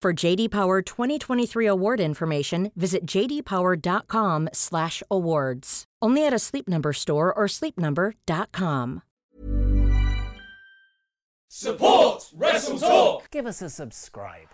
For 0.00 0.12
JD 0.12 0.52
Power 0.52 0.80
2023 0.80 1.66
award 1.66 1.98
information, 1.98 2.70
visit 2.76 3.04
jdpower.com/awards. 3.04 5.84
Only 6.00 6.24
at 6.24 6.32
a 6.32 6.38
Sleep 6.38 6.68
Number 6.68 6.92
store 6.92 7.34
or 7.34 7.46
sleepnumber.com. 7.48 9.02
Support 11.48 12.30
Wrestle 12.36 12.78
Talk. 12.78 13.28
Give 13.32 13.46
us 13.46 13.60
a 13.60 13.68
subscribe. 13.68 14.46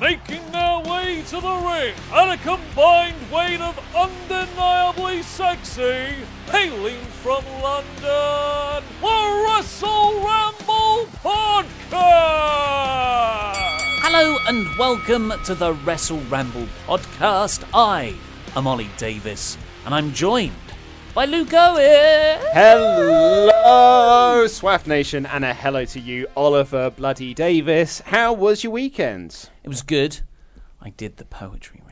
Making 0.00 0.42
their 0.50 0.80
way 0.80 1.22
to 1.28 1.40
the 1.40 1.54
ring 1.54 1.94
at 2.12 2.32
a 2.32 2.36
combined 2.38 3.30
weight 3.30 3.60
of 3.60 3.78
undeniably 3.94 5.22
sexy, 5.22 6.16
hailing 6.50 7.00
from 7.22 7.44
London, 7.62 8.82
the 9.00 9.44
Wrestle 9.46 10.20
Ramble 10.20 11.06
Podcast. 11.22 13.53
Hello 14.16 14.38
and 14.46 14.78
welcome 14.78 15.32
to 15.44 15.56
the 15.56 15.72
Wrestle 15.72 16.20
Ramble 16.30 16.68
Podcast. 16.86 17.68
I 17.74 18.14
am 18.54 18.64
Ollie 18.64 18.88
Davis, 18.96 19.58
and 19.84 19.92
I'm 19.92 20.12
joined 20.12 20.52
by 21.12 21.24
Luke 21.24 21.52
Owen. 21.52 22.38
Hello, 22.52 24.46
Swaff 24.46 24.86
Nation, 24.86 25.26
and 25.26 25.44
a 25.44 25.52
hello 25.52 25.84
to 25.86 25.98
you, 25.98 26.28
Oliver 26.36 26.90
Bloody 26.90 27.34
Davis. 27.34 28.02
How 28.06 28.32
was 28.32 28.62
your 28.62 28.72
weekend? 28.72 29.50
It 29.64 29.68
was 29.68 29.82
good. 29.82 30.20
I 30.80 30.90
did 30.90 31.16
the 31.16 31.24
poetry. 31.24 31.82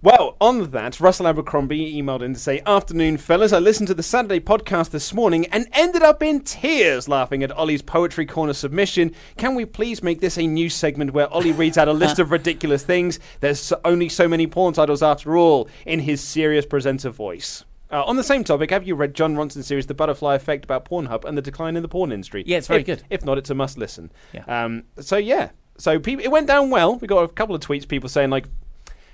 Well, 0.00 0.36
on 0.40 0.70
that, 0.70 1.00
Russell 1.00 1.26
Abercrombie 1.26 2.00
emailed 2.00 2.22
in 2.22 2.32
to 2.34 2.38
say, 2.38 2.62
Afternoon, 2.64 3.16
fellas. 3.16 3.52
I 3.52 3.58
listened 3.58 3.88
to 3.88 3.94
the 3.94 4.02
Saturday 4.04 4.38
podcast 4.38 4.90
this 4.90 5.12
morning 5.12 5.46
and 5.46 5.66
ended 5.72 6.02
up 6.04 6.22
in 6.22 6.42
tears 6.42 7.08
laughing 7.08 7.42
at 7.42 7.50
Ollie's 7.50 7.82
Poetry 7.82 8.24
Corner 8.24 8.52
submission. 8.52 9.12
Can 9.36 9.56
we 9.56 9.64
please 9.64 10.00
make 10.00 10.20
this 10.20 10.38
a 10.38 10.46
new 10.46 10.70
segment 10.70 11.14
where 11.14 11.26
Ollie 11.32 11.50
reads 11.50 11.76
out 11.76 11.88
a 11.88 11.92
list 11.92 12.18
of 12.20 12.30
ridiculous 12.30 12.84
things? 12.84 13.18
There's 13.40 13.72
only 13.84 14.08
so 14.08 14.28
many 14.28 14.46
porn 14.46 14.72
titles 14.72 15.02
after 15.02 15.36
all, 15.36 15.68
in 15.84 15.98
his 15.98 16.20
serious 16.20 16.64
presenter 16.64 17.10
voice. 17.10 17.64
Uh, 17.90 18.04
on 18.04 18.14
the 18.14 18.22
same 18.22 18.44
topic, 18.44 18.70
have 18.70 18.86
you 18.86 18.94
read 18.94 19.14
Jon 19.14 19.34
Ronson's 19.34 19.66
series, 19.66 19.86
The 19.86 19.94
Butterfly 19.94 20.36
Effect, 20.36 20.64
about 20.64 20.84
Pornhub 20.84 21.24
and 21.24 21.36
the 21.36 21.42
decline 21.42 21.74
in 21.74 21.82
the 21.82 21.88
porn 21.88 22.12
industry? 22.12 22.44
Yeah, 22.46 22.58
it's 22.58 22.68
very 22.68 22.80
If- 22.82 22.86
good. 22.86 23.02
If 23.10 23.24
not, 23.24 23.36
it's 23.36 23.50
a 23.50 23.54
must 23.54 23.76
listen. 23.76 24.12
Yeah. 24.32 24.44
Um, 24.46 24.84
so 25.00 25.16
yeah, 25.16 25.50
so 25.76 25.98
people, 25.98 26.24
it 26.24 26.28
went 26.28 26.46
down 26.46 26.70
well. 26.70 26.96
We 26.98 27.08
got 27.08 27.24
a 27.24 27.28
couple 27.28 27.56
of 27.56 27.62
tweets, 27.62 27.88
people 27.88 28.08
saying 28.08 28.30
like, 28.30 28.46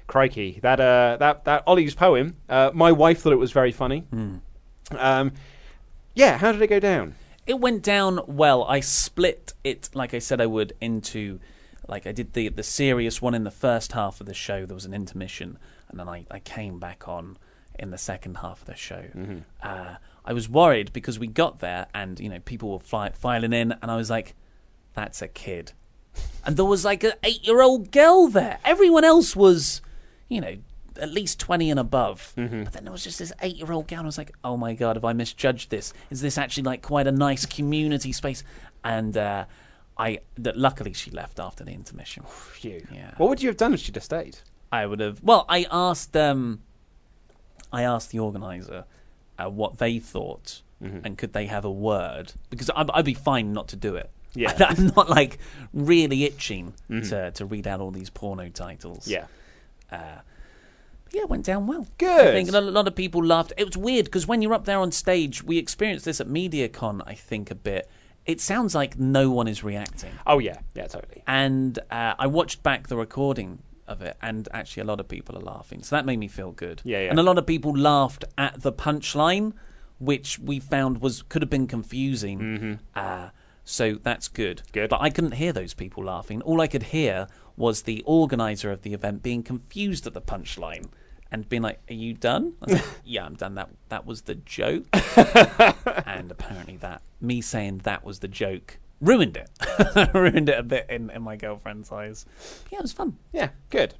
"Crikey, 0.06 0.60
that 0.62 0.80
uh, 0.80 1.16
that 1.18 1.44
that 1.44 1.62
Ollie's 1.66 1.94
poem." 1.94 2.36
Uh, 2.48 2.70
my 2.74 2.92
wife 2.92 3.20
thought 3.20 3.32
it 3.32 3.36
was 3.36 3.52
very 3.52 3.72
funny. 3.72 4.00
Hmm. 4.00 4.36
Um, 4.96 5.32
yeah, 6.14 6.38
how 6.38 6.52
did 6.52 6.62
it 6.62 6.68
go 6.68 6.80
down? 6.80 7.14
It 7.46 7.60
went 7.60 7.82
down 7.82 8.20
well. 8.26 8.64
I 8.64 8.80
split 8.80 9.52
it, 9.64 9.90
like 9.94 10.14
I 10.14 10.18
said 10.18 10.40
I 10.40 10.46
would, 10.46 10.72
into 10.80 11.40
like 11.88 12.06
I 12.06 12.12
did 12.12 12.32
the 12.32 12.48
the 12.48 12.62
serious 12.62 13.20
one 13.20 13.34
in 13.34 13.44
the 13.44 13.50
first 13.50 13.92
half 13.92 14.20
of 14.20 14.26
the 14.26 14.34
show. 14.34 14.64
There 14.64 14.74
was 14.74 14.86
an 14.86 14.94
intermission, 14.94 15.58
and 15.88 15.98
then 15.98 16.08
I, 16.08 16.26
I 16.30 16.38
came 16.38 16.78
back 16.78 17.08
on 17.08 17.36
in 17.78 17.90
the 17.90 17.98
second 17.98 18.38
half 18.38 18.60
of 18.60 18.66
the 18.66 18.76
show. 18.76 19.04
Uh, 19.62 19.96
I 20.24 20.32
was 20.32 20.48
worried 20.48 20.92
because 20.92 21.18
we 21.18 21.26
got 21.26 21.58
there, 21.58 21.86
and 21.94 22.18
you 22.18 22.28
know 22.28 22.40
people 22.40 22.70
were 22.72 22.78
fly, 22.78 23.10
filing 23.10 23.52
in, 23.52 23.72
and 23.82 23.90
I 23.90 23.96
was 23.96 24.08
like, 24.08 24.34
"That's 24.94 25.20
a 25.20 25.28
kid," 25.28 25.72
and 26.46 26.56
there 26.56 26.64
was 26.64 26.84
like 26.84 27.04
an 27.04 27.12
eight 27.22 27.46
year 27.46 27.60
old 27.60 27.90
girl 27.90 28.28
there. 28.28 28.58
Everyone 28.64 29.04
else 29.04 29.36
was, 29.36 29.82
you 30.34 30.40
know. 30.40 30.56
At 31.00 31.10
least 31.10 31.40
twenty 31.40 31.70
and 31.72 31.80
above, 31.80 32.32
but 32.36 32.72
then 32.72 32.84
there 32.84 32.92
was 32.92 33.02
just 33.02 33.18
this 33.18 33.32
eight-year-old 33.42 33.88
girl. 33.88 33.98
And 33.98 34.06
I 34.06 34.08
was 34.08 34.16
like, 34.16 34.32
"Oh 34.44 34.56
my 34.56 34.74
god, 34.74 34.94
have 34.94 35.04
I 35.04 35.12
misjudged 35.12 35.68
this? 35.68 35.92
Is 36.08 36.20
this 36.20 36.38
actually 36.38 36.62
like 36.62 36.82
quite 36.82 37.08
a 37.08 37.10
nice 37.10 37.44
community 37.46 38.12
space?" 38.12 38.44
And 38.84 39.16
uh, 39.16 39.46
I, 39.98 40.20
that 40.36 40.56
luckily, 40.56 40.92
she 40.92 41.10
left 41.10 41.40
after 41.40 41.64
the 41.64 41.72
intermission. 41.72 42.22
Phew. 42.28 42.86
Yeah. 42.92 43.10
What 43.16 43.28
would 43.28 43.42
you 43.42 43.48
have 43.48 43.56
done 43.56 43.74
if 43.74 43.80
she'd 43.80 43.96
have 43.96 44.04
stayed? 44.04 44.38
I 44.70 44.86
would 44.86 45.00
have. 45.00 45.20
Well, 45.20 45.46
I 45.48 45.66
asked 45.68 46.16
um, 46.16 46.60
I 47.72 47.82
asked 47.82 48.10
the 48.10 48.20
organizer 48.20 48.84
uh, 49.36 49.50
what 49.50 49.78
they 49.78 49.98
thought 49.98 50.62
and 50.80 51.18
could 51.18 51.32
they 51.32 51.46
have 51.46 51.64
a 51.64 51.70
word 51.72 52.34
because 52.50 52.70
I'd, 52.76 52.90
I'd 52.90 53.04
be 53.04 53.14
fine 53.14 53.52
not 53.52 53.66
to 53.68 53.76
do 53.76 53.96
it. 53.96 54.10
Yeah. 54.34 54.54
I'm 54.68 54.88
not 54.94 55.08
like 55.10 55.38
really 55.72 56.22
itching 56.24 56.74
to 56.88 57.32
to 57.32 57.44
read 57.44 57.66
out 57.66 57.80
all 57.80 57.90
these 57.90 58.10
porno 58.10 58.48
titles. 58.48 59.08
Yeah. 59.08 59.26
But 61.04 61.14
yeah, 61.14 61.22
it 61.22 61.28
went 61.28 61.44
down 61.44 61.66
well. 61.66 61.86
Good. 61.98 62.28
I 62.28 62.32
think 62.32 62.52
a 62.52 62.60
lot 62.60 62.88
of 62.88 62.94
people 62.94 63.24
laughed. 63.24 63.52
It 63.56 63.64
was 63.66 63.76
weird 63.76 64.06
because 64.06 64.26
when 64.26 64.42
you're 64.42 64.54
up 64.54 64.64
there 64.64 64.78
on 64.78 64.92
stage, 64.92 65.42
we 65.42 65.58
experienced 65.58 66.04
this 66.04 66.20
at 66.20 66.28
MediaCon. 66.28 67.02
I 67.06 67.14
think 67.14 67.50
a 67.50 67.54
bit. 67.54 67.88
It 68.26 68.40
sounds 68.40 68.74
like 68.74 68.98
no 68.98 69.30
one 69.30 69.46
is 69.48 69.62
reacting. 69.62 70.12
Oh 70.26 70.38
yeah, 70.38 70.58
yeah, 70.74 70.86
totally. 70.86 71.22
and 71.26 71.78
uh, 71.90 72.14
I 72.18 72.26
watched 72.26 72.62
back 72.62 72.88
the 72.88 72.96
recording 72.96 73.58
of 73.86 74.00
it, 74.00 74.16
and 74.22 74.48
actually 74.52 74.80
a 74.80 74.86
lot 74.86 74.98
of 74.98 75.08
people 75.08 75.36
are 75.36 75.42
laughing, 75.42 75.82
so 75.82 75.94
that 75.94 76.06
made 76.06 76.18
me 76.18 76.26
feel 76.28 76.50
good. 76.52 76.80
Yeah, 76.84 77.00
yeah. 77.00 77.10
And 77.10 77.18
a 77.18 77.22
lot 77.22 77.36
of 77.36 77.46
people 77.46 77.76
laughed 77.76 78.24
at 78.38 78.62
the 78.62 78.72
punchline, 78.72 79.52
which 79.98 80.38
we 80.38 80.58
found 80.58 81.02
was 81.02 81.20
could 81.20 81.42
have 81.42 81.50
been 81.50 81.66
confusing. 81.66 82.56
Hmm. 82.94 82.98
Uh, 82.98 83.28
so 83.62 83.94
that's 84.02 84.28
good. 84.28 84.58
Mm-hmm. 84.58 84.72
Good. 84.72 84.90
But 84.90 85.02
I 85.02 85.10
couldn't 85.10 85.32
hear 85.32 85.52
those 85.52 85.74
people 85.74 86.04
laughing. 86.04 86.40
All 86.42 86.62
I 86.62 86.66
could 86.66 86.84
hear 86.84 87.28
was 87.56 87.82
the 87.82 88.02
organizer 88.06 88.70
of 88.70 88.82
the 88.82 88.94
event 88.94 89.22
being 89.22 89.42
confused 89.42 90.06
at 90.06 90.14
the 90.14 90.20
punchline. 90.20 90.86
And 91.30 91.48
being 91.48 91.62
like, 91.62 91.80
"Are 91.90 91.94
you 91.94 92.14
done?" 92.14 92.54
I 92.62 92.66
was 92.66 92.74
like, 92.80 92.84
"Yeah, 93.04 93.24
I'm 93.24 93.34
done." 93.34 93.56
That 93.56 93.70
that 93.88 94.06
was 94.06 94.22
the 94.22 94.36
joke, 94.36 94.86
and 96.06 96.30
apparently 96.30 96.76
that 96.76 97.02
me 97.20 97.40
saying 97.40 97.78
that 97.78 98.04
was 98.04 98.20
the 98.20 98.28
joke 98.28 98.78
ruined 99.00 99.36
it, 99.36 99.50
ruined 100.14 100.48
it 100.48 100.58
a 100.58 100.62
bit 100.62 100.86
in, 100.88 101.10
in 101.10 101.22
my 101.22 101.34
girlfriend's 101.36 101.90
eyes. 101.90 102.24
Yeah, 102.70 102.78
it 102.78 102.82
was 102.82 102.92
fun. 102.92 103.18
Yeah, 103.32 103.48
good. 103.70 103.94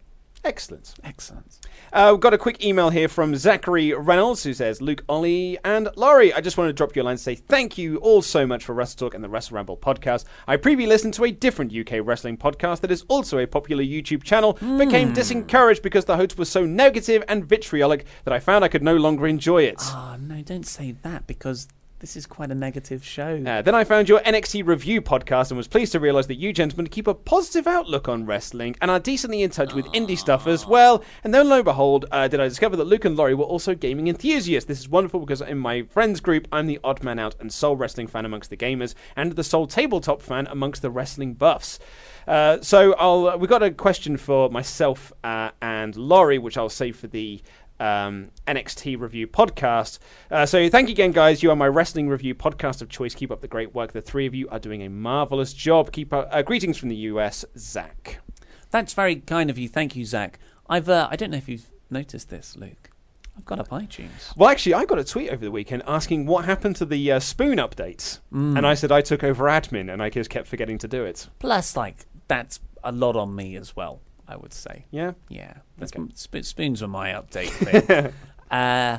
Excellent. 0.45 0.95
Excellent. 1.03 1.59
Uh, 1.91 2.11
we've 2.13 2.21
got 2.21 2.35
a 2.35 2.39
quick 2.39 2.63
email 2.63 2.91
here 2.91 3.09
from 3.09 3.35
Zachary 3.35 3.95
Reynolds 3.95 4.43
who 4.43 4.53
says, 4.53 4.83
Luke, 4.83 5.03
Ollie, 5.09 5.59
and 5.65 5.89
Laurie, 5.97 6.35
I 6.35 6.43
just 6.43 6.59
want 6.59 6.69
to 6.69 6.73
drop 6.75 6.95
you 6.95 7.01
a 7.01 7.05
line 7.05 7.17
to 7.17 7.23
say 7.23 7.35
thank 7.35 7.79
you 7.79 7.97
all 7.99 8.21
so 8.21 8.47
much 8.47 8.63
for 8.63 8.75
Wrestle 8.75 9.07
Talk 9.07 9.15
and 9.15 9.25
the 9.25 9.29
Wrestle 9.31 9.55
Ramble 9.57 9.79
podcast. 9.79 10.25
I 10.47 10.59
previously 10.59 10.89
listened 10.89 11.15
to 11.15 11.25
a 11.25 11.31
different 11.31 11.75
UK 11.75 12.05
wrestling 12.05 12.37
podcast 12.37 12.81
that 12.81 12.91
is 12.91 13.05
also 13.09 13.39
a 13.39 13.47
popular 13.47 13.83
YouTube 13.83 14.23
channel, 14.23 14.53
became 14.55 15.15
disencouraged 15.15 15.83
because 15.83 16.05
the 16.05 16.17
host 16.17 16.37
was 16.37 16.51
so 16.51 16.67
negative 16.67 17.25
and 17.27 17.45
vitriolic 17.45 18.05
that 18.25 18.35
I 18.35 18.39
found 18.39 18.65
I 18.65 18.69
could 18.69 18.83
no 18.83 18.97
longer 18.97 19.27
enjoy 19.27 19.63
it. 19.63 19.81
Oh 19.81 20.17
no, 20.21 20.43
don't 20.43 20.67
say 20.67 20.93
that 21.03 21.27
because 21.27 21.69
this 22.05 22.17
is 22.17 22.27
quite 22.27 22.51
a 22.51 22.55
negative 22.55 23.03
show. 23.03 23.43
Uh, 23.47 23.63
then 23.63 23.75
I 23.75 23.83
found 23.83 24.11
your 24.11 24.21
NXT 24.21 24.67
review 24.67 25.01
podcast 25.01 25.51
and 25.51 25.57
was 25.57 25.67
pleased 25.67 25.93
to 25.93 26.01
realise 26.01 26.27
that 26.27 26.35
you 26.35 26.53
gentlemen 26.53 26.89
keep 26.89 27.07
a 27.07 27.15
positive 27.15 27.67
outlook 27.67 28.11
on 28.11 28.27
wrestling 28.27 28.77
and 28.83 28.91
are 28.91 29.01
decently 29.01 29.41
in 29.41 29.49
touch 29.49 29.73
with 29.73 29.87
indie 29.87 30.19
stuff 30.19 30.47
as 30.47 30.67
well. 30.67 31.03
And 31.25 31.33
then 31.33 31.49
lo 31.49 31.57
and 31.57 31.65
behold, 31.65 32.05
uh, 32.13 32.29
did 32.29 32.41
I 32.41 32.49
discover 32.49 32.77
that 32.77 32.85
Luke 32.85 33.07
and 33.07 33.17
Laurie 33.17 33.33
were 33.33 33.47
also 33.47 33.75
gaming 33.75 34.09
enthusiasts. 34.09 34.69
This 34.69 34.81
is 34.81 34.87
wonderful 34.87 35.21
because 35.21 35.41
in 35.41 35.57
my 35.57 35.85
friends 35.85 36.21
group, 36.21 36.47
I'm 36.53 36.67
the 36.67 36.79
odd 36.85 37.03
man 37.03 37.19
out 37.19 37.37
and 37.41 37.51
sole 37.51 37.75
wrestling 37.75 38.09
fan 38.09 38.27
amongst 38.27 38.51
the 38.51 38.57
gamers 38.59 38.95
and 39.17 39.33
the 39.33 39.43
sole 39.43 39.67
tabletop 39.67 40.21
fan 40.21 40.47
amongst 40.49 40.83
the 40.83 40.91
wrestling 40.91 41.33
buffs. 41.33 41.79
Uh, 42.29 42.59
so 42.61 42.95
I'll 42.95 43.29
uh, 43.29 43.37
we 43.37 43.47
got 43.47 43.63
a 43.63 43.71
question 43.71 44.17
for 44.17 44.51
myself 44.51 45.11
uh, 45.23 45.51
and 45.63 45.97
Laurie, 45.97 46.39
which 46.39 46.57
I'll 46.57 46.69
save 46.69 46.97
for 46.97 47.07
the 47.07 47.43
um, 47.81 48.31
NXT 48.47 48.99
review 49.01 49.27
podcast. 49.27 49.99
Uh, 50.31 50.47
so 50.47 50.69
thank 50.69 50.89
you 50.89 50.93
again, 50.93 51.13
guys. 51.13 51.43
You 51.43 51.51
are 51.51 51.57
my 51.57 51.69
wrestling 51.69 52.09
review 52.09 52.35
podcast 52.35 52.83
of 52.83 52.89
choice. 52.89 53.15
Keep 53.15 53.31
up 53.31 53.41
the 53.41 53.49
great 53.49 53.75
work. 53.75 53.93
The 53.93 54.01
three 54.03 54.27
of 54.27 54.35
you 54.35 54.49
are 54.49 54.59
doing 54.59 54.83
a 54.83 54.89
marvelous 54.89 55.53
job. 55.53 55.93
Keep 55.93 56.13
up, 56.13 56.29
uh, 56.31 56.43
greetings 56.43 56.77
from 56.79 56.89
the 56.89 56.97
US, 56.97 57.45
Zach. 57.59 58.21
That's 58.71 58.95
very 58.95 59.17
kind 59.17 59.51
of 59.51 59.59
you. 59.59 59.69
Thank 59.69 59.97
you, 59.97 60.05
Zach. 60.05 60.39
I've 60.69 60.89
uh, 60.89 61.09
I 61.11 61.17
don't 61.17 61.31
know 61.31 61.37
if 61.39 61.49
you've 61.49 61.71
noticed 61.91 62.31
this, 62.31 62.57
Luke. 62.57 62.91
I've 63.37 63.45
got 63.45 63.59
up 63.59 63.69
iTunes. 63.71 64.37
Well, 64.37 64.49
actually, 64.49 64.75
I 64.75 64.85
got 64.85 64.99
a 65.01 65.05
tweet 65.05 65.29
over 65.31 65.45
the 65.45 65.51
weekend 65.51 65.83
asking 65.89 66.27
what 66.27 66.45
happened 66.45 66.77
to 66.77 66.85
the 66.85 67.13
uh, 67.13 67.19
spoon 67.21 67.59
updates, 67.59 68.21
Mm. 68.33 68.57
and 68.57 68.65
I 68.67 68.75
said 68.75 68.93
I 68.93 69.01
took 69.01 69.25
over 69.25 69.45
admin, 69.47 69.93
and 69.93 70.01
I 70.01 70.09
just 70.11 70.31
kept 70.31 70.47
forgetting 70.47 70.79
to 70.79 70.89
do 70.89 71.05
it. 71.05 71.29
Plus, 71.41 71.77
like 71.77 72.07
that's 72.29 72.61
a 72.85 72.93
lot 72.93 73.17
on 73.17 73.35
me 73.35 73.57
as 73.57 73.75
well. 73.75 74.01
I 74.29 74.37
would 74.37 74.53
say. 74.53 74.87
Yeah. 74.91 75.13
Yeah, 75.29 75.55
that's 75.79 75.93
sp- 76.17 76.43
spoons 76.45 76.83
were 76.83 76.89
my 76.89 77.11
update 77.11 77.49
thing. 77.51 78.13
uh, 78.51 78.99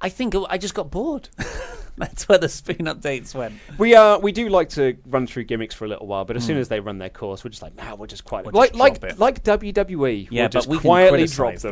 I 0.00 0.08
think 0.08 0.34
I 0.48 0.58
just 0.58 0.74
got 0.74 0.90
bored. 0.90 1.28
that's 1.98 2.26
where 2.28 2.38
the 2.38 2.48
spoon 2.48 2.86
updates 2.86 3.34
went. 3.34 3.54
We 3.78 3.94
uh 3.94 4.18
we 4.18 4.32
do 4.32 4.48
like 4.48 4.70
to 4.70 4.96
run 5.06 5.26
through 5.26 5.44
gimmicks 5.44 5.74
for 5.74 5.84
a 5.84 5.88
little 5.88 6.06
while, 6.06 6.24
but 6.24 6.36
as 6.36 6.44
soon 6.44 6.56
as 6.56 6.68
they 6.68 6.80
run 6.80 6.98
their 6.98 7.10
course, 7.10 7.44
we're 7.44 7.50
just 7.50 7.62
like, 7.62 7.76
nah, 7.76 7.94
we're 7.94 8.06
just 8.06 8.24
quietly 8.24 8.50
Hmm. 8.50 8.56
We'll 8.56 8.60
like 8.78 9.00
like 9.00 9.12
it. 9.12 9.18
like 9.18 9.44
WWE. 9.44 10.28
Yeah, 10.30 10.42
we'll 10.42 10.48
just 10.48 10.68
but 10.68 10.72
we 10.76 10.80
quietly 10.80 11.26
drop 11.26 11.50
criticize 11.60 11.62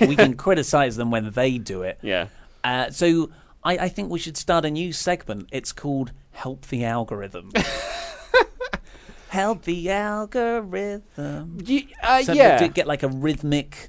them. 0.00 0.08
we 0.08 0.16
can 0.16 0.34
criticize 0.34 0.96
them 0.96 1.10
when 1.10 1.30
they 1.30 1.58
do 1.58 1.82
it. 1.82 1.98
yeah. 2.02 2.26
Uh, 2.64 2.90
so 2.90 3.30
I, 3.64 3.78
I 3.78 3.88
think 3.88 4.10
we 4.10 4.18
should 4.18 4.36
start 4.36 4.64
a 4.64 4.70
new 4.70 4.92
segment. 4.92 5.48
It's 5.52 5.72
called 5.72 6.12
"Help 6.32 6.66
the 6.66 6.84
Algorithm." 6.84 7.52
Help 9.32 9.62
the 9.62 9.88
algorithm. 9.90 11.58
Ye- 11.64 11.88
uh, 12.02 12.22
So 12.22 12.32
yeah. 12.34 12.58
to 12.58 12.68
get 12.68 12.86
like 12.86 13.02
a 13.02 13.08
rhythmic 13.08 13.88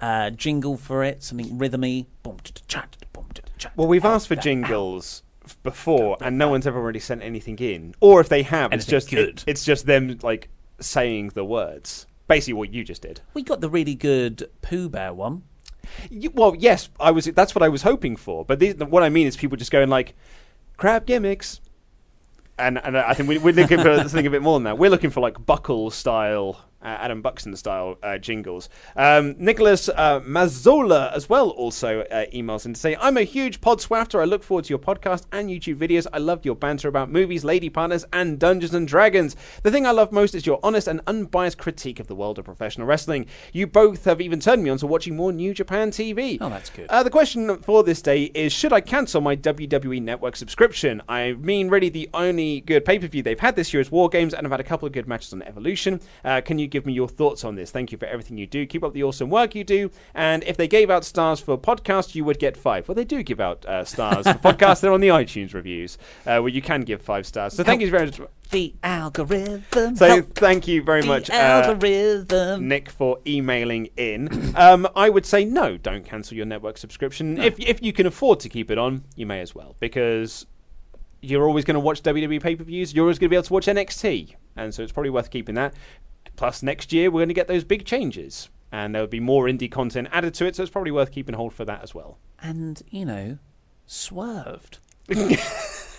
uh, 0.00 0.30
jingle 0.30 0.76
for 0.76 1.02
it, 1.02 1.20
something 1.24 1.58
rhythmy. 1.58 2.06
Boom, 2.22 2.36
cha-cha, 2.44 2.86
boom, 3.12 3.26
cha-cha. 3.34 3.70
Well, 3.74 3.88
we've 3.88 4.04
asked 4.04 4.28
for 4.28 4.36
jingles 4.36 5.24
before, 5.64 6.16
and 6.20 6.38
no 6.38 6.48
one's 6.48 6.64
ever 6.64 6.80
really 6.80 7.00
sent 7.00 7.22
anything 7.22 7.58
in. 7.58 7.94
Or 8.00 8.20
if 8.20 8.28
they 8.28 8.42
have, 8.44 8.72
it's 8.72 8.84
Anything 8.84 8.90
just 8.90 9.10
good. 9.10 9.28
it- 9.40 9.44
it's 9.48 9.64
just 9.64 9.86
them 9.86 10.16
like 10.22 10.48
saying 10.78 11.30
the 11.34 11.44
words. 11.44 12.06
Basically, 12.28 12.54
what 12.54 12.72
you 12.72 12.84
just 12.84 13.02
did. 13.02 13.20
We 13.34 13.42
got 13.42 13.60
the 13.60 13.68
really 13.68 13.96
good 13.96 14.48
Pooh 14.62 14.88
Bear 14.88 15.12
one. 15.12 15.42
Y- 16.08 16.28
Well, 16.32 16.54
yes, 16.56 16.88
I 17.00 17.10
was. 17.10 17.24
That's 17.26 17.52
what 17.56 17.64
I 17.64 17.68
was 17.68 17.82
hoping 17.82 18.14
for. 18.14 18.44
But 18.44 18.60
these, 18.60 18.76
what 18.76 19.02
I 19.02 19.08
mean 19.08 19.26
is 19.26 19.36
people 19.36 19.56
just 19.58 19.72
going 19.72 19.88
like, 19.90 20.14
crab 20.76 21.04
gimmicks, 21.04 21.60
and 22.58 22.78
and 22.84 22.96
I 22.96 23.14
think 23.14 23.28
we, 23.28 23.38
we're 23.38 23.54
looking 23.54 23.80
for 23.80 23.96
something 23.98 24.26
a 24.26 24.30
bit 24.30 24.42
more 24.42 24.58
than 24.58 24.64
that. 24.64 24.78
We're 24.78 24.90
looking 24.90 25.10
for 25.10 25.20
like 25.20 25.44
buckle 25.44 25.90
style, 25.90 26.60
Adam 26.88 27.22
Buxton 27.22 27.56
style 27.56 27.96
uh, 28.02 28.18
jingles. 28.18 28.68
Um, 28.96 29.34
Nicholas 29.38 29.88
uh, 29.88 30.20
Mazzola 30.20 31.12
as 31.12 31.28
well 31.28 31.50
also 31.50 32.00
uh, 32.02 32.26
emails 32.34 32.66
in 32.66 32.74
to 32.74 32.80
say, 32.80 32.96
"I'm 33.00 33.16
a 33.16 33.22
huge 33.22 33.60
pod 33.60 33.80
swafter. 33.80 34.20
I 34.20 34.24
look 34.24 34.42
forward 34.42 34.64
to 34.66 34.70
your 34.70 34.78
podcast 34.78 35.24
and 35.32 35.48
YouTube 35.48 35.76
videos. 35.76 36.06
I 36.12 36.18
loved 36.18 36.44
your 36.44 36.54
banter 36.54 36.88
about 36.88 37.10
movies, 37.10 37.44
lady 37.44 37.70
partners, 37.70 38.04
and 38.12 38.38
Dungeons 38.38 38.74
and 38.74 38.86
Dragons. 38.86 39.36
The 39.62 39.70
thing 39.70 39.86
I 39.86 39.90
love 39.90 40.12
most 40.12 40.34
is 40.34 40.46
your 40.46 40.60
honest 40.62 40.88
and 40.88 41.00
unbiased 41.06 41.58
critique 41.58 42.00
of 42.00 42.06
the 42.06 42.14
world 42.14 42.38
of 42.38 42.44
professional 42.44 42.86
wrestling. 42.86 43.26
You 43.52 43.66
both 43.66 44.04
have 44.04 44.20
even 44.20 44.40
turned 44.40 44.62
me 44.62 44.70
on 44.70 44.78
to 44.78 44.86
watching 44.86 45.16
more 45.16 45.32
New 45.32 45.54
Japan 45.54 45.90
TV. 45.90 46.38
Oh, 46.40 46.48
that's 46.48 46.70
good. 46.70 46.86
Uh, 46.88 47.02
the 47.02 47.10
question 47.10 47.58
for 47.58 47.82
this 47.82 48.02
day 48.02 48.24
is 48.34 48.52
Should 48.52 48.72
I 48.72 48.80
cancel 48.80 49.20
my 49.20 49.36
WWE 49.36 50.02
Network 50.02 50.36
subscription? 50.36 51.02
I 51.08 51.32
mean, 51.32 51.68
really, 51.68 51.88
the 51.88 52.10
only 52.14 52.60
good 52.60 52.84
pay 52.84 52.98
per 52.98 53.06
view 53.06 53.22
they've 53.22 53.38
had 53.38 53.56
this 53.56 53.72
year 53.72 53.80
is 53.80 53.90
War 53.90 54.08
Games, 54.08 54.34
and 54.34 54.46
I've 54.46 54.50
had 54.50 54.60
a 54.60 54.64
couple 54.64 54.86
of 54.86 54.92
good 54.92 55.08
matches 55.08 55.32
on 55.32 55.42
Evolution. 55.42 56.00
Uh, 56.24 56.40
can 56.40 56.58
you 56.58 56.66
give 56.74 56.84
me 56.84 56.92
your 56.92 57.06
thoughts 57.08 57.44
on 57.44 57.54
this? 57.54 57.70
Thank 57.70 57.92
you 57.92 57.98
for 57.98 58.06
everything 58.06 58.36
you 58.36 58.48
do. 58.48 58.66
Keep 58.66 58.82
up 58.82 58.92
the 58.92 59.04
awesome 59.04 59.30
work 59.30 59.54
you 59.54 59.62
do. 59.62 59.92
And 60.12 60.42
if 60.42 60.56
they 60.56 60.66
gave 60.66 60.90
out 60.90 61.04
stars 61.04 61.38
for 61.38 61.56
podcasts, 61.56 62.16
you 62.16 62.24
would 62.24 62.40
get 62.40 62.56
five. 62.56 62.88
Well, 62.88 62.96
they 62.96 63.04
do 63.04 63.22
give 63.22 63.38
out 63.38 63.64
uh, 63.64 63.84
stars 63.84 64.26
for 64.26 64.34
podcasts. 64.34 64.80
They're 64.80 64.92
on 64.92 65.00
the 65.00 65.08
iTunes 65.08 65.54
reviews, 65.54 65.98
uh, 66.26 66.40
where 66.40 66.48
you 66.48 66.60
can 66.60 66.80
give 66.80 67.00
five 67.00 67.26
stars. 67.26 67.54
So 67.54 67.62
thank 67.62 67.80
you 67.80 67.90
very 67.90 68.06
much. 68.06 68.20
The 68.50 68.74
algorithm. 68.82 69.94
So 69.96 70.06
help 70.08 70.34
thank 70.34 70.66
you 70.66 70.82
very 70.82 71.02
the 71.02 71.06
much. 71.06 71.30
uh, 71.30 71.34
algorithm. 71.34 72.66
Nick 72.66 72.90
for 72.90 73.18
emailing 73.24 73.88
in. 73.96 74.52
Um, 74.56 74.88
I 74.96 75.10
would 75.10 75.24
say 75.26 75.44
no, 75.44 75.76
don't 75.76 76.04
cancel 76.04 76.36
your 76.36 76.46
network 76.46 76.76
subscription. 76.78 77.38
If 77.40 77.58
if 77.60 77.82
you 77.82 77.92
can 77.92 78.06
afford 78.06 78.40
to 78.40 78.48
keep 78.48 78.70
it 78.70 78.78
on, 78.78 79.04
you 79.14 79.26
may 79.26 79.40
as 79.40 79.54
well 79.54 79.76
because 79.78 80.46
you're 81.20 81.46
always 81.46 81.64
going 81.64 81.74
to 81.74 81.80
watch 81.80 82.02
WWE 82.02 82.42
pay 82.42 82.56
per 82.56 82.64
views. 82.64 82.94
You're 82.94 83.04
always 83.04 83.18
going 83.18 83.28
to 83.28 83.30
be 83.30 83.36
able 83.36 83.44
to 83.44 83.52
watch 83.52 83.66
NXT, 83.66 84.34
and 84.56 84.74
so 84.74 84.82
it's 84.82 84.92
probably 84.92 85.10
worth 85.10 85.30
keeping 85.30 85.54
that. 85.54 85.74
Plus, 86.36 86.62
next 86.62 86.92
year 86.92 87.10
we're 87.10 87.20
going 87.20 87.28
to 87.28 87.34
get 87.34 87.48
those 87.48 87.64
big 87.64 87.84
changes, 87.84 88.48
and 88.72 88.94
there'll 88.94 89.06
be 89.08 89.20
more 89.20 89.44
indie 89.46 89.70
content 89.70 90.08
added 90.12 90.34
to 90.34 90.46
it. 90.46 90.56
So 90.56 90.62
it's 90.62 90.70
probably 90.72 90.90
worth 90.90 91.10
keeping 91.12 91.34
hold 91.34 91.52
for 91.52 91.64
that 91.64 91.82
as 91.82 91.94
well. 91.94 92.18
and 92.40 92.82
you 92.90 93.04
know, 93.04 93.38
swerved. 93.86 94.78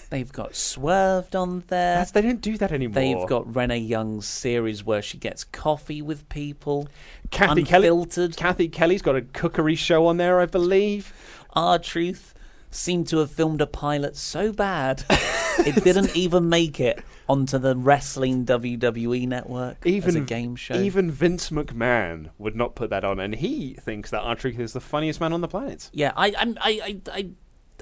They've 0.09 0.31
got 0.31 0.55
swerved 0.55 1.35
on 1.35 1.63
there. 1.67 1.95
That's, 1.97 2.11
they 2.11 2.21
don't 2.21 2.39
do 2.41 2.57
that 2.59 2.71
anymore. 2.71 2.93
They've 2.95 3.27
got 3.27 3.53
Renee 3.55 3.79
Young's 3.79 4.27
series 4.27 4.83
where 4.83 5.01
she 5.01 5.17
gets 5.17 5.43
coffee 5.43 6.01
with 6.01 6.29
people. 6.29 6.87
Cathy 7.31 7.63
Kelly. 7.63 7.87
unfiltered. 7.87 8.37
Cathy 8.37 8.67
Kelly's 8.69 9.01
got 9.01 9.15
a 9.15 9.21
cookery 9.21 9.75
show 9.75 10.05
on 10.05 10.17
there, 10.17 10.39
I 10.39 10.45
believe. 10.45 11.11
R 11.53 11.79
Truth 11.79 12.33
seemed 12.69 13.07
to 13.07 13.17
have 13.17 13.31
filmed 13.31 13.61
a 13.61 13.67
pilot 13.67 14.15
so 14.15 14.51
bad 14.51 15.05
it 15.59 15.81
didn't 15.83 16.13
even 16.15 16.49
make 16.49 16.79
it 16.79 17.01
onto 17.27 17.57
the 17.57 17.75
wrestling 17.75 18.45
WWE 18.45 19.27
network 19.27 19.85
even 19.85 20.09
as 20.09 20.15
a 20.15 20.21
game 20.21 20.55
show. 20.55 20.75
Even 20.75 21.09
Vince 21.09 21.49
McMahon 21.49 22.29
would 22.37 22.55
not 22.55 22.75
put 22.75 22.89
that 22.89 23.03
on, 23.03 23.19
and 23.19 23.35
he 23.35 23.73
thinks 23.73 24.11
that 24.11 24.21
R 24.21 24.35
Truth 24.35 24.59
is 24.59 24.73
the 24.73 24.81
funniest 24.81 25.19
man 25.19 25.33
on 25.33 25.41
the 25.41 25.47
planet. 25.47 25.89
yeah, 25.93 26.11
I, 26.15 26.27
I, 26.27 26.55
I, 26.61 26.97
I, 27.11 27.29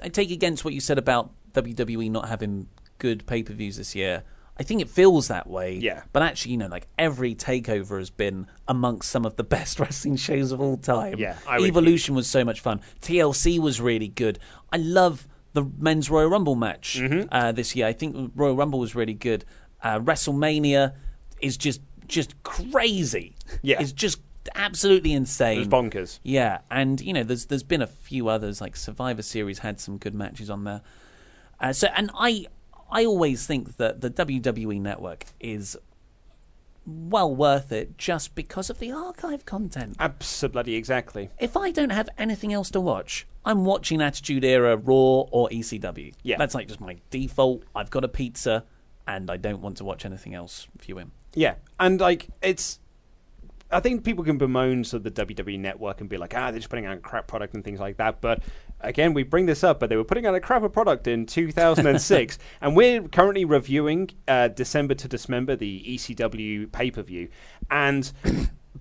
I 0.02 0.08
take 0.08 0.30
against 0.30 0.64
what 0.64 0.74
you 0.74 0.80
said 0.80 0.98
about 0.98 1.30
WWE 1.52 2.10
not 2.10 2.28
having 2.28 2.68
good 2.98 3.26
pay 3.26 3.42
per 3.42 3.52
views 3.52 3.76
this 3.76 3.94
year. 3.94 4.22
I 4.56 4.62
think 4.62 4.80
it 4.80 4.88
feels 4.88 5.28
that 5.28 5.48
way. 5.48 5.74
Yeah. 5.74 6.04
But 6.12 6.22
actually, 6.22 6.52
you 6.52 6.58
know, 6.58 6.68
like 6.68 6.86
every 6.96 7.34
takeover 7.34 7.98
has 7.98 8.10
been 8.10 8.46
amongst 8.68 9.10
some 9.10 9.26
of 9.26 9.36
the 9.36 9.42
best 9.56 9.80
wrestling 9.80 10.16
shows 10.16 10.52
of 10.52 10.60
all 10.60 10.76
time. 10.76 11.18
Yeah, 11.18 11.36
I 11.48 11.58
would 11.58 11.68
Evolution 11.68 12.14
was 12.14 12.28
so 12.28 12.44
much 12.44 12.60
fun. 12.60 12.80
TLC 13.02 13.58
was 13.58 13.80
really 13.80 14.08
good. 14.08 14.38
I 14.72 14.76
love 14.76 15.26
the 15.54 15.64
men's 15.78 16.10
Royal 16.10 16.28
Rumble 16.28 16.54
match 16.54 16.98
Mm-hmm. 17.00 17.28
uh, 17.32 17.50
this 17.52 17.74
year. 17.74 17.86
I 17.86 17.92
think 17.94 18.32
Royal 18.36 18.54
Rumble 18.54 18.78
was 18.78 18.94
really 18.94 19.14
good. 19.14 19.44
Uh, 19.82 19.98
WrestleMania 19.98 20.94
is 21.40 21.56
just 21.56 21.80
just 22.06 22.34
crazy. 22.42 23.34
Yeah. 23.62 23.80
It's 23.80 23.92
just 23.92 24.20
absolutely 24.54 25.12
insane. 25.14 25.56
It 25.56 25.58
was 25.60 25.68
bonkers. 25.68 26.18
Yeah, 26.22 26.58
and 26.70 27.00
you 27.00 27.12
know, 27.14 27.22
there's 27.24 27.46
there's 27.46 27.62
been 27.62 27.80
a 27.82 27.86
few 27.86 28.28
others 28.28 28.60
like 28.60 28.76
Survivor 28.76 29.22
Series 29.22 29.60
had 29.60 29.80
some 29.80 29.96
good 29.98 30.14
matches 30.14 30.50
on 30.50 30.64
there. 30.64 30.82
Uh, 31.60 31.72
so, 31.72 31.88
and 31.96 32.10
I 32.14 32.46
I 32.90 33.04
always 33.06 33.46
think 33.46 33.76
that 33.78 34.00
the 34.02 34.10
WWE 34.10 34.80
Network 34.80 35.24
is 35.40 35.76
well 36.86 37.34
worth 37.34 37.72
it 37.72 37.96
just 37.96 38.34
because 38.34 38.68
of 38.68 38.78
the 38.78 38.92
archive 38.92 39.46
content. 39.46 39.96
Absolutely, 39.98 40.74
exactly. 40.74 41.30
If 41.38 41.56
I 41.56 41.70
don't 41.70 41.90
have 41.90 42.08
anything 42.18 42.52
else 42.52 42.70
to 42.72 42.80
watch, 42.80 43.26
I'm 43.44 43.64
watching 43.64 44.00
Attitude 44.00 44.44
Era, 44.44 44.76
Raw, 44.76 44.94
or 44.94 45.48
ECW. 45.50 46.14
Yeah. 46.22 46.36
that's 46.38 46.54
like 46.54 46.68
just 46.68 46.80
my 46.80 46.96
default. 47.10 47.64
I've 47.74 47.90
got 47.90 48.04
a 48.04 48.08
pizza, 48.08 48.64
and 49.06 49.30
I 49.30 49.36
don't 49.36 49.60
want 49.60 49.76
to 49.78 49.84
watch 49.84 50.04
anything 50.04 50.34
else 50.34 50.66
viewing. 50.80 51.10
Yeah, 51.34 51.56
and 51.78 52.00
like 52.00 52.28
it's. 52.42 52.80
I 53.70 53.80
think 53.80 54.04
people 54.04 54.22
can 54.22 54.38
bemoan 54.38 54.84
sort 54.84 55.04
of 55.04 55.14
the 55.14 55.26
WWE 55.26 55.58
network 55.58 56.00
and 56.00 56.08
be 56.08 56.16
like, 56.16 56.32
ah, 56.36 56.50
they're 56.50 56.60
just 56.60 56.70
putting 56.70 56.86
out 56.86 57.02
crap 57.02 57.26
product 57.26 57.54
and 57.54 57.64
things 57.64 57.80
like 57.80 57.96
that. 57.96 58.20
But 58.20 58.42
again, 58.80 59.14
we 59.14 59.24
bring 59.24 59.46
this 59.46 59.64
up, 59.64 59.80
but 59.80 59.88
they 59.88 59.96
were 59.96 60.04
putting 60.04 60.26
out 60.26 60.34
a 60.34 60.40
crapper 60.40 60.72
product 60.72 61.08
in 61.08 61.26
2006, 61.26 62.38
and 62.60 62.76
we're 62.76 63.02
currently 63.08 63.44
reviewing 63.44 64.10
uh, 64.28 64.48
December 64.48 64.94
to 64.94 65.08
Dismember, 65.08 65.56
the 65.56 65.82
ECW 65.86 66.70
pay 66.72 66.90
per 66.90 67.02
view, 67.02 67.28
and. 67.70 68.12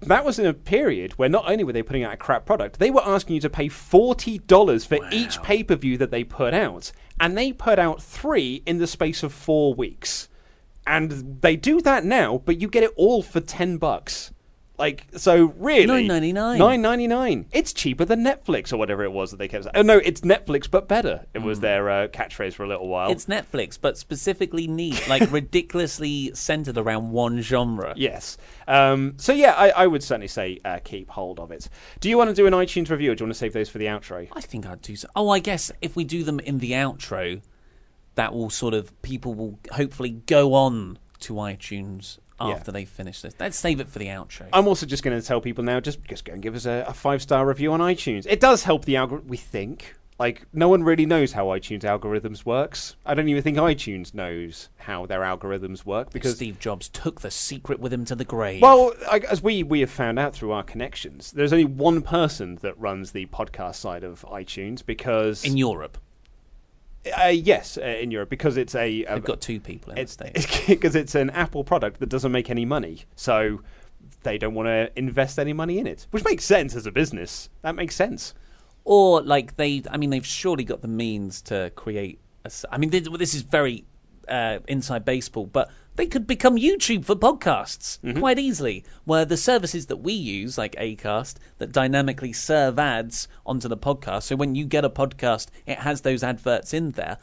That 0.02 0.26
was 0.26 0.40
in 0.40 0.46
a 0.46 0.54
period 0.54 1.14
where 1.14 1.30
not 1.30 1.50
only 1.50 1.64
were 1.64 1.74
they 1.74 1.84
putting 1.84 2.04
out 2.04 2.14
a 2.14 2.18
crap 2.18 2.46
product, 2.46 2.80
they 2.80 2.92
were 2.92 3.06
asking 3.06 3.36
you 3.36 3.42
to 3.42 3.50
pay 3.50 3.70
forty 3.70 4.40
dollars 4.40 4.86
for 4.86 5.00
each 5.12 5.42
pay 5.42 5.64
per 5.64 5.76
view 5.76 5.98
that 5.98 6.12
they 6.12 6.24
put 6.24 6.54
out, 6.54 6.92
and 7.20 7.38
they 7.38 7.54
put 7.54 7.80
out 7.80 8.02
three 8.02 8.64
in 8.66 8.80
the 8.80 8.88
space 8.88 9.24
of 9.24 9.34
four 9.34 9.74
weeks 9.74 10.28
and 10.86 11.42
they 11.42 11.56
do 11.56 11.82
that 11.82 12.04
now, 12.04 12.42
but 12.46 12.60
you 12.60 12.68
get 12.68 12.84
it 12.84 12.94
all 12.96 13.22
for 13.24 13.40
ten 13.40 13.78
bucks. 13.78 14.32
Like 14.84 15.08
so, 15.16 15.54
really, 15.60 16.10
$9.99. 16.10 16.58
Nine 16.58 16.82
ninety 16.82 17.08
nine. 17.08 17.46
It's 17.54 17.72
cheaper 17.72 18.04
than 18.04 18.22
Netflix 18.22 18.74
or 18.74 18.76
whatever 18.76 19.06
it 19.06 19.14
was 19.14 19.32
that 19.32 19.38
they 19.38 19.48
kept. 19.48 19.66
Oh 19.74 19.82
no, 19.82 20.00
it's 20.00 20.20
Netflix 20.20 20.70
but 20.70 20.90
better. 20.90 21.26
It 21.34 21.42
was 21.42 21.62
their 21.62 21.90
uh, 21.90 22.08
catchphrase 22.10 22.54
for 22.54 22.66
a 22.66 22.68
little 22.68 22.90
while. 22.90 23.10
It's 23.10 23.28
Netflix, 23.28 23.80
but 23.80 23.98
specifically 23.98 24.68
neat, 24.68 25.08
like 25.08 25.32
ridiculously 25.32 26.32
centered 26.34 26.78
around 26.78 27.12
one 27.12 27.40
genre. 27.40 27.94
Yes. 27.96 28.38
Um, 28.68 29.14
so 29.16 29.32
yeah, 29.32 29.54
I, 29.54 29.70
I 29.70 29.88
would 29.88 30.04
certainly 30.04 30.28
say 30.28 30.60
uh, 30.66 30.80
keep 30.84 31.10
hold 31.12 31.40
of 31.40 31.50
it. 31.52 31.70
Do 32.02 32.10
you 32.10 32.18
want 32.18 32.32
to 32.32 32.34
do 32.34 32.46
an 32.46 32.52
iTunes 32.52 32.90
review, 32.90 33.14
or 33.14 33.16
do 33.16 33.22
you 33.22 33.28
want 33.28 33.36
to 33.36 33.40
save 33.40 33.54
those 33.54 33.70
for 33.70 33.78
the 33.78 33.86
outro? 33.86 34.28
I 34.34 34.42
think 34.42 34.66
I'd 34.66 34.82
do 34.82 34.98
so. 34.98 35.08
Oh, 35.16 35.30
I 35.30 35.40
guess 35.40 35.72
if 35.82 35.96
we 35.96 36.04
do 36.04 36.26
them 36.26 36.42
in 36.42 36.60
the 36.60 36.72
outro, 36.72 37.42
that 38.16 38.34
will 38.34 38.50
sort 38.50 38.74
of 38.74 39.02
people 39.02 39.34
will 39.34 39.60
hopefully 39.72 40.10
go 40.26 40.54
on 40.54 41.00
to 41.22 41.36
iTunes 41.36 42.18
after 42.40 42.72
they 42.72 42.86
finish 42.86 43.22
this. 43.22 43.34
Let's 43.40 43.58
save 43.58 43.80
it 43.80 43.88
for 43.88 44.00
the 44.00 44.08
outro. 44.08 44.48
I'm 44.52 44.68
also 44.68 44.86
just 44.86 45.04
going 45.04 45.20
to 45.20 45.26
tell 45.26 45.42
people 45.42 45.64
now, 45.64 45.80
just 45.80 46.04
just 46.04 46.26
go 46.26 46.34
and 46.34 46.42
give 46.42 46.56
us 46.56 46.66
a, 46.66 46.86
a 46.88 46.94
five 46.94 47.22
star 47.22 47.46
review 47.46 47.74
on 47.74 47.80
iTunes. 47.80 48.26
It 48.28 48.40
does 48.40 48.64
help 48.64 48.86
the 48.86 48.98
algorithm, 48.98 49.28
we 49.30 49.38
think. 49.38 49.96
Like 50.20 50.46
no 50.54 50.70
one 50.70 50.84
really 50.84 51.08
knows 51.08 51.34
how 51.34 51.48
iTunes 51.48 51.82
algorithms 51.82 52.46
works. 52.46 52.96
I 53.04 53.16
don't 53.16 53.28
even 53.30 53.42
think 53.42 53.58
iTunes 53.58 54.14
knows 54.14 54.70
how 54.78 55.08
their 55.08 55.22
algorithms 55.22 55.86
work 55.86 56.12
because 56.12 56.36
Steve 56.36 56.60
Jobs 56.60 56.88
took 56.90 57.22
the 57.22 57.32
secret 57.32 57.80
with 57.80 57.92
him 57.92 58.06
to 58.06 58.16
the 58.16 58.24
grave. 58.24 58.62
well, 58.62 58.94
I, 59.10 59.20
as 59.30 59.42
we 59.42 59.64
we 59.64 59.80
have 59.80 59.90
found 59.90 60.20
out 60.20 60.34
through 60.36 60.52
our 60.52 60.64
connections, 60.64 61.32
there's 61.32 61.52
only 61.52 61.66
one 61.66 62.04
person 62.04 62.60
that 62.62 62.80
runs 62.80 63.12
the 63.12 63.26
podcast 63.26 63.76
side 63.76 64.04
of 64.04 64.22
iTunes 64.30 64.86
because 64.86 65.44
in 65.44 65.58
Europe, 65.58 65.98
uh, 67.12 67.28
yes, 67.28 67.78
uh, 67.78 67.82
in 67.82 68.12
Europe 68.12 68.30
because 68.30 68.58
it's 68.58 68.76
a, 68.76 69.04
a 69.04 69.16
they've 69.16 69.24
got 69.24 69.42
two 69.42 69.60
people 69.60 69.92
in 69.92 69.96
the 69.96 70.02
it's 70.02 70.14
States. 70.14 70.66
because 70.68 70.96
it's 70.96 71.16
an 71.16 71.30
Apple 71.32 71.64
product 71.64 72.00
that 72.00 72.10
doesn't 72.10 72.32
make 72.32 72.50
any 72.50 72.66
money, 72.66 73.04
so 73.16 73.62
they 74.24 74.38
don't 74.38 74.54
want 74.54 74.68
to 74.68 74.92
invest 74.98 75.38
any 75.40 75.54
money 75.54 75.80
in 75.80 75.88
it, 75.88 76.08
which 76.12 76.24
makes 76.24 76.46
sense 76.46 76.76
as 76.76 76.86
a 76.86 76.92
business. 76.92 77.50
That 77.62 77.76
makes 77.76 77.96
sense. 77.96 78.34
or 78.86 79.22
like 79.22 79.56
they 79.56 79.82
i 79.92 79.98
mean 79.98 80.10
they've 80.10 80.26
surely 80.26 80.64
got 80.64 80.82
the 80.82 80.88
means 80.88 81.42
to 81.42 81.72
create 81.76 82.20
a 82.44 82.52
i 82.70 82.78
mean 82.78 82.90
this, 82.90 83.08
this 83.18 83.34
is 83.34 83.42
very 83.42 83.86
uh, 84.28 84.60
inside 84.68 85.04
baseball 85.06 85.46
but 85.46 85.70
they 85.96 86.06
could 86.06 86.26
become 86.28 86.56
youtube 86.58 87.06
for 87.06 87.16
podcasts 87.16 88.00
mm-hmm. 88.00 88.20
quite 88.20 88.40
easily 88.40 88.84
where 89.06 89.26
the 89.26 89.38
services 89.38 89.86
that 89.88 89.98
we 89.98 90.14
use 90.14 90.58
like 90.58 90.76
acast 90.76 91.36
that 91.58 91.72
dynamically 91.72 92.34
serve 92.34 92.80
ads 92.80 93.28
onto 93.46 93.68
the 93.68 93.78
podcast 93.78 94.24
so 94.24 94.36
when 94.36 94.56
you 94.56 94.66
get 94.66 94.86
a 94.86 94.90
podcast 94.90 95.48
it 95.66 95.80
has 95.80 96.02
those 96.02 96.24
adverts 96.24 96.74
in 96.74 96.92
there 96.92 97.18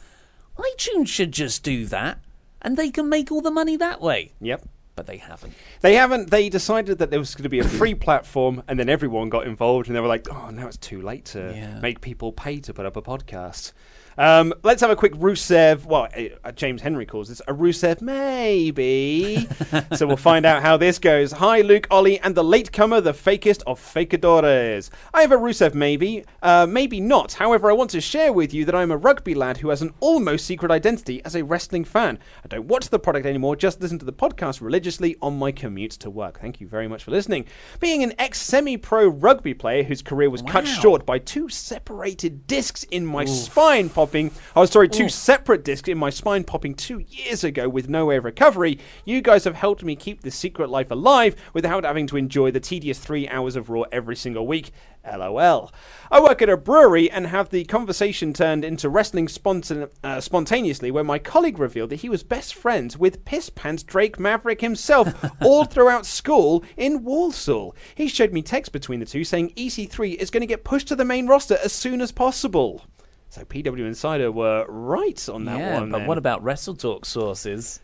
itunes 0.59 1.09
should 1.09 1.33
just 1.33 1.63
do 1.63 1.87
that 1.87 2.19
and 2.63 2.77
they 2.77 2.91
can 2.91 3.09
make 3.09 3.33
all 3.33 3.41
the 3.41 3.51
money 3.51 3.77
that 3.77 4.01
way 4.01 4.33
Yep. 4.41 4.63
but 4.95 5.07
they 5.07 5.17
haven't 5.17 5.55
They 5.81 5.95
haven't. 5.95 6.31
They 6.31 6.51
decided 6.51 6.99
that 6.99 7.11
there 7.11 7.19
was 7.19 7.35
going 7.35 7.45
to 7.45 7.49
be 7.49 7.61
a 7.61 7.65
free 7.81 7.95
platform, 7.95 8.63
and 8.69 8.79
then 8.79 8.91
everyone 8.91 9.31
got 9.31 9.47
involved, 9.47 9.87
and 9.87 9.97
they 9.97 10.01
were 10.01 10.09
like, 10.09 10.27
"Oh, 10.31 10.51
now 10.51 10.67
it's 10.67 10.77
too 10.77 11.01
late 11.01 11.25
to 11.27 11.55
Yeah. 11.57 11.81
make 11.81 12.03
people 12.03 12.33
pay 12.33 12.61
to 12.61 12.75
put 12.75 12.85
up 12.85 12.97
a 12.99 13.03
podcast." 13.03 13.73
Um, 14.21 14.53
let's 14.63 14.83
have 14.83 14.91
a 14.91 14.97
quick 14.97 15.15
Rusev. 15.15 15.87
Well, 15.87 16.07
uh, 16.45 16.53
James 16.53 16.83
Henry 16.83 17.07
calls 17.07 17.31
this 17.31 17.41
a 17.49 17.55
Rusev 17.55 18.03
maybe. 18.03 19.49
so 19.97 20.07
we'll 20.07 20.19
find 20.19 20.45
out 20.45 20.61
how 20.61 20.77
this 20.77 20.99
goes. 20.99 21.33
Hi, 21.33 21.63
Luke, 21.63 21.87
Ollie, 21.91 22.21
and 22.21 22.35
the 22.35 22.45
latecomer, 22.45 23.01
the 23.01 23.15
fakest 23.15 23.63
of 23.67 23.81
fakadores. 23.81 24.91
I 25.15 25.23
have 25.23 25.33
a 25.33 25.39
Rusev 25.39 25.73
maybe, 25.73 26.27
uh, 26.43 26.67
maybe 26.69 27.01
not. 27.01 27.33
However, 27.33 27.71
I 27.71 27.73
want 27.73 27.89
to 27.93 28.01
share 28.03 28.31
with 28.31 28.53
you 28.53 28.67
that 28.67 28.75
I'm 28.75 28.91
a 28.91 28.97
rugby 28.99 29.35
lad 29.35 29.57
who 29.57 29.71
has 29.71 29.81
an 29.81 29.95
almost 30.01 30.45
secret 30.45 30.71
identity 30.71 31.25
as 31.25 31.35
a 31.35 31.43
wrestling 31.43 31.85
fan. 31.85 32.19
I 32.45 32.49
don't 32.49 32.69
watch 32.69 32.91
the 32.91 32.99
product 32.99 33.25
anymore, 33.25 33.57
just 33.57 33.81
listen 33.81 33.99
to 34.01 34.05
the 34.05 34.13
podcast 34.13 34.61
religiously 34.61 35.17
on 35.23 35.39
my 35.39 35.51
commute 35.51 35.93
to 35.93 36.11
work. 36.11 36.41
Thank 36.41 36.61
you 36.61 36.69
very 36.69 36.89
much 36.89 37.05
for 37.05 37.11
listening. 37.11 37.47
Being 37.81 38.03
an 38.03 38.13
ex 38.19 38.39
semi 38.39 38.77
pro 38.77 39.09
rugby 39.09 39.55
player 39.55 39.83
whose 39.83 40.03
career 40.03 40.29
was 40.29 40.43
cut 40.43 40.69
short 40.69 41.07
by 41.07 41.19
two 41.19 41.49
separated 41.49 42.47
discs 42.47 42.85
in 42.91 43.07
my 43.07 43.25
spine 43.25 43.89
popping. 44.11 44.33
Oh, 44.57 44.65
sorry, 44.65 44.89
two 44.89 45.09
separate 45.09 45.63
discs 45.63 45.89
in 45.89 45.97
my 45.97 46.11
spine 46.11 46.43
popping 46.43 46.75
two 46.75 46.99
years 47.09 47.45
ago 47.45 47.69
with 47.69 47.89
no 47.89 48.07
way 48.07 48.17
of 48.17 48.25
recovery. 48.25 48.81
You 49.05 49.23
guys 49.23 49.45
have 49.45 49.55
helped 49.55 49.85
me 49.85 49.95
keep 49.95 50.23
this 50.23 50.35
secret 50.35 50.69
life 50.69 50.91
alive 50.91 51.37
without 51.53 51.85
having 51.85 52.09
to 52.09 52.17
enjoy 52.17 52.51
the 52.51 52.59
tedious 52.59 52.99
three 52.99 53.29
hours 53.29 53.55
of 53.55 53.71
Raw 53.71 53.85
every 53.93 54.17
single 54.17 54.49
week. 54.49 54.73
LOL. 55.05 55.73
I 56.11 56.21
work 56.21 56.43
at 56.43 56.51
a 56.51 56.57
brewery 56.57 57.11
and 57.11 57.27
have 57.29 57.49
the 57.49 57.65
conversation 57.65 58.35
turned 58.35 58.65
into 58.65 58.89
wrestling 58.91 59.29
spontan- 59.29 59.89
uh, 60.05 60.21
spontaneously 60.21 60.91
when 60.91 61.07
my 61.07 61.19
colleague 61.19 61.59
revealed 61.59 61.91
that 61.91 62.01
he 62.01 62.11
was 62.11 62.23
best 62.23 62.55
friends 62.55 62.99
with 62.99 63.25
Piss 63.25 63.49
Pants 63.49 63.83
Drake 63.83 64.19
Maverick 64.19 64.61
himself 64.61 65.15
all 65.43 65.65
throughout 65.65 66.05
school 66.05 66.65
in 66.77 67.03
Walsall. 67.05 67.75
He 67.95 68.09
showed 68.09 68.33
me 68.33 68.43
text 68.43 68.73
between 68.73 69.01
the 69.01 69.07
two 69.07 69.25
saying 69.25 69.55
EC3 69.57 70.17
is 70.17 70.31
going 70.31 70.43
to 70.43 70.47
get 70.47 70.65
pushed 70.65 70.89
to 70.89 70.97
the 70.97 71.05
main 71.05 71.27
roster 71.27 71.59
as 71.65 71.73
soon 71.73 72.03
as 72.03 72.13
possible. 72.13 72.83
So 73.31 73.45
PW 73.45 73.87
Insider 73.87 74.31
were 74.31 74.67
right 74.69 75.29
on 75.29 75.45
that 75.47 75.59
yeah 75.59 75.75
one. 75.81 75.91
but 75.91 75.99
then. 75.99 76.07
what 76.07 76.19
about 76.19 76.43
wrestle 76.43 76.75
talk 76.75 77.07
sources 77.07 77.81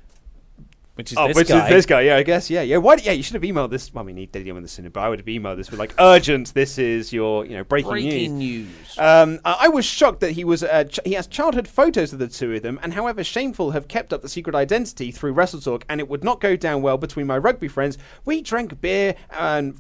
which 0.97 1.13
is 1.13 1.19
Oh, 1.19 1.29
this 1.29 1.37
which 1.37 1.49
guy 1.49 1.67
is 1.67 1.71
this 1.71 1.87
guy? 1.87 2.01
Yeah, 2.03 2.17
I 2.17 2.23
guess. 2.23 2.49
Yeah, 2.49 2.63
yeah. 2.63 2.79
Why? 2.79 2.95
Yeah, 2.95 3.13
you 3.13 3.23
should 3.23 3.35
have 3.35 3.43
emailed 3.43 3.69
this. 3.69 3.93
Well, 3.93 4.03
I 4.03 4.07
mean, 4.07 4.17
he 4.17 4.25
did 4.25 4.47
email 4.47 4.63
this 4.63 4.73
sooner, 4.73 4.89
but 4.89 5.01
I 5.01 5.11
would 5.11 5.19
have 5.19 5.27
emailed 5.27 5.59
this 5.59 5.71
with 5.71 5.79
like 5.79 5.95
urgent. 5.99 6.55
This 6.55 6.79
is 6.79 7.13
your, 7.13 7.45
you 7.45 7.55
know, 7.55 7.65
breaking, 7.65 7.91
breaking 7.91 8.39
news. 8.39 8.69
news 8.69 8.99
Um, 8.99 9.39
I 9.45 9.57
I 9.61 9.69
was 9.69 9.85
shocked 9.85 10.21
that 10.21 10.33
he 10.33 10.43
was. 10.43 10.63
Uh, 10.63 10.85
ch- 10.85 11.01
he 11.05 11.13
has 11.13 11.27
childhood 11.27 11.69
photos 11.69 12.15
of 12.15 12.19
the 12.19 12.29
two 12.29 12.55
of 12.55 12.63
them, 12.63 12.81
and 12.83 12.95
however 12.95 13.23
shameful, 13.23 13.73
have 13.73 13.89
kept 13.89 14.15
up 14.15 14.23
the 14.23 14.29
secret 14.29 14.55
identity 14.57 15.11
through 15.11 15.33
Wrestle 15.35 15.61
Talk, 15.61 15.85
and 15.87 16.01
it 16.01 16.09
would 16.09 16.25
not 16.25 16.41
go 16.41 16.57
down 16.57 16.81
well 16.81 16.97
between 16.97 17.27
my 17.27 17.37
rugby 17.37 17.69
friends. 17.69 17.99
We 18.25 18.41
drank 18.41 18.81
beer 18.81 19.17
and. 19.31 19.79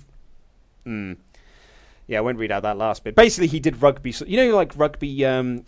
Hmm. 0.85 1.15
Yeah, 2.07 2.19
I 2.19 2.21
won't 2.21 2.39
read 2.39 2.53
out 2.53 2.63
that 2.63 2.79
last 2.79 3.05
bit. 3.05 3.15
Basically, 3.17 3.49
he 3.49 3.61
did 3.61 3.83
rugby. 3.83 4.15
You 4.27 4.37
know, 4.37 4.57
like 4.57 4.73
rugby 4.77 5.25
um, 5.25 5.65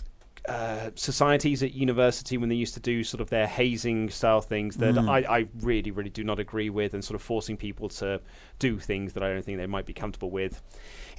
uh, 0.49 0.91
societies 0.95 1.63
at 1.63 1.75
university 1.75 2.39
when 2.39 2.49
they 2.49 2.55
used 2.55 2.75
to 2.75 2.81
do 2.81 3.05
sort 3.05 3.21
of 3.21 3.29
their 3.29 3.47
hazing 3.47 4.09
style 4.09 4.41
things 4.41 4.77
that 4.77 4.97
I, 4.97 5.19
I 5.29 5.49
really, 5.61 5.91
really 5.91 6.11
do 6.11 6.25
not 6.25 6.39
agree 6.39 6.71
with, 6.71 6.95
and 6.95 7.05
sort 7.05 7.17
of 7.17 7.23
forcing 7.23 7.57
people 7.57 7.89
to 7.91 8.21
do 8.59 8.79
things 8.79 9.13
that 9.15 9.23
I 9.23 9.33
don't 9.33 9.45
think 9.45 9.59
they 9.59 9.67
might 9.67 9.85
be 9.87 9.93
comfortable 9.93 10.31
with. 10.31 10.63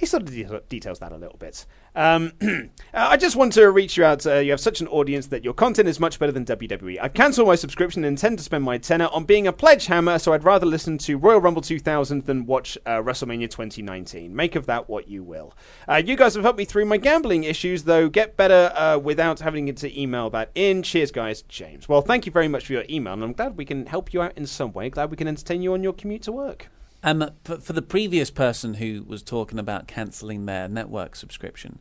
He 0.00 0.06
sort 0.06 0.22
of 0.22 0.30
de- 0.30 0.62
details 0.70 0.98
that 1.00 1.12
a 1.12 1.16
little 1.18 1.36
bit. 1.36 1.66
Um, 1.94 2.32
uh, 2.40 2.62
I 2.94 3.18
just 3.18 3.36
want 3.36 3.52
to 3.52 3.70
reach 3.70 3.98
you 3.98 4.04
out. 4.06 4.26
Uh, 4.26 4.36
you 4.36 4.50
have 4.50 4.58
such 4.58 4.80
an 4.80 4.88
audience 4.88 5.26
that 5.26 5.44
your 5.44 5.52
content 5.52 5.90
is 5.90 6.00
much 6.00 6.18
better 6.18 6.32
than 6.32 6.46
WWE. 6.46 6.96
I've 7.02 7.12
cancelled 7.12 7.48
my 7.48 7.54
subscription 7.54 8.02
and 8.02 8.16
intend 8.16 8.38
to 8.38 8.44
spend 8.44 8.64
my 8.64 8.78
tenner 8.78 9.08
on 9.12 9.24
being 9.24 9.46
a 9.46 9.52
pledge 9.52 9.84
hammer, 9.84 10.18
so 10.18 10.32
I'd 10.32 10.42
rather 10.42 10.64
listen 10.64 10.96
to 10.96 11.18
Royal 11.18 11.42
Rumble 11.42 11.60
2000 11.60 12.24
than 12.24 12.46
watch 12.46 12.78
uh, 12.86 12.92
WrestleMania 12.92 13.50
2019. 13.50 14.34
Make 14.34 14.56
of 14.56 14.64
that 14.64 14.88
what 14.88 15.06
you 15.06 15.22
will. 15.22 15.52
Uh, 15.86 15.96
you 16.02 16.16
guys 16.16 16.34
have 16.34 16.44
helped 16.44 16.58
me 16.58 16.64
through 16.64 16.86
my 16.86 16.96
gambling 16.96 17.44
issues, 17.44 17.84
though. 17.84 18.08
Get 18.08 18.38
better 18.38 18.72
uh, 18.74 18.96
without 18.96 19.40
having 19.40 19.74
to 19.74 20.00
email 20.00 20.30
that 20.30 20.50
in. 20.54 20.82
Cheers, 20.82 21.10
guys. 21.10 21.42
James. 21.42 21.90
Well, 21.90 22.00
thank 22.00 22.24
you 22.24 22.32
very 22.32 22.48
much 22.48 22.64
for 22.64 22.72
your 22.72 22.84
email, 22.88 23.12
and 23.12 23.22
I'm 23.22 23.34
glad 23.34 23.58
we 23.58 23.66
can 23.66 23.84
help 23.84 24.14
you 24.14 24.22
out 24.22 24.32
in 24.38 24.46
some 24.46 24.72
way. 24.72 24.88
Glad 24.88 25.10
we 25.10 25.18
can 25.18 25.28
entertain 25.28 25.60
you 25.60 25.74
on 25.74 25.82
your 25.82 25.92
commute 25.92 26.22
to 26.22 26.32
work. 26.32 26.70
Um, 27.02 27.30
for, 27.44 27.56
for 27.58 27.72
the 27.72 27.82
previous 27.82 28.30
person 28.30 28.74
who 28.74 29.04
was 29.06 29.22
talking 29.22 29.58
about 29.58 29.88
cancelling 29.88 30.46
their 30.46 30.68
network 30.68 31.16
subscription, 31.16 31.78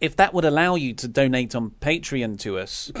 if 0.00 0.14
that 0.16 0.34
would 0.34 0.44
allow 0.44 0.74
you 0.74 0.92
to 0.94 1.08
donate 1.08 1.54
on 1.54 1.70
Patreon 1.80 2.38
to 2.40 2.58
us, 2.58 2.92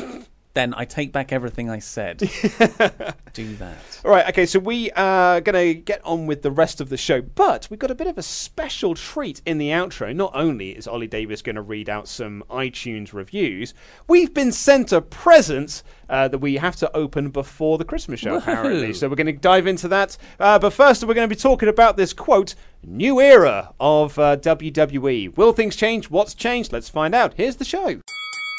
then 0.54 0.72
I 0.76 0.84
take 0.84 1.12
back 1.12 1.32
everything 1.32 1.68
I 1.68 1.80
said. 1.80 2.18
Do 3.32 3.56
that. 3.56 4.00
All 4.04 4.10
right, 4.10 4.28
okay, 4.28 4.46
so 4.46 4.60
we 4.60 4.90
are 4.92 5.40
going 5.40 5.74
to 5.74 5.74
get 5.74 6.00
on 6.04 6.26
with 6.26 6.42
the 6.42 6.52
rest 6.52 6.80
of 6.80 6.88
the 6.88 6.96
show, 6.96 7.20
but 7.20 7.66
we've 7.70 7.80
got 7.80 7.90
a 7.90 7.94
bit 7.94 8.06
of 8.06 8.16
a 8.16 8.22
special 8.22 8.94
treat 8.94 9.42
in 9.44 9.58
the 9.58 9.70
outro. 9.70 10.14
Not 10.14 10.30
only 10.34 10.70
is 10.70 10.86
Ollie 10.86 11.08
Davis 11.08 11.42
going 11.42 11.56
to 11.56 11.62
read 11.62 11.88
out 11.88 12.06
some 12.06 12.44
iTunes 12.48 13.12
reviews, 13.12 13.74
we've 14.06 14.32
been 14.32 14.52
sent 14.52 14.92
a 14.92 15.00
present 15.00 15.82
uh, 16.08 16.28
that 16.28 16.38
we 16.38 16.56
have 16.56 16.76
to 16.76 16.96
open 16.96 17.30
before 17.30 17.76
the 17.76 17.84
Christmas 17.84 18.20
show, 18.20 18.36
apparently. 18.36 18.92
So 18.94 19.08
we're 19.08 19.16
going 19.16 19.26
to 19.26 19.32
dive 19.32 19.66
into 19.66 19.88
that. 19.88 20.16
Uh, 20.38 20.58
but 20.58 20.72
first, 20.72 21.02
we're 21.02 21.14
going 21.14 21.28
to 21.28 21.34
be 21.34 21.40
talking 21.40 21.68
about 21.68 21.96
this 21.96 22.12
quote 22.12 22.54
new 22.84 23.20
era 23.20 23.72
of 23.80 24.16
uh, 24.18 24.36
WWE. 24.36 25.36
Will 25.36 25.52
things 25.52 25.74
change? 25.74 26.10
What's 26.10 26.34
changed? 26.34 26.72
Let's 26.72 26.88
find 26.88 27.14
out. 27.14 27.34
Here's 27.36 27.56
the 27.56 27.64
show. 27.64 28.00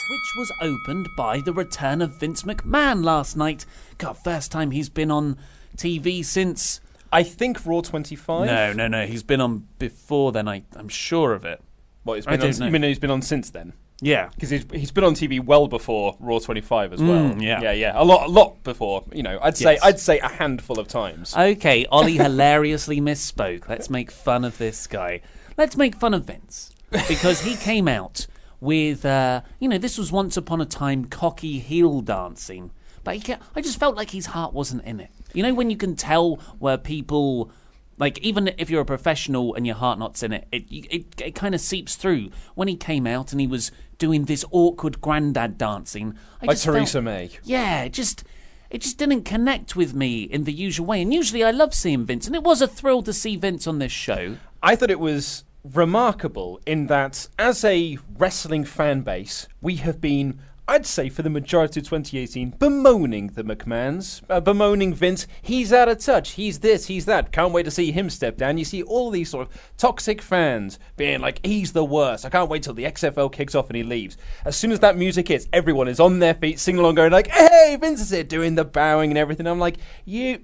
Which 0.10 0.36
was 0.38 0.52
opened 0.62 1.10
by 1.18 1.42
the 1.42 1.54
return 1.54 2.02
of 2.02 2.20
Vince 2.20 2.44
McMahon 2.44 3.04
last 3.04 3.36
night. 3.36 3.66
God, 3.98 4.14
first 4.14 4.52
time 4.52 4.72
he's 4.72 4.90
been 4.90 5.10
on 5.10 5.38
TV 5.78 6.24
since. 6.24 6.80
I 7.12 7.24
think 7.24 7.66
Raw 7.66 7.82
25. 7.82 8.46
No, 8.46 8.74
no, 8.74 8.88
no. 8.88 9.06
He's 9.08 9.24
been 9.24 9.42
on 9.42 9.68
before 9.80 10.32
then. 10.32 10.48
I, 10.48 10.64
I'm 10.76 10.90
sure 10.90 11.34
of 11.34 11.44
it. 11.46 11.62
Well, 12.04 12.16
he's 12.16 12.28
I 12.28 12.32
been 12.32 12.40
don't 12.42 12.54
on, 12.54 12.60
know. 12.60 12.66
you 12.68 12.72
mean 12.72 12.84
he's 12.84 13.00
been 13.00 13.10
on 13.12 13.22
since 13.24 13.50
then? 13.50 13.74
Yeah. 14.02 14.30
Because 14.30 14.50
he's, 14.52 14.66
he's 14.72 14.92
been 14.92 15.04
on 15.04 15.16
TV 15.16 15.44
well 15.44 15.68
before 15.68 16.16
Raw 16.20 16.38
25 16.38 16.94
as 16.94 17.02
well. 17.02 17.30
Mm, 17.32 17.42
yeah. 17.42 17.62
yeah, 17.62 17.72
yeah, 17.72 17.92
a 17.96 18.04
lot, 18.04 18.28
a 18.28 18.30
lot 18.30 18.64
before. 18.64 19.06
You 19.12 19.24
know, 19.24 19.40
I'd 19.42 19.58
say, 19.58 19.74
Yes. 19.74 19.84
I'd 19.84 20.00
say 20.00 20.20
a 20.20 20.28
handful 20.28 20.80
of 20.80 20.88
times. 20.88 21.36
Okay, 21.36 21.86
Ollie 21.88 22.18
hilariously 22.18 23.02
misspoke. 23.02 23.68
Let's 23.68 23.90
make 23.90 24.12
fun 24.12 24.44
of 24.46 24.58
this 24.58 24.86
guy. 24.86 25.22
Let's 25.58 25.78
make 25.78 25.96
fun 25.96 26.14
of 26.14 26.26
Vince 26.26 26.72
because 27.08 27.42
he 27.42 27.56
came 27.56 27.88
out 27.88 28.28
with, 28.66 29.06
uh, 29.06 29.42
you 29.60 29.70
know, 29.70 29.78
this 29.78 29.98
was 29.98 30.12
once 30.12 30.36
upon 30.36 30.60
a 30.60 30.66
time 30.66 31.06
cocky 31.06 31.60
heel 31.60 32.02
dancing, 32.02 32.72
but 33.04 33.16
he 33.16 33.36
I 33.56 33.62
just 33.62 33.80
felt 33.80 33.96
like 33.96 34.10
his 34.10 34.28
heart 34.28 34.54
wasn't 34.54 34.84
in 34.84 35.00
it. 35.00 35.12
You 35.34 35.44
know, 35.44 35.54
when 35.54 35.70
you 35.70 35.78
can 35.78 35.96
tell 35.96 36.36
where 36.60 36.78
people. 36.78 37.52
Like 37.98 38.18
even 38.18 38.54
if 38.58 38.70
you're 38.70 38.82
a 38.82 38.86
professional 38.86 39.56
and 39.56 39.66
your 39.66 39.78
heart 39.78 39.98
not's 40.00 40.22
in 40.22 40.34
it, 40.34 40.50
it 40.52 40.66
it, 40.70 41.22
it 41.22 41.34
kind 41.34 41.56
of 41.56 41.62
seeps 41.62 41.96
through. 41.96 42.30
When 42.54 42.68
he 42.68 42.76
came 42.76 43.08
out 43.08 43.32
and 43.32 43.40
he 43.40 43.48
was 43.48 43.72
doing 43.98 44.26
this 44.26 44.44
awkward 44.52 45.00
granddad 45.00 45.58
dancing, 45.58 46.14
I 46.42 46.48
like 46.48 46.56
just 46.56 46.66
felt- 46.66 46.76
Theresa 46.76 47.02
May. 47.02 47.30
yeah, 47.44 47.84
it 47.84 47.94
just 47.94 48.26
it 48.70 48.82
just 48.82 48.98
didn't 48.98 49.24
connect 49.24 49.78
with 49.78 49.94
me 49.94 50.24
in 50.24 50.44
the 50.44 50.52
usual 50.52 50.86
way. 50.86 51.02
And 51.02 51.14
usually 51.14 51.42
I 51.42 51.52
love 51.52 51.74
seeing 51.74 52.06
Vince, 52.06 52.28
and 52.28 52.36
it 52.36 52.44
was 52.44 52.62
a 52.62 52.68
thrill 52.68 53.02
to 53.04 53.14
see 53.14 53.38
Vince 53.38 53.66
on 53.66 53.80
this 53.80 53.94
show. 53.94 54.36
I 54.62 54.76
thought 54.76 54.92
it 54.92 55.00
was 55.00 55.46
remarkable 55.74 56.60
in 56.66 56.88
that, 56.88 57.28
as 57.40 57.64
a 57.64 57.98
wrestling 58.18 58.64
fan 58.66 59.02
base, 59.02 59.48
we 59.62 59.78
have 59.78 60.00
been 60.00 60.40
I'd 60.68 60.88
say 60.88 61.10
for 61.10 61.22
the 61.22 61.30
majority 61.30 61.80
of 61.80 61.86
2018, 61.86 62.56
bemoaning 62.58 63.28
the 63.28 63.44
McMahons, 63.44 64.24
uh, 64.32 64.40
bemoaning 64.40 64.96
Vince. 64.96 65.28
He's 65.44 65.72
out 65.72 65.90
of 65.90 66.00
touch. 66.00 66.32
He's 66.32 66.60
this. 66.60 66.88
He's 66.88 67.06
that. 67.06 67.32
Can't 67.32 67.54
wait 67.54 67.64
to 67.64 67.72
see 67.72 67.92
him 67.92 68.10
step 68.10 68.36
down. 68.36 68.58
You 68.58 68.66
see 68.66 68.82
all 68.82 69.12
these 69.12 69.30
sort 69.30 69.48
of 69.48 69.72
toxic 69.78 70.24
fans 70.24 70.80
being 70.98 71.22
like, 71.22 71.46
"He's 71.46 71.74
the 71.74 71.86
worst." 71.86 72.26
I 72.26 72.30
can't 72.30 72.50
wait 72.50 72.64
till 72.64 72.74
the 72.74 72.86
XFL 72.86 73.30
kicks 73.32 73.54
off 73.54 73.68
and 73.68 73.78
he 73.78 73.84
leaves. 73.84 74.18
As 74.44 74.56
soon 74.56 74.72
as 74.72 74.80
that 74.80 74.98
music 74.98 75.28
hits, 75.28 75.48
everyone 75.54 75.88
is 75.88 76.00
on 76.00 76.18
their 76.18 76.34
feet, 76.34 76.60
singing 76.60 76.80
along, 76.80 76.96
going 76.96 77.12
like, 77.12 77.28
"Hey, 77.28 77.78
Vince 77.80 78.02
is 78.02 78.10
here," 78.10 78.24
doing 78.24 78.56
the 78.56 78.66
bowing 78.66 79.12
and 79.12 79.20
everything. 79.20 79.46
I'm 79.46 79.60
like, 79.60 79.78
you, 80.04 80.40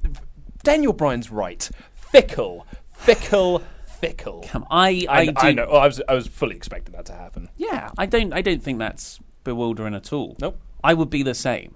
Daniel 0.62 0.94
Bryan's 0.94 1.32
right. 1.32 1.68
Fickle, 1.96 2.68
fickle, 2.94 3.64
fickle. 4.02 4.46
Um, 4.54 4.66
I, 4.70 5.06
I, 5.08 5.20
I, 5.20 5.26
do, 5.28 5.34
I 5.38 5.52
know. 5.54 5.68
Well, 5.72 5.82
I 5.82 5.88
was, 5.88 6.02
I 6.10 6.14
was 6.14 6.28
fully 6.28 6.56
expecting 6.56 6.94
that 6.96 7.06
to 7.06 7.14
happen. 7.14 7.50
Yeah, 7.58 7.92
I 7.98 8.06
don't. 8.06 8.34
I 8.34 8.42
don't 8.42 8.62
think 8.62 8.80
that's 8.80 9.20
bewildering 9.44 9.96
at 9.96 10.12
all. 10.12 10.36
Nope. 10.40 10.60
I 10.84 10.94
would 10.94 11.10
be 11.10 11.24
the 11.24 11.36
same 11.36 11.76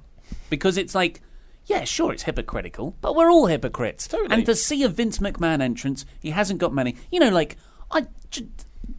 because 0.50 0.78
it's 0.78 0.96
like, 0.96 1.22
yeah, 1.68 1.84
sure, 1.84 2.12
it's 2.12 2.24
hypocritical, 2.24 2.96
but 3.02 3.16
we're 3.16 3.32
all 3.32 3.46
hypocrites. 3.46 4.08
Totally. 4.08 4.34
And 4.34 4.46
to 4.46 4.56
see 4.56 4.84
a 4.84 4.90
Vince 4.90 5.20
McMahon 5.20 5.62
entrance, 5.62 6.06
he 6.20 6.32
hasn't 6.32 6.60
got 6.60 6.74
many. 6.74 6.96
You 7.12 7.20
know, 7.20 7.30
like 7.30 7.58
I, 7.92 8.08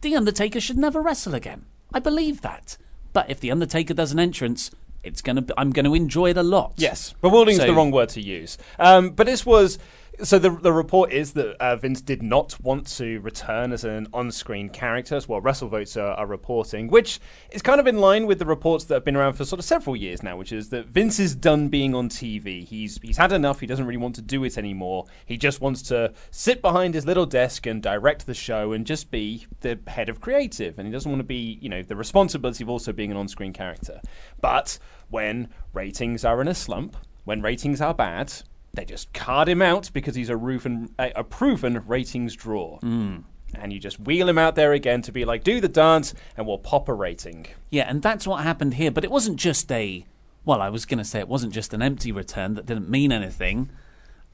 the 0.01 0.15
Undertaker 0.15 0.59
should 0.59 0.77
never 0.77 1.01
wrestle 1.01 1.35
again. 1.35 1.65
I 1.93 1.99
believe 1.99 2.41
that. 2.41 2.77
But 3.13 3.29
if 3.29 3.39
the 3.39 3.51
Undertaker 3.51 3.93
does 3.93 4.11
an 4.11 4.19
entrance, 4.19 4.71
it's 5.03 5.21
gonna. 5.21 5.45
I'm 5.57 5.71
going 5.71 5.85
to 5.85 5.93
enjoy 5.93 6.31
it 6.31 6.37
a 6.37 6.43
lot. 6.43 6.73
Yes, 6.77 7.13
bewildering 7.21 7.55
is 7.55 7.61
So- 7.61 7.67
the 7.67 7.73
wrong 7.73 7.91
word 7.91 8.09
to 8.09 8.21
use. 8.21 8.57
Um, 8.79 9.11
but 9.11 9.25
this 9.25 9.45
was 9.45 9.79
so 10.23 10.39
the 10.39 10.49
the 10.49 10.73
report 10.73 11.11
is 11.11 11.33
that 11.33 11.55
uh, 11.61 11.75
Vince 11.75 12.01
did 12.01 12.23
not 12.23 12.59
want 12.61 12.87
to 12.97 13.19
return 13.19 13.71
as 13.71 13.83
an 13.83 14.07
on-screen 14.13 14.69
character. 14.69 15.15
That's 15.15 15.27
what 15.27 15.43
WrestleVotes 15.43 16.01
are, 16.01 16.13
are 16.13 16.25
reporting, 16.25 16.87
which 16.87 17.19
is 17.51 17.61
kind 17.61 17.79
of 17.79 17.87
in 17.87 17.97
line 17.97 18.25
with 18.25 18.39
the 18.39 18.45
reports 18.45 18.85
that 18.85 18.95
have 18.95 19.05
been 19.05 19.15
around 19.15 19.33
for 19.33 19.45
sort 19.45 19.59
of 19.59 19.65
several 19.65 19.95
years 19.95 20.23
now, 20.23 20.35
which 20.35 20.51
is 20.51 20.69
that 20.69 20.87
Vince 20.87 21.19
is 21.19 21.35
done 21.35 21.67
being 21.69 21.93
on 21.93 22.09
TV. 22.09 22.65
He's 22.65 22.99
he's 23.01 23.17
had 23.17 23.31
enough. 23.31 23.59
He 23.59 23.67
doesn't 23.67 23.85
really 23.85 23.97
want 23.97 24.15
to 24.15 24.21
do 24.21 24.43
it 24.43 24.57
anymore. 24.57 25.05
He 25.25 25.37
just 25.37 25.61
wants 25.61 25.81
to 25.83 26.13
sit 26.31 26.61
behind 26.61 26.95
his 26.95 27.05
little 27.05 27.25
desk 27.25 27.65
and 27.65 27.81
direct 27.81 28.25
the 28.25 28.33
show 28.33 28.73
and 28.73 28.85
just 28.85 29.11
be 29.11 29.45
the 29.61 29.79
head 29.87 30.09
of 30.09 30.19
creative. 30.19 30.79
And 30.79 30.87
he 30.87 30.91
doesn't 30.91 31.09
want 31.09 31.19
to 31.19 31.27
be, 31.27 31.59
you 31.61 31.69
know, 31.69 31.83
the 31.83 31.95
responsibility 31.95 32.63
of 32.63 32.69
also 32.69 32.91
being 32.91 33.11
an 33.11 33.17
on-screen 33.17 33.53
character. 33.53 34.01
But 34.41 34.79
when 35.09 35.49
ratings 35.73 36.25
are 36.25 36.41
in 36.41 36.47
a 36.47 36.55
slump, 36.55 36.97
when 37.23 37.41
ratings 37.41 37.81
are 37.81 37.93
bad, 37.93 38.33
they 38.73 38.85
just 38.85 39.11
card 39.13 39.49
him 39.49 39.61
out 39.61 39.89
because 39.93 40.15
he's 40.15 40.29
a, 40.29 40.37
proven 40.37 40.93
a, 40.99 41.11
a 41.15 41.23
proven 41.23 41.83
ratings 41.87 42.35
draw. 42.35 42.79
Hmm. 42.79 43.17
And 43.55 43.71
you 43.71 43.79
just 43.79 43.99
wheel 43.99 44.27
him 44.27 44.37
out 44.37 44.55
there 44.55 44.73
again 44.73 45.01
to 45.03 45.11
be 45.11 45.23
like, 45.23 45.43
do 45.43 45.61
the 45.61 45.69
dance, 45.69 46.13
and 46.35 46.45
we'll 46.45 46.57
pop 46.57 46.89
a 46.89 46.93
rating. 46.93 47.47
Yeah, 47.69 47.89
and 47.89 48.01
that's 48.01 48.27
what 48.27 48.43
happened 48.43 48.73
here. 48.73 48.91
But 48.91 49.05
it 49.05 49.11
wasn't 49.11 49.37
just 49.37 49.71
a. 49.71 50.05
Well, 50.43 50.61
I 50.61 50.69
was 50.69 50.85
going 50.85 50.97
to 50.97 51.05
say 51.05 51.19
it 51.19 51.27
wasn't 51.27 51.53
just 51.53 51.73
an 51.73 51.81
empty 51.81 52.11
return 52.11 52.55
that 52.55 52.65
didn't 52.65 52.89
mean 52.89 53.11
anything. 53.11 53.69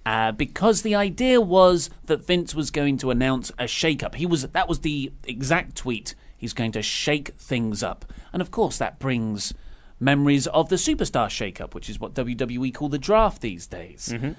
Uh, 0.05 0.31
because 0.31 0.81
the 0.81 0.95
idea 0.95 1.39
was 1.39 1.89
that 2.05 2.25
Vince 2.25 2.53
was 2.53 2.71
going 2.71 2.97
to 2.97 3.11
announce 3.11 3.51
a 3.57 3.67
shake-up. 3.67 4.15
He 4.15 4.25
was 4.25 4.41
that 4.41 4.67
was 4.67 4.79
the 4.79 5.13
exact 5.25 5.77
tweet. 5.77 6.15
He's 6.35 6.53
going 6.53 6.73
to 6.73 6.81
shake 6.81 7.29
things 7.35 7.81
up, 7.81 8.03
and 8.33 8.41
of 8.41 8.51
course 8.51 8.77
that 8.79 8.99
brings 8.99 9.53
memories 9.99 10.47
of 10.47 10.69
the 10.69 10.75
superstar 10.75 11.29
shake-up, 11.29 11.73
which 11.73 11.89
is 11.89 11.99
what 11.99 12.13
WWE 12.13 12.73
call 12.73 12.89
the 12.89 12.97
draft 12.97 13.41
these 13.41 13.67
days. 13.67 14.09
Mm-hmm. 14.13 14.31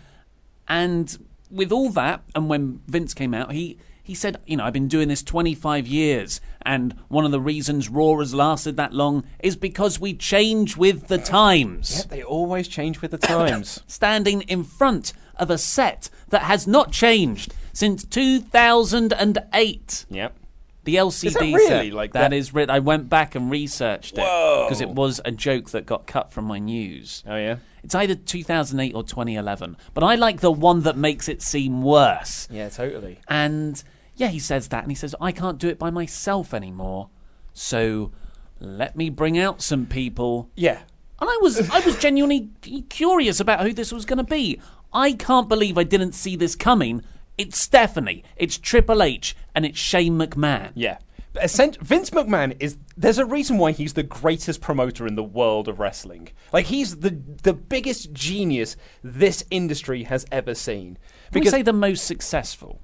And 0.69 1.27
with 1.51 1.73
all 1.73 1.91
that, 1.91 2.23
and 2.35 2.49
when 2.49 2.81
Vince 2.87 3.15
came 3.15 3.35
out, 3.35 3.53
he 3.53 3.79
he 4.05 4.15
said, 4.15 4.37
you 4.47 4.59
know, 4.59 4.65
I've 4.65 4.75
been 4.75 4.87
doing 4.87 5.09
this 5.09 5.23
25 5.23 5.87
years, 5.87 6.43
and 6.61 6.95
one 7.09 7.25
of 7.25 7.31
the 7.31 7.41
reasons 7.41 7.89
Raw 7.89 8.19
has 8.19 8.35
lasted 8.35 8.77
that 8.77 8.93
long 8.93 9.25
is 9.39 9.57
because 9.57 9.99
we 9.99 10.13
change 10.13 10.77
with 10.77 11.09
the 11.09 11.17
times. 11.17 12.05
They 12.05 12.23
always 12.23 12.69
change 12.69 13.01
with 13.01 13.13
the 13.13 13.19
times. 13.19 13.83
Standing 13.87 14.43
in 14.43 14.63
front 14.63 15.15
of 15.37 15.49
a 15.49 15.57
set 15.57 16.11
that 16.29 16.43
has 16.43 16.67
not 16.67 16.93
changed 16.93 17.55
since 17.73 18.05
2008. 18.05 20.05
yep. 20.11 20.37
The 20.85 20.97
LCD 20.97 21.33
that 21.33 21.41
really 21.41 21.91
set. 21.91 21.93
like 21.93 22.13
that 22.13 22.31
that? 22.31 22.33
is 22.33 22.53
writ- 22.55 22.71
I 22.71 22.79
went 22.79 23.09
back 23.09 23.35
and 23.35 23.51
researched 23.51 24.13
it 24.13 24.17
because 24.17 24.81
it 24.81 24.91
was 24.91 25.21
a 25.25 25.31
joke 25.33 25.71
that 25.71 25.87
got 25.87 26.07
cut 26.07 26.33
from 26.33 26.45
my 26.45 26.59
news. 26.59 27.25
Oh 27.27 27.37
yeah. 27.37 27.57
It's 27.83 27.95
either 27.95 28.15
2008 28.15 28.95
or 28.95 29.03
2011, 29.03 29.77
but 29.93 30.03
I 30.03 30.15
like 30.15 30.41
the 30.41 30.51
one 30.51 30.81
that 30.83 30.97
makes 30.97 31.29
it 31.29 31.43
seem 31.43 31.83
worse. 31.83 32.49
Yeah, 32.51 32.71
totally. 32.71 33.19
And 33.29 33.83
yeah, 34.17 34.29
he 34.29 34.39
says 34.39 34.69
that, 34.69 34.83
and 34.85 34.91
he 34.91 34.95
says, 34.95 35.15
I 35.21 35.33
can't 35.33 35.59
do 35.59 35.69
it 35.69 35.79
by 35.79 35.91
myself 35.91 36.55
anymore. 36.55 37.11
So 37.53 38.13
let 38.61 38.97
me 38.97 39.11
bring 39.11 39.39
out 39.39 39.61
some 39.61 39.87
people. 39.87 40.51
Yeah. 40.57 40.81
And 41.21 41.31
I 41.31 41.39
was, 41.43 41.69
I 41.71 41.81
was 41.81 41.97
genuinely 41.97 42.51
curious 42.89 43.41
about 43.41 43.61
who 43.61 43.73
this 43.73 43.93
was 43.93 44.05
going 44.05 44.19
to 44.19 44.25
be. 44.25 44.61
I 44.93 45.13
can't 45.13 45.49
believe 45.49 45.77
I 45.77 45.85
didn't 45.85 46.13
see 46.13 46.37
this 46.37 46.55
coming. 46.55 47.03
It's 47.37 47.59
Stephanie, 47.59 48.25
it's 48.37 48.59
Triple 48.59 49.03
H, 49.03 49.37
and 49.55 49.67
it's 49.67 49.79
Shane 49.79 50.19
McMahon. 50.19 50.73
Yeah. 50.75 50.99
Vince 51.35 52.11
McMahon 52.11 52.57
is. 52.61 52.77
There's 52.97 53.19
a 53.19 53.27
reason 53.27 53.59
why 53.59 53.73
he's 53.73 53.95
the 53.95 54.05
greatest 54.05 54.61
promoter 54.61 55.05
in 55.05 55.17
the 55.17 55.23
world 55.25 55.67
of 55.67 55.81
wrestling. 55.81 56.29
Like 56.53 56.67
he's 56.67 56.99
the 56.99 57.11
the 57.43 57.53
biggest 57.53 58.13
genius 58.13 58.77
this 59.03 59.45
industry 59.51 60.05
has 60.05 60.25
ever 60.31 60.55
seen. 60.55 60.97
Can 61.33 61.41
we 61.41 61.49
say 61.49 61.63
the 61.63 61.73
most 61.73 62.05
successful 62.05 62.81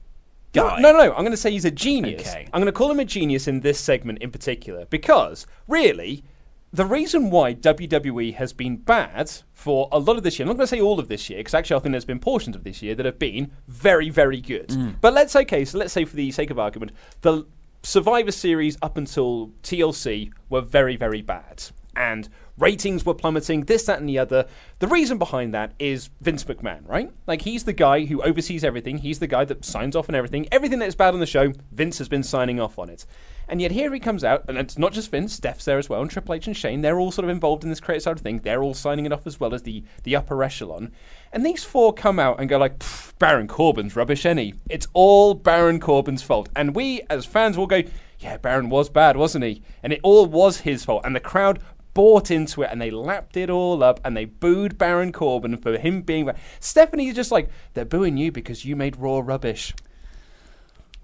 guy? 0.53 0.81
No, 0.81 0.91
no, 0.91 0.99
no. 0.99 1.13
I'm 1.13 1.21
going 1.21 1.31
to 1.31 1.37
say 1.37 1.53
he's 1.53 1.65
a 1.65 1.71
genius. 1.71 2.23
Okay. 2.23 2.49
I'm 2.53 2.61
going 2.61 2.67
to 2.67 2.73
call 2.73 2.91
him 2.91 2.99
a 2.99 3.05
genius 3.05 3.47
in 3.47 3.61
this 3.61 3.79
segment 3.79 4.19
in 4.19 4.33
particular 4.33 4.85
because, 4.87 5.47
really, 5.69 6.25
the 6.73 6.85
reason 6.85 7.31
why 7.31 7.55
WWE 7.55 8.35
has 8.35 8.53
been 8.53 8.77
bad 8.77 9.31
for 9.53 9.89
a 9.91 9.99
lot 9.99 10.17
of 10.17 10.23
this 10.23 10.39
year, 10.39 10.45
I'm 10.45 10.49
not 10.49 10.57
going 10.57 10.67
to 10.69 10.77
say 10.77 10.81
all 10.81 11.01
of 11.01 11.09
this 11.09 11.29
year, 11.29 11.41
because 11.41 11.55
actually 11.55 11.77
I 11.77 11.81
think 11.81 11.93
there's 11.93 12.05
been 12.05 12.21
portions 12.21 12.55
of 12.55 12.63
this 12.63 12.81
year 12.81 12.95
that 12.95 13.07
have 13.07 13.19
been 13.19 13.51
very, 13.67 14.09
very 14.09 14.41
good. 14.41 14.69
Mm. 14.69 14.97
But 15.01 15.13
let's 15.13 15.35
okay, 15.35 15.65
so 15.65 15.79
let's 15.79 15.93
say 15.93 16.05
for 16.05 16.15
the 16.15 16.31
sake 16.31 16.51
of 16.51 16.59
argument, 16.59 16.93
the 17.23 17.45
Survivor 17.83 18.31
Series 18.31 18.77
up 18.83 18.97
until 18.97 19.51
TLC 19.63 20.31
were 20.49 20.61
very, 20.61 20.97
very 20.97 21.23
bad. 21.23 21.65
And 21.97 22.29
ratings 22.57 23.05
were 23.05 23.15
plummeting, 23.15 23.63
this, 23.63 23.85
that, 23.85 23.99
and 23.99 24.09
the 24.09 24.19
other. 24.19 24.47
The 24.79 24.87
reason 24.87 25.19
behind 25.19 25.53
that 25.55 25.73
is 25.79 26.11
Vince 26.21 26.45
McMahon, 26.45 26.87
right? 26.87 27.11
Like, 27.27 27.43
he's 27.43 27.65
the 27.65 27.73
guy 27.73 28.05
who 28.05 28.23
oversees 28.23 28.63
everything. 28.63 28.99
He's 28.99 29.19
the 29.19 29.27
guy 29.27 29.45
that 29.47 29.65
signs 29.65 29.97
off 29.97 30.09
on 30.09 30.15
everything. 30.15 30.47
Everything 30.53 30.79
that 30.79 30.89
is 30.89 30.95
bad 30.95 31.15
on 31.15 31.21
the 31.21 31.27
show, 31.27 31.53
Vince 31.73 31.99
has 31.99 32.09
been 32.09 32.23
signing 32.23 32.61
off 32.61 32.79
on 32.79 32.89
it. 32.91 33.07
And 33.51 33.61
yet 33.61 33.73
here 33.73 33.93
he 33.93 33.99
comes 33.99 34.23
out, 34.23 34.45
and 34.49 34.57
it's 34.57 34.79
not 34.79 34.93
just 34.93 35.11
Vince, 35.11 35.35
Steph's 35.35 35.65
there 35.65 35.79
as 35.79 35.89
well, 35.89 36.01
and 36.01 36.09
Triple 36.09 36.37
H 36.37 36.47
and 36.47 36.57
Shane, 36.57 36.83
they're 36.83 37.01
all 37.01 37.11
sort 37.11 37.25
of 37.25 37.31
involved 37.31 37.65
in 37.65 37.69
this 37.69 37.81
creative 37.81 38.05
side 38.05 38.17
of 38.17 38.23
thing. 38.23 38.39
They're 38.39 38.63
all 38.63 38.75
signing 38.75 39.07
it 39.07 39.13
off 39.13 39.27
as 39.27 39.41
well 39.41 39.53
as 39.53 39.63
the, 39.63 39.83
the 40.05 40.15
upper 40.15 40.41
echelon. 40.45 40.93
And 41.33 41.45
these 41.45 41.65
four 41.65 41.93
come 41.93 42.21
out 42.21 42.39
and 42.39 42.49
go 42.49 42.59
like, 42.59 42.81
Baron 43.19 43.49
Corbin's 43.49 43.97
rubbish, 43.97 44.25
any. 44.25 44.55
It's 44.69 44.87
all 44.93 45.35
Baron 45.35 45.81
Corbin's 45.81 46.23
fault. 46.23 46.49
And 46.55 46.77
we, 46.77 47.03
as 47.11 47.27
fans, 47.27 47.59
will 47.59 47.67
go, 47.67 47.83
yeah, 48.21 48.37
Baron 48.37 48.71
was 48.71 48.89
bad, 48.89 49.17
wasn't 49.17 49.45
he? 49.45 49.63
And 49.83 49.93
it 49.93 50.01
all 50.05 50.27
was 50.27 50.61
his 50.61 50.85
fault. 50.85 51.05
And 51.05 51.17
the 51.17 51.21
crowd 51.21 51.61
bought 51.93 52.31
into 52.31 52.63
it 52.63 52.69
and 52.71 52.81
they 52.81 52.93
lapped 52.93 53.37
it 53.37 53.51
all 53.51 53.83
up 53.83 53.99
and 54.05 54.17
they 54.17 54.25
booed 54.25 54.79
Baron 54.79 55.11
Corbin 55.11 55.57
for 55.57 55.77
him 55.77 56.03
being. 56.03 56.31
Stephanie's 56.61 57.17
just 57.17 57.33
like, 57.33 57.51
they're 57.75 57.85
booing 57.85 58.17
you 58.17 58.31
because 58.31 58.65
you 58.65 58.77
made 58.77 58.97
Raw 58.97 59.21
rubbish. 59.25 59.75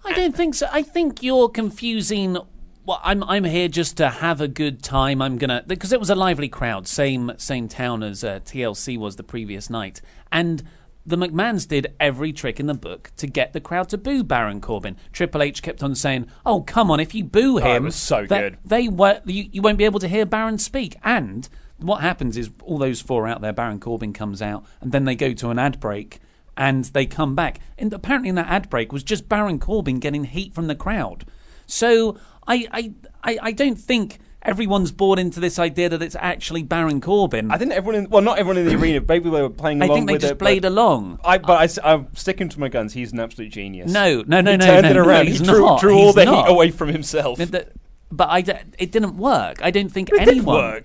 I 0.06 0.12
don't 0.12 0.36
think 0.36 0.54
so. 0.54 0.68
I 0.72 0.82
think 0.82 1.22
you're 1.22 1.48
confusing. 1.48 2.38
Well, 2.84 3.00
I'm 3.02 3.24
I'm 3.24 3.44
here 3.44 3.68
just 3.68 3.96
to 3.96 4.08
have 4.08 4.40
a 4.40 4.48
good 4.48 4.82
time. 4.82 5.20
I'm 5.20 5.38
gonna 5.38 5.64
because 5.66 5.92
it 5.92 5.98
was 5.98 6.10
a 6.10 6.14
lively 6.14 6.48
crowd, 6.48 6.86
same 6.86 7.32
same 7.36 7.68
town 7.68 8.02
as 8.02 8.22
uh, 8.22 8.40
TLC 8.44 8.96
was 8.96 9.16
the 9.16 9.24
previous 9.24 9.68
night, 9.68 10.00
and 10.30 10.62
the 11.04 11.16
McMahons 11.16 11.68
did 11.68 11.94
every 12.00 12.32
trick 12.32 12.58
in 12.58 12.66
the 12.66 12.74
book 12.74 13.12
to 13.16 13.26
get 13.26 13.52
the 13.52 13.60
crowd 13.60 13.88
to 13.90 13.98
boo 13.98 14.24
Baron 14.24 14.60
Corbin. 14.60 14.96
Triple 15.12 15.42
H 15.42 15.62
kept 15.62 15.82
on 15.82 15.94
saying, 15.94 16.26
"Oh, 16.44 16.62
come 16.62 16.90
on! 16.90 17.00
If 17.00 17.14
you 17.14 17.24
boo 17.24 17.58
him, 17.58 17.84
was 17.84 17.96
so 17.96 18.24
they- 18.26 18.40
good. 18.40 18.58
They 18.64 18.88
were 18.88 19.20
you, 19.24 19.48
you 19.50 19.62
won't 19.62 19.78
be 19.78 19.84
able 19.84 20.00
to 20.00 20.08
hear 20.08 20.24
Baron 20.24 20.58
speak." 20.58 20.96
And 21.02 21.48
what 21.78 22.02
happens 22.02 22.36
is 22.36 22.50
all 22.62 22.78
those 22.78 23.00
four 23.00 23.26
out 23.26 23.40
there, 23.40 23.52
Baron 23.52 23.80
Corbin 23.80 24.12
comes 24.12 24.40
out, 24.40 24.64
and 24.80 24.92
then 24.92 25.04
they 25.04 25.16
go 25.16 25.32
to 25.32 25.50
an 25.50 25.58
ad 25.58 25.80
break 25.80 26.20
and 26.56 26.84
they 26.86 27.06
come 27.06 27.34
back. 27.34 27.60
And 27.78 27.92
apparently, 27.92 28.28
in 28.28 28.34
that 28.36 28.48
ad 28.48 28.70
break 28.70 28.92
was 28.92 29.02
just 29.02 29.28
Baron 29.28 29.58
Corbin 29.58 29.98
getting 29.98 30.24
heat 30.24 30.54
from 30.54 30.66
the 30.66 30.74
crowd. 30.74 31.24
So 31.66 32.18
I, 32.46 32.66
I, 32.72 32.92
I, 33.24 33.38
I 33.42 33.52
don't 33.52 33.76
think 33.76 34.18
everyone's 34.42 34.92
bought 34.92 35.18
into 35.18 35.40
this 35.40 35.58
idea 35.58 35.88
that 35.88 36.00
it's 36.00 36.16
actually 36.18 36.62
Baron 36.62 37.00
Corbin. 37.00 37.50
I 37.50 37.58
think 37.58 37.72
everyone, 37.72 38.04
in, 38.04 38.10
well, 38.10 38.22
not 38.22 38.38
everyone 38.38 38.58
in 38.58 38.66
the 38.66 38.76
arena, 38.76 39.04
maybe 39.06 39.28
they 39.28 39.42
were 39.42 39.50
playing 39.50 39.82
along. 39.82 39.90
I 39.90 39.94
think 39.94 40.08
they 40.08 40.18
just 40.18 40.34
it. 40.34 40.38
played 40.38 40.64
along. 40.64 41.18
I, 41.24 41.38
but 41.38 41.80
I, 41.82 41.92
am 41.94 42.08
sticking 42.14 42.48
to 42.50 42.60
my 42.60 42.68
guns. 42.68 42.92
He's 42.92 43.12
an 43.12 43.20
absolute 43.20 43.50
genius. 43.50 43.90
No, 43.92 44.22
no, 44.26 44.40
no, 44.40 44.52
he 44.52 44.56
no, 44.56 44.64
He 44.64 44.70
turned 44.70 44.82
no, 44.84 44.90
it 44.90 44.94
no, 44.94 45.04
around. 45.04 45.26
he's 45.26 45.40
he 45.40 45.44
drew, 45.44 45.60
not. 45.60 45.80
drew 45.80 45.96
all 45.96 46.06
He's 46.06 46.14
the 46.14 46.24
not. 46.26 46.46
heat 46.46 46.52
away 46.52 46.70
from 46.70 46.88
himself. 46.88 47.40
But 48.08 48.28
I, 48.30 48.38
it 48.78 48.92
didn't 48.92 49.16
work. 49.16 49.58
I 49.62 49.72
don't 49.72 49.88
think 49.88 50.10
It 50.10 50.20
anyone 50.20 50.84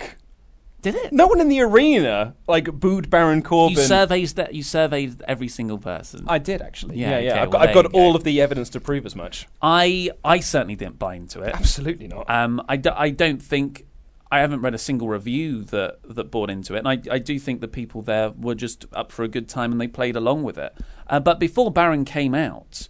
did 0.82 0.96
it? 0.96 1.13
No 1.13 1.28
one 1.28 1.39
in 1.39 1.48
the 1.48 1.62
arena 1.62 2.36
like 2.48 2.65
booed 2.72 3.10
Baron 3.10 3.41
Corbin. 3.44 3.78
You 3.78 3.84
surveyed 3.84 4.30
that. 4.30 4.54
You 4.54 4.63
surveyed 4.63 5.22
every 5.28 5.48
single 5.48 5.78
person. 5.78 6.26
I 6.28 6.39
did 6.39 6.62
actually. 6.62 6.98
Yeah, 6.98 7.12
Yeah, 7.12 7.20
yeah. 7.20 7.32
okay, 7.32 7.39
I've 7.41 7.50
well, 7.50 7.52
got, 7.52 7.70
I've 7.70 7.74
got 7.76 7.86
you 7.86 7.91
go. 7.91 8.00
all 8.00 8.15
of 8.15 8.24
the 8.24 8.41
evidence 8.41 8.70
to 8.72 8.80
prove 8.80 9.06
as 9.06 9.15
much. 9.15 9.48
I, 9.62 10.12
I 10.24 10.39
certainly 10.39 10.76
didn't 10.76 11.00
buy 11.00 11.15
into 11.15 11.41
it. 11.41 11.54
Absolutely 11.56 12.08
not. 12.08 12.30
Um, 12.30 12.62
I, 12.67 12.78
do, 12.78 12.91
I 12.96 13.10
don't 13.10 13.41
think. 13.41 13.86
I 14.34 14.39
haven't 14.39 14.62
read 14.62 14.74
a 14.74 14.78
single 14.78 15.10
review 15.10 15.62
that 15.65 16.00
that 16.06 16.32
bought 16.32 16.50
into 16.50 16.74
it, 16.76 16.86
and 16.86 16.88
I, 16.88 17.15
I 17.15 17.20
do 17.20 17.38
think 17.38 17.60
the 17.60 17.67
people 17.67 18.02
there 18.02 18.30
were 18.30 18.56
just 18.56 18.86
up 18.94 19.12
for 19.12 19.24
a 19.24 19.28
good 19.28 19.50
time 19.50 19.74
and 19.74 19.82
they 19.82 19.89
played 19.89 20.15
along 20.15 20.44
with 20.44 20.58
it. 20.58 20.74
Uh, 21.08 21.20
but 21.20 21.38
before 21.38 21.70
Baron 21.70 22.06
came 22.06 22.34
out, 22.34 22.88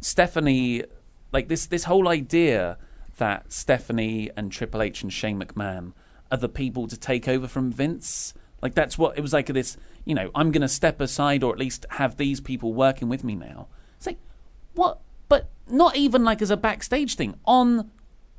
Stephanie, 0.00 0.84
like 1.32 1.48
this 1.48 1.66
this 1.66 1.84
whole 1.84 2.06
idea 2.08 2.78
that 3.16 3.52
Stephanie 3.52 4.30
and 4.36 4.52
Triple 4.52 4.82
H 4.82 5.02
and 5.02 5.12
Shane 5.12 5.40
McMahon 5.40 5.94
the 6.30 6.48
people 6.48 6.86
to 6.88 6.96
take 6.96 7.28
over 7.28 7.46
from 7.46 7.70
Vince, 7.70 8.34
like 8.62 8.74
that's 8.74 8.96
what 8.98 9.16
it 9.16 9.20
was 9.20 9.32
like. 9.32 9.46
This, 9.46 9.76
you 10.04 10.14
know, 10.14 10.30
I'm 10.34 10.50
going 10.50 10.62
to 10.62 10.68
step 10.68 11.00
aside 11.00 11.42
or 11.42 11.52
at 11.52 11.58
least 11.58 11.86
have 11.90 12.16
these 12.16 12.40
people 12.40 12.72
working 12.72 13.08
with 13.08 13.24
me 13.24 13.34
now. 13.34 13.68
It's 13.96 14.06
like 14.06 14.18
what, 14.74 15.00
but 15.28 15.50
not 15.68 15.96
even 15.96 16.24
like 16.24 16.42
as 16.42 16.50
a 16.50 16.56
backstage 16.56 17.16
thing 17.16 17.34
on 17.44 17.90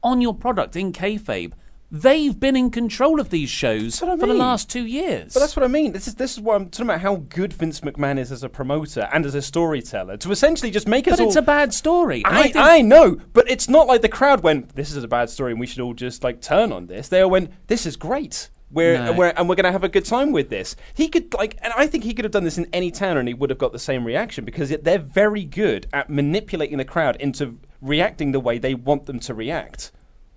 on 0.03 0.21
your 0.21 0.33
product 0.33 0.75
in 0.75 0.93
kayfabe. 0.93 1.53
They've 1.91 2.37
been 2.37 2.55
in 2.55 2.71
control 2.71 3.19
of 3.19 3.29
these 3.29 3.49
shows 3.49 4.01
I 4.01 4.17
for 4.17 4.25
the 4.25 4.33
last 4.33 4.69
two 4.69 4.85
years. 4.85 5.33
But 5.33 5.41
that's 5.41 5.55
what 5.55 5.63
I 5.63 5.67
mean. 5.67 5.91
This 5.91 6.07
is 6.07 6.15
this 6.15 6.33
is 6.33 6.41
what 6.41 6.55
I'm 6.55 6.69
talking 6.69 6.87
about. 6.87 7.01
How 7.01 7.17
good 7.17 7.53
Vince 7.53 7.81
McMahon 7.81 8.17
is 8.17 8.31
as 8.31 8.43
a 8.43 8.49
promoter 8.49 9.07
and 9.13 9.25
as 9.25 9.35
a 9.35 9.41
storyteller 9.41 10.17
to 10.17 10.31
essentially 10.31 10.71
just 10.71 10.87
make 10.87 11.07
us 11.07 11.17
but 11.17 11.25
it's 11.25 11.35
all. 11.35 11.43
a 11.43 11.45
bad 11.45 11.73
story. 11.73 12.23
and 12.25 12.35
I, 12.35 12.77
I 12.77 12.81
know, 12.81 13.17
but 13.33 13.49
it's 13.49 13.69
not 13.69 13.87
like 13.87 14.01
the 14.01 14.09
crowd 14.09 14.41
went, 14.41 14.75
"This 14.75 14.91
is 14.91 15.03
a 15.03 15.07
bad 15.07 15.29
story, 15.29 15.51
and 15.51 15.59
we 15.59 15.67
should 15.67 15.81
all 15.81 15.93
just 15.93 16.23
like 16.23 16.41
turn 16.41 16.71
on 16.71 16.87
this." 16.87 17.07
They 17.07 17.21
all 17.21 17.29
went, 17.29 17.51
"This 17.67 17.85
is 17.85 17.95
great." 17.95 18.49
We're, 18.71 18.97
No. 18.97 19.13
we're 19.13 19.33
and 19.37 19.47
we're 19.47 19.55
going 19.55 19.65
to 19.65 19.71
have 19.71 19.83
a 19.83 19.89
good 19.89 20.05
time 20.05 20.31
with 20.31 20.49
this. 20.49 20.75
He 20.95 21.07
could 21.07 21.33
like, 21.35 21.55
and 21.61 21.71
I 21.77 21.87
think 21.87 22.03
he 22.03 22.13
could 22.13 22.25
have 22.25 22.31
done 22.31 22.43
this 22.43 22.57
in 22.57 22.67
any 22.73 22.91
town, 22.91 23.15
and 23.15 23.27
he 23.27 23.33
would 23.33 23.49
have 23.51 23.59
got 23.59 23.71
the 23.71 23.79
same 23.79 24.03
reaction 24.03 24.43
because 24.43 24.69
they're 24.69 24.97
very 24.99 25.45
good 25.45 25.87
at 25.93 26.09
manipulating 26.09 26.77
the 26.79 26.83
crowd 26.83 27.15
into 27.17 27.59
reacting 27.81 28.31
the 28.31 28.39
way 28.39 28.57
they 28.57 28.73
want 28.73 29.05
them 29.05 29.19
to 29.19 29.33
react. 29.33 29.91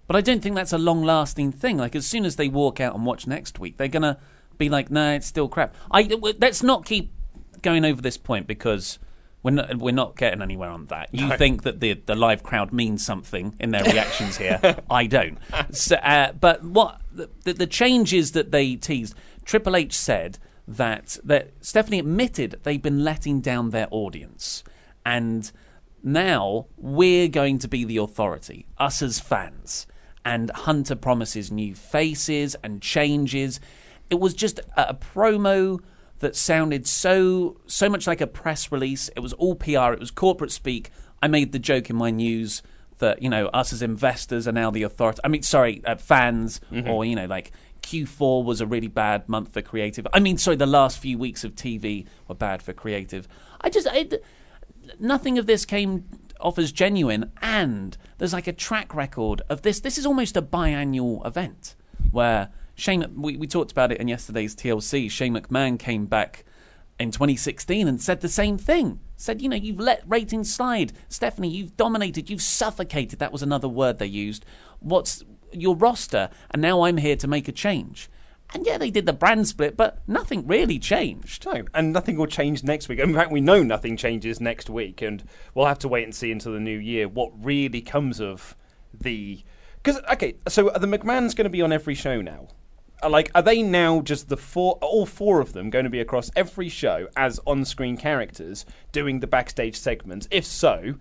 But 0.09 0.17
I 0.17 0.23
don't 0.23 0.43
think 0.43 0.57
that's 0.57 0.73
a 0.73 0.79
long 0.79 1.05
lasting 1.05 1.53
thing. 1.53 1.77
Like, 1.77 1.95
as 1.95 2.07
soon 2.07 2.25
as 2.25 2.37
they 2.37 2.49
walk 2.49 2.81
out 2.81 2.95
and 2.95 3.07
watch 3.07 3.27
next 3.27 3.61
week, 3.61 3.77
they're 3.77 3.89
going 3.89 4.03
to 4.03 4.17
be 4.57 4.71
like, 4.71 4.91
no, 4.91 5.13
it's 5.13 5.27
still 5.27 5.49
crap. 5.49 5.75
I, 5.91 6.03
let's 6.41 6.63
not 6.63 6.85
keep 6.87 7.13
going 7.63 7.85
over 7.85 8.01
this 8.01 8.17
point 8.17 8.47
because 8.47 8.99
we're 9.43 9.51
not, 9.53 9.77
we're 9.77 9.93
not 9.93 10.17
getting 10.17 10.41
anywhere 10.41 10.71
on 10.71 10.87
that. 10.87 11.11
You 11.13 11.37
think 11.37 11.63
that 11.63 11.81
the, 11.81 11.93
the 11.93 12.15
live 12.15 12.43
crowd 12.43 12.73
means 12.73 13.05
something 13.05 13.55
in 13.61 13.71
their 13.71 13.85
reactions 13.85 14.39
here. 14.39 14.79
I 14.91 15.07
don't. 15.07 15.39
So, 15.73 15.97
uh, 15.97 16.33
but 16.33 16.65
what 16.65 17.03
the, 17.13 17.29
the, 17.45 17.53
the 17.53 17.67
changes 17.67 18.33
that 18.33 18.51
they 18.51 18.77
teased, 18.77 19.15
Triple 19.45 19.77
H 19.77 19.93
said 19.93 20.39
that, 20.67 21.19
that 21.23 21.51
Stephanie 21.61 21.99
admitted 21.99 22.61
they've 22.63 22.83
been 22.83 23.05
letting 23.05 23.41
down 23.41 23.71
their 23.71 23.89
audience. 23.91 24.65
And 25.05 25.51
now 26.03 26.67
we're 26.79 27.29
going 27.29 27.59
to 27.59 27.69
be 27.69 27.85
the 27.85 27.99
authority, 27.99 28.67
us 28.79 29.03
as 29.03 29.21
fans. 29.21 29.87
And 30.29 30.51
Hunter 30.51 30.95
promises 30.95 31.51
new 31.51 31.75
faces 31.75 32.55
and 32.63 32.83
changes. 32.83 33.61
It 34.11 34.21
was 34.21 34.35
just 34.35 34.59
a, 34.77 34.91
a 34.91 34.95
promo 34.95 35.81
that 36.19 36.37
sounded 36.37 36.87
so 36.87 37.57
so 37.67 37.89
much 37.89 38.07
like 38.07 38.21
a 38.21 38.27
press 38.27 38.71
release. 38.71 39.09
It 39.17 39.21
was 39.21 39.33
all 39.35 39.55
PR. 39.55 39.93
It 39.93 40.01
was 40.01 40.11
corporate 40.11 40.53
speak. 40.53 40.91
I 41.23 41.29
made 41.29 41.53
the 41.53 41.59
joke 41.59 41.89
in 41.89 41.97
my 41.97 42.11
news 42.11 42.63
that 42.99 43.23
you 43.23 43.31
know 43.31 43.47
us 43.49 43.73
as 43.73 43.81
investors 43.81 44.47
are 44.47 44.53
now 44.53 44.71
the 44.71 44.83
authority. 44.83 45.21
I 45.25 45.29
mean, 45.29 45.43
sorry, 45.43 45.83
uh, 45.87 45.97
fans, 45.97 46.61
or 46.89 47.05
you 47.05 47.17
know, 47.17 47.27
like 47.27 47.53
Q4 47.83 48.45
was 48.45 48.61
a 48.61 48.67
really 48.67 48.89
bad 48.89 49.29
month 49.29 49.53
for 49.53 49.63
creative. 49.63 50.07
I 50.13 50.21
mean, 50.21 50.37
sorry, 50.37 50.57
the 50.57 50.67
last 50.67 50.99
few 50.99 51.17
weeks 51.17 51.43
of 51.45 51.55
TV 51.55 52.07
were 52.27 52.35
bad 52.35 52.63
for 52.63 52.73
creative. 52.73 53.27
I 53.61 53.71
just, 53.71 53.89
I, 53.91 54.09
nothing 54.99 55.39
of 55.39 55.47
this 55.47 55.65
came 55.65 56.05
off 56.41 56.59
as 56.59 56.73
genuine, 56.73 57.33
and 57.43 57.97
there's 58.19 58.33
like 58.33 58.47
a 58.47 58.53
track 58.53 58.95
record 58.95 59.43
of 59.49 59.63
this. 59.63 59.81
This 59.81 59.99
is 59.99 60.07
almost 60.07 60.37
a 60.37 60.43
biannual 60.43 61.27
event 61.27 61.75
where 62.11 62.51
Shane. 62.75 63.05
We, 63.17 63.37
we 63.37 63.47
talked 63.47 63.73
about 63.73 63.93
it 63.93 63.99
in 63.99 64.09
yesterday's 64.09 64.55
TLC. 64.55 65.11
Shane 65.11 65.35
McMahon 65.35 65.79
came 65.79 66.07
back 66.07 66.45
in 66.99 67.11
2016 67.11 67.87
and 67.87 68.01
said 68.01 68.21
the 68.21 68.29
same 68.29 68.59
thing. 68.59 69.01
Said, 69.17 69.41
you 69.43 69.49
know, 69.49 69.57
you've 69.57 69.81
let 69.81 70.03
ratings 70.07 70.53
slide. 70.53 70.93
Stephanie, 71.09 71.49
you've 71.49 71.77
dominated, 71.77 72.31
you've 72.31 72.43
suffocated. 72.43 73.19
That 73.19 73.33
was 73.33 73.43
another 73.43 73.69
word 73.69 73.99
they 73.99 74.07
used. 74.07 74.45
What's 74.81 75.25
your 75.53 75.77
roster? 75.77 76.31
And 76.51 76.63
now 76.63 76.83
I'm 76.83 76.99
here 76.99 77.17
to 77.17 77.29
make 77.29 77.49
a 77.49 77.53
change. 77.53 78.09
And 78.55 78.65
yeah, 78.65 78.79
they 78.79 78.91
did 78.91 79.05
the 79.05 79.13
brand 79.13 79.47
split, 79.47 79.77
but 79.77 79.99
nothing 80.07 80.47
really 80.47 80.79
changed. 80.79 81.45
No, 81.45 81.65
and 81.75 81.93
nothing 81.93 82.17
will 82.17 82.27
change 82.27 82.65
next 82.65 82.89
week. 82.89 82.99
In 82.99 83.15
fact, 83.15 83.31
we 83.31 83.43
know 83.43 83.63
nothing 83.63 83.97
changes 83.97 84.41
next 84.41 84.71
week, 84.71 85.03
and 85.03 85.23
we'll 85.55 85.67
have 85.67 85.79
to 85.81 85.89
wait 85.89 86.05
and 86.05 86.15
see 86.15 86.33
until 86.33 86.53
the 86.53 86.61
new 86.61 86.79
year 86.79 87.09
what 87.09 87.31
really 87.45 87.83
comes 87.83 88.21
of 88.21 88.57
the. 88.99 89.43
Because 89.83 90.01
okay, 90.13 90.37
so 90.49 90.71
are 90.73 90.79
the 90.79 90.87
McMahon's 90.87 91.35
going 91.35 91.45
to 91.45 91.51
be 91.51 91.63
on 91.63 91.73
every 91.73 91.95
show 91.95 92.23
now? 92.23 92.49
Like, 93.07 93.31
are 93.35 93.43
they 93.43 93.63
now 93.63 94.01
just 94.01 94.29
the 94.29 94.37
four, 94.37 94.79
all 94.81 95.07
four 95.07 95.41
of 95.41 95.53
them, 95.53 95.71
going 95.71 95.85
to 95.85 95.91
be 95.91 96.01
across 96.01 96.31
every 96.35 96.69
show 96.69 97.07
as 97.17 97.39
on-screen 97.47 97.97
characters 97.97 98.67
doing 98.91 99.21
the 99.21 99.29
backstage 99.29 99.77
segments? 99.77 100.27
If 100.33 100.45
so, 100.45 100.95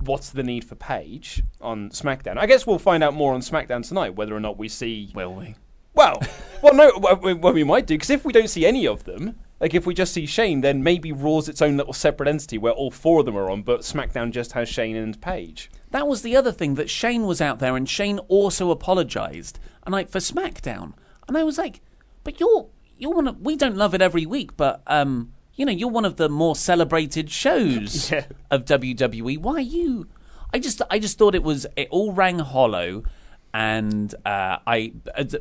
what's 0.00 0.30
the 0.30 0.42
need 0.42 0.64
for 0.64 0.74
Paige 0.74 1.42
on 1.60 1.90
SmackDown? 1.90 2.36
I 2.36 2.44
guess 2.44 2.66
we'll 2.66 2.78
find 2.78 3.02
out 3.02 3.14
more 3.14 3.32
on 3.32 3.40
SmackDown 3.40 3.86
tonight 3.86 4.16
whether 4.16 4.34
or 4.34 4.40
not 4.40 4.58
we 4.58 4.68
see 4.68 5.12
Will 5.14 5.34
we? 5.34 5.54
Well, 5.94 6.20
well, 6.62 6.74
no, 6.74 6.90
well, 7.00 7.52
we- 7.52 7.64
might 7.64 7.86
do 7.86 7.94
because 7.94 8.10
if 8.10 8.24
we 8.24 8.32
don't 8.32 8.48
see 8.50 8.64
any 8.66 8.86
of 8.86 9.04
them, 9.04 9.36
like 9.60 9.74
if 9.74 9.86
we 9.86 9.94
just 9.94 10.12
see 10.14 10.26
Shane, 10.26 10.60
then 10.62 10.82
maybe 10.82 11.12
Raw's 11.12 11.48
its 11.48 11.60
own 11.62 11.76
little 11.76 11.92
separate 11.92 12.28
entity 12.28 12.58
where 12.58 12.72
all 12.72 12.90
four 12.90 13.20
of 13.20 13.26
them 13.26 13.36
are 13.36 13.50
on, 13.50 13.62
but 13.62 13.80
SmackDown 13.80 14.30
just 14.30 14.52
has 14.52 14.68
Shane 14.68 14.96
and 14.96 15.20
Paige. 15.20 15.70
That 15.90 16.06
was 16.08 16.22
the 16.22 16.36
other 16.36 16.52
thing 16.52 16.76
that 16.76 16.88
Shane 16.88 17.24
was 17.26 17.40
out 17.40 17.58
there, 17.58 17.76
and 17.76 17.88
Shane 17.88 18.18
also 18.28 18.70
apologized, 18.70 19.58
and 19.84 19.92
like 19.92 20.08
for 20.08 20.18
SmackDown, 20.18 20.94
and 21.28 21.36
I 21.36 21.42
was 21.44 21.58
like, 21.58 21.80
"But 22.24 22.40
you're 22.40 22.68
you're 22.96 23.14
one 23.14 23.26
of 23.28 23.40
we 23.40 23.56
don't 23.56 23.76
love 23.76 23.94
it 23.94 24.00
every 24.02 24.24
week, 24.26 24.56
but 24.56 24.82
um, 24.86 25.32
you 25.54 25.66
know, 25.66 25.72
you're 25.72 25.88
one 25.90 26.04
of 26.04 26.16
the 26.16 26.28
more 26.28 26.54
celebrated 26.56 27.30
shows 27.30 28.10
Yeah. 28.12 28.26
of 28.50 28.64
WWE. 28.64 29.38
Why 29.38 29.54
are 29.54 29.60
you?" 29.60 30.06
I 30.52 30.58
just 30.58 30.80
I 30.90 30.98
just 30.98 31.18
thought 31.18 31.34
it 31.34 31.42
was 31.42 31.66
it 31.76 31.88
all 31.90 32.12
rang 32.12 32.38
hollow, 32.40 33.02
and 33.52 34.14
uh, 34.24 34.58
I 34.66 34.92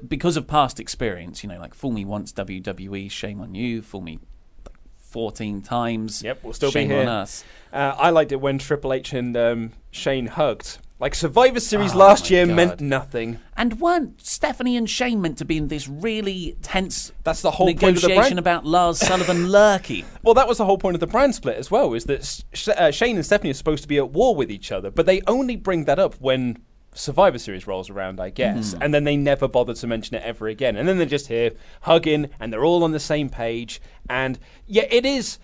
because 0.07 0.37
of 0.37 0.47
past 0.47 0.79
experience, 0.79 1.43
you 1.43 1.49
know, 1.49 1.59
like 1.59 1.73
fool 1.73 1.91
me 1.91 2.05
once 2.05 2.31
WWE, 2.33 3.09
shame 3.11 3.41
on 3.41 3.53
you. 3.55 3.81
Fool 3.81 4.01
me 4.01 4.19
like 4.65 4.77
fourteen 4.97 5.61
times. 5.61 6.23
Yep, 6.23 6.39
we'll 6.43 6.53
still 6.53 6.71
shame 6.71 6.87
be 6.87 6.93
here. 6.95 7.03
on 7.03 7.07
us. 7.09 7.43
Uh, 7.71 7.95
I 7.97 8.09
liked 8.09 8.31
it 8.31 8.37
when 8.41 8.57
Triple 8.57 8.93
H 8.93 9.13
and 9.13 9.35
um, 9.37 9.71
Shane 9.91 10.27
hugged. 10.27 10.79
Like 11.01 11.15
Survivor 11.15 11.61
Series 11.61 11.93
Oh 11.93 11.97
last 11.99 12.29
year 12.29 12.45
God. 12.45 12.55
meant 12.57 12.81
nothing. 12.81 13.39
And 13.55 13.79
weren't 13.79 14.19
Stephanie 14.19 14.75
and 14.75 14.89
Shane 14.89 15.21
meant 15.21 15.37
to 15.37 15.45
be 15.45 15.55
in 15.55 15.69
this 15.69 15.87
really 15.87 16.57
tense 16.61 17.13
That's 17.23 17.41
the 17.41 17.51
whole 17.51 17.67
point 17.67 17.95
of 17.95 18.01
the 18.01 18.07
negotiation 18.09 18.21
brand- 18.35 18.39
about 18.39 18.65
Lars 18.65 18.97
Sullivan 18.99 19.47
lurky? 19.49 20.03
Well, 20.23 20.33
that 20.33 20.45
was 20.49 20.57
the 20.57 20.65
whole 20.65 20.77
point 20.77 20.95
of 20.97 20.99
the 20.99 21.07
brand 21.07 21.35
split 21.35 21.55
as 21.55 21.71
well, 21.71 21.93
is 21.93 22.03
that 22.05 22.43
Sh- 22.53 22.67
uh, 22.67 22.91
Shane 22.91 23.15
and 23.15 23.25
Stephanie 23.25 23.51
are 23.51 23.53
supposed 23.53 23.81
to 23.83 23.87
be 23.87 23.97
at 23.97 24.09
war 24.09 24.35
with 24.35 24.51
each 24.51 24.73
other, 24.73 24.91
but 24.91 25.05
they 25.05 25.21
only 25.25 25.55
bring 25.55 25.85
that 25.85 25.99
up 25.99 26.15
when 26.19 26.57
Survivor 26.99 27.37
Series 27.37 27.65
rolls 27.65 27.89
around, 27.89 28.19
I 28.19 28.29
guess, 28.29 28.73
and 28.81 28.93
then 28.93 29.05
they 29.05 29.15
never 29.15 29.47
bother 29.47 29.73
to 29.73 29.87
mention 29.87 30.17
it 30.17 30.23
ever 30.23 30.47
again. 30.49 30.75
And 30.75 30.87
then 30.87 30.97
they're 30.97 31.07
just 31.07 31.27
here 31.27 31.51
hugging, 31.81 32.29
and 32.39 32.51
they're 32.51 32.65
all 32.65 32.83
on 32.83 32.91
the 32.91 32.99
same 32.99 33.29
page. 33.29 33.81
And 34.09 34.37
yeah, 34.67 34.85
it 34.89 35.05
is. 35.05 35.39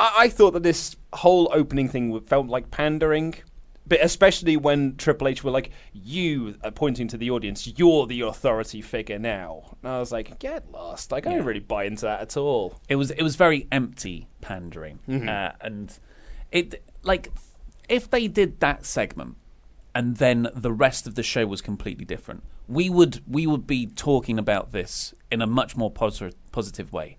I, 0.00 0.14
I 0.20 0.28
thought 0.30 0.52
that 0.52 0.62
this 0.62 0.96
whole 1.12 1.50
opening 1.52 1.88
thing 1.88 2.18
felt 2.20 2.46
like 2.46 2.70
pandering. 2.70 3.34
But 3.88 4.00
especially 4.02 4.56
when 4.56 4.96
Triple 4.96 5.28
H 5.28 5.44
were 5.44 5.50
like, 5.50 5.70
"You," 5.92 6.56
uh, 6.64 6.70
pointing 6.72 7.08
to 7.08 7.16
the 7.16 7.30
audience, 7.30 7.72
"You're 7.76 8.06
the 8.06 8.22
authority 8.22 8.80
figure 8.82 9.18
now." 9.18 9.76
And 9.82 9.92
I 9.92 10.00
was 10.00 10.10
like, 10.10 10.38
"Get 10.38 10.72
lost!" 10.72 11.12
Like 11.12 11.26
I 11.26 11.34
don't 11.34 11.44
really 11.44 11.60
buy 11.60 11.84
into 11.84 12.06
that 12.06 12.20
at 12.20 12.36
all. 12.36 12.80
It 12.88 12.96
was 12.96 13.10
it 13.12 13.22
was 13.22 13.36
very 13.36 13.68
empty 13.70 14.28
pandering, 14.40 14.98
uh, 15.28 15.52
and 15.60 15.96
it 16.50 16.82
like 17.02 17.30
if 17.88 18.10
they 18.10 18.26
did 18.26 18.58
that 18.60 18.84
segment 18.86 19.36
and 19.96 20.16
then 20.18 20.48
the 20.54 20.72
rest 20.72 21.06
of 21.06 21.14
the 21.14 21.22
show 21.22 21.46
was 21.46 21.62
completely 21.62 22.04
different, 22.04 22.42
we 22.68 22.90
would 22.90 23.22
we 23.26 23.46
would 23.46 23.66
be 23.66 23.86
talking 23.86 24.38
about 24.38 24.70
this 24.72 25.14
in 25.32 25.40
a 25.40 25.46
much 25.46 25.74
more 25.76 25.90
positive 25.90 26.34
positive 26.52 26.92
way. 26.92 27.16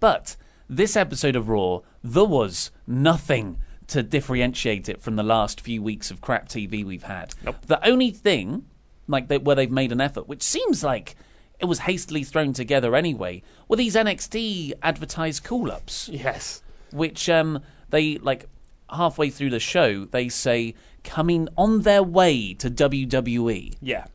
But 0.00 0.36
this 0.68 0.96
episode 0.96 1.36
of 1.36 1.48
Raw, 1.50 1.80
there 2.02 2.24
was 2.24 2.70
nothing 2.86 3.58
to 3.88 4.02
differentiate 4.02 4.88
it 4.88 5.02
from 5.02 5.16
the 5.16 5.22
last 5.22 5.60
few 5.60 5.82
weeks 5.82 6.10
of 6.10 6.22
crap 6.22 6.48
TV 6.48 6.82
we've 6.82 7.02
had. 7.02 7.34
The 7.66 7.86
only 7.86 8.10
thing, 8.10 8.64
like 9.06 9.28
they, 9.28 9.36
where 9.36 9.54
they've 9.56 9.70
made 9.70 9.92
an 9.92 10.00
effort, 10.00 10.26
which 10.26 10.42
seems 10.42 10.82
like 10.82 11.16
it 11.58 11.66
was 11.66 11.80
hastily 11.80 12.24
thrown 12.24 12.54
together 12.54 12.96
anyway, 12.96 13.42
were 13.68 13.76
these 13.76 13.94
NXT 13.94 14.72
advertised 14.82 15.44
call-ups 15.44 16.08
Yes. 16.10 16.62
which 16.92 17.28
um, 17.28 17.60
they 17.90 18.16
like 18.16 18.48
halfway 18.90 19.28
through 19.30 19.50
the 19.50 19.60
show 19.60 20.04
they 20.06 20.28
say 20.28 20.74
coming 21.04 21.48
on 21.56 21.82
their 21.82 22.02
way 22.02 22.54
to 22.54 22.70
WWE, 22.70 23.76
Yeah. 23.80 24.06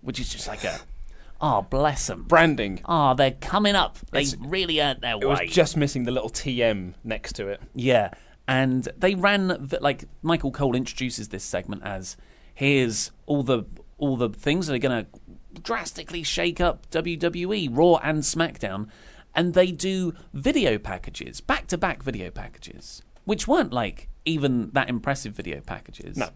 which 0.00 0.18
is 0.18 0.28
just 0.28 0.48
like 0.48 0.64
a 0.64 0.80
oh 1.40 1.62
bless 1.62 2.06
them. 2.06 2.24
Branding. 2.24 2.80
Oh, 2.86 3.14
they're 3.14 3.32
coming 3.32 3.74
up. 3.74 3.98
They 4.10 4.24
really 4.40 4.80
earned 4.80 5.00
their 5.02 5.16
It 5.20 5.26
was 5.26 5.40
just 5.48 5.76
missing 5.76 6.04
the 6.04 6.10
little 6.10 6.30
TM 6.30 6.94
next 7.04 7.34
to 7.34 7.48
it. 7.48 7.60
Yeah, 7.74 8.10
and 8.48 8.88
they 8.96 9.14
ran 9.14 9.48
the, 9.48 9.78
like 9.80 10.04
Michael 10.22 10.50
Cole 10.50 10.74
introduces 10.74 11.28
this 11.28 11.44
segment 11.44 11.82
as 11.84 12.16
here's 12.54 13.10
all 13.26 13.42
the 13.42 13.64
all 13.98 14.16
the 14.16 14.28
things 14.30 14.66
that 14.66 14.74
are 14.74 14.78
going 14.78 15.04
to 15.04 15.60
drastically 15.60 16.22
shake 16.22 16.60
up 16.60 16.88
WWE, 16.90 17.68
Raw 17.70 17.96
and 18.02 18.22
SmackDown, 18.22 18.88
and 19.34 19.54
they 19.54 19.70
do 19.70 20.12
video 20.32 20.78
packages, 20.78 21.40
back 21.40 21.66
to 21.68 21.78
back 21.78 22.02
video 22.02 22.30
packages, 22.30 23.02
which 23.24 23.46
weren't 23.46 23.72
like 23.72 24.08
even 24.24 24.70
that 24.72 24.88
impressive 24.88 25.32
video 25.34 25.60
packages. 25.60 26.16
No. 26.16 26.28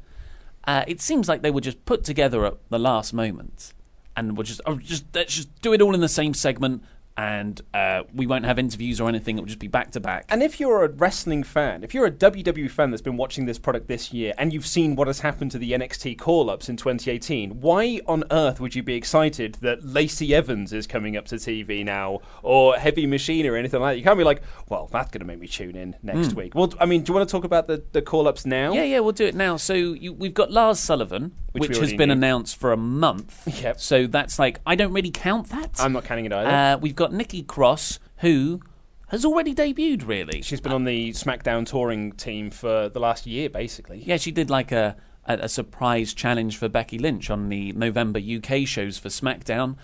Uh, 0.65 0.85
it 0.89 1.01
seems 1.01 1.29
like 1.29 1.43
they 1.43 1.51
were 1.51 1.61
just 1.61 1.85
put 1.85 2.03
together 2.03 2.45
at 2.45 2.55
the 2.71 2.79
last 2.79 3.13
moment, 3.13 3.73
and 4.17 4.37
were 4.37 4.45
just, 4.45 4.61
oh, 4.67 4.77
just 4.77 5.05
let's 5.15 5.35
just 5.35 5.61
do 5.61 5.73
it 5.73 5.81
all 5.81 5.95
in 5.95 6.01
the 6.01 6.09
same 6.09 6.35
segment, 6.35 6.83
and 7.17 7.61
uh, 7.73 8.03
we 8.15 8.27
won't 8.27 8.45
have 8.45 8.59
interviews 8.59 9.01
or 9.01 9.09
anything. 9.09 9.39
It 9.39 9.41
will 9.41 9.47
just 9.47 9.59
be 9.59 9.69
back 9.69 9.91
to 9.93 10.01
back. 10.01 10.27
And 10.29 10.43
if 10.43 10.61
you're 10.61 10.85
a 10.85 10.89
wrestling 10.89 11.43
fan, 11.45 11.83
if 11.83 11.95
you're 11.95 12.07
a 12.07 12.11
WWE 12.11 12.71
fan 12.71 12.91
that's 12.91 13.03
been 13.03 13.17
watching 13.17 13.47
this 13.47 13.59
product 13.59 13.89
this 13.89 14.13
year 14.13 14.35
and 14.39 14.53
you've 14.53 14.67
seen 14.67 14.97
what 14.97 15.07
has 15.07 15.21
happened 15.21 15.51
to 15.53 15.59
the 15.59 15.73
NXT 15.73 16.19
call 16.19 16.51
ups 16.51 16.69
in 16.69 16.77
2018, 16.77 17.61
why 17.61 18.01
on 18.07 18.25
earth 18.31 18.61
would 18.61 18.75
you 18.75 18.83
be 18.83 18.95
excited 18.95 19.55
that 19.63 19.85
Lacey 19.85 20.35
Evans 20.35 20.73
is 20.73 20.87
coming 20.87 21.17
up 21.17 21.25
to 21.27 21.37
TV 21.37 21.85
now 21.85 22.21
or 22.43 22.75
Heavy 22.77 23.07
Machine 23.07 23.47
or 23.47 23.57
anything 23.57 23.81
like 23.81 23.95
that? 23.95 23.99
You 23.99 24.05
can't 24.05 24.19
be 24.19 24.25
like, 24.25 24.43
well, 24.69 24.89
that's 24.93 25.11
going 25.11 25.21
to 25.21 25.27
make 25.27 25.39
me 25.39 25.47
tune 25.47 25.75
in 25.77 25.97
next 26.03 26.33
Hmm. 26.33 26.37
week. 26.39 26.55
Well, 26.55 26.73
I 26.79 26.85
mean, 26.87 27.03
do 27.03 27.11
you 27.11 27.15
want 27.17 27.29
to 27.29 27.33
talk 27.33 27.45
about 27.45 27.67
the, 27.67 27.83
the 27.93 28.03
call 28.03 28.29
ups 28.29 28.45
now? 28.45 28.73
Yeah, 28.75 28.85
yeah, 28.85 29.01
we'll 29.01 29.13
do 29.13 29.25
it 29.25 29.35
now. 29.35 29.57
So 29.57 29.73
you, 29.75 30.13
we've 30.13 30.35
got 30.35 30.51
Lars 30.51 30.79
Sullivan, 30.81 31.33
Which 31.61 31.71
which, 31.71 31.79
has 31.79 31.93
been 31.95 32.09
knew. 32.09 32.15
announced 32.15 32.57
for 32.57 32.73
a 32.73 32.77
month. 32.77 33.43
Yep. 33.63 33.81
So 33.81 34.07
that's 34.07 34.39
like 34.39 34.61
I 34.67 34.75
don't 34.75 34.93
really 34.93 35.11
count 35.11 35.49
that. 35.51 35.79
I'm 35.79 35.93
not 35.93 36.05
counting 36.05 36.27
it 36.27 36.33
either. 36.33 36.49
Uh, 36.49 36.79
we've 36.79 36.97
got 36.97 37.13
Nikki 37.13 37.43
Cross, 37.43 37.99
who 38.19 38.61
has 39.09 39.25
already 39.25 39.55
debuted. 39.55 40.07
Really, 40.07 40.43
She's 40.43 40.61
been 40.61 40.73
on 40.73 40.85
the 40.85 41.11
SmackDown 41.13 41.67
touring 41.67 42.13
team 42.13 42.51
for 42.51 42.89
the 42.89 43.01
last 43.01 43.27
year, 43.27 43.49
basically. 43.49 44.03
yeah, 44.05 44.17
she 44.17 44.31
did 44.31 44.51
like 44.51 44.73
a, 44.73 44.97
a 45.27 45.35
a 45.43 45.49
surprise 45.49 46.13
challenge 46.15 46.57
for 46.57 46.69
Becky 46.69 46.99
Lynch 46.99 47.31
on 47.31 47.49
the 47.49 47.73
November 47.73 48.19
UK 48.21 48.67
shows 48.67 48.99
for 48.99 49.09
SmackDown. 49.09 49.77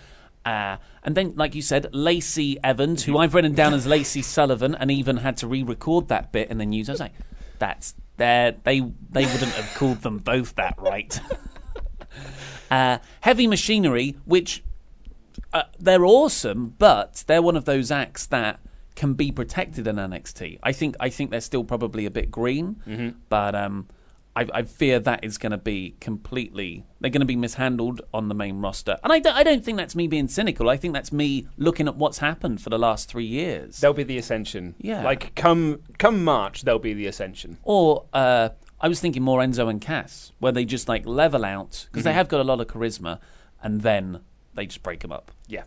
Uh, 0.45 0.75
and 1.03 1.15
then, 1.15 1.33
like 1.37 1.55
you 1.55 1.61
said, 1.61 1.87
Lacey 1.93 2.57
Evans, 2.63 3.03
who 3.05 3.17
I've 3.17 3.33
written 3.33 3.53
down 3.53 3.73
as 3.73 3.87
Lacey 3.87 4.21
Sullivan, 4.21 4.75
and 4.75 4.91
even 4.91 5.17
had 5.17 5.37
to 5.37 5.47
re-record 5.47 6.09
that 6.09 6.33
bit 6.33 6.49
in 6.49 6.57
the 6.57 6.65
news. 6.65 6.89
I 6.89 6.91
was 6.91 6.99
like, 6.99 7.13
"That's 7.59 7.95
there. 8.17 8.51
They 8.63 8.81
they 9.09 9.25
wouldn't 9.25 9.53
have 9.53 9.73
called 9.75 10.01
them 10.01 10.17
both 10.17 10.55
that, 10.55 10.75
right?" 10.77 11.17
uh, 12.71 12.97
Heavy 13.21 13.47
Machinery, 13.47 14.15
which 14.25 14.63
uh, 15.53 15.63
they're 15.79 16.05
awesome, 16.05 16.75
but 16.77 17.23
they're 17.27 17.41
one 17.41 17.55
of 17.55 17.65
those 17.65 17.91
acts 17.91 18.25
that 18.27 18.59
can 18.95 19.13
be 19.13 19.31
protected 19.31 19.87
in 19.87 19.95
NXT. 19.95 20.59
I 20.61 20.71
think 20.71 20.95
I 20.99 21.09
think 21.09 21.31
they're 21.31 21.41
still 21.41 21.63
probably 21.63 22.05
a 22.05 22.11
bit 22.11 22.29
green, 22.31 23.15
but 23.29 23.55
um, 23.55 23.87
I, 24.35 24.47
I 24.53 24.63
fear 24.63 24.99
that 24.99 25.23
is 25.23 25.37
going 25.37 25.51
to 25.51 25.57
be 25.57 25.95
completely 25.99 26.85
they're 26.99 27.11
going 27.11 27.21
to 27.21 27.25
be 27.25 27.35
mishandled 27.35 28.01
on 28.13 28.29
the 28.29 28.35
main 28.35 28.61
roster. 28.61 28.97
And 29.03 29.11
I 29.11 29.19
don't, 29.19 29.35
I 29.35 29.43
don't 29.43 29.63
think 29.63 29.77
that's 29.77 29.95
me 29.95 30.07
being 30.07 30.27
cynical. 30.27 30.69
I 30.69 30.77
think 30.77 30.93
that's 30.93 31.11
me 31.11 31.47
looking 31.57 31.87
at 31.87 31.97
what's 31.97 32.19
happened 32.19 32.61
for 32.61 32.69
the 32.69 32.79
last 32.79 33.09
three 33.09 33.25
years. 33.25 33.79
They'll 33.79 33.93
be 33.93 34.03
the 34.03 34.17
Ascension. 34.17 34.75
Yeah. 34.79 35.03
Like, 35.03 35.35
come 35.35 35.81
come 35.97 36.23
March, 36.23 36.63
they'll 36.63 36.79
be 36.79 36.93
the 36.93 37.07
Ascension. 37.07 37.57
Or 37.63 38.05
uh, 38.13 38.49
I 38.83 38.89
was 38.89 38.99
thinking 38.99 39.23
more 39.23 39.39
Enzo 39.39 39.69
and 39.69 39.79
Cass, 39.79 40.33
where 40.39 40.51
they 40.51 40.65
just 40.65 40.89
like 40.89 41.05
level 41.07 41.45
out 41.45 41.87
because 41.89 42.03
they 42.03 42.11
have 42.13 42.27
got 42.27 42.41
a 42.41 42.43
lot 42.43 42.59
of 42.59 42.67
charisma, 42.67 43.17
and 43.63 43.81
then 43.81 44.19
they 44.53 44.65
just 44.65 44.83
break 44.83 44.99
them 44.99 45.11
up. 45.11 45.31
Yeah. 45.47 45.63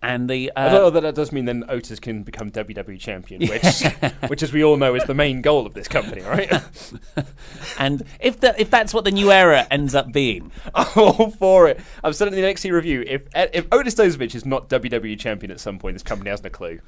And 0.00 0.30
the 0.30 0.52
uh, 0.56 0.70
Although 0.80 1.00
that 1.00 1.14
does 1.16 1.32
mean 1.32 1.44
then 1.44 1.64
Otis 1.68 1.98
can 1.98 2.22
become 2.22 2.50
WWE 2.52 3.00
champion, 3.00 3.42
which, 3.48 3.82
which, 4.30 4.42
as 4.44 4.52
we 4.52 4.62
all 4.64 4.76
know, 4.76 4.94
is 4.94 5.02
the 5.04 5.12
main 5.14 5.42
goal 5.42 5.66
of 5.66 5.74
this 5.74 5.88
company, 5.88 6.22
right? 6.22 6.50
And 7.78 8.02
if 8.20 8.40
that 8.40 8.58
if 8.58 8.70
that's 8.70 8.94
what 8.94 9.04
the 9.04 9.10
new 9.10 9.30
era 9.30 9.66
ends 9.70 9.94
up 9.94 10.10
being, 10.12 10.50
all 10.74 11.30
for 11.30 11.68
it. 11.68 11.80
I've 12.02 12.16
said 12.16 12.28
it 12.28 12.34
in 12.34 12.40
the 12.40 12.46
NXT 12.48 12.72
review. 12.72 13.04
If 13.06 13.22
if 13.34 13.66
Otis 13.70 13.94
Dozovic 13.94 14.34
is 14.34 14.46
not 14.46 14.68
WWE 14.68 15.18
champion 15.18 15.50
at 15.50 15.60
some 15.60 15.78
point, 15.78 15.94
this 15.96 16.02
company 16.02 16.30
hasn't 16.30 16.46
a 16.46 16.50
clue. 16.50 16.80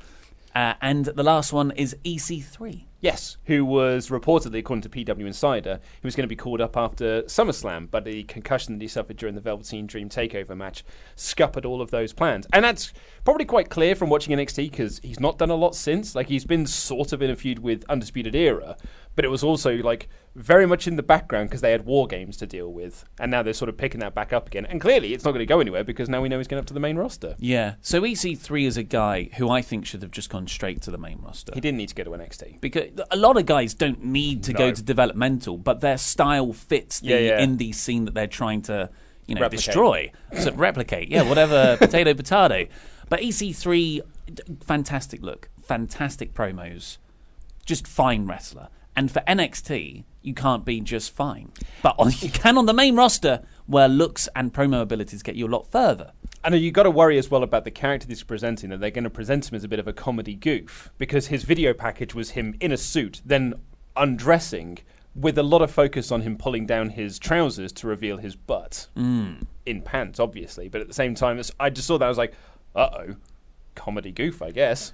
uh, 0.55 0.75
and 0.81 1.05
the 1.05 1.23
last 1.23 1.53
one 1.53 1.71
is 1.73 1.97
EC3. 2.05 2.85
Yes, 3.03 3.39
who 3.47 3.65
was 3.65 4.09
reportedly, 4.09 4.59
according 4.59 4.83
to 4.83 4.91
PW 4.91 5.27
Insider, 5.27 5.81
he 6.03 6.07
was 6.07 6.15
going 6.15 6.25
to 6.25 6.29
be 6.29 6.37
called 6.37 6.61
up 6.61 6.77
after 6.77 7.23
SummerSlam, 7.23 7.91
but 7.91 8.05
the 8.05 8.25
concussion 8.25 8.75
that 8.75 8.83
he 8.83 8.89
suffered 8.89 9.17
during 9.17 9.35
the 9.35 9.41
Velveteen 9.41 9.87
Dream 9.87 10.11
Takeover 10.11 10.55
match 10.55 10.85
scuppered 11.17 11.65
all 11.65 11.81
of 11.81 11.91
those 11.91 12.13
plans. 12.13 12.47
And 12.53 12.63
that's 12.63 12.93
probably 13.25 13.47
quite 13.47 13.71
clear 13.71 13.95
from 13.95 14.11
watching 14.11 14.37
NXT 14.37 14.71
because 14.71 15.01
he's 15.03 15.19
not 15.19 15.39
done 15.39 15.49
a 15.49 15.55
lot 15.55 15.75
since. 15.75 16.15
Like 16.15 16.29
he's 16.29 16.45
been 16.45 16.67
sort 16.67 17.15
of 17.15 17.23
in 17.23 17.31
a 17.31 17.37
feud 17.37 17.61
with 17.61 17.85
Undisputed 17.89 18.35
Era, 18.35 18.77
but 19.17 19.25
it 19.25 19.29
was 19.29 19.43
also 19.45 19.77
like 19.77 20.09
very 20.37 20.65
much 20.67 20.87
in 20.87 20.95
the 20.97 21.03
background 21.03 21.49
because 21.49 21.61
they 21.61 21.73
had 21.73 21.85
War 21.85 22.07
Games 22.07 22.37
to 22.39 22.47
deal 22.47 22.73
with, 22.73 23.05
and 23.19 23.31
now 23.31 23.43
they're 23.43 23.53
sort 23.53 23.69
of 23.69 23.77
picking 23.77 24.01
that 24.01 24.15
back 24.15 24.33
up 24.33 24.47
again. 24.47 24.65
And 24.67 24.81
clearly, 24.81 25.13
it's 25.13 25.25
not 25.25 25.33
going 25.33 25.41
to 25.41 25.47
go 25.47 25.61
anywhere 25.61 25.83
because 25.85 26.09
now 26.09 26.21
we 26.23 26.29
know 26.29 26.39
he's 26.39 26.47
going 26.47 26.61
up 26.61 26.67
to 26.67 26.75
the 26.75 26.81
main 26.81 26.97
roster. 26.97 27.35
Yeah. 27.39 27.75
So 27.83 28.03
EC3 28.03 28.67
is 28.67 28.77
a 28.77 28.83
guy 28.85 29.29
who 29.37 29.51
I 29.51 29.61
think 29.63 29.85
should 29.87 30.03
have 30.03 30.13
just 30.13 30.31
gone 30.31 30.47
straight 30.47 30.81
to 30.83 30.91
the 30.91 30.99
main 30.99 31.19
roster. 31.21 31.53
He 31.55 31.61
didn't 31.61 31.79
need 31.79 31.89
to 31.89 31.95
go 31.95 32.05
to 32.05 32.11
NXT. 32.11 32.61
because 32.61 32.91
a 33.11 33.17
lot 33.17 33.37
of 33.37 33.47
guys 33.47 33.75
don't 33.75 34.05
need 34.05 34.45
to 34.45 34.53
No. 34.53 34.59
go 34.59 34.73
to 34.73 34.83
developmental, 34.83 35.59
but 35.59 35.81
their 35.81 35.99
style 35.99 36.53
fits 36.53 37.01
the 37.01 37.09
Yeah, 37.09 37.19
yeah. 37.19 37.41
indie 37.45 37.75
scene 37.75 38.05
that 38.05 38.15
they're 38.15 38.27
trying 38.29 38.63
to, 38.63 38.89
you 39.27 39.35
know, 39.35 39.41
Replicate. 39.43 39.67
destroy, 39.67 40.13
so 40.39 40.53
replicate. 40.53 41.09
Yeah, 41.09 41.23
whatever, 41.29 41.77
potato, 41.79 42.15
potato. 42.15 42.67
But 43.09 43.21
EC3, 43.23 44.01
fantastic 44.65 45.23
look, 45.23 45.49
fantastic 45.63 46.35
promos, 46.35 46.99
just 47.67 47.87
fine 47.87 48.27
wrestler. 48.27 48.69
And 48.97 49.11
for 49.11 49.21
NXT, 49.27 50.05
you 50.23 50.35
can't 50.35 50.65
be 50.65 50.81
just 50.81 51.13
fine, 51.13 51.53
but 51.83 51.95
on, 51.99 52.11
you 52.19 52.29
can 52.29 52.59
on 52.59 52.67
the 52.67 52.75
main 52.75 52.97
roster, 52.97 53.43
where 53.67 53.89
looks 53.89 54.29
and 54.35 54.53
promo 54.53 54.83
abilities 54.83 55.23
get 55.23 55.37
you 55.37 55.47
a 55.47 55.49
lot 55.49 55.71
further. 55.71 56.13
And 56.43 56.55
you've 56.55 56.75
got 56.75 56.83
to 56.85 56.91
worry 56.91 57.19
as 57.19 57.31
well 57.31 57.43
about 57.43 57.65
the 57.65 57.71
character 57.71 58.07
he's 58.09 58.23
presenting 58.23 58.71
that 58.71 58.81
they're 58.81 58.91
going 58.91 59.05
to 59.05 59.11
present 59.11 59.51
him 59.51 59.57
as 59.57 59.65
a 59.65 59.69
bit 59.69 59.79
of 59.79 59.87
a 59.87 59.93
comedy 59.93 60.35
goof 60.35 60.91
because 60.99 61.27
his 61.29 61.45
video 61.45 61.73
package 61.73 62.15
was 62.15 62.31
him 62.31 62.57
in 62.61 62.73
a 62.73 62.77
suit, 62.77 63.21
then 63.25 63.55
undressing, 63.97 64.79
with 65.15 65.37
a 65.39 65.43
lot 65.43 65.61
of 65.63 65.71
focus 65.71 66.11
on 66.13 66.23
him 66.23 66.37
pulling 66.37 66.67
down 66.67 66.91
his 66.91 67.19
trousers 67.19 67.73
to 67.73 67.87
reveal 67.87 68.17
his 68.17 68.37
butt 68.37 68.89
in 69.67 69.83
pants, 69.83 70.19
obviously. 70.21 70.69
But 70.69 70.81
at 70.81 70.89
the 70.89 70.95
same 70.95 71.15
time, 71.15 71.41
I 71.59 71.71
just 71.71 71.87
saw 71.87 71.99
that 71.99 72.05
I 72.05 72.09
was 72.09 72.19
like, 72.19 72.33
uh 72.75 72.89
oh, 72.93 73.17
comedy 73.75 74.13
goof, 74.13 74.41
I 74.43 74.51
guess. 74.51 74.93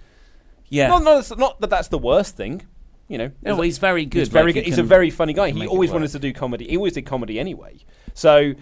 Yeah, 0.69 0.89
Not, 0.89 1.03
not, 1.05 1.39
not 1.39 1.61
that 1.61 1.71
that's 1.71 1.89
the 1.89 1.99
worst 1.99 2.37
thing, 2.37 2.63
you 3.09 3.19
know. 3.19 3.31
no, 3.43 3.61
he's 3.61 3.79
very 3.79 4.05
good. 4.05 4.21
He's 4.21 4.29
very 4.29 4.47
like, 4.47 4.55
he 4.57 4.61
good. 4.61 4.67
He's 4.67 4.79
a 4.79 4.83
very 4.83 5.11
funny 5.11 5.33
guy. 5.33 5.51
He 5.51 5.67
always 5.67 5.91
wanted 5.91 6.11
to 6.11 6.19
do 6.19 6.33
comedy. 6.33 6.69
He 6.69 6.77
always 6.77 6.95
did 6.95 7.07
comedy 7.07 7.39
anyway. 7.39 7.79
So 8.15 8.55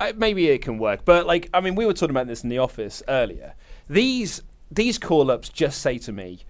uh, 0.00 0.12
maybe 0.16 0.48
it 0.48 0.62
can 0.62 0.78
work. 0.78 1.04
But 1.04 1.26
like, 1.26 1.48
I 1.54 1.60
mean, 1.60 1.74
we 1.74 1.86
were 1.86 1.92
talking 1.92 2.10
about 2.10 2.26
this 2.26 2.42
in 2.42 2.48
the 2.48 2.58
office 2.58 3.02
earlier. 3.08 3.54
These 3.88 4.42
these 4.70 4.98
call 4.98 5.30
ups 5.30 5.48
just 5.48 5.82
say 5.82 5.98
to 5.98 6.12
me, 6.12 6.40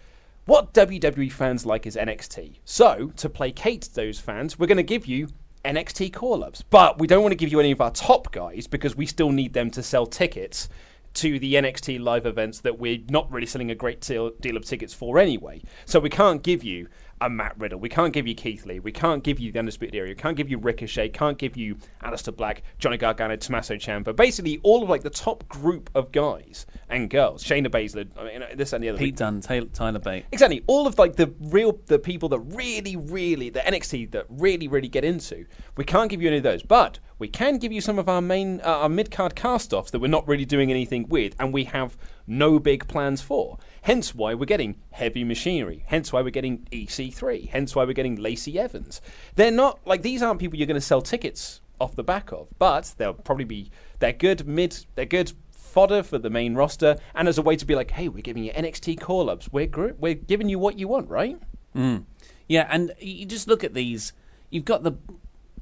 what 0.45 0.73
WWE 0.75 1.31
fans 1.31 1.67
like 1.67 1.87
is 1.87 1.97
NXT. 1.97 2.59
So 2.65 3.13
to 3.17 3.29
placate 3.29 3.91
those 3.95 4.19
fans, 4.19 4.59
we're 4.59 4.67
going 4.67 4.77
to 4.77 4.83
give 4.83 5.07
you 5.07 5.29
NXT 5.65 6.13
call 6.13 6.43
ups, 6.43 6.63
but 6.63 6.99
we 6.99 7.07
don't 7.07 7.23
want 7.23 7.33
to 7.33 7.37
give 7.37 7.53
you 7.53 7.61
any 7.61 7.71
of 7.71 7.81
our 7.81 7.91
top 7.91 8.33
guys 8.33 8.67
because 8.67 8.97
we 8.97 9.07
still 9.07 9.31
need 9.31 9.53
them 9.53 9.71
to 9.71 9.83
sell 9.83 10.07
tickets 10.07 10.69
to 11.15 11.39
the 11.39 11.55
NXT 11.55 12.01
live 12.01 12.27
events 12.27 12.61
that 12.61 12.79
we're 12.79 12.99
not 13.09 13.31
really 13.31 13.47
selling 13.47 13.71
a 13.71 13.75
great 13.75 14.01
deal, 14.01 14.31
deal 14.41 14.57
of 14.57 14.65
tickets 14.65 14.95
for 14.95 15.19
anyway. 15.19 15.63
So 15.85 16.01
we 16.01 16.11
can't 16.11 16.43
give 16.43 16.65
you 16.65 16.89
a 17.23 17.31
Matt 17.31 17.59
Riddle, 17.59 17.79
we 17.79 17.89
can't 17.89 18.13
give 18.13 18.27
you 18.27 18.35
Keith 18.35 18.67
Lee, 18.67 18.81
we 18.81 18.93
can't 18.93 19.23
give 19.23 19.39
you 19.39 19.53
the 19.53 19.59
Undisputed 19.59 19.95
Era, 19.95 20.09
we 20.09 20.15
can't 20.15 20.37
give 20.37 20.51
you 20.51 20.59
Ricochet, 20.59 21.11
can't 21.11 21.39
give 21.39 21.57
you 21.57 21.77
Aleister 22.03 22.35
Black, 22.35 22.63
Johnny 22.79 22.97
Gargano, 22.97 23.37
Tommaso 23.37 23.77
Ciampa. 23.77 24.15
Basically, 24.15 24.61
all 24.63 24.83
of 24.83 24.89
like 24.89 25.03
the 25.03 25.11
top 25.11 25.49
group 25.49 25.89
of 25.95 26.11
guys 26.11 26.67
and 26.89 27.09
girls. 27.09 27.45
Shayna 27.45 27.69
Baszler, 27.69 28.09
I 28.19 28.25
mean, 28.25 28.57
this 28.57 28.73
and 28.73 28.83
the 28.83 28.89
other. 28.89 28.99
Pete 28.99 29.17
Dunne, 29.17 29.41
Taylor, 29.41 29.69
Tyler 29.73 30.01
Bate. 30.01 30.25
Exactly. 30.33 30.65
All 30.67 30.87
of 30.87 30.99
like 30.99 31.17
the 31.17 31.33
real 31.41 31.79
the 31.87 31.99
people 31.99 32.29
that 32.31 32.41
really, 32.41 32.97
really 32.97 33.51
the 33.51 33.61
NXT 33.61 34.11
that 34.11 34.27
really, 34.29 34.67
really 34.67 34.89
get 34.89 35.05
into. 35.05 35.47
We 35.77 35.85
can't 35.85 36.11
give 36.11 36.21
you 36.21 36.29
any 36.29 36.39
of 36.39 36.43
those, 36.43 36.63
but 36.63 36.99
we 37.19 37.29
can 37.29 37.59
give 37.59 37.71
you 37.71 37.81
some 37.81 37.99
of 37.99 38.09
our 38.09 38.21
main 38.21 38.61
uh, 38.63 38.79
our 38.83 38.89
mid 38.89 39.11
card 39.11 39.37
cast 39.37 39.73
offs 39.73 39.93
that 39.93 40.01
we're 40.01 40.09
not 40.09 40.27
really 40.27 40.45
doing 40.45 40.71
anything 40.71 41.09
with, 41.09 41.37
and 41.39 41.53
we 41.53 41.65
have 41.65 41.97
no 42.27 42.59
big 42.59 42.89
plans 42.89 43.21
for. 43.21 43.59
Hence 43.83 44.15
why 44.15 44.35
we're 44.35 44.47
getting 44.47 44.77
heavy 44.91 45.25
machinery. 45.25 45.85
Hence 45.87 46.13
why 46.13 46.23
we're 46.23 46.31
getting 46.31 46.67
EC3. 46.73 47.51
Hence 47.51 47.75
why 47.75 47.85
we're 47.85 47.93
getting 47.93 48.17
Lacey 48.17 48.59
Evans. 48.59 49.01
They're 49.35 49.51
not 49.51 49.81
like 49.85 50.03
these 50.03 50.23
aren't 50.23 50.41
people 50.41 50.59
you're 50.59 50.67
going 50.67 50.75
to 50.75 50.81
sell 50.81 51.03
tickets 51.03 51.61
off 51.81 51.97
the 51.97 52.05
back 52.05 52.33
of, 52.33 52.49
but 52.59 52.95
they'll 52.97 53.13
probably 53.13 53.45
be 53.45 53.71
they're 53.99 54.13
good 54.13 54.47
mid 54.47 54.87
they're 54.95 55.05
good 55.05 55.33
fodder 55.51 56.03
for 56.03 56.19
the 56.19 56.31
main 56.31 56.55
roster, 56.55 56.97
and 57.15 57.27
as 57.27 57.39
a 57.39 57.43
way 57.43 57.57
to 57.57 57.65
be 57.65 57.75
like, 57.75 57.91
hey, 57.93 58.07
we're 58.09 58.23
giving 58.23 58.45
you 58.45 58.53
NXT 58.53 59.01
call 59.01 59.29
ups. 59.29 59.51
We're 59.51 59.69
we're 59.99 60.15
giving 60.15 60.49
you 60.49 60.59
what 60.59 60.79
you 60.79 60.87
want, 60.87 61.09
right? 61.09 61.41
Mm. 61.75 62.05
Yeah, 62.47 62.69
and 62.71 62.93
you 63.01 63.27
just 63.27 63.49
look 63.49 63.65
at 63.65 63.75
these. 63.75 64.13
You've 64.51 64.65
got 64.65 64.83
the 64.83 64.93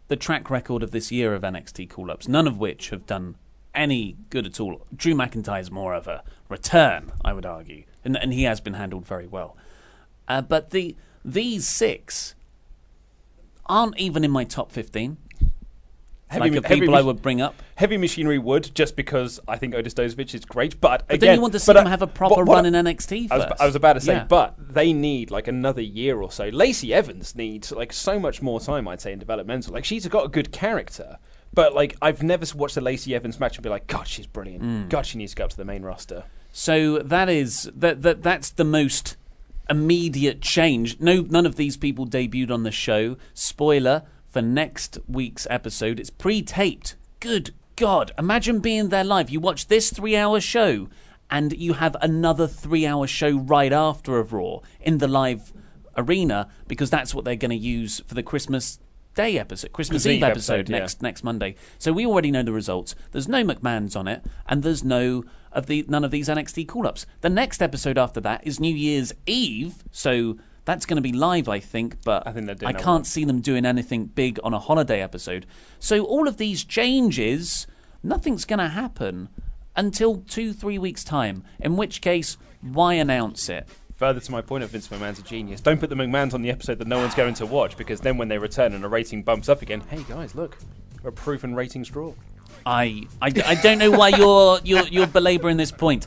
the 0.09 0.17
track 0.17 0.51
record 0.51 0.83
of 0.83 0.91
this 0.91 1.13
year 1.13 1.35
of 1.35 1.43
NXT 1.43 1.89
call 1.89 2.11
ups, 2.11 2.27
none 2.27 2.49
of 2.49 2.59
which 2.59 2.91
have 2.91 3.07
done 3.07 3.37
any 3.75 4.17
good 4.29 4.45
at 4.45 4.59
all. 4.59 4.85
Drew 4.95 5.15
McIntyre's 5.15 5.71
more 5.71 5.95
of 5.95 6.09
a 6.09 6.25
return, 6.49 7.13
I 7.25 7.33
would 7.33 7.47
argue, 7.47 7.85
and, 8.05 8.17
and 8.17 8.33
he 8.33 8.45
has 8.45 8.61
been 8.61 8.75
handled 8.75 9.07
very 9.07 9.27
well. 9.27 9.57
Uh, 10.29 10.41
but 10.43 10.71
the 10.71 10.97
these 11.25 11.67
six 11.67 12.35
aren't 13.67 13.99
even 13.99 14.25
in 14.25 14.31
my 14.31 14.45
top 14.45 14.73
fifteen. 14.73 15.17
like 16.33 16.55
of 16.55 16.65
heavy 16.65 16.81
people 16.81 16.95
I 16.95 17.03
would 17.03 17.21
bring 17.23 17.41
up. 17.41 17.55
Heavy 17.75 17.97
Machinery 17.97 18.39
would, 18.39 18.73
just 18.75 18.95
because 18.95 19.41
I 19.49 19.57
think 19.57 19.75
Otis 19.75 19.95
Dozovic 19.95 20.33
is 20.35 20.45
great. 20.45 20.81
But, 20.81 21.07
But 21.09 21.15
again, 21.17 21.29
then 21.29 21.35
you 21.37 21.41
want 21.41 21.53
to 21.55 21.59
see 21.59 21.73
them 21.73 21.87
I- 21.87 21.91
have 21.91 22.03
a 22.03 22.07
proper 22.07 22.37
what- 22.37 22.47
what 22.47 22.55
run 22.55 22.67
in 22.67 22.75
NXT 22.75 23.29
I 23.31 23.37
was, 23.37 23.47
first. 23.47 23.61
I 23.61 23.67
was 23.67 23.75
about 23.75 23.95
to 23.95 24.01
say, 24.01 24.13
Yeah. 24.15 24.25
but 24.25 24.55
they 24.59 24.93
need 24.93 25.31
like 25.33 25.49
another 25.49 25.81
year 25.83 26.21
or 26.21 26.31
so. 26.31 26.45
Lacey 26.49 26.95
Evans 26.95 27.35
needs 27.35 27.73
like 27.73 27.93
so 27.93 28.21
much 28.21 28.41
more 28.43 28.61
time, 28.61 28.87
I'd 28.87 29.01
say, 29.01 29.13
in 29.13 29.19
developmental. 29.19 29.75
Like 29.75 29.85
she's 29.85 30.07
got 30.07 30.25
a 30.25 30.29
good 30.29 30.53
character, 30.53 31.19
but 31.53 31.75
like 31.75 31.97
I've 32.01 32.23
never 32.23 32.47
watched 32.57 32.77
a 32.77 32.81
Lacey 32.81 33.15
Evans 33.15 33.41
match 33.41 33.57
and 33.57 33.65
be 33.65 33.69
like, 33.71 33.87
God, 33.89 34.07
she's 34.07 34.27
brilliant. 34.27 34.63
Mm. 34.63 34.89
God, 34.89 35.07
she 35.07 35.19
needs 35.19 35.33
to 35.33 35.37
go 35.37 35.45
up 35.45 35.51
to 35.51 35.57
the 35.57 35.65
main 35.65 35.83
roster. 35.83 36.25
So 36.53 36.99
that 36.99 37.29
is 37.29 37.71
that 37.75 38.03
that 38.03 38.23
that's 38.23 38.51
the 38.51 38.65
most 38.65 39.17
immediate 39.69 40.41
change. 40.41 40.99
No, 41.01 41.23
none 41.23 41.47
of 41.47 41.57
these 41.57 41.77
people 41.77 42.07
debuted 42.07 42.51
on 42.51 42.65
the 42.65 42.71
show. 42.71 43.17
Spoiler 43.35 44.03
for 44.29 44.43
next 44.43 44.99
week's 45.09 45.47
episode: 45.49 46.01
it's 46.01 46.11
pre-taped. 46.11 46.97
Good 47.21 47.55
God! 47.77 48.13
Imagine 48.19 48.61
being 48.61 48.89
there 48.89 49.05
live. 49.05 49.31
You 49.31 49.41
watch 49.41 49.69
this 49.69 49.93
three-hour 49.93 50.41
show, 50.41 50.89
and 51.31 51.53
you 51.53 51.75
have 51.75 51.97
another 52.01 52.47
three-hour 52.47 53.07
show 53.07 53.39
right 53.39 53.73
after 53.73 54.19
of 54.19 54.33
Raw 54.33 54.59
in 54.81 54.99
the 54.99 55.09
live 55.09 55.53
arena 55.97 56.49
because 56.67 56.91
that's 56.91 57.15
what 57.15 57.25
they're 57.25 57.37
going 57.37 57.51
to 57.51 57.57
use 57.57 58.01
for 58.07 58.15
the 58.15 58.23
Christmas 58.23 58.79
Day 59.15 59.39
episode, 59.39 59.73
Christmas 59.73 60.07
Eve 60.07 60.17
Eve 60.17 60.23
episode, 60.23 60.61
episode, 60.61 60.73
yeah. 60.73 60.79
next 60.79 61.03
next 61.03 61.25
Monday. 61.25 61.57
So 61.79 61.93
we 61.93 62.07
already 62.07 62.31
know 62.31 62.43
the 62.43 62.53
results. 62.53 62.95
There's 63.11 63.29
no 63.29 63.43
McMahon's 63.43 63.97
on 63.97 64.07
it, 64.07 64.25
and 64.47 64.63
there's 64.63 64.85
no 64.85 65.25
of 65.53 65.67
the 65.67 65.85
none 65.89 66.05
of 66.05 66.11
these 66.11 66.29
NXT 66.29 66.69
call-ups. 66.69 67.07
The 67.21 67.31
next 67.31 67.61
episode 67.61 67.99
after 67.99 68.21
that 68.21 68.47
is 68.47 68.61
New 68.61 68.75
Year's 68.75 69.13
Eve, 69.27 69.83
so 69.91 70.39
that's 70.65 70.87
going 70.87 70.97
to 70.97 71.03
be 71.03 71.13
live, 71.13 71.49
I 71.49 71.59
think. 71.59 72.03
But 72.05 72.27
I 72.27 72.33
think 72.33 72.47
they're 72.47 72.55
doing 72.55 72.69
I 72.69 72.79
can't 72.79 72.87
one. 73.01 73.05
see 73.05 73.25
them 73.25 73.41
doing 73.41 73.67
anything 73.67 74.07
big 74.07 74.39
on 74.45 74.55
a 74.55 74.59
holiday 74.59 75.03
episode. 75.03 75.47
So 75.79 76.05
all 76.05 76.29
of 76.29 76.37
these 76.37 76.65
changes, 76.65 77.67
nothing's 78.03 78.45
going 78.45 78.61
to 78.61 78.69
happen 78.69 79.29
until 79.75 80.19
two 80.19 80.53
three 80.53 80.79
weeks 80.79 81.03
time. 81.03 81.43
In 81.59 81.77
which 81.77 82.01
case, 82.01 82.37
why 82.61 82.95
announce 82.95 83.49
it? 83.49 83.69
Further 84.01 84.19
to 84.19 84.33
my 84.33 84.41
point 84.41 84.65
of 84.65 84.71
Vince 84.71 84.89
McMahon's 84.89 85.19
a 85.19 85.23
genius. 85.23 85.61
Don't 85.61 85.79
put 85.79 85.91
the 85.91 85.95
McMahons 85.95 86.33
on 86.33 86.41
the 86.41 86.49
episode 86.49 86.79
that 86.79 86.89
no 86.89 86.97
one's 86.97 87.15
going 87.15 87.35
to 87.35 87.45
watch 87.45 87.77
because 87.77 88.01
then 88.01 88.17
when 88.17 88.29
they 88.29 88.39
return 88.39 88.73
and 88.73 88.83
a 88.83 88.89
rating 88.89 89.23
bumps 89.23 89.51
up 89.51 89.61
again, 89.61 89.83
hey 89.91 90.03
guys, 90.09 90.35
look, 90.35 90.57
we're 91.03 91.11
a 91.11 91.13
proven 91.13 91.55
ratings 91.55 91.91
draw. 91.91 92.15
I, 92.65 93.03
I, 93.21 93.27
I 93.45 93.55
don't 93.57 93.77
know 93.77 93.91
why 93.91 94.09
you're 94.09 94.59
you're 94.65 94.89
you're 94.89 95.07
belaboring 95.07 95.59
this 95.59 95.71
point. 95.71 96.07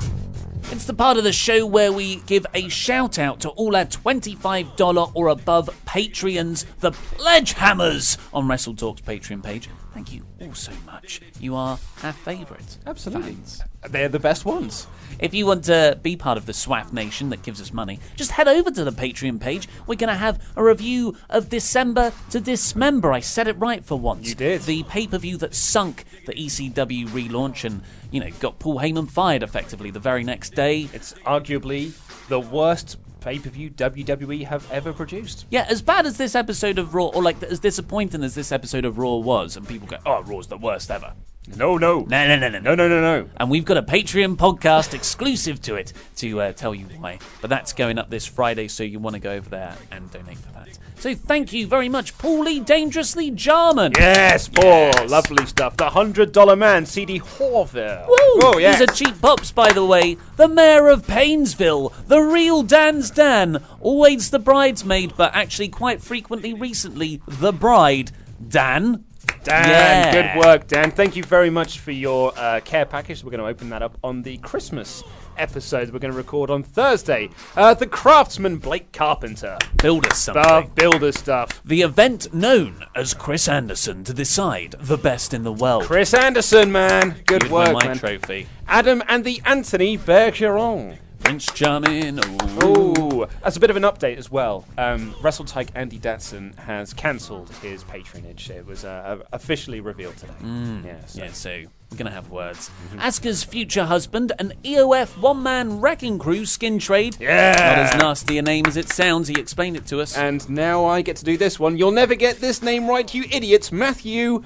It's 0.71 0.85
the 0.85 0.93
part 0.93 1.17
of 1.17 1.25
the 1.25 1.33
show 1.33 1.65
where 1.65 1.91
we 1.91 2.17
give 2.27 2.45
a 2.53 2.69
shout 2.69 3.19
out 3.19 3.41
to 3.41 3.49
all 3.49 3.75
our 3.75 3.83
$25 3.83 5.11
or 5.13 5.27
above 5.27 5.69
Patreons, 5.85 6.65
the 6.79 6.91
Pledge 6.91 7.51
Hammers, 7.51 8.17
on 8.33 8.47
Wrestle 8.47 8.75
Talk's 8.75 9.01
Patreon 9.01 9.43
page. 9.43 9.69
Thank 9.93 10.13
you 10.13 10.25
all 10.39 10.53
so 10.53 10.71
much. 10.85 11.21
You 11.41 11.55
are 11.55 11.77
our 12.03 12.13
favourite. 12.13 12.77
Absolutely. 12.87 13.33
fans. 13.33 13.61
They're 13.89 14.07
the 14.07 14.19
best 14.19 14.45
ones. 14.45 14.87
If 15.19 15.33
you 15.33 15.45
want 15.45 15.65
to 15.65 15.99
be 16.01 16.15
part 16.15 16.37
of 16.37 16.45
the 16.45 16.53
SWAF 16.53 16.93
Nation 16.93 17.29
that 17.31 17.43
gives 17.43 17.59
us 17.59 17.73
money, 17.73 17.99
just 18.15 18.31
head 18.31 18.47
over 18.47 18.71
to 18.71 18.83
the 18.85 18.91
Patreon 18.91 19.41
page. 19.41 19.67
We're 19.85 19.95
going 19.95 20.07
to 20.07 20.15
have 20.15 20.41
a 20.55 20.63
review 20.63 21.17
of 21.29 21.49
December 21.49 22.13
to 22.29 22.39
Dismember. 22.39 23.11
I 23.11 23.19
said 23.19 23.49
it 23.49 23.57
right 23.57 23.83
for 23.83 23.99
once. 23.99 24.29
You 24.29 24.35
did. 24.35 24.61
The 24.61 24.83
pay 24.83 25.07
per 25.07 25.17
view 25.17 25.35
that 25.37 25.53
sunk 25.53 26.05
the 26.25 26.33
ECW 26.33 27.07
relaunch 27.09 27.65
and, 27.65 27.81
you 28.11 28.19
know, 28.19 28.29
got 28.39 28.59
Paul 28.59 28.79
Heyman 28.79 29.09
fired 29.09 29.43
effectively 29.43 29.89
the 29.89 29.99
very 29.99 30.23
next 30.23 30.53
day. 30.53 30.89
It's 30.93 31.13
arguably 31.25 31.93
the 32.27 32.39
worst 32.39 32.97
pay 33.21 33.39
per 33.39 33.49
view 33.49 33.69
WWE 33.69 34.45
have 34.47 34.69
ever 34.71 34.91
produced. 34.91 35.45
Yeah, 35.49 35.65
as 35.69 35.81
bad 35.81 36.05
as 36.05 36.17
this 36.17 36.35
episode 36.35 36.77
of 36.77 36.93
Raw, 36.93 37.05
or 37.07 37.23
like 37.23 37.41
as 37.43 37.59
disappointing 37.59 38.23
as 38.23 38.35
this 38.35 38.51
episode 38.51 38.83
of 38.85 38.97
Raw 38.97 39.15
was, 39.15 39.55
and 39.55 39.67
people 39.67 39.87
go, 39.87 39.97
"Oh, 40.05 40.21
Raw's 40.23 40.47
the 40.47 40.57
worst 40.57 40.91
ever." 40.91 41.13
No, 41.55 41.77
no. 41.77 42.01
No, 42.01 42.27
no, 42.27 42.37
no, 42.37 42.49
no, 42.49 42.59
No, 42.59 42.75
no, 42.75 42.87
no, 42.87 43.01
no. 43.01 43.29
And 43.37 43.49
we've 43.49 43.65
got 43.65 43.77
a 43.77 43.81
Patreon 43.81 44.35
podcast 44.35 44.93
exclusive 44.93 45.59
to 45.63 45.75
it 45.75 45.91
to 46.17 46.39
uh, 46.39 46.53
tell 46.53 46.75
you 46.75 46.85
why. 46.85 47.17
But 47.41 47.49
that's 47.49 47.73
going 47.73 47.97
up 47.97 48.11
this 48.11 48.27
Friday, 48.27 48.67
so 48.67 48.83
you 48.83 48.99
want 48.99 49.15
to 49.15 49.19
go 49.19 49.31
over 49.31 49.49
there 49.49 49.75
and 49.91 50.09
donate 50.11 50.37
for 50.37 50.51
that. 50.53 50.77
So 51.01 51.15
thank 51.15 51.51
you 51.51 51.65
very 51.65 51.89
much, 51.89 52.15
Paulie 52.19 52.63
Dangerously 52.63 53.31
Jarman. 53.31 53.93
Yes, 53.97 54.47
Paul. 54.47 54.91
Lovely 55.07 55.47
stuff. 55.47 55.75
The 55.75 55.89
$100 55.89 56.55
man, 56.55 56.85
CD 56.85 57.19
Horville. 57.19 58.07
Woo! 58.07 58.15
Oh, 58.43 58.59
yes. 58.59 58.77
These 58.79 58.87
are 58.87 58.93
cheap 58.93 59.19
pops, 59.19 59.51
by 59.51 59.71
the 59.73 59.83
way. 59.83 60.17
The 60.37 60.47
mayor 60.47 60.89
of 60.89 61.07
Painesville, 61.07 61.91
the 62.05 62.21
real 62.21 62.61
Dan's 62.61 63.09
Dan, 63.09 63.63
always 63.79 64.29
the 64.29 64.37
bridesmaid, 64.37 65.15
but 65.17 65.33
actually 65.33 65.69
quite 65.69 66.03
frequently 66.03 66.53
recently, 66.53 67.19
the 67.27 67.51
bride. 67.51 68.11
Dan, 68.47 69.03
Dan, 69.43 69.69
Yeah. 69.69 70.11
good 70.35 70.45
work, 70.45 70.67
Dan. 70.67 70.91
Thank 70.91 71.15
you 71.15 71.23
very 71.23 71.49
much 71.49 71.79
for 71.79 71.91
your 71.91 72.31
uh, 72.37 72.59
care 72.63 72.85
package. 72.85 73.23
We're 73.23 73.31
going 73.31 73.39
to 73.41 73.47
open 73.47 73.71
that 73.71 73.81
up 73.81 73.97
on 74.03 74.21
the 74.21 74.37
Christmas 74.37 75.01
episode 75.37 75.89
we're 75.91 75.99
going 75.99 76.11
to 76.11 76.17
record 76.17 76.49
on 76.49 76.63
Thursday. 76.63 77.29
Uh, 77.55 77.73
the 77.73 77.87
Craftsman 77.87 78.57
Blake 78.57 78.91
Carpenter. 78.91 79.57
Build 79.81 80.05
us 80.07 80.19
something. 80.19 80.43
Stuff, 80.43 80.75
builder 80.75 81.11
stuff. 81.11 81.61
The 81.65 81.81
event 81.81 82.33
known 82.33 82.85
as 82.95 83.13
Chris 83.13 83.47
Anderson 83.47 84.03
to 84.05 84.13
decide 84.13 84.75
the 84.79 84.97
best 84.97 85.33
in 85.33 85.43
the 85.43 85.51
world. 85.53 85.83
Chris 85.83 86.13
Anderson, 86.13 86.71
man. 86.71 87.15
Good 87.25 87.43
You'd 87.43 87.51
work, 87.51 87.73
my 87.73 87.87
man. 87.87 87.97
trophy. 87.97 88.47
Adam 88.67 89.03
and 89.07 89.23
the 89.25 89.41
Anthony 89.45 89.97
Bergeron. 89.97 90.97
Prince 91.19 91.45
Charming. 91.53 92.19
Ooh. 92.63 92.93
Ooh, 93.23 93.27
that's 93.43 93.55
a 93.55 93.59
bit 93.59 93.69
of 93.69 93.75
an 93.75 93.83
update 93.83 94.17
as 94.17 94.31
well. 94.31 94.65
Um, 94.77 95.13
Wrestle 95.21 95.45
Tyke 95.45 95.69
Andy 95.75 95.99
Datson 95.99 96.57
has 96.57 96.93
cancelled 96.95 97.49
his 97.61 97.83
patronage. 97.83 98.49
It 98.49 98.65
was 98.65 98.83
uh, 98.85 99.19
officially 99.31 99.81
revealed 99.81 100.17
today. 100.17 100.33
Yeah, 100.43 101.05
so- 101.05 101.23
Yeah, 101.23 101.31
so 101.31 101.63
we're 101.91 101.97
going 101.97 102.07
to 102.07 102.13
have 102.13 102.29
words. 102.29 102.69
Mm-hmm. 102.69 102.99
Asuka's 102.99 103.43
future 103.43 103.83
husband, 103.83 104.31
an 104.39 104.53
EOF 104.63 105.17
one 105.19 105.43
man 105.43 105.81
wrecking 105.81 106.17
crew 106.17 106.45
skin 106.45 106.79
trade. 106.79 107.17
Yeah. 107.19 107.51
Not 107.57 107.77
as 107.79 107.95
nasty 108.01 108.37
a 108.37 108.41
name 108.41 108.65
as 108.65 108.77
it 108.77 108.87
sounds. 108.89 109.27
He 109.27 109.37
explained 109.39 109.75
it 109.75 109.85
to 109.87 109.99
us. 109.99 110.17
And 110.17 110.47
now 110.49 110.85
I 110.85 111.01
get 111.01 111.17
to 111.17 111.25
do 111.25 111.37
this 111.37 111.59
one. 111.59 111.77
You'll 111.77 111.91
never 111.91 112.15
get 112.15 112.37
this 112.39 112.61
name 112.63 112.87
right, 112.87 113.13
you 113.13 113.25
idiots. 113.29 113.71
Matthew 113.73 114.43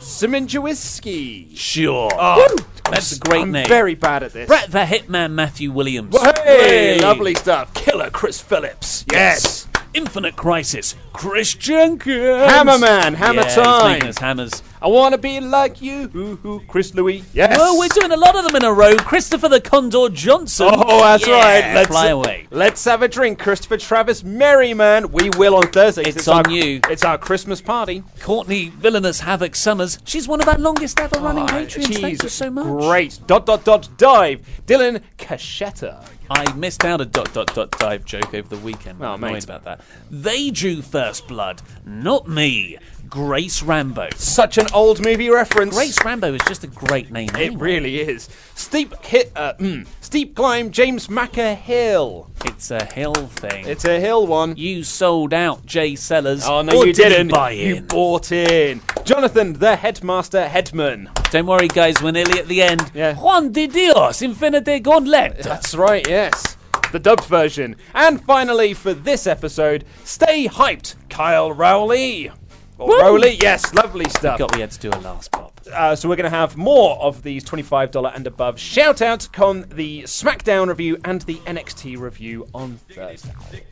Siminjawiski. 0.00 1.56
sure. 1.56 2.10
Oh, 2.12 2.56
That's 2.90 3.16
a 3.16 3.18
great 3.20 3.42
I'm 3.42 3.52
name. 3.52 3.68
very 3.68 3.94
bad 3.94 4.22
at 4.24 4.32
this. 4.32 4.48
Brett 4.48 4.70
the 4.70 4.80
Hitman 4.84 5.32
Matthew 5.32 5.70
Williams. 5.70 6.16
Hey, 6.20 6.96
Hey. 6.96 6.98
lovely 7.00 7.34
stuff. 7.34 7.72
Killer 7.74 8.10
Chris 8.10 8.40
Phillips. 8.40 9.04
Yes. 9.12 9.68
Infinite 9.96 10.36
Crisis. 10.36 10.94
Chris 11.14 11.54
Jenkins. 11.54 12.12
Hammerman, 12.52 13.14
hammer 13.14 13.40
yeah, 13.40 13.44
he's 13.46 13.54
time. 13.54 14.02
us 14.02 14.18
hammers. 14.18 14.62
I 14.82 14.88
want 14.88 15.12
to 15.14 15.18
be 15.18 15.40
like 15.40 15.80
you. 15.80 16.10
Ooh, 16.14 16.38
ooh, 16.44 16.62
Chris 16.68 16.94
Louis. 16.94 17.24
Yes. 17.32 17.56
Well, 17.56 17.78
we're 17.78 17.88
doing 17.88 18.12
a 18.12 18.16
lot 18.16 18.36
of 18.36 18.44
them 18.44 18.54
in 18.56 18.62
a 18.64 18.72
row. 18.72 18.94
Christopher 18.96 19.48
the 19.48 19.58
Condor 19.60 20.10
Johnson. 20.10 20.68
Oh, 20.70 21.00
that's 21.00 21.26
Yeah, 21.26 21.32
right. 21.40 21.74
Let's 21.74 21.88
fly 21.88 22.08
away. 22.08 22.46
Let's 22.50 22.84
have 22.84 23.00
a 23.00 23.08
drink, 23.08 23.38
Christopher 23.38 23.78
Travis 23.78 24.22
Merryman. 24.22 25.10
We 25.12 25.30
will 25.30 25.56
on 25.56 25.68
Thursday. 25.68 26.02
It's 26.02 26.28
our, 26.28 26.42
on 26.46 26.50
you. 26.52 26.80
It's 26.90 27.04
our 27.04 27.16
Christmas 27.16 27.62
party. 27.62 28.02
Courtney 28.20 28.68
Villainous 28.68 29.20
Havoc 29.20 29.54
Summers. 29.54 29.98
She's 30.04 30.28
one 30.28 30.42
of 30.42 30.48
our 30.48 30.58
longest 30.58 31.00
ever 31.00 31.18
running 31.20 31.44
Ah, 31.44 31.46
patrons. 31.46 31.98
Thank 31.98 32.22
you 32.22 32.28
so 32.28 32.50
much. 32.50 32.66
Great. 32.66 33.18
Dot 33.26 33.46
dot 33.46 33.64
dot 33.64 33.88
dive. 33.96 34.46
Dylan 34.66 35.00
Cachetta. 35.16 36.06
I 36.30 36.52
missed 36.54 36.84
out 36.84 37.00
a 37.00 37.04
dot 37.04 37.32
dot 37.32 37.54
dot 37.54 37.70
dive 37.78 38.04
joke 38.04 38.34
over 38.34 38.48
the 38.48 38.58
weekend. 38.58 39.02
Oh, 39.02 39.12
I'm 39.12 39.22
annoyed 39.22 39.34
mate. 39.34 39.44
about 39.44 39.64
that. 39.64 39.80
They 40.10 40.50
drew 40.50 40.82
first 40.82 41.28
blood, 41.28 41.62
not 41.84 42.28
me. 42.28 42.78
Grace 43.08 43.62
Rambo. 43.62 44.08
Such 44.16 44.58
an 44.58 44.66
old 44.74 45.04
movie 45.04 45.30
reference. 45.30 45.74
Grace 45.74 45.96
Rambo 46.04 46.34
is 46.34 46.42
just 46.48 46.64
a 46.64 46.66
great 46.66 47.12
name. 47.12 47.28
It 47.30 47.36
anyway. 47.36 47.56
really 47.56 48.00
is. 48.00 48.28
Steep 48.56 48.94
hit. 49.04 49.30
Uh, 49.36 49.54
mm, 49.54 49.86
steep 50.06 50.36
climb. 50.36 50.70
James 50.70 51.10
Macker 51.10 51.54
Hill. 51.54 52.30
It's 52.44 52.70
a 52.70 52.84
hill 52.84 53.12
thing. 53.12 53.66
It's 53.66 53.84
a 53.84 53.98
hill 53.98 54.26
one. 54.26 54.56
you 54.56 54.84
sold 54.84 55.34
out 55.34 55.66
Jay 55.66 55.96
Sellers. 55.96 56.46
Oh 56.46 56.62
no, 56.62 56.78
or 56.78 56.86
you 56.86 56.92
did 56.92 57.08
didn't. 57.08 57.32
Buy 57.32 57.50
in. 57.50 57.76
You 57.76 57.82
bought 57.82 58.30
in. 58.30 58.80
Jonathan, 59.04 59.54
the 59.54 59.74
headmaster 59.74 60.46
headman. 60.46 61.10
Don't 61.32 61.46
worry, 61.46 61.66
guys. 61.66 62.00
We're 62.00 62.12
nearly 62.12 62.38
at 62.38 62.46
the 62.46 62.62
end. 62.62 62.88
Yeah. 62.94 63.16
Juan 63.16 63.50
de 63.50 63.66
Dios, 63.66 64.22
Infinite 64.22 64.82
Gauntlet. 64.84 65.38
That's 65.38 65.74
right, 65.74 66.06
yes. 66.08 66.56
The 66.92 67.00
dubbed 67.00 67.24
version. 67.24 67.74
And 67.92 68.22
finally, 68.22 68.74
for 68.74 68.94
this 68.94 69.26
episode, 69.26 69.84
stay 70.04 70.46
hyped, 70.46 70.94
Kyle 71.10 71.50
Rowley. 71.50 72.30
Or 72.78 72.88
Woo! 72.88 73.00
Rowley, 73.00 73.38
yes, 73.42 73.74
lovely 73.74 74.08
stuff. 74.10 74.38
Got 74.38 74.54
we 74.54 74.60
had 74.60 74.70
to 74.70 74.78
do 74.78 74.90
a 74.90 75.00
last 75.00 75.32
pop. 75.32 75.55
Uh, 75.72 75.96
so 75.96 76.08
we're 76.08 76.16
going 76.16 76.30
to 76.30 76.36
have 76.36 76.56
more 76.56 76.96
of 77.02 77.22
these 77.22 77.44
$25 77.44 78.14
and 78.14 78.26
above 78.26 78.58
shout 78.58 79.02
out 79.02 79.28
on 79.40 79.64
the 79.74 80.02
SmackDown 80.02 80.68
review 80.68 80.98
and 81.04 81.22
the 81.22 81.36
NXT 81.38 81.98
review 81.98 82.46
on 82.54 82.78
Thursday. 82.88 83.64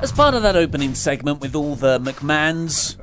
As 0.00 0.12
part 0.12 0.34
of 0.34 0.42
that 0.42 0.54
opening 0.54 0.94
segment 0.94 1.40
with 1.40 1.56
all 1.56 1.74
the 1.74 1.98
McMahons, 1.98 2.96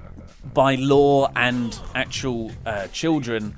by 0.53 0.76
law 0.76 1.30
and 1.36 1.78
actual 1.93 2.51
uh, 2.65 2.88
children, 2.88 3.57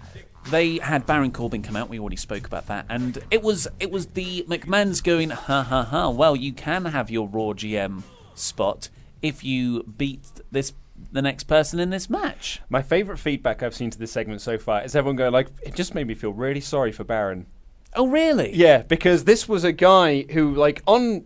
they 0.49 0.77
had 0.77 1.05
Baron 1.05 1.31
Corbin 1.31 1.61
come 1.61 1.75
out. 1.75 1.89
We 1.89 1.99
already 1.99 2.15
spoke 2.15 2.45
about 2.45 2.67
that, 2.67 2.85
and 2.89 3.17
it 3.31 3.41
was 3.41 3.67
it 3.79 3.91
was 3.91 4.07
the 4.07 4.45
McMahons 4.47 5.03
going, 5.03 5.29
ha 5.29 5.63
ha 5.63 5.83
ha. 5.83 6.09
Well, 6.09 6.35
you 6.35 6.53
can 6.53 6.85
have 6.85 7.09
your 7.09 7.27
Raw 7.27 7.53
GM 7.53 8.03
spot 8.35 8.89
if 9.21 9.43
you 9.43 9.83
beat 9.83 10.21
this 10.51 10.73
the 11.11 11.21
next 11.21 11.43
person 11.43 11.79
in 11.79 11.89
this 11.89 12.09
match. 12.09 12.61
My 12.69 12.81
favourite 12.81 13.19
feedback 13.19 13.61
I've 13.61 13.75
seen 13.75 13.89
to 13.91 13.99
this 13.99 14.11
segment 14.11 14.41
so 14.41 14.57
far 14.57 14.83
is 14.83 14.95
everyone 14.95 15.15
going 15.15 15.31
like, 15.31 15.47
it 15.63 15.75
just 15.75 15.93
made 15.93 16.07
me 16.07 16.15
feel 16.15 16.33
really 16.33 16.61
sorry 16.61 16.91
for 16.91 17.03
Baron. 17.03 17.45
Oh, 17.93 18.07
really? 18.07 18.53
Yeah, 18.55 18.83
because 18.83 19.23
this 19.23 19.47
was 19.47 19.63
a 19.63 19.71
guy 19.71 20.23
who, 20.31 20.53
like, 20.53 20.83
on. 20.87 21.25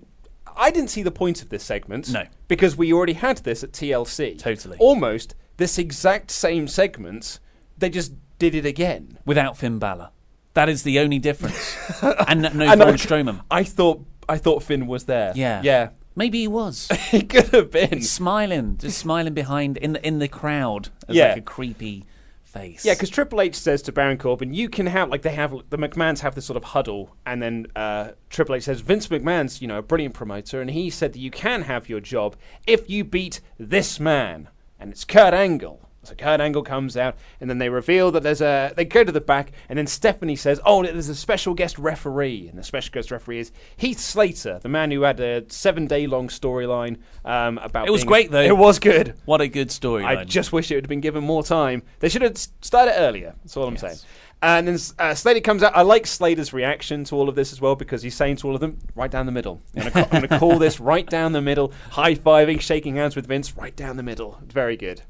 I 0.55 0.69
didn't 0.69 0.89
see 0.89 1.01
the 1.01 1.11
point 1.11 1.41
of 1.41 1.49
this 1.49 1.63
segment. 1.63 2.11
No. 2.11 2.26
Because 2.47 2.76
we 2.76 2.91
already 2.91 3.13
had 3.13 3.38
this 3.38 3.63
at 3.63 3.72
TLC. 3.72 4.38
Totally. 4.38 4.78
Almost 4.80 5.36
this 5.57 5.78
exact 5.78 6.30
same 6.30 6.67
segment, 6.67 7.39
they 7.78 7.89
just 7.89 8.13
did 8.50 8.56
it 8.56 8.66
again. 8.66 9.18
Without 9.26 9.56
Finn 9.58 9.78
Balor, 9.80 10.10
that 10.56 10.68
is 10.68 10.84
the 10.84 11.00
only 11.00 11.20
difference, 11.20 11.78
and 12.28 12.42
no 12.42 12.50
And 12.50 12.80
Braun 12.80 12.94
I- 12.94 12.98
Strowman. 12.98 13.42
I 13.52 13.64
thought 13.64 14.04
I 14.28 14.38
thought 14.38 14.64
Finn 14.64 14.88
was 14.88 15.06
there. 15.06 15.32
Yeah, 15.36 15.62
Yeah. 15.64 15.89
Maybe 16.14 16.39
he 16.42 16.48
was. 16.48 16.88
he 17.10 17.22
could 17.22 17.48
have 17.50 17.72
been. 17.72 18.02
smiling, 18.02 18.78
just 18.78 18.98
smiling 18.98 19.34
behind 19.34 19.78
in 19.78 19.94
the 19.94 20.06
in 20.06 20.20
the 20.20 20.28
crowd 20.28 20.89
as 21.08 21.16
Yeah. 21.16 21.30
like 21.30 21.38
a 21.38 21.42
creepy 21.42 22.06
face. 22.44 22.84
Yeah, 22.84 22.96
because 22.96 23.10
Triple 23.10 23.39
H 23.39 23.56
says 23.56 23.82
to 23.84 23.94
Baron 23.94 24.18
Corbin, 24.18 24.54
"You 24.54 24.68
can 24.68 24.88
have 24.88 25.08
like 25.10 25.22
they 25.22 25.32
have 25.32 25.54
the 25.70 25.78
McMahon's 25.78 26.20
have 26.20 26.36
this 26.36 26.46
sort 26.46 26.58
of 26.58 26.66
huddle, 26.66 27.16
and 27.26 27.42
then 27.42 27.68
uh, 27.78 28.10
Triple 28.30 28.56
H 28.56 28.64
says 28.64 28.82
Vince 28.82 29.08
McMahon's 29.08 29.62
you 29.62 29.70
know 29.70 29.78
a 29.78 29.82
brilliant 29.82 30.14
promoter, 30.14 30.60
and 30.60 30.70
he 30.72 30.89
said 30.89 31.14
that 31.14 31.20
you 31.20 31.32
can 31.32 31.62
have 31.62 31.88
your 31.88 32.02
job 32.02 32.36
if 32.68 32.89
you 32.89 33.06
beat 33.06 33.39
this 33.58 33.98
man, 34.00 34.50
and 34.80 34.92
it's 34.92 35.06
Kurt 35.06 35.34
Angle." 35.34 35.88
So 36.04 36.16
Kurt 36.16 36.41
Angle 36.41 36.64
comes 36.64 36.97
out, 36.97 37.16
and 37.39 37.47
then 37.49 37.60
they 37.60 37.70
reveal 37.70 38.12
that 38.12 38.24
there's 38.24 38.41
a. 38.41 38.74
They 38.76 38.86
go 38.86 39.04
to 39.04 39.12
the 39.12 39.22
back, 39.22 39.52
and 39.70 39.78
then 39.78 39.86
Stephanie 39.86 40.36
says, 40.36 40.60
"Oh, 40.66 40.82
there's 40.82 41.10
a 41.10 41.16
special 41.16 41.54
guest 41.54 41.78
referee," 41.78 42.47
and 42.49 42.58
the 42.58 42.64
special 42.64 42.91
guest 42.91 43.12
referee 43.12 43.39
is 43.39 43.52
Heath 43.78 43.99
Slater, 43.99 44.60
the 44.62 44.70
man 44.70 44.89
who 44.89 45.02
had 45.04 45.20
a 45.20 45.43
seven-day-long 45.52 46.30
storyline 46.30 46.97
um, 47.24 47.60
about. 47.60 47.88
It 47.88 47.91
was 47.91 48.02
being- 48.02 48.08
great, 48.08 48.32
though. 48.32 48.41
It 48.41 48.58
was 48.58 48.80
good. 48.80 49.14
What 49.26 49.41
a 49.41 49.47
good 49.47 49.72
story. 49.72 50.04
I 50.04 50.24
just 50.24 50.52
wish 50.52 50.72
it 50.72 50.76
would 50.76 50.86
have 50.86 50.89
been 50.89 51.02
given 51.02 51.24
more 51.24 51.43
time. 51.43 51.84
They 51.99 52.10
should 52.10 52.24
have 52.24 52.38
started 52.62 52.93
earlier. 52.97 53.36
That's 53.43 53.56
all 53.56 53.68
I'm 53.68 53.78
saying. 53.78 53.97
And 54.43 54.68
then 54.68 54.80
uh, 54.97 55.14
Slater 55.14 55.39
comes 55.39 55.62
out. 55.62 55.76
I 55.76 55.84
like 55.84 56.08
Slater's 56.08 56.52
reaction 56.52 57.04
to 57.06 57.16
all 57.16 57.30
of 57.30 57.36
this 57.36 57.54
as 57.54 57.62
well 57.62 57.76
because 57.76 58.02
he's 58.02 58.16
saying 58.16 58.38
to 58.38 58.47
all 58.47 58.56
of 58.56 58.62
them, 58.62 58.80
right 58.95 59.12
down 59.12 59.28
the 59.28 59.32
middle. 59.32 59.62
I'm 59.78 59.91
going 59.91 60.28
to 60.28 60.39
call 60.39 60.58
this 60.58 60.80
right 60.80 61.08
down 61.08 61.32
the 61.34 61.41
middle. 61.41 61.72
High 61.91 62.16
fiving, 62.16 62.60
shaking 62.60 62.95
hands 62.95 63.16
with 63.16 63.28
Vince, 63.28 63.56
right 63.56 63.76
down 63.76 63.97
the 63.97 64.04
middle. 64.04 64.39
Very 64.47 64.76
good. 64.78 65.04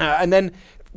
Uh, 0.00 0.16
and 0.18 0.32
then 0.32 0.52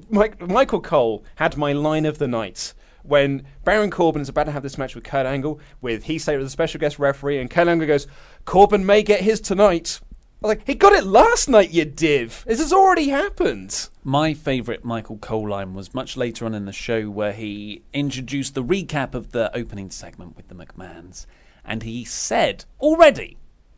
Mike, 0.10 0.42
Michael 0.42 0.82
Cole 0.82 1.24
had 1.36 1.58
my 1.58 1.74
line 1.74 2.06
of 2.06 2.18
the 2.18 2.28
night 2.28 2.74
when 3.04 3.46
Baron 3.66 3.92
Corbin 3.92 4.22
is 4.22 4.30
about 4.30 4.46
to 4.46 4.52
have 4.52 4.64
this 4.64 4.78
match 4.78 4.96
with 4.96 5.04
Kurt 5.04 5.26
Angle, 5.26 5.60
with 5.82 6.06
Heath 6.06 6.24
Slater 6.24 6.40
as 6.40 6.48
a 6.48 6.50
special 6.50 6.80
guest 6.80 6.98
referee, 7.00 7.40
and 7.40 7.50
Kurt 7.50 7.68
Angle 7.68 7.88
goes, 7.88 8.08
Corbin 8.46 8.86
may 8.86 9.04
get 9.04 9.22
his 9.22 9.42
tonight. 9.42 10.00
I 10.42 10.48
was 10.48 10.58
like, 10.58 10.68
he 10.68 10.74
got 10.74 10.94
it 10.94 11.06
last 11.06 11.50
night, 11.50 11.72
you 11.72 11.86
div. 11.86 12.44
This 12.48 12.60
has 12.60 12.74
already 12.74 13.10
happened. 13.10 13.90
My 14.04 14.34
favourite 14.34 14.84
Michael 14.84 15.18
Cole 15.18 15.50
line 15.50 15.74
was 15.74 15.94
much 15.94 16.18
later 16.18 16.46
on 16.46 16.54
in 16.54 16.66
the 16.66 16.72
show 16.72 17.10
where 17.10 17.34
he 17.34 17.84
introduced 17.94 18.56
the 18.56 18.64
recap 18.64 19.14
of 19.14 19.32
the 19.32 19.56
opening 19.56 19.90
segment 19.90 20.36
with 20.36 20.48
the 20.48 20.56
McMahons. 20.56 21.26
And 21.66 21.84
he 21.84 22.04
said, 22.04 22.66
already, 22.80 23.38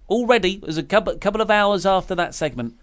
already, 0.10 0.56
it 0.56 0.64
was 0.64 0.78
a 0.78 0.84
couple, 0.84 1.16
couple 1.18 1.42
of 1.42 1.52
hours 1.52 1.86
after 1.86 2.16
that 2.16 2.34
segment, 2.34 2.76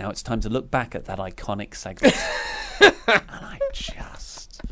now 0.00 0.08
it's 0.08 0.22
time 0.22 0.40
to 0.40 0.48
look 0.48 0.70
back 0.70 0.94
at 0.94 1.04
that 1.04 1.18
iconic 1.18 1.74
segment. 1.74 2.14
and 2.80 2.94
I 3.06 3.58
just, 3.70 4.62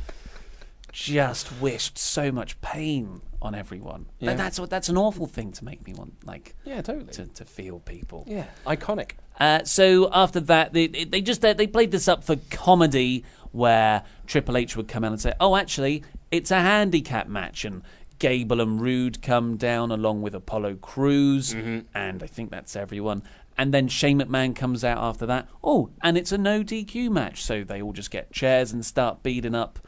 just 0.91 1.53
wished 1.61 1.99
so 1.99 2.33
much 2.33 2.59
pain 2.63 3.21
on 3.43 3.55
everyone. 3.55 4.07
Yeah. 4.21 4.35
That's, 4.35 4.59
what, 4.59 4.71
that's 4.71 4.89
an 4.89 4.97
awful 4.97 5.27
thing 5.27 5.53
to 5.53 5.65
make 5.67 5.87
me 5.87 5.93
want, 5.93 6.27
like, 6.27 6.55
Yeah, 6.65 6.81
totally. 6.81 7.13
to, 7.13 7.27
to 7.27 7.45
feel 7.45 7.81
people. 7.81 8.25
Yeah, 8.27 8.47
iconic. 8.67 9.13
Uh, 9.39 9.65
so 9.65 10.09
after 10.13 10.41
that, 10.41 10.73
they, 10.73 10.87
they 10.87 11.21
just 11.21 11.43
they, 11.43 11.53
they 11.53 11.67
played 11.67 11.91
this 11.91 12.09
up 12.09 12.25
for 12.25 12.37
comedy, 12.51 13.25
where 13.53 14.03
Triple 14.27 14.57
H 14.57 14.77
would 14.77 14.89
come 14.89 15.05
out 15.05 15.13
and 15.13 15.21
say, 15.21 15.33
"Oh, 15.39 15.55
actually, 15.55 16.03
it's 16.33 16.51
a 16.51 16.59
handicap 16.61 17.29
match," 17.29 17.65
and 17.65 17.83
Gable 18.19 18.61
and 18.61 18.81
Roode 18.81 19.23
come 19.23 19.57
down 19.57 19.93
along 19.93 20.23
with 20.23 20.35
Apollo 20.35 20.77
Crews, 20.77 21.53
and 21.53 21.87
I 21.95 22.27
think 22.27 22.51
that's 22.51 22.75
everyone. 22.75 23.23
And 23.59 23.75
then 23.75 23.89
Shane 23.89 24.21
McMahon 24.21 24.55
comes 24.55 24.85
out 24.85 24.99
after 24.99 25.27
that. 25.27 25.49
Oh, 25.65 25.91
and 26.01 26.17
it's 26.17 26.31
a 26.31 26.39
no 26.39 26.63
DQ 26.63 27.11
match, 27.11 27.43
so 27.43 27.65
they 27.65 27.83
all 27.83 27.93
just 27.93 28.13
get 28.13 28.33
chairs 28.33 28.73
and 28.73 28.87
start 28.87 29.25
beating 29.25 29.55
up 29.55 29.81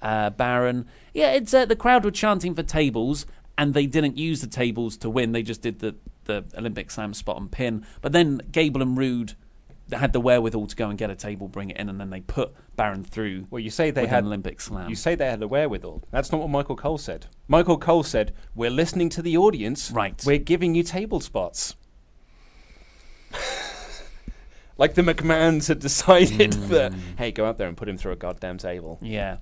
uh, 0.00 0.30
Baron. 0.30 0.86
Yeah, 1.12 1.32
it's 1.32 1.52
uh, 1.52 1.64
the 1.64 1.76
crowd 1.76 2.04
were 2.04 2.12
chanting 2.12 2.54
for 2.54 2.62
tables, 2.62 3.26
and 3.58 3.74
they 3.74 3.86
didn't 3.86 4.16
use 4.16 4.40
the 4.40 4.46
tables 4.46 4.96
to 4.98 5.10
win. 5.10 5.32
They 5.32 5.42
just 5.42 5.60
did 5.60 5.80
the 5.80 5.96
the 6.24 6.44
Olympic 6.56 6.90
Slam 6.90 7.14
spot 7.14 7.40
and 7.40 7.50
pin. 7.50 7.84
But 8.00 8.12
then 8.12 8.40
Gable 8.50 8.82
and 8.82 8.96
Roode 8.96 9.34
had 9.92 10.12
the 10.12 10.20
wherewithal 10.20 10.66
to 10.66 10.76
go 10.76 10.88
and 10.88 10.98
get 10.98 11.10
a 11.10 11.14
table, 11.14 11.48
bring 11.48 11.70
it 11.70 11.76
in, 11.76 11.88
and 11.88 12.00
then 12.00 12.10
they 12.10 12.20
put 12.20 12.52
Baron 12.74 13.04
through. 13.04 13.46
Well, 13.50 13.60
you 13.60 13.70
say 13.70 13.90
they 13.90 14.06
had 14.06 14.24
an 14.24 14.26
Olympic 14.26 14.60
Slam. 14.60 14.90
You 14.90 14.96
say 14.96 15.14
they 15.14 15.26
had 15.30 15.40
the 15.40 15.48
wherewithal. 15.48 16.02
That's 16.10 16.32
not 16.32 16.40
what 16.40 16.50
Michael 16.50 16.76
Cole 16.76 16.98
said. 16.98 17.26
Michael 17.48 17.78
Cole 17.78 18.02
said, 18.02 18.32
"We're 18.54 18.70
listening 18.70 19.08
to 19.10 19.22
the 19.22 19.36
audience. 19.36 19.90
Right. 19.90 20.22
We're 20.26 20.38
giving 20.38 20.74
you 20.74 20.82
table 20.82 21.20
spots." 21.20 21.74
like 24.78 24.94
the 24.94 25.02
McMahons 25.02 25.68
had 25.68 25.78
decided 25.78 26.52
that, 26.52 26.92
hey, 27.18 27.32
go 27.32 27.46
out 27.46 27.58
there 27.58 27.68
and 27.68 27.76
put 27.76 27.88
him 27.88 27.96
through 27.96 28.12
a 28.12 28.16
goddamn 28.16 28.58
table. 28.58 28.98
Yeah, 29.00 29.38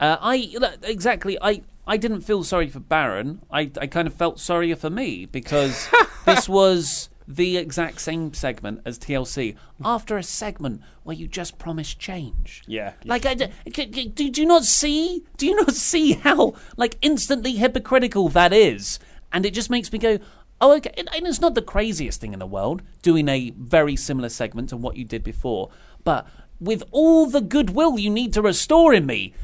uh, 0.00 0.16
I 0.20 0.76
exactly. 0.82 1.38
I 1.40 1.62
I 1.86 1.96
didn't 1.96 2.22
feel 2.22 2.44
sorry 2.44 2.68
for 2.68 2.80
Baron. 2.80 3.42
I 3.50 3.70
I 3.80 3.86
kind 3.86 4.06
of 4.06 4.14
felt 4.14 4.40
sorrier 4.40 4.76
for 4.76 4.90
me 4.90 5.26
because 5.26 5.88
this 6.24 6.48
was 6.48 7.08
the 7.28 7.56
exact 7.56 8.00
same 8.00 8.32
segment 8.32 8.80
as 8.84 8.98
TLC 8.98 9.56
after 9.84 10.16
a 10.16 10.22
segment 10.22 10.80
where 11.02 11.16
you 11.16 11.26
just 11.26 11.58
promised 11.58 11.98
change. 11.98 12.62
Yeah. 12.66 12.92
Like, 13.04 13.26
I, 13.26 13.34
do, 13.34 13.48
do 13.64 14.40
you 14.40 14.46
not 14.46 14.64
see? 14.64 15.24
Do 15.36 15.46
you 15.46 15.56
not 15.56 15.74
see 15.74 16.12
how 16.12 16.54
like 16.76 16.96
instantly 17.02 17.56
hypocritical 17.56 18.28
that 18.30 18.52
is? 18.52 18.98
And 19.32 19.44
it 19.44 19.54
just 19.54 19.70
makes 19.70 19.92
me 19.92 19.98
go, 19.98 20.18
oh, 20.60 20.74
okay. 20.76 20.92
And 20.96 21.08
and 21.14 21.26
it's 21.26 21.40
not 21.40 21.54
the 21.54 21.62
craziest 21.62 22.20
thing 22.20 22.32
in 22.32 22.38
the 22.38 22.46
world 22.46 22.82
doing 23.02 23.28
a 23.28 23.50
very 23.56 23.96
similar 23.96 24.28
segment 24.28 24.68
to 24.70 24.76
what 24.76 24.96
you 24.96 25.04
did 25.04 25.22
before, 25.22 25.70
but 26.04 26.26
with 26.60 26.82
all 26.90 27.26
the 27.26 27.40
goodwill 27.40 27.98
you 27.98 28.10
need 28.10 28.32
to 28.32 28.42
restore 28.42 28.94
in 28.94 29.06
me, 29.06 29.34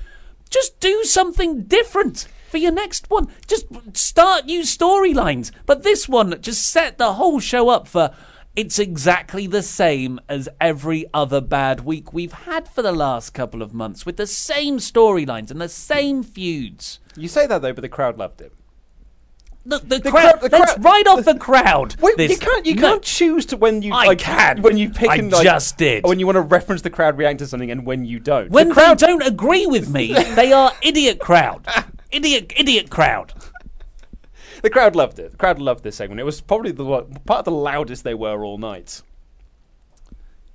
just 0.50 0.80
do 0.80 1.04
something 1.04 1.64
different 1.64 2.28
for 2.48 2.58
your 2.58 2.72
next 2.72 3.10
one. 3.10 3.28
Just 3.46 3.66
start 3.96 4.46
new 4.46 4.60
storylines. 4.60 5.50
But 5.66 5.82
this 5.82 6.08
one 6.08 6.40
just 6.40 6.66
set 6.66 6.98
the 6.98 7.14
whole 7.14 7.40
show 7.40 7.68
up 7.68 7.88
for 7.88 8.14
it's 8.54 8.78
exactly 8.78 9.46
the 9.46 9.62
same 9.62 10.20
as 10.28 10.48
every 10.60 11.06
other 11.14 11.40
bad 11.40 11.80
week 11.80 12.12
we've 12.12 12.32
had 12.32 12.68
for 12.68 12.82
the 12.82 12.92
last 12.92 13.30
couple 13.30 13.62
of 13.62 13.72
months 13.72 14.04
with 14.04 14.18
the 14.18 14.26
same 14.26 14.76
storylines 14.76 15.50
and 15.50 15.58
the 15.58 15.70
same 15.70 16.22
feuds. 16.22 17.00
You 17.16 17.28
say 17.28 17.46
that 17.46 17.62
though, 17.62 17.72
but 17.72 17.80
the 17.80 17.88
crowd 17.88 18.18
loved 18.18 18.42
it. 18.42 18.52
The, 19.64 19.78
the, 19.78 19.98
The 20.00 20.10
crowd, 20.10 20.40
the 20.40 20.48
let's 20.48 20.76
write 20.78 21.06
off 21.06 21.24
the 21.24 21.38
crowd. 21.38 21.94
Wait, 22.00 22.16
This- 22.16 22.32
you 22.32 22.38
can't. 22.38 22.66
You 22.66 22.74
no. 22.74 22.80
can't 22.82 23.02
choose 23.02 23.46
to 23.46 23.56
when 23.56 23.82
you. 23.82 23.92
I 23.92 24.06
like, 24.06 24.18
can. 24.18 24.60
when 24.60 24.76
you 24.76 24.90
pick. 24.90 25.08
I 25.08 25.16
and, 25.16 25.30
like, 25.30 25.44
just 25.44 25.78
did. 25.78 26.04
When 26.04 26.18
you 26.18 26.26
want 26.26 26.36
to 26.36 26.40
reference 26.42 26.82
the 26.82 26.90
crowd 26.90 27.16
reacting 27.16 27.38
to 27.38 27.46
something, 27.46 27.70
and 27.70 27.86
when 27.86 28.04
you 28.04 28.18
don't. 28.18 28.50
When 28.50 28.68
the 28.70 28.74
crowd 28.74 28.98
they 28.98 29.06
don't 29.06 29.24
agree 29.24 29.66
with 29.66 29.88
me, 29.88 30.12
they 30.12 30.52
are 30.52 30.72
idiot 30.82 31.20
crowd. 31.20 31.66
Idiot, 32.12 32.52
idiot 32.58 32.90
crowd. 32.90 33.32
The 34.62 34.68
crowd 34.68 34.94
loved 34.94 35.18
it. 35.18 35.30
The 35.30 35.36
crowd 35.38 35.58
loved 35.58 35.82
this 35.82 35.96
segment. 35.96 36.20
It 36.20 36.24
was 36.24 36.42
probably 36.42 36.70
the 36.70 36.84
part 37.24 37.38
of 37.38 37.44
the 37.46 37.50
loudest 37.50 38.04
they 38.04 38.12
were 38.12 38.44
all 38.44 38.58
night. 38.58 39.00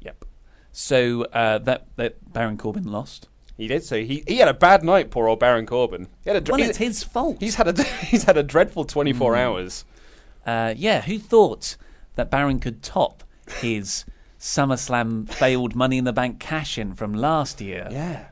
Yep. 0.02 0.24
So 0.72 1.24
uh, 1.24 1.58
that 1.60 1.88
that 1.96 2.32
Baron 2.32 2.58
Corbin 2.58 2.84
lost. 2.84 3.28
He 3.58 3.68
did. 3.68 3.84
So 3.84 3.98
he, 3.98 4.24
he 4.28 4.38
had 4.38 4.48
a 4.48 4.54
bad 4.54 4.84
night. 4.84 5.10
Poor 5.12 5.28
old 5.28 5.40
Baron 5.40 5.66
Corbin. 5.66 6.08
He 6.24 6.30
had 6.30 6.48
a, 6.48 6.52
Well, 6.52 6.62
it's 6.62 6.78
his 6.78 7.04
fault. 7.04 7.38
He's 7.40 7.56
had 7.56 7.68
a 7.68 7.84
he's 8.06 8.24
had 8.24 8.38
a 8.38 8.44
dreadful 8.44 8.86
twenty 8.86 9.14
four 9.14 9.36
hours. 9.36 9.84
Uh, 10.46 10.74
yeah, 10.78 11.02
who 11.02 11.18
thought 11.20 11.76
that 12.16 12.30
Baron 12.32 12.60
could 12.60 12.82
top 12.84 13.24
his 13.62 14.06
SummerSlam 14.40 15.28
failed 15.30 15.76
Money 15.76 15.98
in 15.98 16.04
the 16.04 16.14
Bank 16.14 16.40
cash 16.40 16.78
in 16.78 16.94
from 16.94 17.14
last 17.14 17.60
year 17.60 17.88
Yeah. 17.92 18.28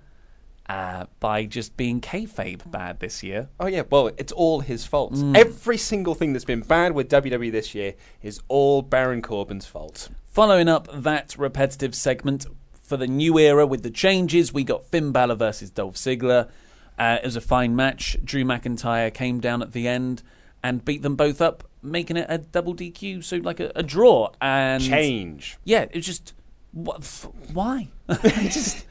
uh, 0.69 1.05
by 1.19 1.45
just 1.45 1.75
being 1.77 1.99
kayfabe 2.01 2.69
bad 2.71 2.99
this 2.99 3.21
year? 3.23 3.49
Oh 3.59 3.67
yeah. 3.67 3.83
Well, 3.89 4.11
it's 4.17 4.31
all 4.31 4.61
his 4.61 4.85
fault. 4.85 5.13
Mm. 5.13 5.35
Every 5.37 5.77
single 5.77 6.15
thing 6.15 6.33
that's 6.33 6.45
been 6.45 6.61
bad 6.61 6.93
with 6.93 7.09
WWE 7.09 7.51
this 7.51 7.75
year 7.75 7.95
is 8.21 8.39
all 8.47 8.81
Baron 8.81 9.21
Corbin's 9.21 9.65
fault. 9.65 10.09
Following 10.25 10.67
up 10.69 10.87
that 10.93 11.35
repetitive 11.37 11.95
segment 11.95 12.45
for 12.85 12.97
the 12.97 13.07
new 13.07 13.37
era 13.39 13.65
with 13.65 13.83
the 13.83 13.89
changes, 13.89 14.53
we 14.53 14.63
got 14.63 14.85
Finn 14.85 15.11
Balor 15.11 15.35
versus 15.35 15.69
Dolph 15.69 15.95
Ziggler. 15.95 16.49
Uh, 16.97 17.17
it 17.21 17.25
was 17.25 17.35
a 17.35 17.41
fine 17.41 17.75
match. 17.75 18.17
Drew 18.23 18.45
McIntyre 18.45 19.13
came 19.13 19.39
down 19.39 19.61
at 19.61 19.73
the 19.73 19.87
end 19.87 20.23
and 20.63 20.85
beat 20.85 21.01
them 21.01 21.15
both 21.15 21.41
up, 21.41 21.63
making 21.81 22.17
it 22.17 22.25
a 22.29 22.37
double 22.37 22.73
DQ, 22.75 23.23
so 23.23 23.37
like 23.37 23.59
a, 23.59 23.71
a 23.75 23.83
draw. 23.83 24.31
And 24.41 24.81
Change. 24.81 25.57
Yeah, 25.63 25.81
it 25.81 25.95
was 25.95 26.05
just 26.05 26.33
what? 26.71 27.01
f- 27.01 27.27
Why? 27.53 27.89
it 28.09 28.51
just 28.51 28.85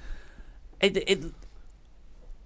it 0.80 0.96
it. 0.96 1.24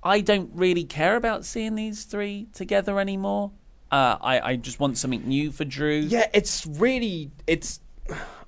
I 0.03 0.20
don't 0.20 0.51
really 0.55 0.84
care 0.84 1.16
about 1.16 1.44
seeing 1.44 1.74
these 1.74 2.05
three 2.05 2.46
together 2.53 3.01
anymore. 3.01 3.51
Uh, 3.90 4.16
I 4.20 4.40
I 4.40 4.57
just 4.57 4.78
want 4.80 4.99
something 4.99 5.26
new 5.26 5.51
for 5.51 5.64
Drew. 5.64 5.96
Yeah, 5.96 6.28
it's 6.32 6.66
really 6.66 7.30
it's. 7.46 7.80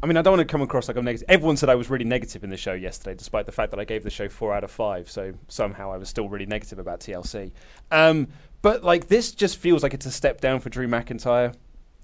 I 0.03 0.07
mean, 0.07 0.17
I 0.17 0.23
don't 0.23 0.37
want 0.37 0.49
to 0.49 0.51
come 0.51 0.63
across 0.63 0.89
like 0.89 0.97
I'm 0.97 1.05
negative. 1.05 1.27
Everyone 1.29 1.57
said 1.57 1.69
I 1.69 1.75
was 1.75 1.91
really 1.91 2.05
negative 2.05 2.43
in 2.43 2.51
the 2.51 2.57
show 2.57 2.73
yesterday, 2.73 3.15
despite 3.15 3.47
the 3.47 3.53
fact 3.53 3.71
that 3.71 3.81
I 3.81 3.85
gave 3.85 4.03
the 4.03 4.11
show 4.11 4.29
four 4.29 4.55
out 4.55 4.65
of 4.65 4.71
five. 4.71 5.11
So 5.11 5.35
somehow 5.49 5.93
I 5.93 5.97
was 5.97 6.09
still 6.09 6.29
really 6.29 6.47
negative 6.47 6.79
about 6.79 7.01
TLC. 7.01 7.53
Um, 7.91 8.29
but 8.63 8.83
like 8.83 9.09
this 9.09 9.33
just 9.33 9.59
feels 9.59 9.83
like 9.83 9.95
it's 9.95 10.07
a 10.07 10.11
step 10.11 10.41
down 10.41 10.61
for 10.61 10.69
Drew 10.71 10.89
McIntyre. 10.89 11.55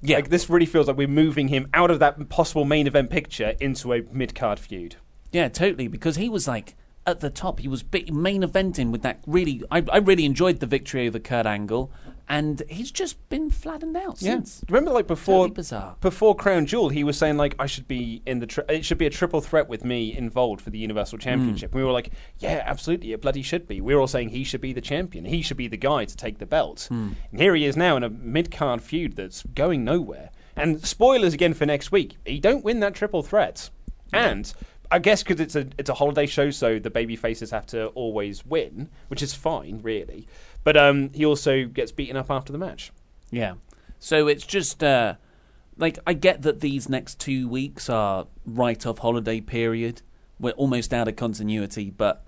Yeah. 0.02 0.16
like 0.16 0.28
this 0.28 0.50
really 0.50 0.66
feels 0.66 0.88
like 0.88 0.96
we're 0.98 1.08
moving 1.08 1.48
him 1.48 1.68
out 1.72 1.90
of 1.90 2.00
that 2.00 2.28
possible 2.28 2.66
main 2.66 2.86
event 2.86 3.08
picture 3.08 3.54
into 3.60 3.94
a 3.94 4.02
mid 4.12 4.34
card 4.34 4.58
feud. 4.58 4.96
Yeah, 5.32 5.48
totally. 5.48 5.88
Because 5.88 6.16
he 6.16 6.28
was 6.28 6.46
like 6.46 6.76
at 7.06 7.20
the 7.20 7.30
top. 7.30 7.60
He 7.60 7.68
was 7.68 7.82
big, 7.82 8.12
main 8.12 8.42
eventing 8.42 8.90
with 8.90 9.02
that. 9.02 9.22
Really, 9.26 9.62
I, 9.70 9.84
I 9.90 9.98
really 9.98 10.24
enjoyed 10.24 10.60
the 10.60 10.66
victory 10.66 11.06
over 11.06 11.18
Kurt 11.18 11.46
Angle, 11.46 11.90
and 12.28 12.62
he's 12.68 12.90
just 12.90 13.28
been 13.28 13.50
flattened 13.50 13.96
out 13.96 14.18
since. 14.18 14.64
Remember, 14.68 14.90
like 14.90 15.06
before, 15.06 15.48
Totally 15.48 15.92
before 16.00 16.34
Crown 16.34 16.66
Jewel, 16.66 16.88
he 16.88 17.04
was 17.04 17.16
saying 17.16 17.36
like, 17.36 17.54
"I 17.58 17.66
should 17.66 17.86
be 17.86 18.22
in 18.26 18.40
the. 18.40 18.46
Tri- 18.46 18.64
it 18.68 18.84
should 18.84 18.98
be 18.98 19.06
a 19.06 19.10
triple 19.10 19.40
threat 19.40 19.68
with 19.68 19.84
me 19.84 20.16
involved 20.16 20.60
for 20.60 20.70
the 20.70 20.78
Universal 20.78 21.18
mm. 21.18 21.22
Championship." 21.22 21.72
And 21.72 21.80
we 21.80 21.84
were 21.84 21.92
like, 21.92 22.10
"Yeah, 22.38 22.62
absolutely, 22.66 23.12
it 23.12 23.22
bloody 23.22 23.42
should 23.42 23.68
be." 23.68 23.80
We 23.80 23.94
were 23.94 24.00
all 24.00 24.08
saying 24.08 24.30
he 24.30 24.42
should 24.42 24.60
be 24.60 24.72
the 24.72 24.80
champion. 24.80 25.24
He 25.24 25.42
should 25.42 25.56
be 25.56 25.68
the 25.68 25.76
guy 25.76 26.04
to 26.04 26.16
take 26.16 26.38
the 26.38 26.46
belt. 26.46 26.86
Hmm. 26.88 27.10
And 27.30 27.40
here 27.40 27.54
he 27.54 27.64
is 27.64 27.76
now 27.76 27.96
in 27.96 28.02
a 28.02 28.10
mid 28.10 28.50
card 28.50 28.82
feud 28.82 29.14
that's 29.14 29.44
going 29.54 29.84
nowhere. 29.84 30.30
And 30.56 30.84
spoilers 30.84 31.34
again 31.34 31.54
for 31.54 31.66
next 31.66 31.92
week. 31.92 32.16
He 32.24 32.40
don't 32.40 32.64
win 32.64 32.80
that 32.80 32.94
triple 32.94 33.22
threat, 33.22 33.70
and. 34.12 34.52
I 34.88 35.00
guess 35.00 35.24
because 35.24 35.40
it's 35.40 35.56
a 35.56 35.66
it's 35.78 35.90
a 35.90 35.94
holiday 35.94 36.26
show, 36.26 36.50
so 36.50 36.78
the 36.78 36.90
baby 36.90 37.16
faces 37.16 37.50
have 37.50 37.66
to 37.66 37.88
always 37.88 38.46
win, 38.46 38.88
which 39.08 39.20
is 39.20 39.34
fine, 39.34 39.80
really. 39.82 40.28
But 40.66 40.76
um, 40.76 41.10
he 41.14 41.24
also 41.24 41.64
gets 41.64 41.92
beaten 41.92 42.16
up 42.16 42.28
after 42.28 42.50
the 42.50 42.58
match. 42.58 42.90
Yeah. 43.30 43.54
So 44.00 44.26
it's 44.26 44.44
just 44.44 44.82
uh, 44.82 45.14
like 45.76 45.96
I 46.08 46.12
get 46.12 46.42
that 46.42 46.58
these 46.58 46.88
next 46.88 47.20
two 47.20 47.48
weeks 47.48 47.88
are 47.88 48.26
right 48.44 48.84
off 48.84 48.98
holiday 48.98 49.40
period. 49.40 50.02
We're 50.40 50.54
almost 50.54 50.92
out 50.92 51.06
of 51.06 51.14
continuity, 51.14 51.92
but 51.92 52.26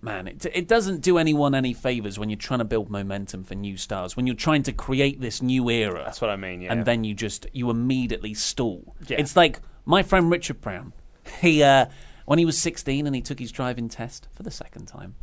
man, 0.00 0.28
it 0.28 0.46
it 0.46 0.66
doesn't 0.66 1.02
do 1.02 1.18
anyone 1.18 1.54
any 1.54 1.74
favors 1.74 2.18
when 2.18 2.30
you're 2.30 2.38
trying 2.38 2.60
to 2.60 2.64
build 2.64 2.88
momentum 2.88 3.44
for 3.44 3.54
new 3.54 3.76
stars. 3.76 4.16
When 4.16 4.26
you're 4.26 4.34
trying 4.34 4.62
to 4.62 4.72
create 4.72 5.20
this 5.20 5.42
new 5.42 5.68
era. 5.68 6.04
That's 6.06 6.22
what 6.22 6.30
I 6.30 6.36
mean. 6.36 6.62
Yeah. 6.62 6.72
and 6.72 6.86
then 6.86 7.04
you 7.04 7.12
just 7.12 7.48
you 7.52 7.68
immediately 7.68 8.32
stall. 8.32 8.96
Yeah. 9.08 9.18
It's 9.20 9.36
like 9.36 9.60
my 9.84 10.02
friend 10.02 10.30
Richard 10.30 10.62
Brown. 10.62 10.94
He 11.42 11.62
uh, 11.62 11.84
when 12.24 12.38
he 12.38 12.46
was 12.46 12.56
16 12.56 13.06
and 13.06 13.14
he 13.14 13.20
took 13.20 13.38
his 13.38 13.52
driving 13.52 13.90
test 13.90 14.26
for 14.32 14.42
the 14.42 14.50
second 14.50 14.86
time, 14.86 15.16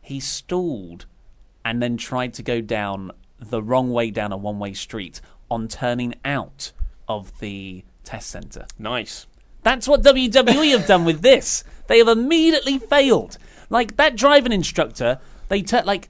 he 0.00 0.20
stalled 0.20 1.06
and 1.64 1.82
then 1.82 1.96
tried 1.96 2.34
to 2.34 2.42
go 2.42 2.60
down 2.60 3.12
the 3.38 3.62
wrong 3.62 3.90
way 3.90 4.10
down 4.10 4.32
a 4.32 4.36
one-way 4.36 4.72
street 4.72 5.20
on 5.50 5.68
turning 5.68 6.14
out 6.24 6.72
of 7.08 7.38
the 7.40 7.84
test 8.04 8.30
center. 8.30 8.66
nice. 8.78 9.26
That's 9.64 9.86
what 9.86 10.02
WWE 10.02 10.72
have 10.72 10.88
done 10.88 11.04
with 11.04 11.22
this. 11.22 11.62
They 11.86 11.98
have 11.98 12.08
immediately 12.08 12.78
failed. 12.78 13.38
Like 13.70 13.96
that 13.96 14.16
driving 14.16 14.50
instructor, 14.50 15.20
they 15.48 15.62
t- 15.62 15.82
like 15.82 16.08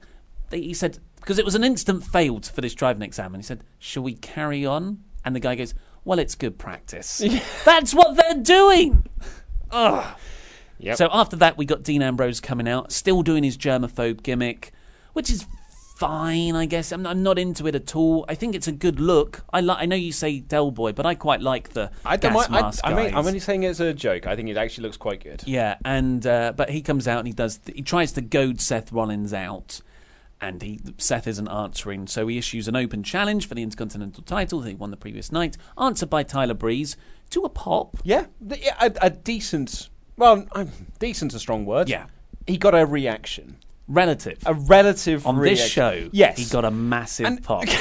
they, 0.49 0.59
he 0.59 0.73
said 0.73 0.97
because 1.17 1.39
it 1.39 1.45
was 1.45 1.55
an 1.55 1.63
instant 1.63 2.03
failed 2.03 2.45
for 2.47 2.61
this 2.61 2.73
driving 2.73 3.03
exam, 3.03 3.33
and 3.33 3.43
he 3.43 3.45
said, 3.45 3.63
"Shall 3.79 4.03
we 4.03 4.15
carry 4.15 4.65
on?" 4.65 5.03
And 5.23 5.35
the 5.35 5.39
guy 5.39 5.55
goes, 5.55 5.73
"Well, 6.03 6.19
it's 6.19 6.35
good 6.35 6.57
practice." 6.57 7.23
That's 7.63 7.93
what 7.93 8.17
they're 8.17 8.41
doing. 8.41 9.05
Ugh. 9.71 10.17
Yep. 10.79 10.97
So 10.97 11.07
after 11.13 11.37
that, 11.37 11.57
we 11.57 11.65
got 11.65 11.83
Dean 11.83 12.01
Ambrose 12.01 12.41
coming 12.41 12.67
out, 12.67 12.91
still 12.91 13.21
doing 13.23 13.43
his 13.43 13.57
germaphobe 13.57 14.21
gimmick, 14.21 14.72
which 15.13 15.29
is 15.29 15.45
fine, 15.95 16.55
I 16.55 16.65
guess. 16.65 16.91
I'm, 16.91 17.05
I'm 17.05 17.23
not 17.23 17.39
into 17.39 17.67
it 17.67 17.75
at 17.75 17.95
all. 17.95 18.25
I 18.27 18.35
think 18.35 18.55
it's 18.55 18.67
a 18.67 18.71
good 18.71 18.99
look. 18.99 19.43
I 19.53 19.61
li- 19.61 19.75
I 19.77 19.85
know 19.85 19.95
you 19.95 20.11
say 20.11 20.39
Del 20.39 20.71
Boy, 20.71 20.91
but 20.91 21.05
I 21.05 21.15
quite 21.15 21.41
like 21.41 21.69
the 21.69 21.91
I 22.05 22.17
don't 22.17 22.33
gas 22.33 22.49
mind. 22.49 22.63
I, 22.63 22.67
mask 22.67 22.81
I 22.83 22.93
mean, 22.93 23.15
I'm 23.15 23.25
only 23.25 23.39
saying 23.39 23.63
it 23.63 23.67
as 23.67 23.79
a 23.79 23.93
joke. 23.93 24.27
I 24.27 24.35
think 24.35 24.49
it 24.49 24.57
actually 24.57 24.83
looks 24.83 24.97
quite 24.97 25.23
good. 25.23 25.43
Yeah, 25.45 25.77
and 25.85 26.25
uh, 26.25 26.53
but 26.55 26.69
he 26.69 26.81
comes 26.81 27.07
out 27.07 27.19
and 27.19 27.27
he 27.27 27.33
does. 27.33 27.59
he 27.73 27.81
tries 27.81 28.11
to 28.13 28.21
goad 28.21 28.59
Seth 28.59 28.91
Rollins 28.91 29.33
out, 29.33 29.81
and 30.41 30.61
he 30.61 30.79
Seth 30.97 31.27
isn't 31.27 31.47
answering, 31.47 32.07
so 32.07 32.27
he 32.27 32.37
issues 32.37 32.67
an 32.67 32.75
open 32.75 33.03
challenge 33.03 33.47
for 33.47 33.55
the 33.55 33.61
Intercontinental 33.63 34.23
title 34.23 34.59
that 34.61 34.69
he 34.69 34.75
won 34.75 34.91
the 34.91 34.97
previous 34.97 35.31
night, 35.31 35.57
answered 35.77 36.09
by 36.09 36.23
Tyler 36.23 36.55
Breeze 36.55 36.97
to 37.29 37.43
a 37.43 37.49
pop. 37.49 37.97
Yeah, 38.03 38.25
th- 38.47 38.61
yeah, 38.65 38.75
a, 38.81 38.91
a 39.03 39.09
decent. 39.11 39.89
Well, 40.17 40.45
um, 40.53 40.69
decent's 40.99 41.33
a 41.35 41.39
strong 41.39 41.65
word. 41.65 41.87
Yeah. 41.87 42.05
he 42.45 42.57
got 42.57 42.75
a 42.75 42.85
reaction. 42.85 43.57
Relative. 43.87 44.39
A 44.45 44.53
relative 44.53 45.25
on 45.27 45.39
this 45.41 45.65
show. 45.67 46.09
Yes. 46.11 46.37
he 46.37 46.45
got 46.45 46.65
a 46.65 46.71
massive 46.71 47.25
And- 47.25 47.43
pop. 47.43 47.65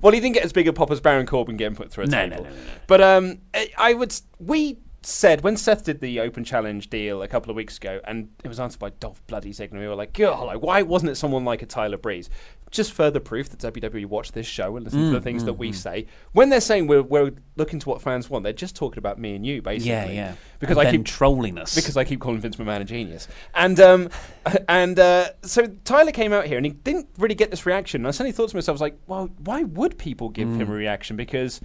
Well, 0.00 0.12
he 0.12 0.18
didn't 0.18 0.34
get 0.34 0.42
as 0.44 0.52
big 0.52 0.66
a 0.66 0.72
pop 0.72 0.90
as 0.90 1.00
Baron 1.00 1.26
Corbin 1.26 1.56
getting 1.56 1.76
put 1.76 1.92
through 1.92 2.04
a 2.04 2.06
No, 2.08 2.28
table. 2.28 2.42
no, 2.42 2.50
no, 2.50 2.56
no, 2.56 2.62
no. 2.62 2.70
But 2.88 3.00
um, 3.02 3.38
I- 3.54 3.70
I 3.78 3.94
would. 3.94 4.12
We 4.40 4.78
said 5.02 5.42
when 5.42 5.56
Seth 5.56 5.84
did 5.84 6.00
the 6.00 6.20
Open 6.20 6.44
Challenge 6.44 6.88
deal 6.88 7.22
a 7.22 7.28
couple 7.28 7.50
of 7.50 7.56
weeks 7.56 7.76
ago, 7.76 8.00
and 8.04 8.28
it 8.44 8.48
was 8.48 8.60
answered 8.60 8.78
by 8.78 8.90
Dolph 8.90 9.24
Bloody 9.26 9.50
Ziggler. 9.52 9.80
We 9.80 9.88
were 9.88 9.94
like, 9.94 10.12
"God, 10.12 10.46
like 10.46 10.62
why 10.62 10.82
wasn't 10.82 11.10
it 11.10 11.16
someone 11.16 11.44
like 11.44 11.62
a 11.62 11.66
Tyler 11.66 11.96
Breeze?" 11.96 12.30
Just 12.70 12.92
further 12.92 13.20
proof 13.20 13.50
that 13.50 13.74
WWE 13.74 14.06
watch 14.06 14.32
this 14.32 14.46
show 14.46 14.76
and 14.76 14.84
listened 14.84 15.04
to 15.04 15.10
the 15.10 15.20
Mm, 15.20 15.24
things 15.24 15.44
that 15.44 15.56
mm, 15.56 15.58
we 15.58 15.70
mm. 15.72 15.74
say. 15.74 16.06
When 16.32 16.48
they're 16.48 16.60
saying 16.60 16.86
we're, 16.86 17.02
we're 17.02 17.32
looking 17.56 17.78
to 17.80 17.88
what 17.90 18.00
fans 18.00 18.30
want, 18.30 18.44
they're 18.44 18.54
just 18.54 18.74
talking 18.74 18.96
about 18.96 19.18
me 19.18 19.34
and 19.34 19.44
you, 19.44 19.60
basically. 19.60 19.90
Yeah, 19.90 20.06
yeah. 20.06 20.34
Because 20.58 20.78
And 20.78 20.88
I 20.88 20.90
keep 20.90 21.04
trolling 21.04 21.58
us. 21.58 21.74
Because 21.74 21.98
I 21.98 22.04
keep 22.04 22.20
calling 22.20 22.40
Vince 22.40 22.56
McMahon 22.56 22.80
a 22.80 22.84
genius. 22.84 23.28
And 23.54 23.78
um, 23.78 24.08
and 24.70 24.98
uh, 24.98 25.30
so 25.42 25.66
Tyler 25.84 26.12
came 26.12 26.32
out 26.32 26.46
here 26.46 26.56
and 26.56 26.64
he 26.64 26.72
didn't 26.72 27.08
really 27.18 27.34
get 27.34 27.50
this 27.50 27.66
reaction. 27.66 28.00
And 28.00 28.08
I 28.08 28.10
suddenly 28.10 28.32
thought 28.32 28.48
to 28.48 28.56
myself, 28.56 28.72
I 28.72 28.76
was 28.76 28.80
like, 28.80 28.98
well, 29.06 29.28
why 29.44 29.64
would 29.64 29.98
people 29.98 30.30
give 30.30 30.48
him 30.48 30.70
a 30.70 30.74
reaction? 30.74 31.14
Because 31.14 31.60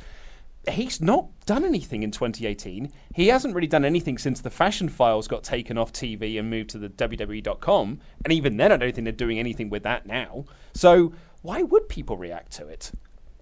he's 0.70 1.02
not 1.02 1.28
done 1.46 1.64
anything 1.64 2.04
in 2.04 2.12
2018. 2.12 2.92
He 3.16 3.28
hasn't 3.28 3.56
really 3.56 3.68
done 3.68 3.86
anything 3.86 4.18
since 4.18 4.42
the 4.42 4.50
Fashion 4.50 4.90
Files 4.90 5.28
got 5.28 5.44
taken 5.44 5.78
off 5.78 5.94
TV 5.94 6.40
and 6.40 6.50
moved 6.50 6.70
to 6.72 6.78
the 6.78 6.90
WWE.com. 6.90 8.00
And 8.24 8.34
even 8.34 8.58
then, 8.58 8.72
I 8.72 8.78
don't 8.78 8.94
think 8.94 9.06
they're 9.06 9.12
doing 9.12 9.40
anything 9.40 9.70
with 9.70 9.84
that 9.84 10.06
now. 10.06 10.46
So 10.74 11.14
why 11.42 11.64
would 11.64 11.90
people 11.90 12.18
react 12.18 12.52
to 12.54 12.68
it? 12.68 12.92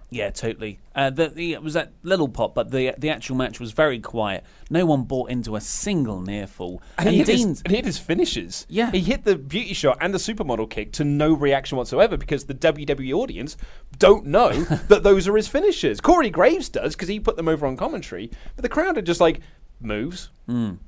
Yeah, 0.09 0.29
totally. 0.29 0.79
Uh, 0.93 1.09
the, 1.09 1.29
the, 1.29 1.53
it 1.53 1.63
was 1.63 1.73
that 1.73 1.91
little 2.03 2.29
pop, 2.29 2.53
but 2.53 2.71
the 2.71 2.93
the 2.97 3.09
actual 3.09 3.35
match 3.35 3.59
was 3.59 3.71
very 3.71 3.99
quiet. 3.99 4.43
No 4.69 4.85
one 4.85 5.03
bought 5.03 5.29
into 5.29 5.55
a 5.55 5.61
single 5.61 6.21
near 6.21 6.47
fall. 6.47 6.81
And, 6.97 7.09
he, 7.09 7.17
hit 7.17 7.27
his, 7.27 7.43
and 7.43 7.67
he 7.69 7.75
hit 7.75 7.85
his 7.85 7.97
finishes. 7.97 8.65
Yeah. 8.69 8.91
He 8.91 9.01
hit 9.01 9.25
the 9.25 9.35
beauty 9.35 9.73
shot 9.73 9.97
and 9.99 10.13
the 10.13 10.19
supermodel 10.19 10.69
kick 10.69 10.93
to 10.93 11.03
no 11.03 11.33
reaction 11.33 11.77
whatsoever 11.77 12.17
because 12.17 12.45
the 12.45 12.53
WWE 12.53 13.13
audience 13.13 13.57
don't 13.97 14.27
know 14.27 14.51
that 14.87 15.03
those 15.03 15.27
are 15.27 15.35
his 15.35 15.47
finishes. 15.47 15.99
Corey 15.99 16.29
Graves 16.29 16.69
does 16.69 16.95
because 16.95 17.07
he 17.07 17.19
put 17.19 17.35
them 17.35 17.47
over 17.47 17.65
on 17.65 17.75
commentary, 17.75 18.29
but 18.55 18.63
the 18.63 18.69
crowd 18.69 18.97
are 18.97 19.01
just 19.01 19.19
like, 19.19 19.41
moves. 19.79 20.29
Mm. 20.47 20.79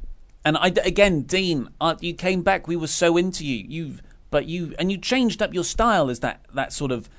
And 0.45 0.57
I 0.57 0.67
again, 0.67 1.23
Dean, 1.23 1.69
uh, 1.81 1.95
you 1.99 2.13
came 2.13 2.41
back. 2.41 2.67
We 2.67 2.75
were 2.75 2.87
so 2.87 3.17
into 3.17 3.45
you. 3.45 3.65
You, 3.67 3.97
but 4.29 4.45
you, 4.45 4.73
and 4.79 4.91
you 4.91 4.97
changed 4.97 5.41
up 5.41 5.53
your 5.53 5.63
style 5.63 6.09
as 6.09 6.21
that 6.21 6.45
that 6.53 6.71
sort 6.71 6.91
of 6.91 7.09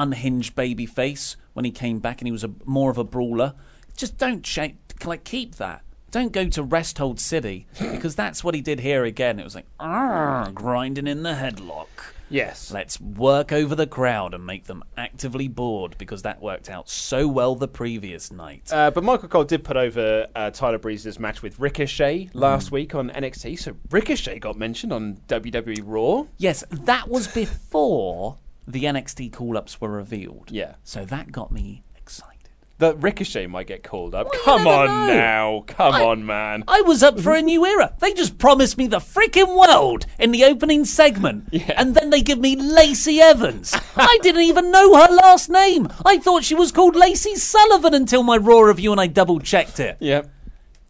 unhinged 0.00 0.54
baby 0.54 0.86
face 0.86 1.36
when 1.52 1.64
he 1.64 1.70
came 1.70 1.98
back, 1.98 2.20
and 2.20 2.28
he 2.28 2.32
was 2.32 2.44
a 2.44 2.50
more 2.64 2.90
of 2.90 2.98
a 2.98 3.04
brawler. 3.04 3.54
Just 3.96 4.18
don't 4.18 4.42
change. 4.42 4.76
Like 5.04 5.24
keep 5.24 5.56
that. 5.56 5.82
Don't 6.10 6.32
go 6.32 6.46
to 6.48 6.62
Rest 6.62 6.98
Hold 6.98 7.20
City 7.20 7.66
because 7.80 8.16
that's 8.16 8.42
what 8.42 8.54
he 8.54 8.60
did 8.60 8.80
here 8.80 9.04
again. 9.04 9.38
It 9.38 9.44
was 9.44 9.54
like 9.54 9.66
"Arr," 9.78 10.50
grinding 10.52 11.06
in 11.06 11.22
the 11.22 11.34
headlock. 11.34 11.86
Yes. 12.30 12.70
Let's 12.70 13.00
work 13.00 13.52
over 13.52 13.74
the 13.74 13.88
crowd 13.88 14.34
and 14.34 14.46
make 14.46 14.64
them 14.64 14.84
actively 14.96 15.48
bored 15.48 15.96
because 15.98 16.22
that 16.22 16.40
worked 16.40 16.70
out 16.70 16.88
so 16.88 17.26
well 17.26 17.56
the 17.56 17.66
previous 17.66 18.30
night. 18.30 18.72
Uh, 18.72 18.92
but 18.92 19.02
Michael 19.02 19.28
Cole 19.28 19.44
did 19.44 19.64
put 19.64 19.76
over 19.76 20.28
uh, 20.36 20.50
Tyler 20.50 20.78
Breeze's 20.78 21.18
match 21.18 21.42
with 21.42 21.58
Ricochet 21.58 22.30
last 22.32 22.70
week 22.70 22.94
on 22.94 23.10
NXT. 23.10 23.58
So 23.58 23.76
Ricochet 23.90 24.38
got 24.38 24.56
mentioned 24.56 24.92
on 24.92 25.16
WWE 25.26 25.82
Raw. 25.84 26.26
Yes, 26.38 26.62
that 26.70 27.08
was 27.08 27.26
before 27.26 28.36
the 28.72 28.84
NXT 28.84 29.32
call 29.32 29.56
ups 29.56 29.80
were 29.80 29.90
revealed. 29.90 30.50
Yeah. 30.50 30.74
So 30.84 31.04
that 31.04 31.32
got 31.32 31.50
me 31.52 31.82
excited. 31.96 32.36
That 32.78 32.96
Ricochet 33.02 33.46
might 33.46 33.66
get 33.66 33.82
called 33.82 34.14
up. 34.14 34.28
Come 34.42 34.66
on 34.66 34.86
know. 34.86 35.06
now. 35.14 35.64
Come 35.66 35.94
I- 35.94 36.02
on, 36.02 36.24
man. 36.24 36.64
I 36.66 36.80
was 36.80 37.02
up 37.02 37.20
for 37.20 37.34
a 37.34 37.42
new 37.42 37.66
era. 37.66 37.94
They 37.98 38.14
just 38.14 38.38
promised 38.38 38.78
me 38.78 38.86
the 38.86 39.00
freaking 39.00 39.54
world 39.54 40.06
in 40.18 40.30
the 40.30 40.44
opening 40.44 40.86
segment. 40.86 41.52
And 41.76 41.94
then 41.94 42.08
they 42.08 42.22
give 42.22 42.38
me 42.38 42.56
Lacey 42.56 43.20
Evans. 43.20 43.74
I 43.96 44.18
didn't 44.22 44.42
even 44.42 44.70
know 44.70 44.94
her 44.96 45.14
last 45.14 45.50
name. 45.50 45.88
I 46.06 46.16
thought 46.18 46.42
she 46.44 46.54
was 46.54 46.72
called 46.72 46.96
Lacey 46.96 47.34
Sullivan 47.34 47.92
until 47.92 48.22
my 48.22 48.38
Raw 48.38 48.60
review 48.60 48.92
and 48.92 49.00
I 49.00 49.08
double 49.08 49.40
checked 49.40 49.78
it. 49.78 49.98
Yep. 50.00 50.30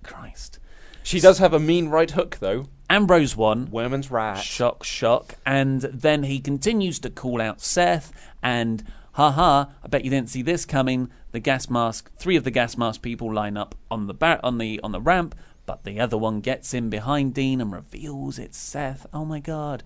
Christ. 0.04 0.60
She 1.02 1.18
does 1.18 1.38
have 1.38 1.52
a 1.52 1.58
mean 1.58 1.88
right 1.88 2.10
hook, 2.12 2.36
though. 2.38 2.66
Ambrose 2.90 3.36
won. 3.36 3.70
Women's 3.70 4.10
right. 4.10 4.36
Shock, 4.42 4.82
shock. 4.82 5.36
And 5.46 5.80
then 5.82 6.24
he 6.24 6.40
continues 6.40 6.98
to 6.98 7.08
call 7.10 7.40
out 7.40 7.60
Seth 7.60 8.12
and 8.42 8.84
haha, 9.12 9.66
I 9.82 9.88
bet 9.88 10.04
you 10.04 10.10
didn't 10.10 10.28
see 10.28 10.42
this 10.42 10.64
coming. 10.64 11.08
The 11.30 11.38
gas 11.38 11.70
mask 11.70 12.10
three 12.16 12.34
of 12.36 12.42
the 12.42 12.50
gas 12.50 12.76
mask 12.76 13.00
people 13.02 13.32
line 13.32 13.56
up 13.56 13.76
on 13.90 14.08
the 14.08 14.14
bar- 14.14 14.40
on 14.42 14.58
the 14.58 14.80
on 14.82 14.90
the 14.90 15.00
ramp, 15.00 15.36
but 15.66 15.84
the 15.84 16.00
other 16.00 16.18
one 16.18 16.40
gets 16.40 16.74
in 16.74 16.90
behind 16.90 17.32
Dean 17.32 17.60
and 17.60 17.72
reveals 17.72 18.38
it's 18.40 18.58
Seth. 18.58 19.06
Oh 19.12 19.24
my 19.24 19.38
god. 19.38 19.84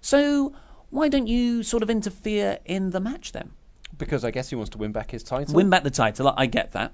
So 0.00 0.54
why 0.90 1.08
don't 1.08 1.26
you 1.26 1.64
sort 1.64 1.82
of 1.82 1.90
interfere 1.90 2.60
in 2.64 2.90
the 2.90 3.00
match 3.00 3.32
then? 3.32 3.50
Because 3.98 4.24
I 4.24 4.30
guess 4.30 4.50
he 4.50 4.56
wants 4.56 4.70
to 4.70 4.78
win 4.78 4.92
back 4.92 5.10
his 5.10 5.24
title. 5.24 5.54
Win 5.54 5.70
back 5.70 5.82
the 5.82 5.90
title, 5.90 6.32
I 6.36 6.46
get 6.46 6.70
that. 6.72 6.92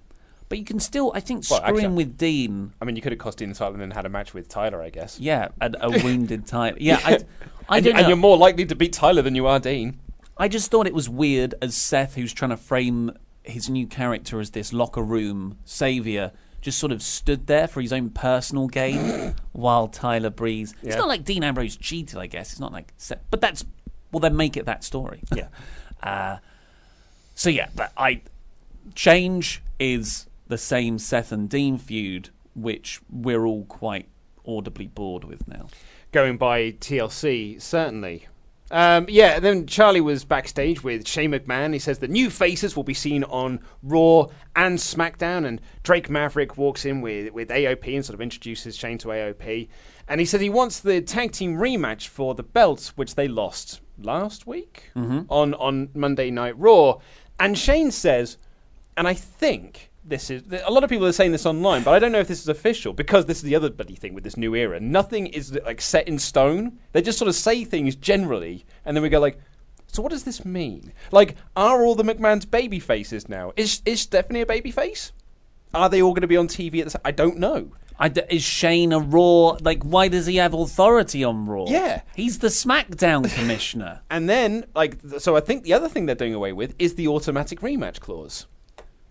But 0.50 0.58
you 0.58 0.64
can 0.64 0.78
still, 0.80 1.12
I 1.14 1.20
think, 1.20 1.44
Well, 1.48 1.60
screwing 1.60 1.84
actually- 1.86 1.96
with 1.96 2.18
Dean. 2.18 2.72
I 2.82 2.84
mean, 2.84 2.96
you 2.96 3.00
could 3.02 3.12
have 3.12 3.18
cost 3.18 3.38
Dean 3.38 3.48
the 3.48 3.54
title 3.54 3.80
and 3.80 3.92
had 3.92 4.04
a 4.04 4.08
match 4.10 4.34
with 4.34 4.48
Tyler, 4.48 4.82
I 4.82 4.90
guess. 4.90 5.18
Yeah, 5.18 5.48
a, 5.62 5.72
a 5.80 5.90
wounded 6.04 6.46
title. 6.46 6.76
Yeah, 6.82 7.00
I, 7.04 7.20
I 7.68 7.76
and, 7.78 7.84
don't 7.86 7.94
and 7.94 8.02
know. 8.02 8.08
you're 8.08 8.16
more 8.18 8.36
likely 8.36 8.66
to 8.66 8.74
beat 8.74 8.92
Tyler 8.92 9.22
than 9.22 9.34
you 9.34 9.46
are 9.46 9.58
Dean. 9.58 9.98
I 10.36 10.48
just 10.48 10.70
thought 10.70 10.86
it 10.86 10.92
was 10.94 11.08
weird 11.08 11.54
as 11.62 11.74
Seth, 11.76 12.16
who's 12.16 12.32
trying 12.32 12.50
to 12.50 12.56
frame 12.56 13.12
his 13.44 13.70
new 13.70 13.86
character 13.86 14.38
as 14.40 14.50
this 14.50 14.72
locker 14.72 15.02
room 15.02 15.56
savior, 15.64 16.32
just 16.60 16.78
sort 16.78 16.92
of 16.92 17.00
stood 17.02 17.46
there 17.46 17.66
for 17.68 17.80
his 17.80 17.92
own 17.92 18.10
personal 18.10 18.66
gain 18.66 19.34
while 19.52 19.86
Tyler 19.88 20.30
Breeze. 20.30 20.74
It's 20.82 20.94
Yeah. 20.94 20.98
not 20.98 21.08
like 21.08 21.24
Dean 21.24 21.42
Ambrose 21.44 21.76
cheated, 21.76 22.18
I 22.18 22.26
guess. 22.26 22.50
It's 22.52 22.60
not 22.60 22.72
like, 22.72 22.92
Seth, 22.96 23.20
but 23.30 23.40
that's 23.40 23.64
well, 24.12 24.18
then 24.20 24.36
make 24.36 24.56
it 24.56 24.66
that 24.66 24.82
story. 24.84 25.20
Yeah. 25.34 25.46
Uh, 26.02 26.38
so 27.34 27.50
yeah, 27.50 27.68
but 27.76 27.92
I 27.94 28.22
change 28.94 29.62
is 29.78 30.26
the 30.50 30.58
same 30.58 30.98
Seth 30.98 31.32
and 31.32 31.48
Dean 31.48 31.78
feud, 31.78 32.28
which 32.54 33.00
we're 33.08 33.46
all 33.46 33.64
quite 33.64 34.08
audibly 34.46 34.86
bored 34.88 35.24
with 35.24 35.48
now. 35.48 35.68
Going 36.12 36.36
by 36.36 36.72
TLC, 36.72 37.60
certainly. 37.62 38.26
Um, 38.72 39.06
yeah, 39.08 39.40
then 39.40 39.66
Charlie 39.66 40.00
was 40.00 40.24
backstage 40.24 40.84
with 40.84 41.06
Shane 41.08 41.32
McMahon. 41.32 41.72
He 41.72 41.78
says 41.80 41.98
the 41.98 42.06
new 42.06 42.30
faces 42.30 42.76
will 42.76 42.84
be 42.84 42.94
seen 42.94 43.24
on 43.24 43.60
Raw 43.82 44.26
and 44.54 44.78
SmackDown, 44.78 45.44
and 45.44 45.60
Drake 45.82 46.08
Maverick 46.08 46.56
walks 46.56 46.84
in 46.84 47.00
with, 47.00 47.32
with 47.32 47.48
AOP 47.48 47.94
and 47.96 48.04
sort 48.04 48.14
of 48.14 48.20
introduces 48.20 48.76
Shane 48.76 48.98
to 48.98 49.08
AOP. 49.08 49.68
And 50.06 50.20
he 50.20 50.26
said 50.26 50.40
he 50.40 50.50
wants 50.50 50.80
the 50.80 51.00
tag 51.00 51.32
team 51.32 51.56
rematch 51.56 52.08
for 52.08 52.34
the 52.34 52.42
belts, 52.44 52.96
which 52.96 53.14
they 53.16 53.26
lost 53.28 53.80
last 53.98 54.46
week 54.46 54.90
Mhm. 54.96 55.26
on, 55.28 55.54
on 55.54 55.88
Monday 55.94 56.30
Night 56.30 56.56
Raw. 56.58 56.98
And 57.40 57.56
Shane 57.58 57.90
says, 57.90 58.36
and 58.96 59.06
I 59.08 59.14
think 59.14 59.89
this 60.10 60.28
is 60.30 60.42
a 60.64 60.70
lot 60.70 60.84
of 60.84 60.90
people 60.90 61.06
are 61.06 61.12
saying 61.12 61.32
this 61.32 61.46
online, 61.46 61.82
but 61.82 61.92
I 61.94 61.98
don't 61.98 62.12
know 62.12 62.20
if 62.20 62.28
this 62.28 62.40
is 62.42 62.48
official 62.48 62.92
because 62.92 63.24
this 63.24 63.38
is 63.38 63.44
the 63.44 63.54
other 63.56 63.70
bloody 63.70 63.94
thing 63.94 64.12
with 64.12 64.24
this 64.24 64.36
new 64.36 64.54
era. 64.54 64.78
Nothing 64.80 65.28
is 65.28 65.52
like 65.64 65.80
set 65.80 66.06
in 66.06 66.18
stone. 66.18 66.78
They 66.92 67.00
just 67.00 67.18
sort 67.18 67.28
of 67.28 67.34
say 67.34 67.64
things 67.64 67.96
generally, 67.96 68.66
and 68.84 68.94
then 68.96 69.02
we 69.02 69.08
go 69.08 69.20
like, 69.20 69.38
so 69.86 70.02
what 70.02 70.12
does 70.12 70.24
this 70.24 70.44
mean? 70.44 70.92
Like, 71.10 71.36
are 71.56 71.82
all 71.82 71.94
the 71.94 72.02
McMahon's 72.04 72.44
baby 72.44 72.78
faces 72.78 73.28
now? 73.28 73.52
Is 73.56 73.80
is 73.86 74.00
Stephanie 74.02 74.42
a 74.42 74.46
baby 74.46 74.70
face? 74.70 75.12
Are 75.72 75.88
they 75.88 76.02
all 76.02 76.12
going 76.12 76.22
to 76.22 76.28
be 76.28 76.36
on 76.36 76.48
TV 76.48 76.80
at 76.80 76.84
the 76.84 76.90
same? 76.90 77.02
I 77.04 77.12
don't 77.12 77.38
know. 77.38 77.72
I 77.98 78.08
d- 78.08 78.22
is 78.30 78.42
Shane 78.42 78.92
a 78.92 78.98
Raw? 78.98 79.56
Like, 79.60 79.82
why 79.82 80.08
does 80.08 80.26
he 80.26 80.36
have 80.36 80.54
authority 80.54 81.22
on 81.22 81.46
Raw? 81.46 81.66
Yeah. 81.68 82.00
he's 82.16 82.38
the 82.38 82.48
SmackDown 82.48 83.32
commissioner. 83.36 84.00
And 84.10 84.28
then, 84.28 84.64
like, 84.74 84.96
so 85.18 85.36
I 85.36 85.40
think 85.40 85.64
the 85.64 85.74
other 85.74 85.88
thing 85.88 86.06
they're 86.06 86.14
doing 86.14 86.34
away 86.34 86.52
with 86.52 86.74
is 86.78 86.94
the 86.94 87.06
automatic 87.08 87.60
rematch 87.60 88.00
clause. 88.00 88.46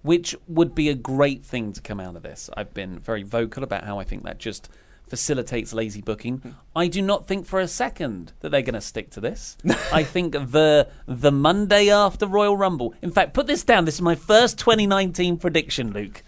Which 0.01 0.35
would 0.47 0.73
be 0.73 0.89
a 0.89 0.95
great 0.95 1.43
thing 1.43 1.73
to 1.73 1.81
come 1.81 1.99
out 1.99 2.15
of 2.15 2.23
this. 2.23 2.49
I've 2.55 2.73
been 2.73 2.99
very 2.99 3.23
vocal 3.23 3.63
about 3.63 3.83
how 3.83 3.99
I 3.99 4.03
think 4.03 4.23
that 4.23 4.37
just 4.37 4.69
facilitates 5.07 5.73
lazy 5.73 6.01
booking. 6.01 6.37
Hmm. 6.37 6.49
I 6.75 6.87
do 6.87 7.01
not 7.01 7.27
think 7.27 7.45
for 7.45 7.59
a 7.59 7.67
second 7.67 8.31
that 8.39 8.49
they're 8.49 8.61
going 8.61 8.75
to 8.75 8.81
stick 8.81 9.09
to 9.11 9.19
this. 9.19 9.57
I 9.91 10.03
think 10.03 10.33
the 10.33 10.87
the 11.07 11.31
Monday 11.31 11.89
after 11.89 12.27
Royal 12.27 12.55
Rumble. 12.55 12.93
In 13.01 13.11
fact, 13.11 13.33
put 13.33 13.47
this 13.47 13.63
down. 13.63 13.85
This 13.85 13.95
is 13.95 14.01
my 14.01 14.15
first 14.15 14.57
2019 14.59 15.37
prediction, 15.37 15.91
Luke. 15.91 16.23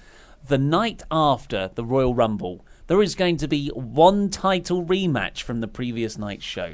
The 0.47 0.57
night 0.57 1.03
after 1.11 1.69
the 1.75 1.85
Royal 1.85 2.15
Rumble, 2.15 2.65
there 2.87 3.01
is 3.01 3.13
going 3.13 3.37
to 3.37 3.47
be 3.47 3.69
one 3.69 4.29
title 4.29 4.83
rematch 4.83 5.43
from 5.43 5.61
the 5.61 5.67
previous 5.67 6.17
night's 6.17 6.43
show. 6.43 6.73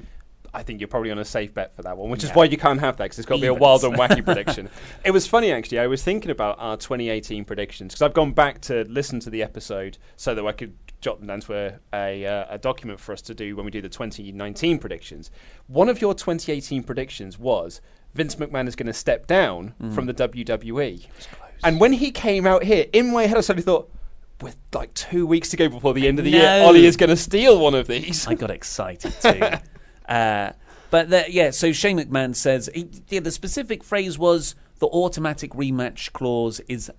I 0.58 0.64
think 0.64 0.82
you're 0.82 0.88
probably 0.88 1.12
on 1.12 1.20
a 1.20 1.26
safe 1.26 1.54
bet 1.54 1.76
for 1.76 1.84
that 1.84 1.98
one, 1.98 2.10
which 2.10 2.24
is 2.24 2.32
why 2.32 2.46
you 2.46 2.58
can't 2.58 2.80
have 2.80 2.98
that 2.98 3.04
because 3.06 3.20
it's 3.20 3.28
got 3.28 3.36
to 3.36 3.42
be 3.42 3.48
a 3.48 3.54
wild 3.54 3.84
and 3.84 3.94
wacky 3.96 4.26
prediction. 4.26 4.70
It 5.06 5.12
was 5.12 5.28
funny 5.28 5.52
actually. 5.52 5.80
I 5.80 5.88
was 5.88 6.02
thinking 6.04 6.32
about 6.32 6.56
our 6.60 6.76
2018 6.78 7.46
predictions 7.46 7.94
because 7.94 8.02
I've 8.02 8.14
gone 8.16 8.32
back 8.34 8.60
to 8.62 8.84
listen 8.90 9.20
to 9.22 9.30
the 9.30 9.44
episode 9.44 10.00
so 10.16 10.34
that 10.34 10.44
I 10.46 10.52
could 10.52 10.74
jot 11.00 11.20
them 11.20 11.28
down 11.28 11.42
to 11.42 11.54
a, 11.54 11.74
a, 11.94 12.26
uh, 12.26 12.46
a 12.56 12.58
document 12.58 13.00
for 13.00 13.14
us 13.14 13.22
to 13.22 13.36
do 13.36 13.56
when 13.56 13.66
we 13.66 13.72
do 13.72 13.82
the 13.82 13.90
2019 13.90 14.80
predictions. 14.80 15.30
One 15.68 15.90
of 15.90 16.02
your 16.02 16.16
2018 16.16 16.82
predictions 16.84 17.38
was 17.38 17.80
Vince 18.16 18.36
McMahon 18.38 18.68
is 18.68 18.76
going 18.76 18.88
to 18.88 18.94
step 18.94 19.28
down 19.28 19.76
Mm. 19.80 19.94
from 19.94 20.08
the 20.08 20.14
WWE. 20.16 21.06
And 21.64 21.80
when 21.80 21.94
he 21.94 22.10
came 22.12 22.48
out 22.48 22.64
here, 22.64 22.88
in 22.94 23.12
my 23.14 23.28
head, 23.28 23.38
I 23.38 23.42
suddenly 23.42 23.64
thought. 23.64 23.92
With 24.40 24.56
like 24.72 24.94
two 24.94 25.26
weeks 25.26 25.50
to 25.50 25.58
go 25.58 25.68
before 25.68 25.96
the 25.96 26.08
end 26.08 26.20
of 26.20 26.26
the 26.26 26.30
year, 26.32 26.62
Ollie 26.64 26.86
is 26.86 26.96
going 26.96 27.10
to 27.10 27.16
steal 27.18 27.60
one 27.60 27.74
of 27.74 27.88
these. 27.88 28.28
I 28.28 28.36
got 28.36 28.52
excited 28.52 29.12
too. 29.20 29.42
uh, 30.08 30.52
But 30.90 31.10
the, 31.10 31.26
yeah, 31.30 31.52
so 31.52 31.72
Shane 31.72 32.00
McMahon 32.00 32.36
says 32.36 32.70
he, 32.74 32.90
yeah, 33.10 33.20
the 33.20 33.32
specific 33.32 33.84
phrase 33.84 34.18
was 34.18 34.56
the 34.80 34.88
automatic 34.88 35.52
rematch 35.52 36.14
clause 36.14 36.60
is 36.68 36.92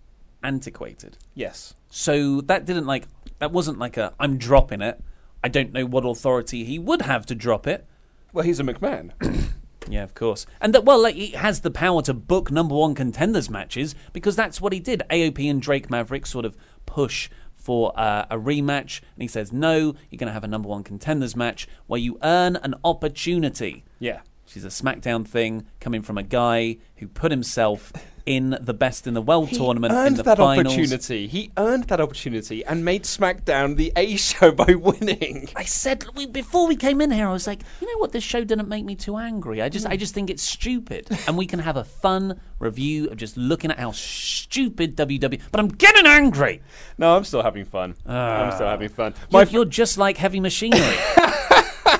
antiquated. 0.43 1.19
Yes. 1.35 1.75
So 1.89 2.41
that 2.43 2.65
didn't 2.67 2.87
like 2.87 3.07
that 3.39 3.53
wasn't 3.53 3.79
like 3.79 3.97
a 3.97 4.13
I'm 4.21 4.37
dropping 4.37 4.83
it. 4.83 5.03
I 5.43 5.49
don't 5.49 5.73
know 5.73 5.87
what 5.87 6.05
authority 6.05 6.65
he 6.65 6.79
would 6.79 7.03
have 7.03 7.25
to 7.27 7.35
drop 7.35 7.67
it. 7.67 7.87
Well, 8.33 8.45
he's 8.45 8.61
a 8.61 8.65
McMahon. 8.65 9.13
Yeah, 9.91 10.03
of 10.03 10.15
course. 10.15 10.47
And 10.61 10.75
that 10.75 10.85
well, 10.85 11.03
like 11.03 11.15
he 11.15 11.29
has 11.29 11.61
the 11.61 11.71
power 11.71 12.03
to 12.03 12.15
book 12.15 12.51
number 12.51 12.75
one 12.75 12.95
contenders 12.95 13.49
matches 13.49 13.95
because 14.13 14.37
that's 14.37 14.61
what 14.61 14.73
he 14.73 14.81
did. 14.81 15.03
AOP 15.11 15.51
and 15.51 15.63
Drake 15.63 15.91
Maverick 15.91 16.27
sort 16.27 16.45
of 16.45 16.57
push 16.87 17.31
for 17.69 17.93
uh, 18.01 18.25
a 18.31 18.39
rematch, 18.39 19.03
and 19.15 19.21
he 19.21 19.29
says 19.29 19.53
no. 19.53 19.95
You're 20.09 20.17
going 20.17 20.29
to 20.29 20.33
have 20.33 20.43
a 20.43 20.49
number 20.49 20.71
one 20.71 20.83
contenders 20.83 21.37
match 21.37 21.69
where 21.87 22.01
you 22.01 22.17
earn 22.23 22.57
an 22.57 22.75
opportunity. 22.83 23.85
yeah. 23.99 24.21
She's 24.47 24.65
a 24.65 24.69
SmackDown 24.69 25.29
thing 25.29 25.67
coming 25.79 26.01
from 26.01 26.17
a 26.17 26.23
guy 26.23 26.79
who 26.97 27.07
put 27.07 27.31
himself 27.31 27.93
in 28.29 28.59
the 28.61 28.75
Best 28.75 29.07
in 29.07 29.15
the 29.15 29.23
World 29.23 29.51
tournament 29.55 29.95
earned 29.95 30.09
in 30.09 30.15
the 30.17 30.23
that 30.25 30.37
finals. 30.37 30.75
opportunity. 30.75 31.27
He 31.29 31.51
earned 31.57 31.85
that 31.85 31.99
opportunity 31.99 32.63
and 32.63 32.85
made 32.85 33.05
SmackDown 33.05 33.77
the 33.77 33.91
A 33.97 34.17
show 34.17 34.53
by 34.53 34.75
winning. 34.75 35.49
I 35.57 35.65
said 35.65 36.05
we, 36.15 36.27
before 36.27 36.69
we 36.69 36.77
came 36.77 37.01
in 37.01 37.11
here, 37.11 37.27
I 37.27 37.33
was 37.33 37.47
like, 37.47 37.63
you 37.81 37.87
know 37.87 37.99
what? 37.99 38.13
This 38.13 38.23
show 38.23 38.45
didn't 38.45 38.69
make 38.69 38.85
me 38.85 38.97
too 38.97 39.17
angry. 39.17 39.63
I 39.63 39.71
just, 39.71 39.87
I 39.87 39.95
hmm. 39.95 40.01
just 40.01 40.13
think 40.13 40.29
it's 40.29 40.43
stupid, 40.43 41.09
and 41.27 41.39
we 41.39 41.47
can 41.47 41.61
have 41.61 41.79
a 41.79 41.85
fun 41.85 42.39
review 42.59 43.09
of 43.09 43.17
just 43.17 43.39
looking 43.39 43.71
at 43.71 43.79
how 43.79 43.93
stupid 43.93 44.95
WWE. 44.95 45.41
But 45.51 45.61
I'm 45.61 45.69
getting 45.69 46.07
angry. 46.07 46.61
No, 46.99 47.17
I'm 47.17 47.25
still 47.25 47.43
having 47.43 47.65
fun. 47.65 47.95
Ah. 48.07 48.45
I'm 48.45 48.53
still 48.53 48.69
having 48.69 48.91
fun. 48.91 49.15
You're, 49.31 49.45
My 49.45 49.51
you're 49.51 49.65
just 49.65 49.97
like 49.97 50.19
heavy 50.19 50.41
machinery. 50.41 50.97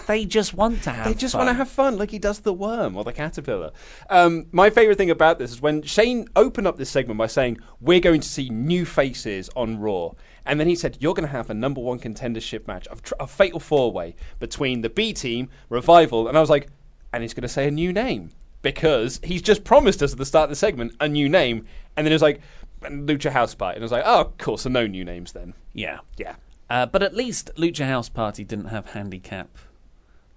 they 0.09 0.25
just 0.25 0.55
want 0.55 0.83
to 0.83 0.91
have. 0.91 1.05
They 1.07 1.15
just 1.15 1.35
fun. 1.35 1.47
want 1.47 1.55
to 1.55 1.59
have 1.59 1.69
fun, 1.69 1.97
like 1.97 2.11
he 2.11 2.19
does 2.19 2.41
the 2.41 2.53
worm 2.53 2.97
or 2.97 3.05
the 3.05 3.13
caterpillar. 3.13 3.71
Um, 4.11 4.47
my 4.51 4.71
favorite 4.71 4.99
thing 4.99 5.11
about 5.11 5.39
this 5.39 5.53
is 5.53 5.61
when 5.63 5.83
Shane 5.83 6.27
opened 6.35 6.67
up 6.67 6.77
this 6.77 6.91
segment 6.91 7.17
by 7.19 7.29
saying, 7.29 7.59
"We're 7.81 8.01
going 8.01 8.21
to 8.23 8.29
see 8.29 8.49
new 8.51 8.85
faces 8.85 9.49
on 9.55 9.79
Raw," 9.79 10.13
and 10.45 10.59
then 10.59 10.67
he 10.67 10.75
said, 10.75 10.97
"You're 10.99 11.15
going 11.15 11.29
to 11.29 11.33
have 11.33 11.49
a 11.51 11.55
number 11.55 11.81
one 11.81 12.01
contendership 12.01 12.67
match, 12.67 12.89
a, 12.91 12.97
tr- 12.97 13.15
a 13.21 13.29
fatal 13.29 13.61
four 13.61 13.93
way 13.93 14.17
between 14.41 14.81
the 14.81 14.91
B 14.91 15.13
Team, 15.13 15.49
Revival," 15.69 16.27
and 16.27 16.37
I 16.37 16.41
was 16.41 16.51
like, 16.51 16.69
"And 17.13 17.23
he's 17.23 17.35
going 17.35 17.43
to 17.43 17.49
say 17.49 17.69
a 17.69 17.71
new 17.71 17.93
name." 17.93 18.31
Because 18.61 19.21
he's 19.23 19.41
just 19.41 19.63
promised 19.63 20.03
us 20.03 20.11
at 20.11 20.19
the 20.19 20.27
start 20.27 20.45
of 20.45 20.51
the 20.51 20.57
segment 20.57 20.93
a 20.99 21.07
new 21.07 21.29
name, 21.29 21.65
and 21.97 22.05
then 22.05 22.11
it 22.13 22.15
was 22.17 22.23
like 22.23 22.41
Lucha 22.83 23.31
House 23.31 23.55
Party, 23.55 23.77
and 23.77 23.85
I 23.85 23.85
was 23.85 23.93
like, 23.93 24.03
"Oh, 24.05 24.21
of 24.23 24.37
course, 24.39 24.63
so 24.63 24.69
no 24.69 24.87
new 24.87 25.05
names 25.05 25.31
then." 25.33 25.55
Yeah. 25.75 25.99
Yeah, 26.17 26.35
Uh, 26.69 26.85
but 26.87 27.03
at 27.05 27.15
least 27.15 27.51
Lucha 27.57 27.87
House 27.87 28.09
Party 28.09 28.43
didn't 28.43 28.67
have 28.67 28.91
handicap. 28.91 29.49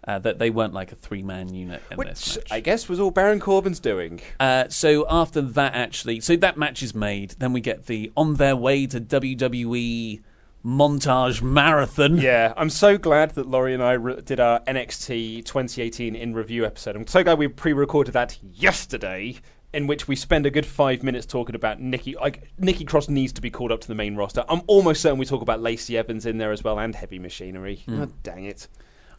Uh, 0.07 0.17
that 0.17 0.39
they 0.39 0.49
weren't 0.49 0.73
like 0.73 0.91
a 0.91 0.95
three-man 0.95 1.53
unit 1.53 1.79
in 1.91 1.97
this 1.99 2.35
which 2.35 2.43
match. 2.45 2.51
I 2.51 2.59
guess 2.59 2.89
was 2.89 2.99
all 2.99 3.11
Baron 3.11 3.39
Corbin's 3.39 3.79
doing. 3.79 4.19
Uh, 4.39 4.67
so 4.67 5.05
after 5.07 5.41
that, 5.41 5.75
actually, 5.75 6.19
so 6.21 6.35
that 6.37 6.57
match 6.57 6.81
is 6.81 6.95
made. 6.95 7.35
Then 7.37 7.53
we 7.53 7.61
get 7.61 7.85
the 7.85 8.11
on 8.17 8.33
their 8.35 8.55
way 8.55 8.87
to 8.87 8.99
WWE 8.99 10.21
montage 10.65 11.41
marathon. 11.41 12.17
Yeah, 12.17 12.53
I'm 12.57 12.69
so 12.69 12.97
glad 12.97 13.31
that 13.31 13.47
Laurie 13.47 13.73
and 13.73 13.83
I 13.83 13.93
re- 13.93 14.21
did 14.21 14.39
our 14.39 14.59
NXT 14.61 15.45
2018 15.45 16.15
in 16.15 16.33
review 16.33 16.65
episode. 16.65 16.95
I'm 16.95 17.07
so 17.07 17.23
glad 17.23 17.37
we 17.37 17.47
pre-recorded 17.47 18.13
that 18.13 18.37
yesterday, 18.41 19.35
in 19.73 19.87
which 19.87 20.07
we 20.07 20.15
spend 20.15 20.45
a 20.45 20.51
good 20.51 20.65
five 20.65 21.03
minutes 21.03 21.25
talking 21.25 21.55
about 21.55 21.79
Nikki. 21.79 22.15
Like 22.15 22.51
Nikki 22.57 22.85
Cross 22.85 23.09
needs 23.09 23.33
to 23.33 23.41
be 23.41 23.49
called 23.49 23.71
up 23.71 23.81
to 23.81 23.87
the 23.87 23.95
main 23.95 24.15
roster. 24.15 24.43
I'm 24.49 24.61
almost 24.67 25.01
certain 25.01 25.17
we 25.17 25.25
talk 25.25 25.41
about 25.41 25.61
Lacey 25.61 25.97
Evans 25.97 26.25
in 26.25 26.37
there 26.37 26.51
as 26.51 26.63
well 26.63 26.79
and 26.79 26.93
Heavy 26.95 27.19
Machinery. 27.19 27.83
Hmm. 27.85 28.01
Oh, 28.01 28.07
dang 28.23 28.45
it! 28.45 28.67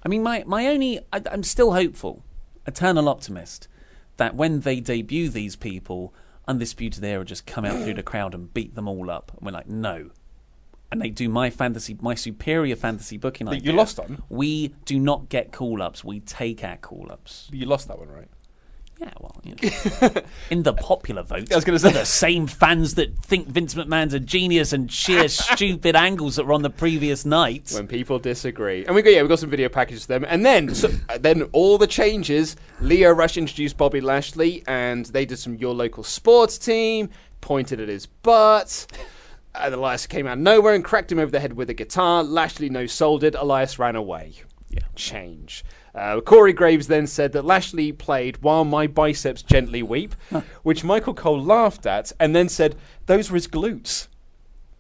I 0.05 0.09
mean, 0.09 0.23
my 0.23 0.45
my 0.47 0.67
only, 0.67 1.01
I, 1.13 1.23
I'm 1.31 1.43
still 1.43 1.73
hopeful, 1.73 2.25
eternal 2.67 3.09
optimist, 3.09 3.69
that 4.17 4.35
when 4.35 4.61
they 4.61 4.81
debut 4.81 5.29
these 5.29 5.57
people, 5.57 6.13
Undisputed 6.49 7.05
Era 7.05 7.25
just 7.25 7.47
come 7.47 7.65
out 7.65 7.83
through 7.83 7.95
the 7.95 8.03
crowd 8.03 8.35
and 8.35 8.53
beat 8.53 8.75
them 8.75 8.89
all 8.89 9.11
up. 9.11 9.33
And 9.37 9.47
we're 9.47 9.53
like, 9.53 9.69
no. 9.69 10.11
And 10.91 11.01
they 11.01 11.09
do 11.09 11.29
my 11.29 11.49
fantasy, 11.49 11.97
my 12.03 12.15
superior 12.15 12.77
fantasy 12.77 13.17
booking 13.17 13.47
That 13.47 13.55
idea. 13.55 13.73
you 13.73 13.79
lost 13.79 13.99
on? 13.99 14.23
We 14.29 14.75
do 14.85 14.99
not 14.99 15.29
get 15.31 15.51
call 15.53 15.81
ups. 15.81 16.05
We 16.05 16.21
take 16.21 16.63
our 16.63 16.77
call 16.77 17.11
ups. 17.11 17.49
You 17.53 17.65
lost 17.65 17.89
that 17.89 17.99
one, 17.99 18.09
right? 18.09 18.29
Yeah, 18.99 19.11
well, 19.21 19.41
you 19.43 19.55
know. 20.03 20.11
in 20.51 20.63
the 20.63 20.73
popular 20.73 21.23
vote, 21.23 21.51
I 21.51 21.57
was 21.57 21.65
gonna 21.65 21.79
say- 21.79 21.93
the 21.93 22.05
same 22.05 22.47
fans 22.47 22.95
that 22.95 23.17
think 23.19 23.49
Vince 23.49 23.75
McMahon's 23.75 24.15
a 24.15 24.21
genius 24.21 24.73
and 24.73 24.93
sheer 24.93 25.29
stupid 25.29 25.97
angles 25.97 26.37
that 26.37 26.47
were 26.47 26.53
on 26.53 26.63
the 26.63 26.71
previous 26.71 27.25
night. 27.25 27.73
When 27.75 27.89
people 27.89 28.19
disagree, 28.21 28.85
and 28.87 28.95
we 28.95 29.03
got 29.03 29.13
yeah, 29.13 29.23
we 29.23 29.29
got 29.29 29.41
some 29.41 29.51
video 29.51 29.69
packages 29.69 30.03
to 30.03 30.09
them, 30.09 30.25
and 30.29 30.47
then 30.47 30.73
so, 30.75 30.91
uh, 31.09 31.19
then 31.19 31.43
all 31.53 31.79
the 31.79 31.87
changes. 31.89 32.55
Lio 32.81 33.11
Rush 33.11 33.37
introduced 33.37 33.77
Bobby 33.77 34.01
Lashley, 34.01 34.63
and 34.69 35.07
they 35.07 35.25
did 35.27 35.39
some 35.39 35.57
your 35.57 35.75
local 35.75 36.05
sports 36.05 36.57
team, 36.59 37.11
pointed 37.41 37.81
at 37.81 37.89
his 37.89 38.07
butt. 38.07 38.87
And 39.55 39.75
Elias 39.75 40.07
came 40.07 40.27
out 40.27 40.35
of 40.35 40.39
nowhere 40.39 40.75
and 40.75 40.83
cracked 40.85 41.13
him 41.13 41.19
over 41.19 41.31
the 41.31 41.41
head 41.41 41.53
with 41.55 41.69
a 41.69 41.75
guitar. 41.75 42.23
Lashley 42.23 42.71
no 42.71 42.87
sold 42.87 43.23
it. 43.25 43.35
Elias 43.35 43.79
ran 43.79 43.97
away. 43.97 44.33
Yeah. 44.71 44.81
Change. 44.95 45.63
Uh, 45.95 46.21
Corey 46.23 46.53
Graves 46.55 46.87
then 46.87 47.07
said 47.07 47.33
that 47.33 47.45
Lashley 47.45 47.93
played 47.93 48.39
While 48.43 48.65
My 48.65 48.87
Biceps 48.87 49.43
Gently 49.43 49.83
Weep, 49.83 50.15
which 50.63 50.85
Michael 50.85 51.15
Cole 51.15 51.41
laughed 51.43 51.85
at 51.87 52.13
and 52.19 52.35
then 52.35 52.49
said, 52.49 52.77
Those 53.07 53.31
were 53.31 53.35
his 53.37 53.47
glutes. 53.49 54.09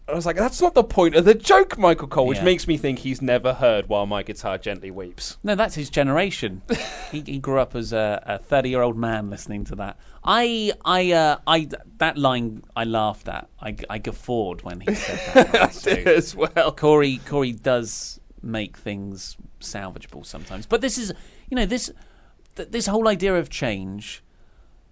I 0.09 0.15
was 0.15 0.25
like, 0.27 0.37
That's 0.37 0.61
not 0.63 0.73
the 0.75 0.83
point 0.83 1.15
of 1.15 1.27
the 1.27 1.35
joke, 1.35 1.77
Michael 1.79 2.09
Cole, 2.09 2.27
which 2.27 2.39
Yeah. 2.39 2.45
makes 2.45 2.67
me 2.67 2.79
think 2.79 3.01
he's 3.01 3.21
never 3.21 3.53
heard 3.55 3.89
While 3.91 4.07
My 4.07 4.23
Guitar 4.23 4.57
Gently 4.57 4.91
Weeps. 4.91 5.37
No, 5.45 5.55
that's 5.55 5.75
his 5.75 5.91
generation. 5.91 6.63
he, 7.13 7.21
he 7.21 7.39
grew 7.39 7.59
up 7.61 7.75
as 7.77 7.93
a 7.93 8.41
thirty-year-old 8.45 8.97
man 8.97 9.29
listening 9.29 9.65
to 9.67 9.75
that. 9.77 9.99
I, 10.25 10.73
I, 10.85 11.13
uh, 11.13 11.39
I, 11.47 11.69
that 11.99 12.17
line 12.17 12.63
I 12.75 12.85
laughed 12.85 13.29
at. 13.29 13.49
I, 13.61 13.77
I 13.91 13.99
guffawed 13.99 14.63
when 14.63 14.81
he 14.81 14.95
said 14.95 15.21
that. 15.35 15.61
line, 15.61 15.71
so 15.73 15.91
as 15.91 16.35
well. 16.35 16.73
Corey, 16.73 17.21
Corey 17.27 17.53
does 17.53 18.19
make 18.43 18.77
things 18.77 19.37
salvageable 19.63 20.25
sometimes, 20.27 20.67
but 20.67 20.81
this 20.81 20.99
is, 20.99 21.13
you 21.49 21.57
know, 21.57 21.67
this, 21.67 21.91
th- 22.57 22.71
this 22.71 22.87
whole 22.87 23.09
idea 23.09 23.35
of 23.37 23.49
change. 23.51 24.23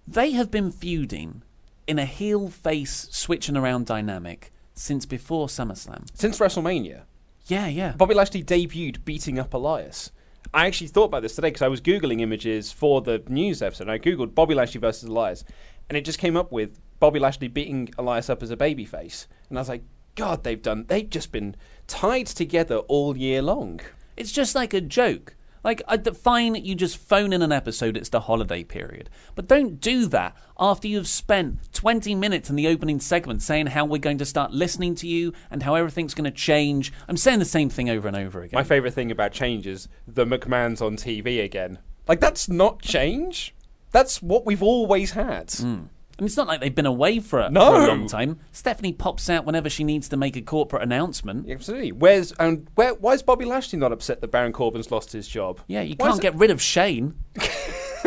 They 0.07 0.31
have 0.31 0.49
been 0.49 0.71
feuding 0.71 1.43
in 1.87 1.99
a 1.99 2.05
heel 2.05 2.49
face 2.49 3.07
switching 3.11 3.55
around 3.55 3.85
dynamic 3.85 4.51
since 4.73 5.05
before 5.05 5.47
SummerSlam. 5.47 6.07
Since 6.13 6.39
WrestleMania, 6.39 7.01
Yeah, 7.47 7.67
yeah. 7.67 7.93
Bobby 7.93 8.15
Lashley 8.15 8.43
debuted 8.43 9.05
beating 9.05 9.37
up 9.39 9.53
Elias. 9.53 10.11
I 10.53 10.65
actually 10.67 10.87
thought 10.87 11.05
about 11.05 11.21
this 11.21 11.35
today 11.35 11.47
because 11.49 11.61
I 11.61 11.67
was 11.67 11.81
Googling 11.81 12.19
images 12.21 12.71
for 12.71 13.01
the 13.01 13.23
news 13.27 13.61
episode. 13.61 13.83
And 13.83 13.91
I 13.91 13.99
Googled 13.99 14.35
Bobby 14.35 14.55
Lashley 14.55 14.79
versus 14.81 15.07
Elias, 15.07 15.43
and 15.87 15.97
it 15.97 16.03
just 16.03 16.19
came 16.19 16.35
up 16.35 16.51
with 16.51 16.79
Bobby 16.99 17.19
Lashley 17.19 17.47
beating 17.47 17.89
Elias 17.97 18.29
up 18.29 18.43
as 18.43 18.51
a 18.51 18.57
babyface. 18.57 19.27
And 19.49 19.57
I 19.57 19.61
was 19.61 19.69
like, 19.69 19.83
God, 20.15 20.43
they've 20.43 20.61
done, 20.61 20.85
they've 20.87 21.09
just 21.09 21.31
been 21.31 21.55
tied 21.87 22.27
together 22.27 22.77
all 22.77 23.15
year 23.15 23.41
long. 23.41 23.79
It's 24.17 24.31
just 24.31 24.55
like 24.55 24.73
a 24.73 24.81
joke. 24.81 25.35
Like, 25.63 25.81
uh, 25.81 25.91
I, 25.93 25.97
d- 25.97 26.11
fine, 26.11 26.55
you 26.55 26.75
just 26.75 26.97
phone 26.97 27.33
in 27.33 27.41
an 27.41 27.51
episode, 27.51 27.95
it's 27.95 28.09
the 28.09 28.21
holiday 28.21 28.63
period. 28.63 29.09
But 29.35 29.47
don't 29.47 29.79
do 29.79 30.07
that 30.07 30.35
after 30.59 30.87
you've 30.87 31.07
spent 31.07 31.71
20 31.73 32.15
minutes 32.15 32.49
in 32.49 32.55
the 32.55 32.67
opening 32.67 32.99
segment 32.99 33.41
saying 33.41 33.67
how 33.67 33.85
we're 33.85 33.99
going 33.99 34.17
to 34.17 34.25
start 34.25 34.51
listening 34.51 34.95
to 34.95 35.07
you 35.07 35.33
and 35.51 35.63
how 35.63 35.75
everything's 35.75 36.13
going 36.13 36.25
to 36.25 36.31
change. 36.31 36.91
I'm 37.07 37.17
saying 37.17 37.39
the 37.39 37.45
same 37.45 37.69
thing 37.69 37.89
over 37.89 38.07
and 38.07 38.17
over 38.17 38.41
again. 38.41 38.57
My 38.57 38.63
favourite 38.63 38.93
thing 38.93 39.11
about 39.11 39.31
change 39.33 39.67
is 39.67 39.87
the 40.07 40.25
McMahon's 40.25 40.81
on 40.81 40.95
TV 40.95 41.43
again. 41.43 41.77
Like, 42.07 42.19
that's 42.19 42.49
not 42.49 42.81
change. 42.81 43.53
That's 43.91 44.21
what 44.21 44.45
we've 44.45 44.63
always 44.63 45.11
had. 45.11 45.47
Mm. 45.49 45.89
And 46.21 46.27
it's 46.27 46.37
not 46.37 46.45
like 46.47 46.61
they've 46.61 46.75
been 46.75 46.85
away 46.85 47.19
for 47.19 47.39
a, 47.39 47.49
No. 47.49 47.71
for 47.71 47.81
a 47.81 47.87
long 47.87 48.05
time. 48.05 48.37
Stephanie 48.51 48.93
pops 48.93 49.27
out 49.27 49.43
whenever 49.43 49.71
she 49.71 49.83
needs 49.83 50.07
to 50.09 50.17
make 50.17 50.35
a 50.35 50.41
corporate 50.43 50.83
announcement. 50.83 51.49
Absolutely. 51.49 51.91
Where's 51.91 52.31
and 52.33 52.67
where? 52.75 52.93
Why 52.93 53.13
is 53.13 53.23
Bobby 53.23 53.45
Lashley 53.45 53.79
not 53.79 53.91
upset 53.91 54.21
that 54.21 54.27
Baron 54.29 54.53
Corbin's 54.53 54.91
lost 54.91 55.11
his 55.13 55.27
job? 55.27 55.61
Yeah, 55.65 55.81
you 55.81 55.95
Why 55.97 56.09
can't 56.09 56.21
get 56.21 56.35
rid 56.35 56.51
of 56.51 56.61
Shane. 56.61 57.15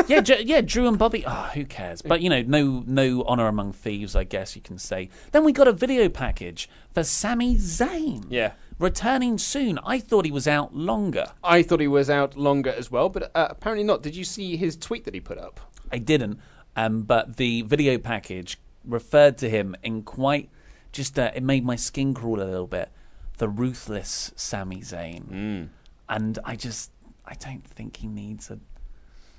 yeah, 0.07 0.21
yeah, 0.39 0.61
Drew 0.61 0.87
and 0.87 0.97
Bobby. 0.97 1.25
Oh, 1.27 1.51
who 1.55 1.65
cares? 1.65 2.03
But 2.03 2.21
you 2.21 2.31
know, 2.31 2.43
no, 2.43 2.85
no 2.87 3.25
honor 3.25 3.49
among 3.49 3.73
thieves. 3.73 4.15
I 4.15 4.23
guess 4.23 4.55
you 4.55 4.63
can 4.63 4.79
say. 4.79 5.09
Then 5.33 5.43
we 5.43 5.51
got 5.53 5.67
a 5.67 5.73
video 5.73 6.09
package 6.09 6.69
for 6.93 7.03
Sami 7.03 7.57
Zayn. 7.57 8.27
Yeah. 8.31 8.53
returning 8.79 9.39
soon. 9.39 9.79
I 9.85 9.99
thought 9.99 10.25
he 10.25 10.31
was 10.31 10.47
out 10.47 10.75
longer. 10.75 11.27
I 11.43 11.63
thought 11.63 11.81
he 11.81 11.89
was 11.89 12.09
out 12.11 12.37
longer 12.37 12.71
as 12.71 12.91
well, 12.91 13.09
but 13.09 13.31
uh, 13.35 13.49
apparently 13.51 13.85
not. 13.85 14.03
Did 14.03 14.15
you 14.15 14.25
see 14.25 14.57
his 14.57 14.77
tweet 14.77 15.05
that 15.05 15.15
he 15.15 15.21
put 15.21 15.39
up? 15.39 15.61
I 15.93 15.99
didn't, 15.99 16.41
um, 16.77 17.03
but 17.03 17.37
the 17.37 17.63
video 17.63 17.99
package 17.99 18.59
referred 18.85 19.39
to 19.39 19.49
him 19.49 19.75
in 19.83 20.03
quite 20.03 20.51
just. 20.93 21.19
Uh, 21.19 21.31
it 21.35 21.43
made 21.43 21.65
my 21.65 21.77
skin 21.77 22.15
crawl 22.15 22.41
a 22.41 22.45
little 22.45 22.67
bit. 22.67 22.91
The 23.39 23.49
ruthless 23.49 24.33
Sami 24.37 24.81
Zayn, 24.81 25.69
and 26.09 26.39
I 26.45 26.55
just, 26.57 26.91
I 27.27 27.35
don't 27.35 27.67
think 27.67 27.97
he 27.97 28.07
needs 28.07 28.51
a. 28.51 28.59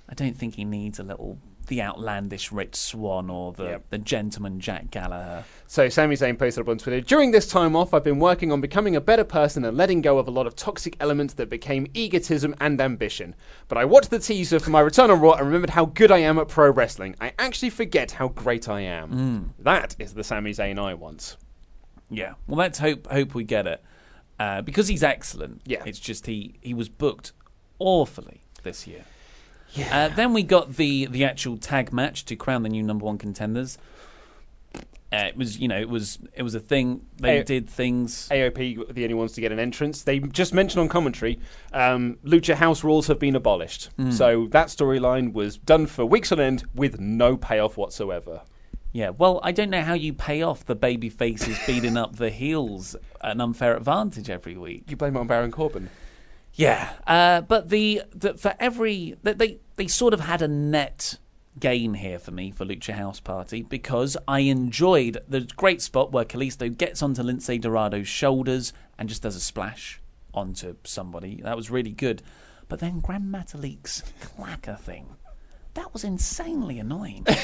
I 0.10 0.14
don't 0.14 0.38
think 0.38 0.56
he 0.56 0.66
needs 0.66 1.00
a 1.00 1.04
little 1.04 1.38
the 1.68 1.82
outlandish 1.82 2.52
Rich 2.52 2.76
Swann 2.76 3.30
or 3.30 3.54
the 3.54 3.64
Yep. 3.64 3.86
the 3.90 3.98
gentleman 3.98 4.60
Jack 4.60 4.92
Gallagher. 4.92 5.44
So 5.68 5.90
Sami 5.90 6.16
Zayn 6.16 6.38
posted 6.38 6.62
up 6.64 6.70
on 6.70 6.78
Twitter, 6.78 7.02
during 7.02 7.32
this 7.32 7.48
time 7.48 7.76
off, 7.76 7.94
I've 7.94 8.04
been 8.04 8.20
working 8.20 8.52
on 8.52 8.62
becoming 8.62 8.96
a 8.96 9.02
better 9.02 9.24
person 9.24 9.66
and 9.66 9.76
letting 9.76 10.02
go 10.02 10.18
of 10.18 10.28
a 10.28 10.32
lot 10.32 10.46
of 10.48 10.56
toxic 10.56 10.96
elements 11.00 11.34
that 11.36 11.50
became 11.50 11.88
egotism 11.94 12.56
and 12.62 12.80
ambition. 12.80 13.36
But 13.68 13.78
I 13.78 13.86
watched 13.86 14.10
the 14.12 14.20
teaser 14.20 14.60
for 14.60 14.70
my 14.70 14.80
return 14.82 15.10
on 15.10 15.20
Raw 15.20 15.34
and 15.34 15.46
remembered 15.48 15.72
how 15.72 15.86
good 15.86 16.12
I 16.12 16.20
am 16.20 16.38
at 16.38 16.48
pro 16.48 16.70
wrestling. 16.72 17.16
I 17.20 17.34
actually 17.40 17.72
forget 17.72 18.12
how 18.12 18.28
great 18.30 18.70
I 18.70 18.82
am. 18.82 19.54
That 19.60 19.96
is 20.00 20.14
the 20.14 20.24
Sami 20.24 20.52
Zayn 20.52 20.80
I 20.80 20.94
want. 20.94 21.38
Yeah. 22.10 22.34
Well, 22.48 22.58
let's 22.58 22.80
hope 22.80 23.08
hope 23.08 23.34
we 23.34 23.44
get 23.44 23.66
it 23.66 23.84
uh, 24.40 24.62
because 24.62 24.88
he's 24.88 25.02
excellent. 25.04 25.62
Yeah. 25.66 25.82
It's 25.86 26.00
just 26.00 26.28
he 26.28 26.56
he 26.62 26.74
was 26.74 26.88
booked 26.90 27.34
awfully 27.80 28.42
this 28.64 28.86
year. 28.86 29.06
Yeah. 29.76 30.06
Uh, 30.06 30.16
then 30.16 30.34
we 30.34 30.44
got 30.44 30.76
the 30.76 31.06
the 31.06 31.24
actual 31.26 31.58
tag 31.58 31.92
match 31.92 32.26
to 32.26 32.36
crown 32.36 32.64
the 32.64 32.70
new 32.70 32.84
number 32.84 33.06
one 33.06 33.18
contenders. 33.18 33.78
Uh, 35.14 35.28
it 35.28 35.38
was 35.38 35.60
you 35.60 35.68
know 35.68 35.80
it 35.80 35.88
was 35.90 36.20
it 36.34 36.44
was 36.44 36.56
a 36.56 36.60
thing. 36.60 37.06
They 37.18 37.40
A- 37.40 37.44
did 37.44 37.70
things. 37.70 38.28
AOP 38.30 38.78
were 38.78 38.86
the 38.94 39.04
only 39.04 39.14
ones 39.14 39.34
to 39.34 39.42
get 39.42 39.52
an 39.52 39.60
entrance. 39.60 40.04
They 40.04 40.20
just 40.20 40.54
mentioned 40.54 40.82
on 40.82 40.90
commentary, 40.90 41.40
um, 41.74 42.18
Lucha 42.26 42.56
House 42.56 42.84
rules 42.84 43.08
have 43.08 43.20
been 43.20 43.36
abolished. 43.36 43.90
So 44.12 44.48
that 44.52 44.68
storyline 44.68 45.32
was 45.34 45.58
done 45.58 45.86
for 45.86 46.06
weeks 46.06 46.32
on 46.32 46.40
end 46.40 46.64
with 46.74 47.00
no 47.00 47.38
payoff 47.38 47.78
whatsoever. 47.78 48.42
Yeah. 48.92 49.10
Well, 49.10 49.40
I 49.44 49.52
don't 49.52 49.70
know 49.70 49.82
how 49.84 49.94
you 49.94 50.14
pay 50.14 50.42
off 50.42 50.66
the 50.66 50.76
baby 50.76 51.10
faces 51.10 51.58
beating 51.68 51.98
up 51.98 52.16
the 52.16 52.30
heels 52.30 52.96
an 53.22 53.42
unfair 53.42 53.76
advantage 53.76 54.30
every 54.30 54.58
week. 54.58 54.86
You 54.90 54.96
blame 54.98 55.16
it 55.16 55.20
on 55.20 55.28
Baron 55.28 55.52
Corbin. 55.52 55.90
Yeah, 56.56 56.94
uh, 57.06 57.42
but 57.42 57.70
the, 57.70 58.04
the 58.14 58.36
for 58.36 58.56
every 58.60 59.16
that 59.24 59.38
they 59.38 59.60
they 59.76 59.88
sort 59.88 60.14
of 60.14 60.22
had 60.22 60.42
a 60.42 60.48
net 60.48 61.18
gain 61.60 61.96
here 61.96 62.20
for 62.20 62.32
me 62.32 62.52
for 62.52 62.66
Lucha 62.66 62.94
House 62.94 63.20
Party 63.20 63.62
because 63.64 64.18
I 64.28 64.40
enjoyed 64.42 65.18
the 65.28 65.42
great 65.42 65.82
spot 65.82 66.12
where 66.12 66.26
Kalisto 66.26 66.76
gets 66.76 67.02
onto 67.02 67.22
Lince 67.24 67.60
Dorado's 67.62 68.08
shoulders 68.08 68.74
and 68.98 69.10
just 69.10 69.22
does 69.22 69.36
a 69.36 69.40
splash 69.40 70.02
onto 70.34 70.76
somebody. 70.84 71.42
That 71.44 71.56
was 71.56 71.70
really 71.70 71.92
good. 71.92 72.22
But 72.68 72.80
then 72.80 73.00
Grand 73.00 73.34
Metalik's 73.34 74.04
clacker 74.22 74.80
thing. 74.80 75.16
That 75.76 75.92
was 75.94 76.04
insanely 76.04 76.80
annoying. 76.80 77.26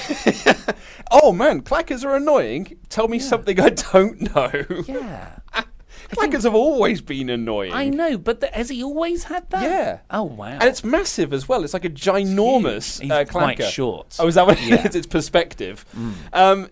Oh 1.13 1.33
man, 1.33 1.61
clackers 1.61 2.05
are 2.05 2.15
annoying. 2.15 2.77
Tell 2.89 3.07
me 3.09 3.19
something 3.19 3.59
I 3.59 3.69
don't 3.69 4.33
know. 4.33 4.83
yeah. 4.87 5.39
clackers 6.11 6.43
have 6.43 6.55
always 6.55 7.01
been 7.01 7.29
annoying. 7.29 7.73
I 7.73 7.89
know, 7.89 8.17
but 8.17 8.39
the, 8.41 8.47
has 8.47 8.69
he 8.69 8.83
always 8.83 9.23
had 9.25 9.49
that? 9.49 9.63
Yeah. 9.63 9.99
Oh, 10.09 10.23
wow. 10.23 10.47
And 10.47 10.63
it's 10.63 10.83
massive 10.83 11.33
as 11.33 11.47
well. 11.49 11.63
It's 11.63 11.73
like 11.73 11.85
a 11.85 11.89
ginormous. 11.89 13.01
He's 13.01 13.11
uh, 13.11 13.25
quite 13.25 13.57
clacker. 13.57 13.69
short. 13.69 14.17
Oh, 14.19 14.27
is 14.27 14.35
that 14.35 14.45
what 14.47 14.61
Yeah. 14.61 14.77
Mm. 14.77 14.85
it 14.85 14.89
is? 14.89 14.95
It's 15.01 15.07
perspective. 15.07 15.85
Um, 16.33 16.69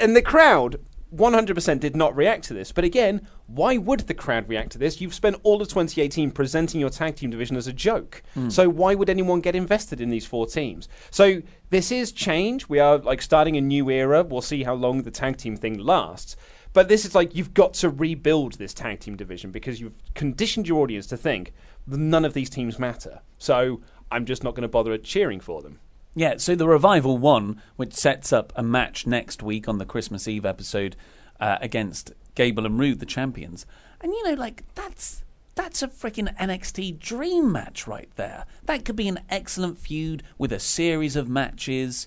and 0.00 0.16
the 0.16 0.22
crowd 0.22 0.80
100% 1.14 1.80
did 1.80 1.96
not 1.96 2.14
react 2.16 2.44
to 2.44 2.54
this. 2.54 2.72
But 2.72 2.84
again, 2.84 3.26
why 3.46 3.78
would 3.78 4.00
the 4.00 4.14
crowd 4.14 4.48
react 4.48 4.72
to 4.72 4.78
this? 4.78 5.00
You've 5.00 5.14
spent 5.14 5.36
all 5.42 5.62
of 5.62 5.68
2018 5.68 6.30
presenting 6.32 6.80
your 6.80 6.90
tag 6.90 7.16
team 7.16 7.30
division 7.30 7.56
as 7.56 7.66
a 7.66 7.72
joke. 7.72 8.22
Hmm. 8.34 8.50
So 8.50 8.68
why 8.68 8.94
would 8.94 9.08
anyone 9.08 9.40
get 9.40 9.56
invested 9.56 10.00
in 10.00 10.10
these 10.10 10.26
four 10.26 10.46
teams? 10.46 10.88
So 11.10 11.40
this 11.70 11.90
is 11.90 12.12
change. 12.12 12.68
We 12.68 12.78
are 12.78 12.98
like 12.98 13.22
starting 13.22 13.56
a 13.56 13.60
new 13.60 13.88
era. 13.90 14.22
We'll 14.22 14.42
see 14.42 14.64
how 14.64 14.74
long 14.74 15.02
the 15.02 15.10
tag 15.10 15.38
team 15.38 15.56
thing 15.56 15.78
lasts. 15.78 16.36
But 16.78 16.86
this 16.86 17.04
is 17.04 17.12
like 17.12 17.34
you've 17.34 17.54
got 17.54 17.74
to 17.74 17.90
rebuild 17.90 18.52
this 18.52 18.72
tag 18.72 19.00
team 19.00 19.16
division 19.16 19.50
because 19.50 19.80
you've 19.80 19.96
conditioned 20.14 20.68
your 20.68 20.80
audience 20.80 21.08
to 21.08 21.16
think 21.16 21.52
none 21.88 22.24
of 22.24 22.34
these 22.34 22.48
teams 22.48 22.78
matter. 22.78 23.18
So 23.36 23.80
I'm 24.12 24.24
just 24.24 24.44
not 24.44 24.54
going 24.54 24.62
to 24.62 24.68
bother 24.68 24.96
cheering 24.96 25.40
for 25.40 25.60
them. 25.60 25.80
Yeah, 26.14 26.36
so 26.36 26.54
the 26.54 26.68
revival 26.68 27.18
won, 27.18 27.60
which 27.74 27.94
sets 27.94 28.32
up 28.32 28.52
a 28.54 28.62
match 28.62 29.08
next 29.08 29.42
week 29.42 29.66
on 29.66 29.78
the 29.78 29.84
Christmas 29.84 30.28
Eve 30.28 30.46
episode 30.46 30.94
uh, 31.40 31.58
against 31.60 32.12
Gable 32.36 32.64
and 32.64 32.78
Roode, 32.78 33.00
the 33.00 33.06
champions. 33.06 33.66
And 34.00 34.12
you 34.12 34.28
know, 34.28 34.34
like 34.34 34.62
that's 34.76 35.24
that's 35.56 35.82
a 35.82 35.88
freaking 35.88 36.32
NXT 36.36 37.00
dream 37.00 37.50
match 37.50 37.88
right 37.88 38.08
there. 38.14 38.46
That 38.66 38.84
could 38.84 38.94
be 38.94 39.08
an 39.08 39.18
excellent 39.28 39.78
feud 39.78 40.22
with 40.38 40.52
a 40.52 40.60
series 40.60 41.16
of 41.16 41.28
matches. 41.28 42.06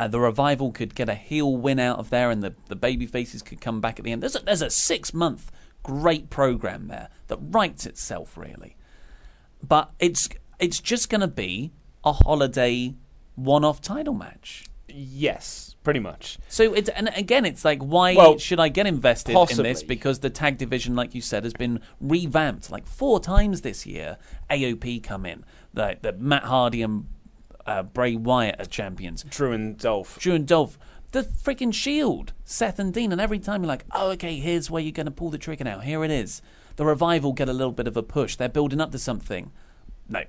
Uh, 0.00 0.08
the 0.08 0.20
revival 0.20 0.72
could 0.72 0.94
get 0.94 1.08
a 1.08 1.14
heel 1.14 1.56
win 1.56 1.78
out 1.78 1.98
of 1.98 2.10
there, 2.10 2.30
and 2.30 2.42
the 2.42 2.54
the 2.68 2.76
baby 2.76 3.06
faces 3.06 3.42
could 3.42 3.60
come 3.60 3.80
back 3.80 3.98
at 3.98 4.04
the 4.04 4.12
end. 4.12 4.22
There's 4.22 4.36
a, 4.36 4.40
there's 4.40 4.62
a 4.62 4.70
six 4.70 5.12
month 5.12 5.52
great 5.82 6.30
program 6.30 6.88
there 6.88 7.08
that 7.28 7.38
writes 7.40 7.86
itself 7.86 8.36
really 8.36 8.76
but 9.62 9.90
it's 9.98 10.28
it's 10.58 10.80
just 10.80 11.08
going 11.08 11.20
to 11.20 11.28
be 11.28 11.72
a 12.04 12.12
holiday 12.12 12.94
one-off 13.34 13.80
title 13.80 14.14
match. 14.14 14.66
Yes, 14.88 15.76
pretty 15.84 16.00
much. 16.00 16.38
So 16.48 16.74
it's 16.74 16.88
and 16.90 17.10
again, 17.14 17.44
it's 17.44 17.64
like 17.64 17.80
why 17.80 18.14
Well, 18.14 18.38
should 18.38 18.58
I 18.58 18.68
get 18.68 18.86
invested 18.86 19.36
in 19.36 19.62
this? 19.62 19.82
Because 19.82 20.18
the 20.18 20.30
tag 20.30 20.58
division, 20.58 20.96
like 20.96 21.14
you 21.14 21.20
said, 21.20 21.44
has 21.44 21.52
been 21.52 21.80
revamped 22.00 22.70
like 22.70 22.86
four 22.86 23.20
times 23.20 23.60
this 23.60 23.86
year. 23.86 24.18
AOP 24.50 25.02
come 25.02 25.24
in, 25.24 25.44
the 25.72 25.96
the 26.00 26.12
Matt 26.12 26.44
Hardy 26.44 26.82
and 26.82 27.06
uh, 27.70 27.82
Bray 27.84 28.16
Wyatt 28.16 28.60
are 28.60 28.64
champions. 28.64 29.22
Drew 29.22 29.52
and 29.52 29.78
Dolph. 29.78 30.18
Drew 30.18 30.34
and 30.34 30.46
Dolph. 30.46 30.78
The 31.12 31.22
freaking 31.22 31.72
Shield, 31.74 32.32
Seth 32.44 32.78
and 32.78 32.92
Dean, 32.94 33.10
and 33.12 33.20
every 33.20 33.38
time 33.40 33.62
you're 33.62 33.68
like, 33.68 33.84
oh, 33.92 34.10
okay, 34.12 34.36
here's 34.38 34.70
where 34.70 34.82
you're 34.82 34.92
going 34.92 35.06
to 35.06 35.12
pull 35.12 35.30
the 35.30 35.38
trigger 35.38 35.64
now. 35.64 35.80
Here 35.80 36.04
it 36.04 36.10
is. 36.10 36.40
The 36.76 36.84
revival 36.84 37.32
get 37.32 37.48
a 37.48 37.52
little 37.52 37.72
bit 37.72 37.86
of 37.88 37.96
a 37.96 38.02
push. 38.02 38.36
They're 38.36 38.48
building 38.48 38.80
up 38.80 38.92
to 38.92 38.98
something. 38.98 39.50
No, 40.08 40.22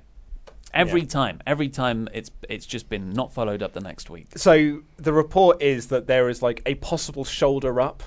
every 0.74 1.02
Yeah. 1.02 1.06
time, 1.06 1.40
every 1.46 1.68
time 1.68 2.08
it's 2.12 2.30
it's 2.48 2.66
just 2.66 2.88
been 2.88 3.10
not 3.10 3.32
followed 3.32 3.62
up 3.62 3.72
the 3.72 3.80
next 3.80 4.10
week. 4.10 4.26
So 4.36 4.82
the 4.96 5.12
report 5.12 5.62
is 5.62 5.86
that 5.88 6.06
there 6.08 6.28
is 6.28 6.42
like 6.42 6.62
a 6.66 6.74
possible 6.76 7.24
shoulder 7.24 7.80
up 7.80 8.02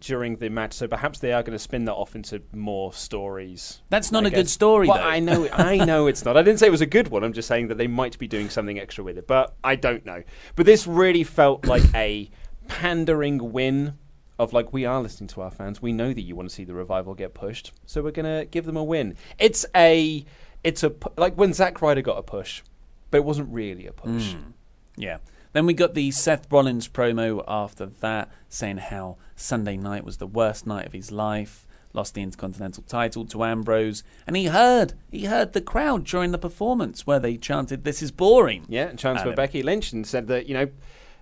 during 0.00 0.36
the 0.36 0.48
match. 0.48 0.74
So 0.74 0.86
perhaps 0.88 1.18
they 1.18 1.32
are 1.32 1.42
going 1.42 1.56
to 1.56 1.58
spin 1.58 1.84
that 1.86 1.94
off 1.94 2.14
into 2.14 2.42
more 2.52 2.92
stories. 2.92 3.82
That's 3.88 4.12
not 4.12 4.24
I 4.24 4.28
a 4.28 4.30
good 4.30 4.48
story, 4.48 4.88
Well, 4.88 4.98
though. 4.98 5.02
I 5.02 5.18
know, 5.20 5.48
I 5.52 5.84
know 5.84 6.06
it's 6.06 6.24
not. 6.24 6.36
I 6.36 6.42
didn't 6.42 6.60
say 6.60 6.66
it 6.68 6.70
was 6.70 6.80
a 6.80 6.86
good 6.86 7.08
one. 7.08 7.24
I'm 7.24 7.32
just 7.32 7.48
saying 7.48 7.68
that 7.68 7.78
they 7.78 7.86
might 7.88 8.18
be 8.18 8.28
doing 8.28 8.48
something 8.48 8.78
extra 8.78 9.02
with 9.04 9.18
it, 9.18 9.26
but 9.26 9.54
I 9.64 9.76
don't 9.76 10.04
know. 10.06 10.22
But 10.56 10.66
this 10.66 10.86
really 10.86 11.24
felt 11.24 11.66
like 11.66 11.82
a 11.94 12.30
pandering 12.68 13.52
win. 13.52 13.94
Of 14.40 14.52
like 14.52 14.72
we 14.72 14.84
are 14.84 15.02
listening 15.02 15.26
to 15.30 15.40
our 15.40 15.50
fans, 15.50 15.82
we 15.82 15.92
know 15.92 16.12
that 16.12 16.20
you 16.20 16.36
want 16.36 16.48
to 16.48 16.54
see 16.54 16.62
the 16.62 16.72
revival 16.72 17.12
get 17.12 17.34
pushed, 17.34 17.72
so 17.86 18.02
we're 18.02 18.12
gonna 18.12 18.44
give 18.44 18.66
them 18.66 18.76
a 18.76 18.84
win. 18.84 19.16
It's 19.36 19.66
a, 19.74 20.24
it's 20.62 20.84
a 20.84 20.92
like 21.16 21.34
when 21.34 21.52
Zack 21.52 21.82
Ryder 21.82 22.02
got 22.02 22.18
a 22.18 22.22
push, 22.22 22.62
but 23.10 23.18
it 23.18 23.24
wasn't 23.24 23.52
really 23.52 23.88
a 23.88 23.92
push. 23.92 24.34
Mm. 24.34 24.52
Yeah. 24.96 25.16
Then 25.52 25.66
we 25.66 25.74
got 25.74 25.94
the 25.94 26.10
Seth 26.10 26.50
Rollins 26.52 26.88
promo 26.88 27.42
after 27.48 27.86
that, 27.86 28.30
saying 28.48 28.78
how 28.78 29.16
Sunday 29.36 29.76
night 29.76 30.04
was 30.04 30.18
the 30.18 30.26
worst 30.26 30.66
night 30.66 30.86
of 30.86 30.92
his 30.92 31.10
life. 31.10 31.64
Lost 31.94 32.12
the 32.14 32.22
Intercontinental 32.22 32.82
title 32.82 33.24
to 33.26 33.44
Ambrose, 33.44 34.04
and 34.26 34.36
he 34.36 34.44
heard 34.46 34.92
he 35.10 35.24
heard 35.24 35.54
the 35.54 35.62
crowd 35.62 36.04
during 36.04 36.32
the 36.32 36.38
performance 36.38 37.06
where 37.06 37.18
they 37.18 37.38
chanted, 37.38 37.82
"This 37.84 38.02
is 38.02 38.10
boring." 38.10 38.66
Yeah, 38.68 38.88
and 38.88 38.98
chance 38.98 39.22
for 39.22 39.32
Becky 39.32 39.62
Lynch 39.62 39.92
and 39.92 40.06
said 40.06 40.26
that 40.28 40.46
you 40.46 40.54
know, 40.54 40.68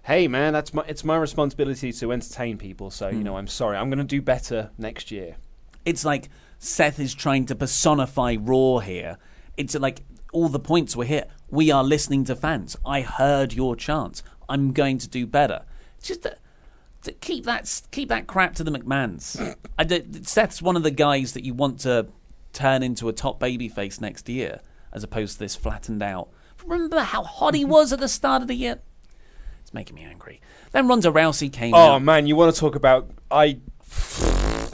hey 0.02 0.26
man, 0.26 0.52
that's 0.52 0.74
my 0.74 0.84
it's 0.88 1.04
my 1.04 1.16
responsibility 1.16 1.92
to 1.92 2.12
entertain 2.12 2.58
people. 2.58 2.90
So 2.90 3.10
Hmm. 3.10 3.18
you 3.18 3.24
know, 3.24 3.36
I'm 3.36 3.46
sorry, 3.46 3.76
I'm 3.76 3.88
going 3.88 3.98
to 3.98 4.04
do 4.04 4.20
better 4.20 4.70
next 4.76 5.12
year. 5.12 5.36
It's 5.84 6.04
like 6.04 6.28
Seth 6.58 6.98
is 6.98 7.14
trying 7.14 7.46
to 7.46 7.54
personify 7.54 8.34
Raw 8.38 8.78
here. 8.78 9.18
It's 9.56 9.76
like 9.76 10.02
all 10.36 10.48
the 10.50 10.58
points 10.60 10.94
were 10.94 11.06
hit. 11.06 11.30
We 11.48 11.70
are 11.70 11.82
listening 11.82 12.24
to 12.24 12.36
fans. 12.36 12.76
I 12.84 13.00
heard 13.00 13.54
your 13.54 13.74
chants. 13.74 14.22
I'm 14.50 14.72
going 14.72 14.98
to 14.98 15.08
do 15.08 15.26
better. 15.26 15.62
Just 16.02 16.22
that. 16.22 16.40
to 17.04 17.12
Keep 17.12 17.44
that 17.46 17.80
keep 17.90 18.10
that 18.10 18.26
crap 18.26 18.54
to 18.56 18.64
the 18.64 18.70
McMahons. 18.70 19.54
I 19.78 20.02
Seth's 20.22 20.60
one 20.60 20.76
of 20.76 20.82
the 20.82 20.90
guys 20.90 21.32
that 21.32 21.42
you 21.44 21.54
want 21.54 21.80
to 21.80 22.08
turn 22.52 22.82
into 22.82 23.08
a 23.08 23.12
top 23.14 23.40
babyface 23.40 23.98
next 24.00 24.28
year, 24.28 24.60
as 24.92 25.02
opposed 25.02 25.34
to 25.34 25.38
this 25.38 25.56
flattened 25.56 26.02
out. 26.02 26.28
Remember 26.64 27.00
how 27.00 27.22
hot 27.22 27.54
he 27.54 27.64
was 27.64 27.92
at 27.92 28.00
the 28.00 28.08
start 28.08 28.42
of 28.42 28.48
the 28.48 28.54
year? 28.54 28.80
It's 29.62 29.72
making 29.72 29.94
me 29.96 30.04
angry. 30.04 30.40
Then 30.72 30.86
Ronda 30.88 31.10
Rousey 31.10 31.50
came 31.52 31.72
Oh 31.74 31.94
out. 31.94 32.02
man, 32.02 32.26
you 32.26 32.36
want 32.36 32.54
to 32.54 32.60
talk 32.60 32.74
about 32.76 33.08
I 33.30 33.58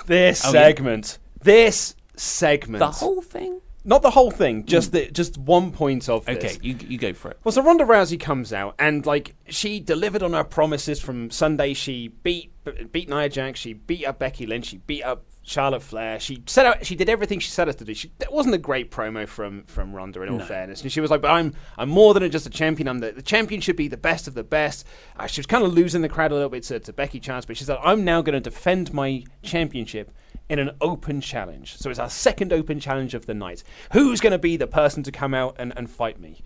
this 0.07 0.45
Oh, 0.45 0.49
yeah. 0.53 0.67
segment, 0.67 1.19
this 1.41 1.95
segment, 2.17 2.81
The 2.81 2.91
whole 2.91 3.23
thing. 3.23 3.61
Not 3.85 4.03
the 4.03 4.11
whole 4.11 4.31
thing, 4.31 4.65
just 4.65 4.93
the 4.93 5.11
just 5.11 5.39
one 5.39 5.73
point 5.73 6.09
of 6.09 6.25
this. 6.27 6.37
Okay, 6.37 6.59
you 6.63 6.77
you 6.89 6.99
go 6.99 7.13
for 7.13 7.31
it. 7.31 7.39
Well, 7.43 7.53
so 7.53 7.63
Ronda 7.63 7.85
Rousey 7.85 8.19
comes 8.19 8.53
out 8.53 8.75
and 8.79 9.05
like 9.05 9.35
she 9.49 9.81
delivered 9.81 10.23
on 10.23 10.33
her 10.33 10.45
promises 10.45 11.01
from 11.01 11.31
Sunday. 11.31 11.75
She 11.75 12.09
beat 12.09 12.53
beat 12.93 13.09
Nia 13.09 13.29
Jax. 13.29 13.61
She 13.61 13.73
beat 13.73 14.07
up 14.07 14.19
Becky 14.19 14.47
Lynch. 14.47 14.67
She 14.67 14.79
beat 14.79 15.03
up 15.03 15.25
Charlotte 15.43 15.83
Flair. 15.83 16.21
She 16.21 16.43
set 16.47 16.67
out. 16.67 16.87
She 16.87 16.95
did 16.95 17.09
everything 17.09 17.41
she 17.41 17.51
set 17.51 17.69
us 17.69 17.75
to 17.77 17.85
do. 17.85 17.95
She, 17.95 18.13
that 18.19 18.33
wasn't 18.33 18.55
a 18.55 18.59
great 18.59 18.91
promo 18.93 19.27
from 19.27 19.65
from 19.65 19.93
Ronda 19.93 20.23
in 20.23 20.29
all 20.29 20.39
fairness. 20.39 20.83
And 20.83 20.93
she 20.93 21.01
was 21.01 21.11
like, 21.11 21.21
"But 21.21 21.33
I'm 21.33 21.55
I'm 21.77 21.89
more 21.89 22.15
than 22.15 22.31
just 22.31 22.47
a 22.47 22.51
champion. 22.51 22.89
I'm 22.89 23.01
the 23.01 23.13
the 23.13 23.23
champion 23.23 23.61
should 23.61 23.77
be 23.77 23.89
the 23.89 23.97
best 23.97 24.29
of 24.29 24.35
the 24.35 24.45
best." 24.45 24.87
Uh, 25.17 25.27
she 25.27 25.41
was 25.41 25.47
kind 25.47 25.65
of 25.65 25.75
losing 25.75 26.03
the 26.03 26.09
crowd 26.09 26.31
a 26.31 26.35
little 26.35 26.49
bit 26.49 26.63
to, 26.65 26.79
to 26.79 26.93
Becky 26.93 27.19
Chance, 27.19 27.47
but 27.47 27.57
she 27.57 27.65
said, 27.65 27.79
"I'm 27.83 28.05
now 28.05 28.23
going 28.23 28.35
to 28.35 28.41
defend 28.41 28.95
my 28.95 29.25
championship." 29.43 30.13
In 30.49 30.59
an 30.59 30.73
open 30.81 31.21
challenge. 31.21 31.77
So 31.77 31.89
it's 31.89 31.99
our 31.99 32.11
second 32.11 32.53
open 32.53 32.79
challenge 32.81 33.15
of 33.15 33.27
the 33.27 33.35
night. 33.35 33.63
Who's 33.93 34.21
going 34.21 34.33
to 34.33 34.39
be 34.39 34.57
the 34.57 34.67
person 34.67 35.03
to 35.05 35.13
come 35.13 35.35
out 35.35 35.57
and, 35.59 35.73
and 35.77 35.89
fight 35.89 36.21
me? 36.21 36.43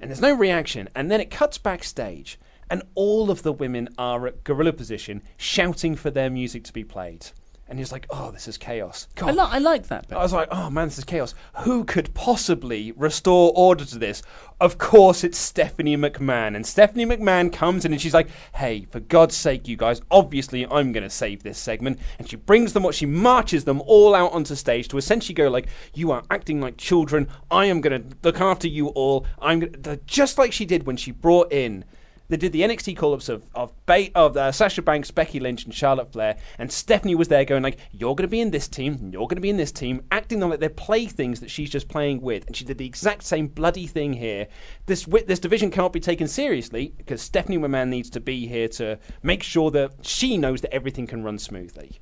and 0.00 0.10
there's 0.10 0.20
no 0.20 0.34
reaction. 0.34 0.88
And 0.94 1.10
then 1.10 1.20
it 1.20 1.30
cuts 1.30 1.58
backstage, 1.58 2.38
and 2.68 2.82
all 2.94 3.30
of 3.30 3.42
the 3.42 3.52
women 3.52 3.88
are 3.96 4.26
at 4.26 4.44
gorilla 4.44 4.72
position, 4.72 5.22
shouting 5.36 5.94
for 5.94 6.10
their 6.10 6.30
music 6.30 6.64
to 6.64 6.72
be 6.72 6.84
played. 6.84 7.28
And 7.74 7.80
he's 7.80 7.90
like, 7.90 8.06
"Oh, 8.08 8.30
this 8.30 8.46
is 8.46 8.56
chaos." 8.56 9.08
I, 9.20 9.32
li- 9.32 9.38
I 9.40 9.58
like 9.58 9.88
that 9.88 10.06
bit. 10.06 10.16
I 10.16 10.22
was 10.22 10.32
like, 10.32 10.46
oh 10.52 10.70
man, 10.70 10.86
this 10.86 10.98
is 10.98 11.02
chaos. 11.02 11.34
Who 11.64 11.82
could 11.82 12.14
possibly 12.14 12.92
restore 12.92 13.52
order 13.56 13.84
to 13.84 13.98
this? 13.98 14.22
Of 14.60 14.78
course, 14.78 15.24
it's 15.24 15.36
Stephanie 15.36 15.96
McMahon. 15.96 16.54
And 16.54 16.64
Stephanie 16.64 17.04
McMahon 17.04 17.52
comes 17.52 17.84
in 17.84 17.90
and 17.90 18.00
she's 18.00 18.14
like, 18.14 18.28
hey, 18.54 18.86
for 18.92 19.00
God's 19.00 19.34
sake, 19.34 19.66
you 19.66 19.76
guys, 19.76 20.00
obviously 20.08 20.64
I'm 20.66 20.92
going 20.92 21.02
to 21.02 21.10
save 21.10 21.42
this 21.42 21.58
segment. 21.58 21.98
And 22.20 22.30
she 22.30 22.36
brings 22.36 22.74
them 22.74 22.84
what 22.84 22.94
she 22.94 23.06
marches 23.06 23.64
them 23.64 23.82
all 23.86 24.14
out 24.14 24.32
onto 24.32 24.54
stage 24.54 24.86
to 24.88 24.96
essentially 24.96 25.34
go 25.34 25.48
like, 25.48 25.66
you 25.94 26.12
are 26.12 26.22
acting 26.30 26.60
like 26.60 26.76
children. 26.76 27.26
I 27.50 27.64
am 27.64 27.80
going 27.80 28.08
to 28.08 28.16
look 28.22 28.40
after 28.40 28.68
you 28.68 28.86
all. 28.90 29.26
I'm 29.40 29.58
gonna, 29.58 29.96
just 30.06 30.38
like 30.38 30.52
she 30.52 30.64
did 30.64 30.86
when 30.86 30.96
she 30.96 31.10
brought 31.10 31.52
in 31.52 31.84
they 32.28 32.36
did 32.36 32.52
the 32.52 32.62
NXT 32.62 32.96
call-ups 32.96 33.28
of 33.28 33.44
of, 33.54 33.72
ba- 33.86 34.10
of 34.14 34.36
uh, 34.36 34.52
Sasha 34.52 34.82
Banks, 34.82 35.10
Becky 35.10 35.40
Lynch, 35.40 35.64
and 35.64 35.74
Charlotte 35.74 36.12
Flair, 36.12 36.36
and 36.58 36.70
Stephanie 36.72 37.14
was 37.14 37.28
there 37.28 37.44
going 37.44 37.62
like, 37.62 37.78
"You're 37.92 38.14
going 38.14 38.26
to 38.26 38.28
be 38.28 38.40
in 38.40 38.50
this 38.50 38.68
team, 38.68 39.10
you're 39.12 39.26
going 39.26 39.36
to 39.36 39.42
be 39.42 39.50
in 39.50 39.56
this 39.56 39.72
team," 39.72 40.02
acting 40.10 40.42
on 40.42 40.50
like 40.50 40.60
they're 40.60 40.70
playthings 40.70 41.40
that 41.40 41.50
she's 41.50 41.70
just 41.70 41.88
playing 41.88 42.20
with, 42.20 42.46
and 42.46 42.56
she 42.56 42.64
did 42.64 42.78
the 42.78 42.86
exact 42.86 43.22
same 43.24 43.48
bloody 43.48 43.86
thing 43.86 44.14
here. 44.14 44.46
This 44.86 45.06
this 45.26 45.38
division 45.38 45.70
cannot 45.70 45.92
be 45.92 46.00
taken 46.00 46.28
seriously 46.28 46.94
because 46.96 47.20
Stephanie 47.20 47.58
McMahon 47.58 47.88
needs 47.88 48.10
to 48.10 48.20
be 48.20 48.46
here 48.46 48.68
to 48.68 48.98
make 49.22 49.42
sure 49.42 49.70
that 49.72 49.92
she 50.02 50.36
knows 50.38 50.60
that 50.62 50.72
everything 50.72 51.06
can 51.06 51.22
run 51.22 51.38
smoothly, 51.38 52.00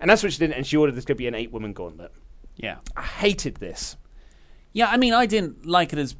and 0.00 0.10
that's 0.10 0.22
what 0.22 0.32
she 0.32 0.38
did. 0.38 0.52
And 0.52 0.66
she 0.66 0.76
ordered 0.76 0.94
this 0.96 1.04
to 1.06 1.14
be 1.14 1.26
an 1.26 1.34
eight-woman 1.34 1.72
gauntlet. 1.72 2.12
Yeah. 2.56 2.76
I 2.96 3.02
hated 3.02 3.56
this. 3.56 3.96
Yeah, 4.72 4.88
I 4.88 4.96
mean, 4.96 5.12
I 5.12 5.26
didn't 5.26 5.66
like 5.66 5.92
it 5.92 5.98
as 5.98 6.16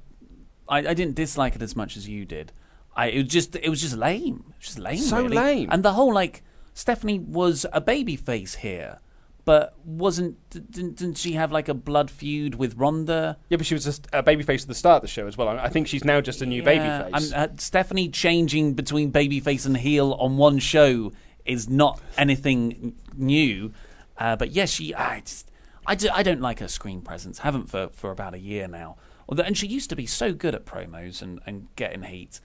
I, 0.68 0.78
I 0.78 0.94
didn't 0.94 1.14
dislike 1.14 1.57
it 1.57 1.62
as 1.62 1.76
much 1.76 1.96
as 1.96 2.09
you 2.09 2.24
did. 2.24 2.53
I 2.95 3.07
it 3.09 3.18
was 3.24 3.28
just 3.28 3.57
it 3.57 3.68
was 3.68 3.80
just 3.80 3.97
lame. 3.97 4.45
It 4.51 4.57
was 4.59 4.66
just 4.66 4.78
lame. 4.78 4.99
So 4.99 5.22
really. 5.22 5.36
lame. 5.36 5.68
And 5.70 5.82
the 5.82 5.93
whole 5.93 6.12
like 6.12 6.43
Stephanie 6.74 7.18
was 7.18 7.66
a 7.72 7.80
baby 7.80 8.16
face 8.16 8.57
here, 8.57 9.01
but 9.45 9.74
wasn't 9.84 10.36
didn't, 10.51 10.97
didn't 10.97 11.18
she 11.18 11.32
have 11.32 11.53
like 11.53 11.68
a 11.68 11.74
blood 11.74 12.11
feud 12.11 12.55
with 12.57 12.76
Ronda? 12.76 13.38
Yeah, 13.49 13.57
but 13.57 13.66
she 13.66 13.74
was 13.74 13.84
just 13.84 14.07
a 14.12 14.22
babyface 14.22 14.62
at 14.62 14.68
the 14.68 14.74
start 14.74 14.97
of 14.97 15.03
the 15.03 15.09
show 15.09 15.26
as 15.26 15.36
well. 15.36 15.49
I 15.49 15.64
I 15.64 15.68
think 15.68 15.88
she's 15.88 16.05
now 16.05 16.20
just 16.20 16.43
a 16.43 16.47
new 16.47 16.62
Yeah, 16.62 17.09
babyface. 17.09 17.32
and, 17.34 17.34
uh, 17.34 17.55
Stephanie 17.59 18.09
changing 18.09 18.74
between 18.74 19.11
babyface 19.12 19.66
and 19.66 19.76
heel 19.76 20.12
on 20.14 20.36
one 20.36 20.59
show 20.59 21.12
is 21.45 21.68
not 21.68 22.01
anything 22.16 22.95
new. 23.14 23.72
Uh, 24.18 24.36
but 24.36 24.51
yes, 24.53 24.70
she. 24.70 24.95
I 24.95 25.20
just, 25.20 25.51
I, 25.86 25.95
do, 25.95 26.09
I 26.12 26.22
don't 26.22 26.40
like 26.40 26.61
her 26.61 26.68
screen 26.68 27.01
presence. 27.01 27.40
Haven't 27.40 27.68
for, 27.68 27.88
for 27.93 28.11
about 28.11 28.34
a 28.34 28.38
year 28.38 28.68
now. 28.68 28.97
Although, 29.28 29.43
and 29.43 29.57
she 29.57 29.66
used 29.66 29.90
to 29.90 29.97
be 29.97 30.07
so 30.07 30.32
good 30.32 30.55
at 30.55 30.64
promos 30.64 31.22
and, 31.22 31.40
and 31.47 31.68
getting 31.74 32.03
heat. 32.03 32.40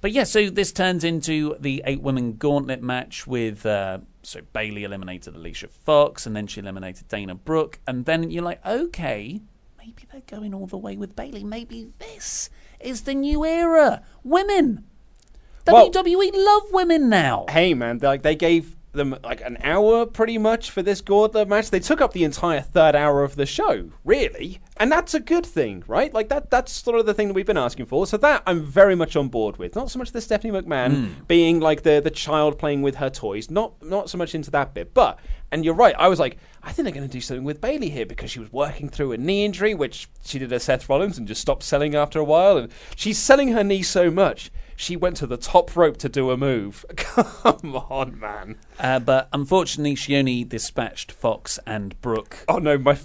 But 0.00 0.12
yeah, 0.12 0.24
so 0.24 0.48
this 0.48 0.70
turns 0.72 1.02
into 1.02 1.56
the 1.58 1.82
eight 1.84 2.00
women 2.02 2.34
gauntlet 2.34 2.82
match 2.82 3.26
with 3.26 3.66
uh, 3.66 3.98
so 4.22 4.40
Bayley 4.52 4.84
eliminated 4.84 5.34
Alicia 5.34 5.68
Fox 5.68 6.24
and 6.24 6.36
then 6.36 6.46
she 6.46 6.60
eliminated 6.60 7.08
Dana 7.08 7.34
Brooke, 7.34 7.80
and 7.86 8.04
then 8.04 8.30
you're 8.30 8.44
like, 8.44 8.64
okay, 8.64 9.40
maybe 9.76 10.02
they're 10.12 10.20
going 10.26 10.54
all 10.54 10.66
the 10.66 10.76
way 10.78 10.96
with 10.96 11.16
Bayley. 11.16 11.42
Maybe 11.42 11.88
this 11.98 12.48
is 12.78 13.02
the 13.02 13.14
new 13.14 13.44
era. 13.44 14.02
Women. 14.22 14.84
Well- 15.66 15.90
WWE 15.90 16.30
love 16.32 16.72
women 16.72 17.08
now. 17.10 17.44
hey 17.50 17.74
man, 17.74 17.98
they- 17.98 18.06
like 18.06 18.22
they 18.22 18.34
gave 18.36 18.76
them 18.98 19.16
like 19.24 19.40
an 19.40 19.56
hour 19.62 20.04
pretty 20.04 20.36
much 20.36 20.70
for 20.70 20.82
this 20.82 21.00
gauntlet 21.00 21.48
match. 21.48 21.70
They 21.70 21.80
took 21.80 22.02
up 22.02 22.12
the 22.12 22.24
entire 22.24 22.60
third 22.60 22.94
hour 22.94 23.24
of 23.24 23.36
the 23.36 23.46
show, 23.46 23.90
really, 24.04 24.60
and 24.76 24.92
that's 24.92 25.14
a 25.14 25.20
good 25.20 25.46
thing, 25.46 25.82
right? 25.86 26.12
Like 26.12 26.28
that 26.28 26.50
that's 26.50 26.72
sort 26.72 27.00
of 27.00 27.06
the 27.06 27.14
thing 27.14 27.28
that 27.28 27.34
we've 27.34 27.46
been 27.46 27.56
asking 27.56 27.86
for. 27.86 28.06
So 28.06 28.18
that 28.18 28.42
I'm 28.46 28.62
very 28.62 28.94
much 28.94 29.16
on 29.16 29.28
board 29.28 29.56
with. 29.56 29.74
Not 29.74 29.90
so 29.90 29.98
much 29.98 30.12
the 30.12 30.20
Stephanie 30.20 30.52
McMahon 30.52 31.06
hmm. 31.06 31.22
being 31.26 31.60
like 31.60 31.82
the 31.82 32.00
the 32.00 32.10
child 32.10 32.58
playing 32.58 32.82
with 32.82 32.96
her 32.96 33.08
toys. 33.08 33.50
Not 33.50 33.82
not 33.82 34.10
so 34.10 34.18
much 34.18 34.34
into 34.34 34.50
that 34.50 34.74
bit, 34.74 34.92
but. 34.92 35.18
And 35.50 35.64
you're 35.64 35.72
right. 35.72 35.94
I 35.98 36.08
was 36.08 36.20
like, 36.20 36.36
I 36.62 36.72
think 36.72 36.84
they're 36.84 36.94
going 36.94 37.08
to 37.08 37.12
do 37.12 37.22
something 37.22 37.44
with 37.44 37.60
Bayley 37.60 37.88
here 37.88 38.04
because 38.04 38.30
she 38.30 38.38
was 38.38 38.52
working 38.52 38.90
through 38.90 39.12
a 39.12 39.16
knee 39.16 39.46
injury, 39.46 39.74
which 39.74 40.08
she 40.22 40.38
did 40.38 40.52
at 40.52 40.60
Seth 40.60 40.88
Rollins 40.90 41.16
and 41.16 41.26
just 41.26 41.40
stopped 41.40 41.62
selling 41.62 41.94
after 41.94 42.18
a 42.18 42.24
while. 42.24 42.58
And 42.58 42.70
she's 42.96 43.18
selling 43.18 43.52
her 43.52 43.64
knee 43.64 43.82
so 43.82 44.10
much, 44.10 44.50
she 44.78 44.94
went 44.94 45.16
to 45.16 45.26
the 45.26 45.36
top 45.36 45.74
rope 45.74 45.96
to 45.96 46.08
do 46.08 46.30
a 46.30 46.36
move. 46.36 46.86
Come 46.96 47.74
on, 47.74 48.20
man. 48.20 48.56
Uh, 48.78 49.00
but 49.00 49.28
unfortunately, 49.32 49.96
she 49.96 50.16
only 50.16 50.44
dispatched 50.44 51.10
Fox 51.10 51.58
and 51.66 52.00
Brooke. 52.00 52.44
Oh 52.46 52.58
no, 52.58 52.78
my 52.78 52.96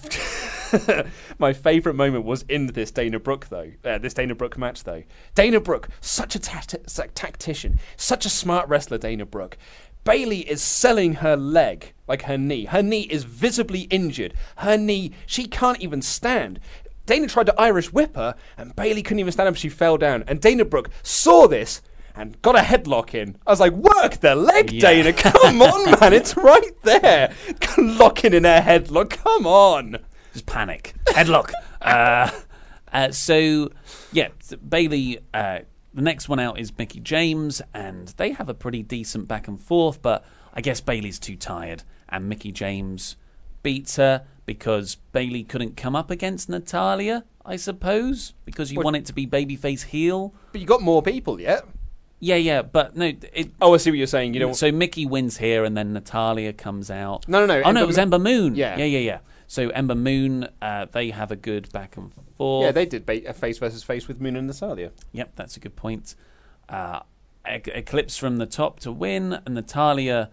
my 1.40 1.52
favorite 1.52 1.96
moment 1.96 2.26
was 2.26 2.44
in 2.44 2.68
this 2.68 2.92
Dana 2.92 3.20
Brooke 3.20 3.48
though. 3.50 3.72
Uh, 3.84 3.98
this 3.98 4.14
Dana 4.14 4.36
Brooke 4.36 4.56
match 4.56 4.84
though. 4.84 5.02
Dana 5.34 5.60
Brooke, 5.60 5.90
such 6.00 6.36
a 6.36 6.40
tactician, 6.40 7.80
such 7.98 8.28
a 8.28 8.30
smart 8.30 8.70
wrestler. 8.70 9.00
Dana 9.00 9.26
Brooke. 9.26 9.58
Bayley 10.04 10.42
is 10.42 10.62
selling 10.62 11.16
her 11.16 11.38
leg, 11.38 11.94
like 12.08 12.24
her 12.24 12.38
knee. 12.38 12.66
Her 12.66 12.84
knee 12.84 13.04
is 13.04 13.24
visibly 13.24 13.82
injured. 13.84 14.34
Her 14.58 14.78
knee, 14.78 15.14
she 15.26 15.48
can't 15.48 15.80
even 15.80 16.02
stand. 16.02 16.60
Dana 17.06 17.28
tried 17.28 17.48
to 17.48 17.62
Irish 17.62 17.92
whip 17.92 18.16
her, 18.16 18.36
and 18.58 18.76
Bayley 18.76 19.04
couldn't 19.04 19.20
even 19.20 19.32
stand 19.32 19.50
up. 19.50 19.56
She 19.56 19.70
fell 19.70 19.98
down, 19.98 20.24
and 20.28 20.40
Dana 20.40 20.66
Brooke 20.66 20.90
saw 21.02 21.48
this 21.48 21.82
and 22.16 22.42
got 22.42 22.56
a 22.56 22.60
headlock 22.60 23.14
in. 23.14 23.38
I 23.46 23.52
was 23.52 23.60
like, 23.60 23.74
"Work 23.74 24.22
the 24.22 24.36
leg, 24.36 24.80
Dana! 24.80 25.14
Come 25.14 25.62
on, 25.62 25.92
man! 26.00 26.14
It's 26.14 26.38
right 26.38 26.82
there, 26.84 27.34
locking 27.78 28.34
in 28.34 28.44
her 28.46 28.62
headlock. 28.62 29.12
Come 29.12 29.46
on!" 29.46 29.98
Just 30.34 30.46
panic. 30.46 30.94
Headlock. 31.08 31.52
uh, 31.82 32.32
uh, 32.92 33.12
so, 33.12 33.70
yeah, 34.12 34.30
so 34.40 34.58
Bayley. 34.58 35.20
Uh, 35.34 35.60
the 35.96 36.02
next 36.02 36.28
one 36.28 36.40
out 36.40 36.60
is 36.60 36.76
Mickie 36.76 37.02
James, 37.02 37.62
and 37.72 38.08
they 38.18 38.32
have 38.32 38.50
a 38.50 38.56
pretty 38.56 38.82
decent 38.82 39.28
back 39.28 39.48
and 39.48 39.62
forth. 39.62 40.02
But 40.02 40.26
I 40.54 40.62
guess 40.62 40.82
Bayley's 40.82 41.20
too 41.20 41.36
tired, 41.36 41.84
and 42.10 42.28
Mickie 42.28 42.52
James 42.52 43.16
beats 43.64 43.96
her 43.96 44.26
because 44.46 44.96
Bayley 45.14 45.44
couldn't 45.44 45.76
come 45.78 45.96
up 45.96 46.12
against 46.12 46.50
Natalya. 46.50 47.24
I 47.46 47.56
suppose 47.56 48.34
because 48.46 48.72
you 48.72 48.78
What- 48.78 48.86
want 48.86 48.98
it 48.98 49.06
to 49.08 49.14
be 49.14 49.26
babyface 49.26 49.84
heel. 49.86 50.34
But 50.52 50.62
you 50.62 50.68
got 50.68 50.82
more 50.82 51.02
people 51.02 51.42
yeah. 51.42 51.62
Yeah, 52.20 52.36
yeah, 52.38 52.62
but 52.62 52.96
no. 52.96 53.08
It, 53.34 53.52
Oh, 53.62 53.74
I 53.74 53.78
see 53.78 53.90
what 53.92 53.98
you're 53.98 54.08
saying. 54.08 54.34
You 54.34 54.40
know, 54.40 54.54
so 54.54 54.72
Mickie 54.72 55.06
wins 55.06 55.38
here, 55.40 55.66
and 55.66 55.76
then 55.76 55.92
Natalya 55.92 56.54
comes 56.54 56.90
out. 56.90 57.28
No, 57.28 57.46
no, 57.46 57.48
no, 57.60 57.64
Oh 57.66 57.72
no, 57.72 57.84
it 57.84 57.88
was 57.88 57.98
Ember 57.98 58.18
Moon. 58.20 58.56
Yeah. 58.56 58.78
yeah, 58.78 58.86
yeah, 58.86 59.00
yeah. 59.00 59.18
So 59.48 59.68
Ember 59.72 59.94
Moon, 59.96 60.48
uh, 60.62 60.86
they 60.90 61.10
have 61.10 61.32
a 61.32 61.36
good 61.36 61.70
back 61.74 61.98
and 61.98 62.14
forth. 62.38 62.64
yeah, 62.64 62.72
they 62.72 62.86
did 62.86 63.06
ba- 63.06 63.28
a 63.28 63.34
face 63.34 63.58
versus 63.58 63.84
face 63.84 64.08
with 64.08 64.22
Moon 64.22 64.38
and 64.38 64.48
Natalya. 64.48 64.92
Yep, 65.12 65.34
that's 65.36 65.58
a 65.58 65.60
good 65.60 65.76
point. 65.76 66.16
Uh, 66.70 67.02
Ec- 67.46 67.68
Eclipse 67.68 68.16
from 68.16 68.38
the 68.38 68.46
top 68.46 68.80
to 68.80 68.92
win, 68.94 69.40
and 69.46 69.54
Natalya 69.56 70.30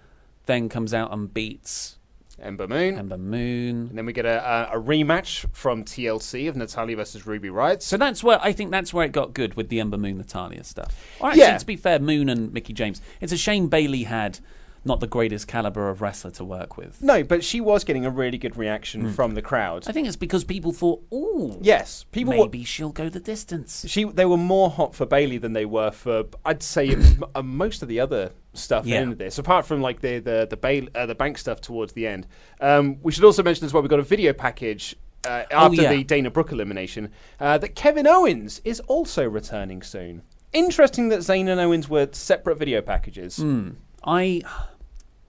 then 0.46 0.68
comes 0.68 0.94
out 0.94 1.12
and 1.12 1.34
beats 1.34 1.98
Ember 2.42 2.66
Moon. 2.68 2.98
Ember 2.98 3.18
Moon. 3.18 3.88
And 3.88 3.98
then 3.98 4.06
we 4.06 4.12
get 4.12 4.24
a, 4.26 4.70
a, 4.72 4.78
a 4.78 4.82
rematch 4.82 5.46
from 5.52 5.84
TLC 5.84 6.48
of 6.48 6.56
Natalya 6.56 6.96
versus 6.96 7.26
Ruby 7.26 7.48
Riott. 7.48 7.82
So 7.82 7.96
that's 7.96 8.22
where 8.24 8.40
I 8.42 8.52
think 8.52 8.70
that's 8.70 8.92
where 8.94 9.04
it 9.04 9.12
got 9.12 9.34
good 9.34 9.54
with 9.54 9.68
the 9.68 9.80
Ember 9.80 9.96
Moon 9.98 10.18
Natalya 10.18 10.64
stuff. 10.64 10.94
Or 11.20 11.28
actually, 11.28 11.42
Yeah. 11.42 11.58
to 11.58 11.66
be 11.66 11.76
fair, 11.76 11.98
Moon 11.98 12.28
and 12.28 12.52
Mickie 12.52 12.72
James. 12.72 13.00
It's 13.20 13.32
a 13.32 13.36
shame 13.36 13.68
Bayley 13.68 14.04
had 14.04 14.38
not 14.84 15.00
the 15.00 15.06
greatest 15.06 15.46
caliber 15.46 15.88
of 15.88 16.00
wrestler 16.00 16.30
to 16.32 16.44
work 16.44 16.76
with. 16.76 17.02
No, 17.02 17.22
but 17.22 17.44
she 17.44 17.60
was 17.60 17.84
getting 17.84 18.06
a 18.06 18.10
really 18.10 18.38
good 18.38 18.56
reaction 18.56 19.12
from 19.12 19.34
the 19.34 19.42
crowd. 19.42 19.84
I 19.88 19.92
think 19.92 20.06
it's 20.06 20.16
because 20.16 20.44
people 20.44 20.72
thought, 20.72 21.02
"Oh, 21.12 21.58
Yes, 21.60 22.04
people 22.12 22.32
were- 22.32 22.44
maybe 22.46 22.64
she'll 22.64 22.90
go 22.92 23.08
the 23.08 23.20
distance." 23.20 23.84
She, 23.88 24.04
they 24.04 24.24
were 24.24 24.36
more 24.36 24.70
hot 24.70 24.94
for 24.94 25.04
Bayley 25.06 25.38
than 25.38 25.52
they 25.52 25.66
were 25.66 25.90
for, 25.90 26.24
I'd 26.44 26.62
say, 26.62 26.88
m- 26.92 27.24
uh, 27.34 27.42
most 27.42 27.82
of 27.82 27.88
the 27.88 28.00
other 28.00 28.32
stuff 28.54 28.86
Yeah. 28.86 29.02
in 29.02 29.16
this. 29.16 29.38
Apart 29.38 29.66
from 29.66 29.80
like 29.82 30.00
the 30.00 30.18
the 30.18 30.46
the, 30.50 30.88
uh, 30.94 31.06
the 31.06 31.14
bank 31.14 31.38
stuff 31.38 31.60
towards 31.60 31.92
the 31.92 32.06
end. 32.06 32.26
Um, 32.60 32.98
we 33.02 33.12
should 33.12 33.24
also 33.24 33.42
mention 33.42 33.64
as 33.66 33.72
well. 33.72 33.82
We 33.82 33.88
got 33.88 33.98
a 34.00 34.02
video 34.02 34.32
package 34.32 34.96
uh, 35.26 35.44
Oh, 35.50 35.66
after 35.66 35.82
yeah. 35.82 35.92
the 35.92 36.02
Dana 36.04 36.30
Brooke 36.30 36.52
elimination 36.52 37.10
uh, 37.38 37.58
that 37.58 37.74
Kevin 37.74 38.06
Owens 38.06 38.62
is 38.64 38.80
also 38.80 39.28
returning 39.28 39.82
soon. 39.82 40.22
Interesting 40.52 41.10
that 41.10 41.20
Zayn 41.20 41.48
and 41.48 41.60
Owens 41.60 41.88
were 41.88 42.08
separate 42.12 42.56
video 42.58 42.80
packages. 42.80 43.36
Hmm. 43.36 43.70
I 44.04 44.42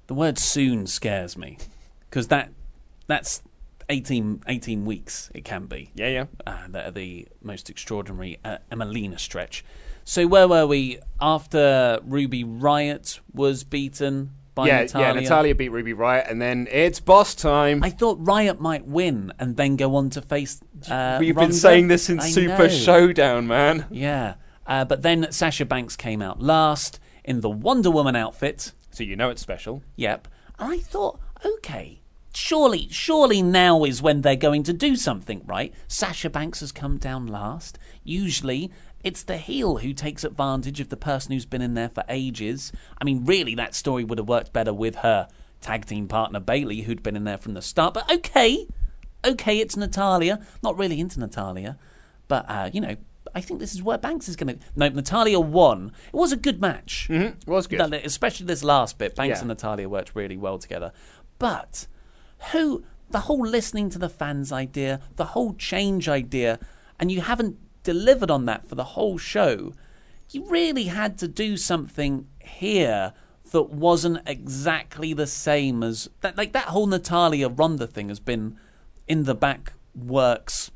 the 0.08 0.14
word 0.14 0.38
soon 0.38 0.88
scares 0.88 1.38
me 1.38 1.58
because 2.10 2.28
that 2.28 2.52
that's 3.08 3.42
18, 3.90 4.44
18 4.48 4.86
weeks 4.86 5.30
it 5.34 5.44
can 5.44 5.66
be. 5.66 5.92
Yeah, 5.96 6.08
yeah. 6.08 6.26
Uh, 6.48 6.68
the, 6.70 6.92
the 6.92 7.28
most 7.42 7.70
extraordinary 7.70 8.40
uh, 8.44 8.58
Emelina 8.72 9.20
stretch. 9.20 9.66
So 10.04 10.28
where 10.28 10.48
were 10.48 10.66
we 10.66 11.00
after 11.20 12.00
Ruby 12.04 12.44
Riott 12.44 13.20
was 13.34 13.64
beaten 13.64 14.32
by 14.56 14.68
yeah, 14.68 14.82
Natalya? 14.82 15.08
yeah. 15.08 15.14
Natalya 15.14 15.56
beat 15.56 15.70
Ruby 15.70 15.94
Riott, 15.94 16.30
and 16.30 16.42
then 16.42 16.68
it's 16.72 17.00
boss 17.00 17.36
time. 17.36 17.84
I 17.84 17.90
thought 17.90 18.24
Riott 18.24 18.60
might 18.60 18.88
win 18.88 19.32
and 19.40 19.58
then 19.58 19.76
go 19.76 19.96
on 19.96 20.10
to 20.12 20.22
face. 20.22 20.60
Uh, 20.90 21.18
We've 21.20 21.36
been 21.36 21.54
saying 21.54 21.88
this 21.88 22.10
in 22.10 22.20
I 22.20 22.30
Super 22.30 22.58
know. 22.58 22.68
Showdown, 22.70 23.48
man. 23.48 23.86
Yeah, 23.92 24.36
uh, 24.66 24.86
but 24.86 25.02
then 25.02 25.32
Sasha 25.32 25.66
Banks 25.66 25.96
came 25.96 26.22
out 26.22 26.42
last 26.42 27.00
in 27.24 27.42
the 27.42 27.50
Wonder 27.50 27.92
Woman 27.92 28.16
outfit. 28.16 28.74
So 28.92 29.04
you 29.04 29.16
know 29.16 29.30
it's 29.30 29.42
special. 29.42 29.84
Yep. 29.96 30.28
I 30.60 30.78
thought, 30.80 31.20
okay, 31.46 32.02
surely, 32.34 32.88
surely 32.92 33.42
now 33.42 33.84
is 33.84 34.02
when 34.02 34.22
they're 34.22 34.36
going 34.36 34.64
to 34.64 34.74
do 34.74 34.96
something, 34.96 35.42
right? 35.46 35.74
Sasha 35.88 36.30
Banks 36.30 36.60
has 36.60 36.72
come 36.72 36.98
down 36.98 37.28
last. 37.28 37.80
Usually, 38.04 38.72
it's 39.04 39.24
the 39.24 39.38
heel 39.38 39.78
who 39.78 39.94
takes 39.94 40.24
advantage 40.24 40.80
of 40.80 40.90
the 40.90 40.98
person 40.98 41.32
who's 41.32 41.46
been 41.46 41.62
in 41.62 41.74
there 41.74 41.90
for 41.90 42.04
ages. 42.10 42.72
I 43.00 43.04
mean, 43.04 43.26
really, 43.26 43.56
that 43.56 43.74
story 43.74 44.04
would 44.04 44.18
have 44.18 44.30
worked 44.30 44.54
better 44.54 44.74
with 44.74 44.98
her 44.98 45.28
tag 45.62 45.86
team 45.86 46.08
partner 46.08 46.40
Bayley, 46.40 46.82
who'd 46.82 47.04
been 47.04 47.16
in 47.16 47.24
there 47.24 47.38
from 47.38 47.54
the 47.54 47.62
start. 47.62 47.94
But 47.94 48.12
okay, 48.12 48.68
okay, 49.26 49.60
it's 49.60 49.78
Natalya. 49.78 50.40
Not 50.62 50.78
really 50.78 51.00
into 51.00 51.20
Natalya, 51.20 51.78
but 52.28 52.46
uh, 52.48 52.70
you 52.72 52.82
know, 52.82 52.96
I 53.34 53.42
think 53.42 53.60
this 53.60 53.74
is 53.74 53.82
where 53.82 53.98
Banks 53.98 54.28
is 54.28 54.36
going 54.36 54.58
to. 54.60 54.66
No, 54.76 54.90
Natalya 54.90 55.40
won. 55.40 55.92
It 56.08 56.14
was 56.16 56.32
a 56.32 56.38
good 56.38 56.60
match. 56.62 57.08
Mm-hmm. 57.10 57.38
It 57.40 57.48
was 57.48 57.68
good. 57.68 57.80
No, 57.80 57.98
Especially 57.98 58.46
this 58.46 58.64
last 58.64 58.98
bit. 58.98 59.16
Banks 59.16 59.38
Yeah. 59.38 59.40
and 59.42 59.48
Natalya 59.48 59.88
worked 59.90 60.16
really 60.16 60.38
well 60.38 60.58
together. 60.58 60.92
But 61.40 61.88
who, 62.52 62.84
the 63.10 63.22
whole 63.22 63.46
listening 63.46 63.90
to 63.92 64.00
the 64.00 64.10
fans 64.10 64.52
idea, 64.52 65.00
the 65.16 65.26
whole 65.26 65.54
change 65.54 66.10
idea, 66.10 66.60
and 67.00 67.12
you 67.12 67.22
haven't 67.22 67.58
delivered 67.84 68.30
on 68.30 68.46
that 68.46 68.68
for 68.68 68.76
the 68.76 68.84
whole 68.84 69.18
show, 69.18 69.74
you 70.30 70.46
really 70.50 70.86
had 70.86 71.18
to 71.20 71.28
do 71.28 71.58
something 71.58 72.28
here 72.40 73.14
that 73.52 73.70
wasn't 73.70 74.20
exactly 74.26 75.14
the 75.14 75.28
same 75.28 75.84
as 75.84 76.10
that. 76.22 76.38
Like 76.38 76.54
that 76.54 76.66
whole 76.66 76.88
Natalya 76.88 77.50
Ronda 77.50 77.88
thing 77.88 78.10
has 78.10 78.20
been 78.20 78.58
in 79.08 79.24
the 79.24 79.36
back 79.36 79.74
works 79.94 80.72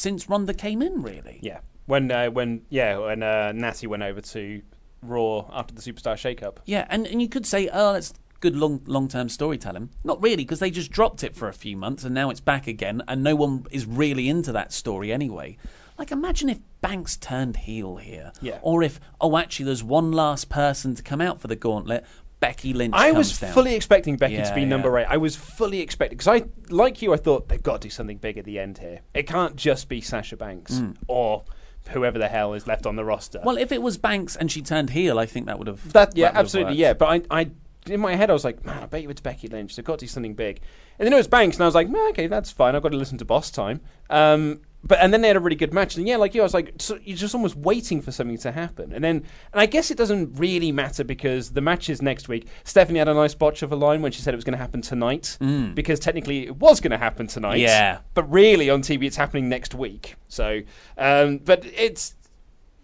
since 0.00 0.28
Ronda 0.28 0.54
came 0.54 0.82
in, 0.82 1.02
really. 1.02 1.38
Yeah. 1.42 1.60
When 1.86 2.10
uh, 2.10 2.30
when 2.30 2.62
yeah 2.68 2.98
when 2.98 3.22
uh, 3.22 3.52
Natty 3.52 3.86
went 3.86 4.02
over 4.02 4.20
to 4.20 4.62
Raw 5.02 5.46
after 5.52 5.74
the 5.74 5.82
Superstar 5.82 6.14
Shakeup. 6.14 6.58
Yeah, 6.64 6.86
and, 6.88 7.06
and 7.06 7.20
you 7.20 7.28
could 7.28 7.46
say, 7.46 7.68
oh, 7.72 7.94
that's 7.94 8.12
good 8.40 8.56
long 8.56 8.82
long 8.86 9.08
term 9.08 9.28
storytelling. 9.28 9.90
Not 10.04 10.22
really, 10.22 10.44
because 10.44 10.60
they 10.60 10.70
just 10.70 10.90
dropped 10.90 11.24
it 11.24 11.34
for 11.34 11.48
a 11.48 11.52
few 11.52 11.76
months 11.76 12.04
and 12.04 12.14
now 12.14 12.30
it's 12.30 12.40
back 12.40 12.66
again, 12.66 13.02
and 13.08 13.22
no 13.22 13.34
one 13.34 13.66
is 13.70 13.86
really 13.86 14.28
into 14.28 14.52
that 14.52 14.72
story 14.72 15.12
anyway. 15.12 15.56
Like, 15.98 16.10
imagine 16.10 16.48
if 16.48 16.60
Banks 16.80 17.14
turned 17.14 17.56
heel 17.58 17.96
here. 17.96 18.32
Yeah. 18.40 18.58
Or 18.62 18.82
if, 18.82 18.98
oh, 19.20 19.36
actually, 19.36 19.66
there's 19.66 19.84
one 19.84 20.12
last 20.12 20.48
person 20.48 20.94
to 20.94 21.02
come 21.02 21.20
out 21.20 21.42
for 21.42 21.46
the 21.46 21.56
gauntlet. 21.56 22.06
Becky 22.40 22.72
Lynch. 22.72 22.94
I 22.96 23.12
was 23.12 23.38
down. 23.38 23.52
fully 23.52 23.74
expecting 23.74 24.16
Becky 24.16 24.34
Yeah, 24.34 24.44
to 24.48 24.54
be 24.54 24.62
yeah. 24.62 24.66
number 24.68 24.98
eight. 24.98 25.06
I 25.08 25.18
was 25.18 25.36
fully 25.36 25.80
expecting 25.80 26.16
because 26.18 26.28
I, 26.28 26.44
like 26.70 27.02
you, 27.02 27.12
I 27.12 27.16
thought 27.16 27.48
they've 27.48 27.62
got 27.62 27.80
to 27.82 27.88
do 27.88 27.90
something 27.90 28.16
big 28.16 28.38
at 28.38 28.44
the 28.44 28.58
end 28.58 28.78
here. 28.78 29.00
It 29.14 29.26
can't 29.26 29.56
just 29.56 29.88
be 29.88 30.00
Sasha 30.00 30.36
Banks 30.36 30.74
Mm. 30.74 30.96
or 31.06 31.44
whoever 31.90 32.18
the 32.18 32.28
hell 32.28 32.54
is 32.54 32.66
left 32.66 32.86
on 32.86 32.96
the 32.96 33.04
roster. 33.04 33.40
Well, 33.44 33.56
if 33.58 33.72
it 33.72 33.82
was 33.82 33.98
Banks 33.98 34.36
and 34.36 34.50
she 34.50 34.62
turned 34.62 34.90
heel, 34.90 35.18
I 35.18 35.26
think 35.26 35.46
that 35.46 35.58
would 35.58 35.68
have. 35.68 35.92
That 35.92 36.16
yeah, 36.16 36.28
have 36.28 36.36
absolutely 36.36 36.76
yeah. 36.76 36.94
But 36.94 37.26
I, 37.30 37.40
I 37.42 37.50
in 37.86 38.00
my 38.00 38.14
head 38.14 38.30
I 38.30 38.32
was 38.32 38.44
like, 38.44 38.64
man, 38.64 38.82
I 38.82 38.86
bet 38.86 39.02
you 39.02 39.10
it's 39.10 39.20
Becky 39.20 39.48
Lynch. 39.48 39.76
They've 39.76 39.84
got 39.84 39.98
to 39.98 40.04
do 40.06 40.08
something 40.08 40.34
big. 40.34 40.60
And 40.98 41.06
then 41.06 41.12
it 41.12 41.16
was 41.16 41.28
Banks, 41.28 41.56
and 41.56 41.62
I 41.62 41.66
was 41.66 41.74
like, 41.74 41.88
man, 41.88 42.08
okay, 42.10 42.26
that's 42.26 42.50
fine. 42.50 42.76
I've 42.76 42.82
got 42.82 42.92
to 42.92 42.98
listen 42.98 43.16
to 43.18 43.24
Boss 43.24 43.50
Time. 43.50 43.80
Um, 44.10 44.60
but 44.82 44.98
and 45.00 45.12
then 45.12 45.20
they 45.20 45.28
had 45.28 45.36
a 45.36 45.40
really 45.40 45.56
good 45.56 45.74
match, 45.74 45.96
and 45.96 46.06
yeah, 46.08 46.16
like 46.16 46.34
you, 46.34 46.40
I 46.40 46.44
was 46.44 46.54
like, 46.54 46.74
so 46.78 46.98
you're 47.04 47.16
just 47.16 47.34
almost 47.34 47.54
waiting 47.56 48.00
for 48.00 48.12
something 48.12 48.38
to 48.38 48.52
happen, 48.52 48.92
and 48.92 49.04
then 49.04 49.16
and 49.52 49.60
I 49.60 49.66
guess 49.66 49.90
it 49.90 49.98
doesn't 49.98 50.38
really 50.38 50.72
matter 50.72 51.04
because 51.04 51.50
the 51.50 51.60
match 51.60 51.90
is 51.90 52.00
next 52.00 52.28
week. 52.28 52.46
Stephanie 52.64 52.98
had 52.98 53.08
a 53.08 53.14
nice 53.14 53.34
botch 53.34 53.62
of 53.62 53.72
a 53.72 53.76
line 53.76 54.00
when 54.02 54.10
she 54.12 54.22
said 54.22 54.32
it 54.32 54.38
was 54.38 54.44
going 54.44 54.52
to 54.56 54.58
happen 54.58 54.80
tonight, 54.82 55.36
Mm. 55.40 55.74
because 55.74 56.00
technically 56.00 56.46
it 56.46 56.56
was 56.56 56.80
going 56.80 56.92
to 56.92 56.98
happen 56.98 57.26
tonight. 57.26 57.60
Yeah. 57.60 57.98
but 58.14 58.30
really 58.30 58.70
on 58.70 58.80
TV 58.82 59.04
it's 59.04 59.16
happening 59.16 59.48
next 59.48 59.74
week. 59.74 60.14
So, 60.28 60.60
um, 60.96 61.38
but 61.38 61.64
it's 61.66 62.14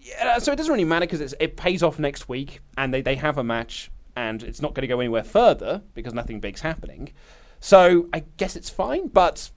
yeah, 0.00 0.38
so 0.38 0.52
it 0.52 0.56
doesn't 0.56 0.72
really 0.72 0.84
matter 0.84 1.06
because 1.06 1.34
it 1.40 1.56
pays 1.56 1.82
off 1.82 1.98
next 1.98 2.28
week, 2.28 2.60
and 2.76 2.92
they, 2.92 3.00
they 3.00 3.16
have 3.16 3.38
a 3.38 3.44
match, 3.44 3.90
and 4.14 4.42
it's 4.42 4.60
not 4.62 4.74
going 4.74 4.82
to 4.82 4.86
go 4.86 5.00
anywhere 5.00 5.24
further 5.24 5.82
because 5.94 6.12
nothing 6.14 6.40
big's 6.40 6.60
happening. 6.60 7.12
So 7.58 8.08
I 8.12 8.20
guess 8.36 8.54
it's 8.54 8.68
fine, 8.70 9.08
but 9.08 9.50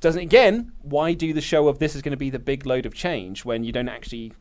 doesn't 0.00 0.22
again? 0.22 0.72
Why 0.82 1.12
do 1.14 1.32
the 1.32 1.40
show 1.40 1.68
of 1.68 1.78
this 1.78 1.94
is 1.96 2.02
going 2.02 2.12
to 2.12 2.16
be 2.16 2.30
the 2.30 2.38
big 2.38 2.66
load 2.66 2.86
of 2.86 2.94
change 2.94 3.44
when 3.44 3.64
you 3.64 3.72
don't 3.72 3.88
actually 3.88 4.32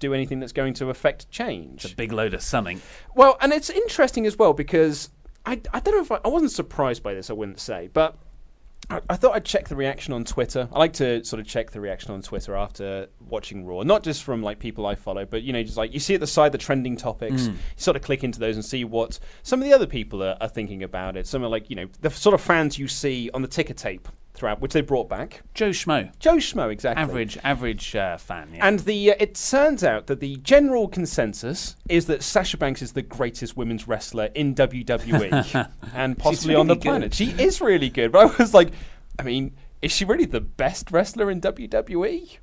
do 0.00 0.14
anything 0.14 0.38
that's 0.40 0.52
going 0.52 0.74
to 0.74 0.90
affect 0.90 1.30
change? 1.30 1.84
it's 1.84 1.94
A 1.94 1.96
big 1.96 2.12
load 2.12 2.34
of 2.34 2.42
something. 2.42 2.80
Well, 3.14 3.36
and 3.40 3.52
it's 3.52 3.70
interesting 3.70 4.26
as 4.26 4.36
well 4.38 4.52
because 4.52 5.10
I, 5.46 5.60
I 5.72 5.80
don't 5.80 5.94
know 5.94 6.02
if 6.02 6.12
I, 6.12 6.20
I 6.24 6.28
wasn't 6.28 6.52
surprised 6.52 7.02
by 7.02 7.14
this, 7.14 7.30
I 7.30 7.32
wouldn't 7.32 7.58
say, 7.60 7.88
but 7.92 8.16
I, 8.90 9.00
I 9.10 9.16
thought 9.16 9.34
I'd 9.34 9.44
check 9.44 9.68
the 9.68 9.76
reaction 9.76 10.12
on 10.12 10.24
Twitter. 10.24 10.68
I 10.72 10.78
like 10.78 10.92
to 10.94 11.24
sort 11.24 11.40
of 11.40 11.46
check 11.46 11.70
the 11.70 11.80
reaction 11.80 12.10
on 12.12 12.22
Twitter 12.22 12.54
after 12.54 13.08
watching 13.28 13.64
Raw, 13.66 13.82
not 13.82 14.02
just 14.02 14.22
from 14.22 14.42
like 14.42 14.58
people 14.58 14.86
I 14.86 14.94
follow, 14.94 15.24
but 15.24 15.42
you 15.42 15.52
know, 15.52 15.62
just 15.62 15.76
like 15.76 15.92
you 15.94 16.00
see 16.00 16.14
at 16.14 16.20
the 16.20 16.26
side 16.26 16.52
the 16.52 16.58
trending 16.58 16.96
topics, 16.96 17.42
Mm. 17.48 17.52
you 17.52 17.58
sort 17.76 17.96
of 17.96 18.02
click 18.02 18.22
into 18.24 18.38
those 18.38 18.56
and 18.56 18.64
see 18.64 18.84
what 18.84 19.18
some 19.42 19.60
of 19.60 19.64
the 19.64 19.72
other 19.72 19.86
people 19.86 20.22
are, 20.22 20.36
are 20.40 20.48
thinking 20.48 20.82
about 20.82 21.16
it. 21.16 21.26
Some 21.26 21.42
are 21.44 21.48
like 21.48 21.70
you 21.70 21.76
know 21.76 21.88
the 22.02 22.10
sort 22.10 22.34
of 22.34 22.40
fans 22.40 22.78
you 22.78 22.88
see 22.88 23.30
on 23.34 23.42
the 23.42 23.48
ticker 23.48 23.74
tape 23.74 24.08
throughout, 24.38 24.60
which 24.60 24.72
they 24.72 24.80
brought 24.80 25.08
back. 25.08 25.42
Joe 25.54 25.70
Schmo. 25.70 26.16
Joe 26.18 26.36
Schmo, 26.36 26.70
exactly. 26.70 27.02
Average, 27.02 27.38
average 27.42 27.96
uh, 27.96 28.16
fan. 28.16 28.50
Yeah. 28.54 28.66
And 28.66 28.80
the 28.80 29.12
uh, 29.12 29.16
it 29.18 29.34
turns 29.34 29.82
out 29.82 30.06
that 30.06 30.20
the 30.20 30.36
general 30.36 30.88
consensus 30.88 31.76
is 31.88 32.06
that 32.06 32.22
Sasha 32.22 32.56
Banks 32.56 32.80
is 32.80 32.92
the 32.92 33.02
greatest 33.02 33.56
women's 33.56 33.88
wrestler 33.88 34.26
in 34.34 34.54
WWE 34.54 35.68
and 35.94 36.18
possibly 36.18 36.54
on 36.54 36.68
the 36.68 36.74
really 36.74 36.82
planet. 36.82 37.14
She 37.14 37.30
is 37.30 37.60
really 37.60 37.90
good, 37.90 38.12
but 38.12 38.26
I 38.26 38.42
was 38.42 38.54
like, 38.54 38.70
I 39.18 39.24
mean, 39.24 39.56
is 39.82 39.92
she 39.92 40.04
really 40.04 40.26
the 40.26 40.40
best 40.40 40.90
wrestler 40.90 41.30
in? 41.30 41.40
WWE? 41.40 42.38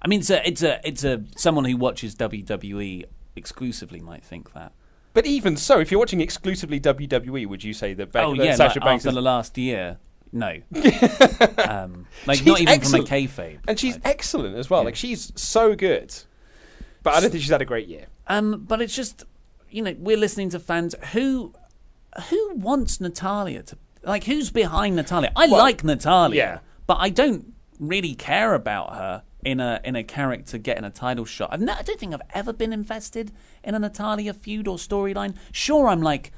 I 0.00 0.08
mean, 0.08 0.20
it's 0.20 0.30
a, 0.30 0.46
it's 0.46 0.62
a, 0.62 0.80
it's 0.86 1.04
a 1.04 1.24
someone 1.36 1.64
who 1.64 1.76
watches 1.76 2.14
WWE 2.14 3.04
exclusively 3.36 4.00
might 4.00 4.24
think 4.24 4.52
that. 4.54 4.72
But 5.14 5.26
even 5.26 5.56
so, 5.56 5.80
if 5.80 5.90
you're 5.90 5.98
watching 5.98 6.20
exclusively 6.20 6.78
WWE, 6.78 7.46
would 7.46 7.64
you 7.64 7.72
say 7.72 7.94
that, 7.94 8.10
oh 8.14 8.34
yeah, 8.34 8.54
Sasha 8.54 8.78
like 8.78 8.86
Banks 8.86 9.02
after 9.02 9.08
is 9.08 9.14
the 9.16 9.22
last 9.22 9.58
year, 9.58 9.98
no. 10.32 10.58
um, 11.58 12.06
like 12.26 12.38
She's 12.38 12.46
not 12.46 12.60
even 12.60 12.74
excellent. 12.74 13.08
from 13.08 13.16
a 13.16 13.20
kayfabe. 13.20 13.58
and 13.66 13.78
she's 13.78 13.98
excellent 14.04 14.56
as 14.56 14.68
well. 14.70 14.84
Like 14.84 14.96
she's 14.96 15.32
so 15.34 15.74
good, 15.74 16.14
but 17.02 17.14
I 17.14 17.20
don't 17.20 17.30
think 17.30 17.42
she's 17.42 17.50
had 17.50 17.62
a 17.62 17.66
great 17.66 17.88
year. 17.88 18.06
Um, 18.26 18.64
but 18.66 18.82
it's 18.82 18.94
just, 18.94 19.24
you 19.70 19.82
know, 19.82 19.94
we're 19.98 20.16
listening 20.16 20.50
to 20.50 20.58
fans 20.60 20.94
who, 21.12 21.54
who 22.28 22.54
wants 22.54 23.00
Natalya 23.00 23.62
to 23.64 23.78
like 24.02 24.24
who's 24.24 24.50
behind 24.50 24.96
Natalya. 24.96 25.32
I 25.36 25.46
Well, 25.48 25.58
like 25.58 25.82
Natalya, 25.84 26.36
yeah. 26.36 26.58
but 26.86 26.98
I 27.00 27.10
don't 27.10 27.52
really 27.80 28.14
care 28.14 28.54
about 28.54 28.94
her 28.94 29.22
in 29.44 29.60
a 29.60 29.80
in 29.84 29.96
a 29.96 30.02
character 30.04 30.58
getting 30.58 30.84
a 30.84 30.90
title 30.90 31.24
shot. 31.24 31.50
I've 31.52 31.60
no, 31.60 31.72
I 31.72 31.82
don't 31.82 31.98
think 31.98 32.12
I've 32.14 32.22
ever 32.34 32.52
been 32.52 32.72
invested 32.72 33.32
in 33.64 33.74
a 33.74 33.78
Natalya 33.78 34.34
feud 34.34 34.68
or 34.68 34.76
storyline. 34.76 35.34
Sure, 35.52 35.88
I'm 35.88 36.02
like. 36.02 36.32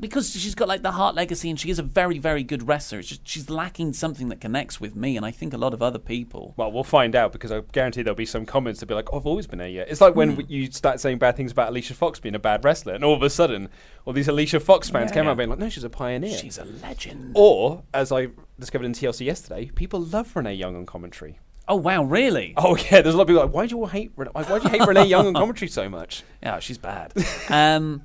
Because 0.00 0.30
she's 0.32 0.54
got 0.54 0.66
like 0.68 0.82
the 0.82 0.90
heart 0.90 1.14
legacy 1.14 1.48
and 1.50 1.58
she 1.58 1.70
is 1.70 1.78
a 1.78 1.82
very 1.82 2.18
very 2.18 2.42
good 2.42 2.66
wrestler 2.66 2.98
it's 2.98 3.08
just 3.08 3.26
she's 3.28 3.48
lacking 3.48 3.92
something 3.92 4.28
that 4.28 4.40
connects 4.40 4.80
with 4.80 4.96
me 4.96 5.16
and 5.16 5.24
i 5.24 5.30
think 5.30 5.52
a 5.54 5.56
lot 5.56 5.72
of 5.72 5.80
other 5.82 5.98
people 5.98 6.54
Well, 6.56 6.72
we'll 6.72 6.82
find 6.84 7.14
out 7.14 7.32
because 7.32 7.52
I 7.52 7.60
guarantee 7.72 8.02
there'll 8.02 8.16
be 8.16 8.26
some 8.26 8.44
comments 8.44 8.80
that 8.80 8.86
be 8.86 8.94
like, 8.94 9.08
oh, 9.12 9.18
"I've 9.18 9.26
always 9.26 9.46
been 9.46 9.60
a 9.60 9.68
yeah." 9.68 9.84
It's 9.86 10.00
like 10.00 10.16
when 10.16 10.30
Hmm. 10.34 10.40
you 10.48 10.70
start 10.72 10.98
saying 11.00 11.18
bad 11.18 11.36
things 11.36 11.52
about 11.52 11.68
Alicia 11.68 11.94
Fox 11.94 12.18
being 12.18 12.34
a 12.34 12.38
bad 12.40 12.64
wrestler, 12.64 12.94
and 12.94 13.04
all 13.04 13.14
of 13.14 13.22
a 13.22 13.30
sudden, 13.30 13.68
all 14.04 14.12
these 14.12 14.28
Alicia 14.28 14.58
Fox 14.60 14.90
fans 14.90 15.10
Yeah, 15.10 15.14
came 15.14 15.24
yeah. 15.24 15.30
out 15.30 15.36
being 15.36 15.50
like, 15.50 15.58
"No, 15.58 15.68
she's 15.68 15.84
a 15.84 15.90
pioneer." 15.90 16.36
she's 16.36 16.58
a 16.58 16.64
legend 16.64 17.32
Or, 17.34 17.84
as 17.94 18.10
I 18.12 18.28
discovered 18.58 18.84
in 18.86 18.92
TLC 18.92 19.24
yesterday, 19.26 19.70
people 19.74 20.00
love 20.00 20.34
Renee 20.34 20.54
Young 20.54 20.74
on 20.76 20.86
commentary. 20.86 21.38
oh 21.68 21.76
wow 21.76 22.02
really 22.02 22.54
Oh 22.56 22.76
yeah, 22.76 23.00
there's 23.02 23.14
a 23.14 23.18
lot 23.18 23.22
of 23.22 23.28
people 23.28 23.42
like, 23.44 23.54
"Why 23.54 23.66
do 23.66 23.74
you 23.76 23.80
all 23.80 23.86
hate? 23.86 24.12
Rene- 24.16 24.32
Why 24.32 24.42
do 24.58 24.64
you 24.64 24.70
hate 24.70 24.86
Renee 24.86 25.06
Young 25.06 25.26
on 25.28 25.34
commentary 25.42 25.68
so 25.68 25.88
much?" 25.88 26.24
Yeah, 26.42 26.58
she's 26.58 26.78
bad. 26.78 27.12
um, 27.48 28.02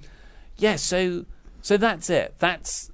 yeah, 0.58 0.76
so 0.76 1.26
so 1.68 1.76
that's 1.76 2.10
it. 2.10 2.36
That's 2.40 2.90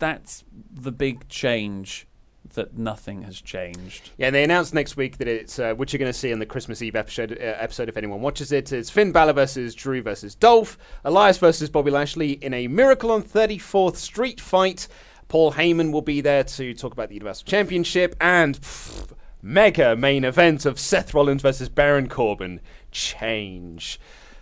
that's 0.00 0.42
the 0.72 0.90
big 0.90 1.28
change 1.28 2.08
that 2.54 2.76
nothing 2.76 3.22
has 3.22 3.40
changed. 3.40 4.10
Yeah, 4.18 4.26
and 4.26 4.34
they 4.34 4.42
announced 4.42 4.74
next 4.74 4.96
week 4.96 5.18
that 5.18 5.28
it's 5.28 5.60
uh, 5.60 5.74
which 5.74 5.92
you're 5.92 6.00
going 6.00 6.12
to 6.12 6.18
see 6.18 6.32
in 6.32 6.40
the 6.40 6.46
Christmas 6.46 6.82
Eve 6.82 6.96
episode. 6.96 7.30
Uh, 7.30 7.44
episode, 7.44 7.88
if 7.88 7.96
anyone 7.96 8.20
watches 8.20 8.50
it, 8.50 8.72
it's 8.72 8.90
Finn 8.90 9.12
Balor 9.12 9.34
versus 9.34 9.72
Drew 9.72 10.02
versus 10.02 10.34
Dolph, 10.34 10.76
Elias 11.04 11.38
versus 11.38 11.70
Bobby 11.70 11.92
Lashley 11.92 12.32
in 12.32 12.52
a 12.54 12.66
Miracle 12.66 13.12
on 13.12 13.22
34th 13.22 13.94
Street 13.94 14.40
fight. 14.40 14.88
Paul 15.28 15.52
Heyman 15.52 15.92
will 15.92 16.02
be 16.02 16.20
there 16.20 16.42
to 16.42 16.74
talk 16.74 16.92
about 16.92 17.10
the 17.10 17.14
Universal 17.14 17.44
Championship 17.46 18.16
and 18.20 18.60
pff, 18.60 19.12
mega 19.42 19.94
main 19.94 20.24
event 20.24 20.66
of 20.66 20.80
Seth 20.80 21.14
Rollins 21.14 21.42
versus 21.42 21.68
Baron 21.68 22.08
Corbin. 22.08 22.58
Change. 22.90 24.00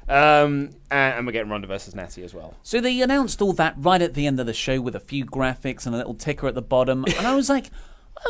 Um, 0.08 0.70
and, 0.90 1.26
we're 1.26 1.32
getting 1.32 1.50
Ronda 1.50 1.66
versus 1.66 1.94
Natty 1.94 2.22
as 2.22 2.32
well. 2.32 2.54
So 2.62 2.80
they 2.80 3.00
announced 3.00 3.42
all 3.42 3.52
that 3.54 3.74
right 3.76 4.00
at 4.00 4.14
the 4.14 4.26
end 4.26 4.38
of 4.38 4.46
the 4.46 4.54
show 4.54 4.80
with 4.80 4.94
a 4.94 5.00
few 5.00 5.24
graphics 5.24 5.84
and 5.84 5.94
a 5.94 5.98
little 5.98 6.14
ticker 6.14 6.46
at 6.46 6.54
the 6.54 6.62
bottom, 6.62 7.04
and 7.04 7.26
I 7.26 7.34
was 7.34 7.48
like, 7.48 7.70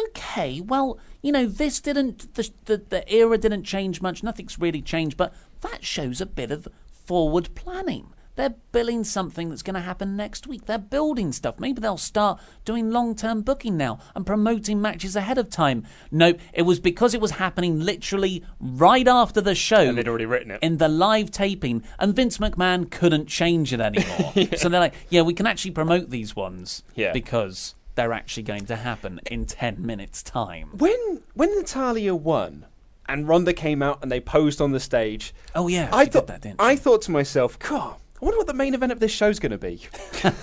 okay, 0.08 0.60
well, 0.60 0.98
you 1.22 1.32
know, 1.32 1.46
this 1.46 1.80
didn't 1.80 2.34
the 2.34 2.50
the, 2.64 2.78
the 2.88 3.12
era 3.12 3.36
didn't 3.38 3.64
change 3.64 4.00
much. 4.00 4.22
Nothing's 4.22 4.58
really 4.58 4.82
changed, 4.82 5.16
but 5.16 5.34
that 5.60 5.84
shows 5.84 6.20
a 6.20 6.26
bit 6.26 6.50
of 6.50 6.68
forward 6.88 7.54
planning. 7.54 8.12
They're 8.36 8.54
billing 8.70 9.02
something 9.04 9.48
that's 9.48 9.62
going 9.62 9.74
to 9.74 9.80
happen 9.80 10.14
next 10.16 10.46
week. 10.46 10.66
They're 10.66 10.78
building 10.78 11.32
stuff. 11.32 11.58
Maybe 11.58 11.80
they'll 11.80 11.96
start 11.96 12.38
doing 12.64 12.90
long 12.90 13.14
term 13.16 13.42
booking 13.42 13.76
now 13.76 13.98
and 14.14 14.24
promoting 14.26 14.80
matches 14.80 15.16
ahead 15.16 15.38
of 15.38 15.50
time. 15.50 15.84
Nope, 16.10 16.38
it 16.52 16.62
was 16.62 16.78
because 16.78 17.14
it 17.14 17.20
was 17.20 17.32
happening 17.32 17.80
literally 17.80 18.44
right 18.60 19.08
after 19.08 19.40
the 19.40 19.54
show. 19.54 19.80
And 19.80 19.98
they'd 19.98 20.06
already 20.08 20.26
written 20.26 20.50
it. 20.52 20.58
In 20.62 20.76
the 20.76 20.88
live 20.88 21.30
taping, 21.30 21.82
and 21.98 22.14
Vince 22.14 22.38
McMahon 22.38 22.90
couldn't 22.90 23.26
change 23.26 23.72
it 23.72 23.80
anymore. 23.80 24.32
So 24.56 24.68
they're 24.68 24.80
like, 24.80 24.94
yeah, 25.10 25.22
we 25.22 25.34
can 25.34 25.46
actually 25.46 25.70
promote 25.72 26.10
these 26.10 26.36
ones 26.36 26.82
Yeah. 26.94 27.12
because 27.12 27.74
they're 27.94 28.12
actually 28.12 28.42
going 28.42 28.66
to 28.66 28.76
happen 28.76 29.20
in 29.30 29.46
10 29.46 29.84
minutes' 29.84 30.22
time. 30.22 30.68
When 30.76 31.22
when 31.34 31.54
Natalya 31.56 32.14
won, 32.14 32.66
and 33.08 33.26
Ronda 33.26 33.52
came 33.54 33.82
out 33.82 34.02
and 34.02 34.12
they 34.12 34.20
posed 34.20 34.60
on 34.60 34.72
the 34.72 34.80
stage. 34.80 35.32
Oh 35.54 35.68
yeah, 35.68 35.88
I 35.92 36.04
thought 36.04 36.26
did 36.26 36.34
that, 36.34 36.42
didn't 36.42 36.60
I 36.60 36.76
thought 36.76 37.00
to 37.02 37.10
myself, 37.10 37.58
God, 37.58 37.96
I 38.20 38.24
wonder 38.24 38.38
what 38.38 38.46
the 38.46 38.54
main 38.54 38.74
event 38.74 38.92
of 38.92 39.00
this 39.00 39.12
show's 39.12 39.38
going 39.38 39.52
to 39.52 39.58
be. 39.58 39.80
It 40.24 40.24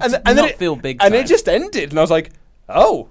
and, 0.00 0.14
and 0.14 0.22
then 0.24 0.36
not 0.36 0.50
it, 0.50 0.58
feel 0.58 0.76
big. 0.76 0.98
and 1.00 1.14
it 1.14 1.26
just 1.26 1.48
ended, 1.48 1.90
and 1.90 1.98
I 1.98 2.02
was 2.02 2.10
like, 2.10 2.30
oh. 2.68 3.08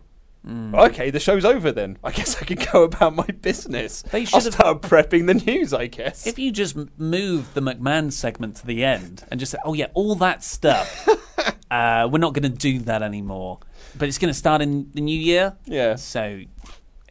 Mm. 0.48 0.74
Okay, 0.90 1.12
the 1.12 1.20
show's 1.20 1.46
over 1.46 1.72
then. 1.72 2.00
I 2.04 2.10
guess 2.12 2.42
I 2.42 2.46
can 2.46 2.58
go 2.74 2.82
about 2.84 3.14
my 3.16 3.28
business. 3.28 4.02
They 4.02 4.22
I'll 4.22 4.26
should 4.26 4.44
have- 4.46 4.54
start 4.54 4.82
prepping 4.82 5.28
the 5.28 5.36
news, 5.36 5.72
I 5.72 5.86
guess. 5.86 6.26
If 6.26 6.40
you 6.40 6.52
just 6.52 6.76
m- 6.76 6.90
moved 6.98 7.54
the 7.54 7.62
McMahon 7.62 8.12
segment 8.12 8.56
to 8.56 8.66
the 8.66 8.84
end 8.84 9.24
and 9.30 9.40
just 9.40 9.52
said, 9.52 9.60
"Oh 9.64 9.76
yeah, 9.76 9.88
all 9.94 10.16
that 10.16 10.44
stuff, 10.44 11.08
uh, 11.72 12.10
we're 12.12 12.18
not 12.18 12.34
going 12.34 12.42
to 12.52 12.58
do 12.58 12.80
that 12.80 13.04
anymore," 13.04 13.60
but 13.96 14.08
it's 14.08 14.18
going 14.18 14.34
to 14.34 14.38
start 14.38 14.64
in 14.64 14.90
the 14.96 15.02
new 15.02 15.16
year. 15.20 15.56
Yeah. 15.66 15.94
So 15.94 16.42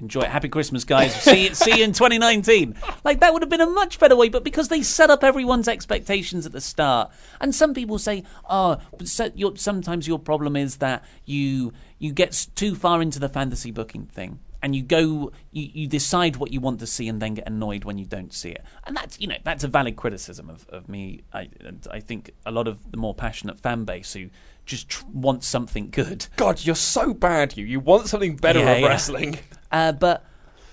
enjoy 0.00 0.22
it. 0.22 0.28
Happy 0.30 0.48
Christmas, 0.48 0.84
guys. 0.84 1.14
see 1.14 1.52
see 1.54 1.78
you 1.78 1.84
in 1.84 1.92
2019. 1.92 2.74
Like 3.04 3.20
that 3.20 3.32
would 3.32 3.42
have 3.42 3.48
been 3.50 3.60
a 3.60 3.66
much 3.66 3.98
better 3.98 4.16
way, 4.16 4.28
but 4.28 4.44
because 4.44 4.68
they 4.68 4.82
set 4.82 5.10
up 5.10 5.22
everyone's 5.22 5.68
expectations 5.68 6.46
at 6.46 6.52
the 6.52 6.60
start, 6.60 7.10
and 7.40 7.54
some 7.54 7.74
people 7.74 7.98
say, 7.98 8.24
"Oh, 8.48 8.78
but 8.96 9.08
so 9.08 9.30
your, 9.34 9.56
sometimes 9.56 10.06
your 10.08 10.18
problem 10.18 10.56
is 10.56 10.76
that 10.78 11.04
you 11.24 11.72
you 11.98 12.12
get 12.12 12.46
too 12.54 12.74
far 12.74 13.02
into 13.02 13.18
the 13.18 13.28
fantasy 13.28 13.70
booking 13.70 14.06
thing." 14.06 14.40
And 14.62 14.76
you 14.76 14.82
go, 14.82 15.32
you, 15.52 15.70
you 15.72 15.86
decide 15.86 16.36
what 16.36 16.52
you 16.52 16.60
want 16.60 16.80
to 16.80 16.86
see, 16.86 17.08
and 17.08 17.22
then 17.22 17.32
get 17.32 17.46
annoyed 17.46 17.84
when 17.84 17.96
you 17.96 18.04
don't 18.04 18.30
see 18.30 18.50
it. 18.50 18.62
And 18.86 18.94
that's, 18.94 19.18
you 19.18 19.26
know, 19.26 19.38
that's 19.42 19.64
a 19.64 19.68
valid 19.68 19.96
criticism 19.96 20.50
of, 20.50 20.66
of 20.68 20.86
me. 20.86 21.22
I, 21.32 21.48
and 21.64 21.86
I 21.90 22.00
think 22.00 22.32
a 22.44 22.50
lot 22.50 22.68
of 22.68 22.90
the 22.90 22.98
more 22.98 23.14
passionate 23.14 23.58
fan 23.58 23.84
base 23.86 24.12
who 24.12 24.28
just 24.66 24.90
tr- 24.90 25.06
want 25.14 25.44
something 25.44 25.88
good. 25.88 26.26
God, 26.36 26.62
you're 26.62 26.74
so 26.74 27.14
bad, 27.14 27.56
you. 27.56 27.64
You 27.64 27.80
want 27.80 28.08
something 28.08 28.36
better 28.36 28.58
Yeah, 28.58 28.72
of 28.72 28.80
yeah. 28.80 28.86
wrestling. 28.88 29.38
Uh, 29.72 29.92
but 29.92 30.24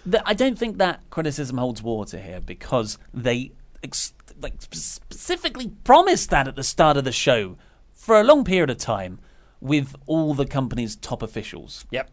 th- 0.09 0.23
I 0.25 0.33
don't 0.33 0.57
think 0.57 0.77
that 0.77 1.01
criticism 1.09 1.57
holds 1.57 1.81
water 1.83 2.19
here 2.19 2.39
because 2.41 2.97
they 3.13 3.51
ex- 3.83 4.13
like 4.41 4.55
specifically 4.61 5.69
promised 5.83 6.29
that 6.31 6.47
at 6.47 6.55
the 6.55 6.63
start 6.63 6.97
of 6.97 7.03
the 7.03 7.11
show 7.11 7.57
for 7.93 8.19
a 8.19 8.23
long 8.23 8.43
period 8.43 8.69
of 8.69 8.77
time 8.77 9.19
with 9.59 9.95
all 10.05 10.33
the 10.33 10.45
company's 10.45 10.95
top 10.95 11.21
officials. 11.23 11.85
Yep. 11.91 12.11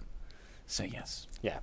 So 0.67 0.85
yes, 0.85 1.27
Yeah. 1.43 1.59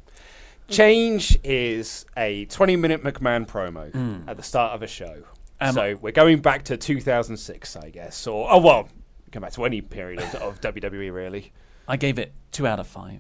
Change 0.70 1.38
is 1.44 2.06
a 2.16 2.46
20 2.46 2.76
minute 2.78 3.04
McMahon 3.04 3.46
promo 3.46 3.92
Mm. 3.92 4.28
at 4.28 4.38
the 4.38 4.44
start 4.44 4.74
of 4.74 4.82
a 4.82 4.88
show. 4.88 5.24
Um, 5.60 5.74
so 5.74 5.98
we're 6.02 6.12
going 6.12 6.40
back 6.40 6.64
to 6.66 6.78
2006, 6.78 7.76
I 7.76 7.90
guess. 7.90 8.26
Or, 8.26 8.48
oh, 8.50 8.58
well, 8.60 8.88
come 9.32 9.42
back 9.42 9.52
to 9.54 9.66
any 9.66 9.82
period 9.82 10.22
of, 10.22 10.36
of 10.36 10.62
WWE, 10.62 11.12
really. 11.14 11.52
I 11.88 11.98
gave 11.98 12.18
it 12.18 12.32
two 12.52 12.66
out 12.68 12.80
of 12.80 12.88
five. 12.88 13.20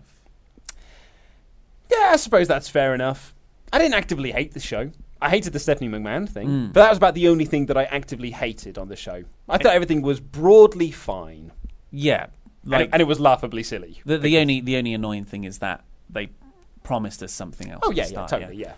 Yeah, 1.92 2.10
I 2.14 2.16
suppose 2.16 2.48
that's 2.48 2.70
fair 2.70 2.94
enough. 2.96 3.36
I 3.74 3.78
didn't 3.80 3.96
actively 3.96 4.32
hate 4.32 4.54
the 4.54 4.60
show. 4.60 4.92
I 5.22 5.30
hated 5.30 5.54
the 5.54 5.60
Stephanie 5.60 5.90
McMahon 5.90 6.28
thing, 6.28 6.48
Mm. 6.48 6.74
but 6.74 6.82
that 6.82 6.90
was 6.90 6.98
about 6.98 7.14
the 7.14 7.28
only 7.28 7.46
thing 7.46 7.68
that 7.68 7.78
I 7.78 7.84
actively 7.86 8.32
hated 8.32 8.78
on 8.78 8.88
the 8.90 8.96
show. 8.96 9.24
I 9.48 9.58
thought 9.58 9.74
everything 9.74 10.02
was 10.02 10.20
broadly 10.20 10.90
fine, 10.92 11.52
Yeah, 11.92 12.28
and, 12.66 12.82
it, 12.84 12.90
and 12.92 13.02
it 13.02 13.06
was 13.06 13.20
laughably 13.20 13.62
silly. 13.64 14.02
the 14.06 14.18
the 14.18 14.38
only 14.40 14.62
the 14.62 14.78
only 14.78 14.94
annoying 14.94 15.26
thing 15.26 15.44
is 15.44 15.60
that 15.60 15.84
they 16.10 16.30
promised 16.84 17.22
us 17.22 17.32
something 17.32 17.70
else. 17.70 17.82
Oh 17.84 17.92
yeah, 17.92 18.06
the 18.08 18.14
yeah, 18.14 18.26
totally, 18.28 18.56
yeah. 18.58 18.74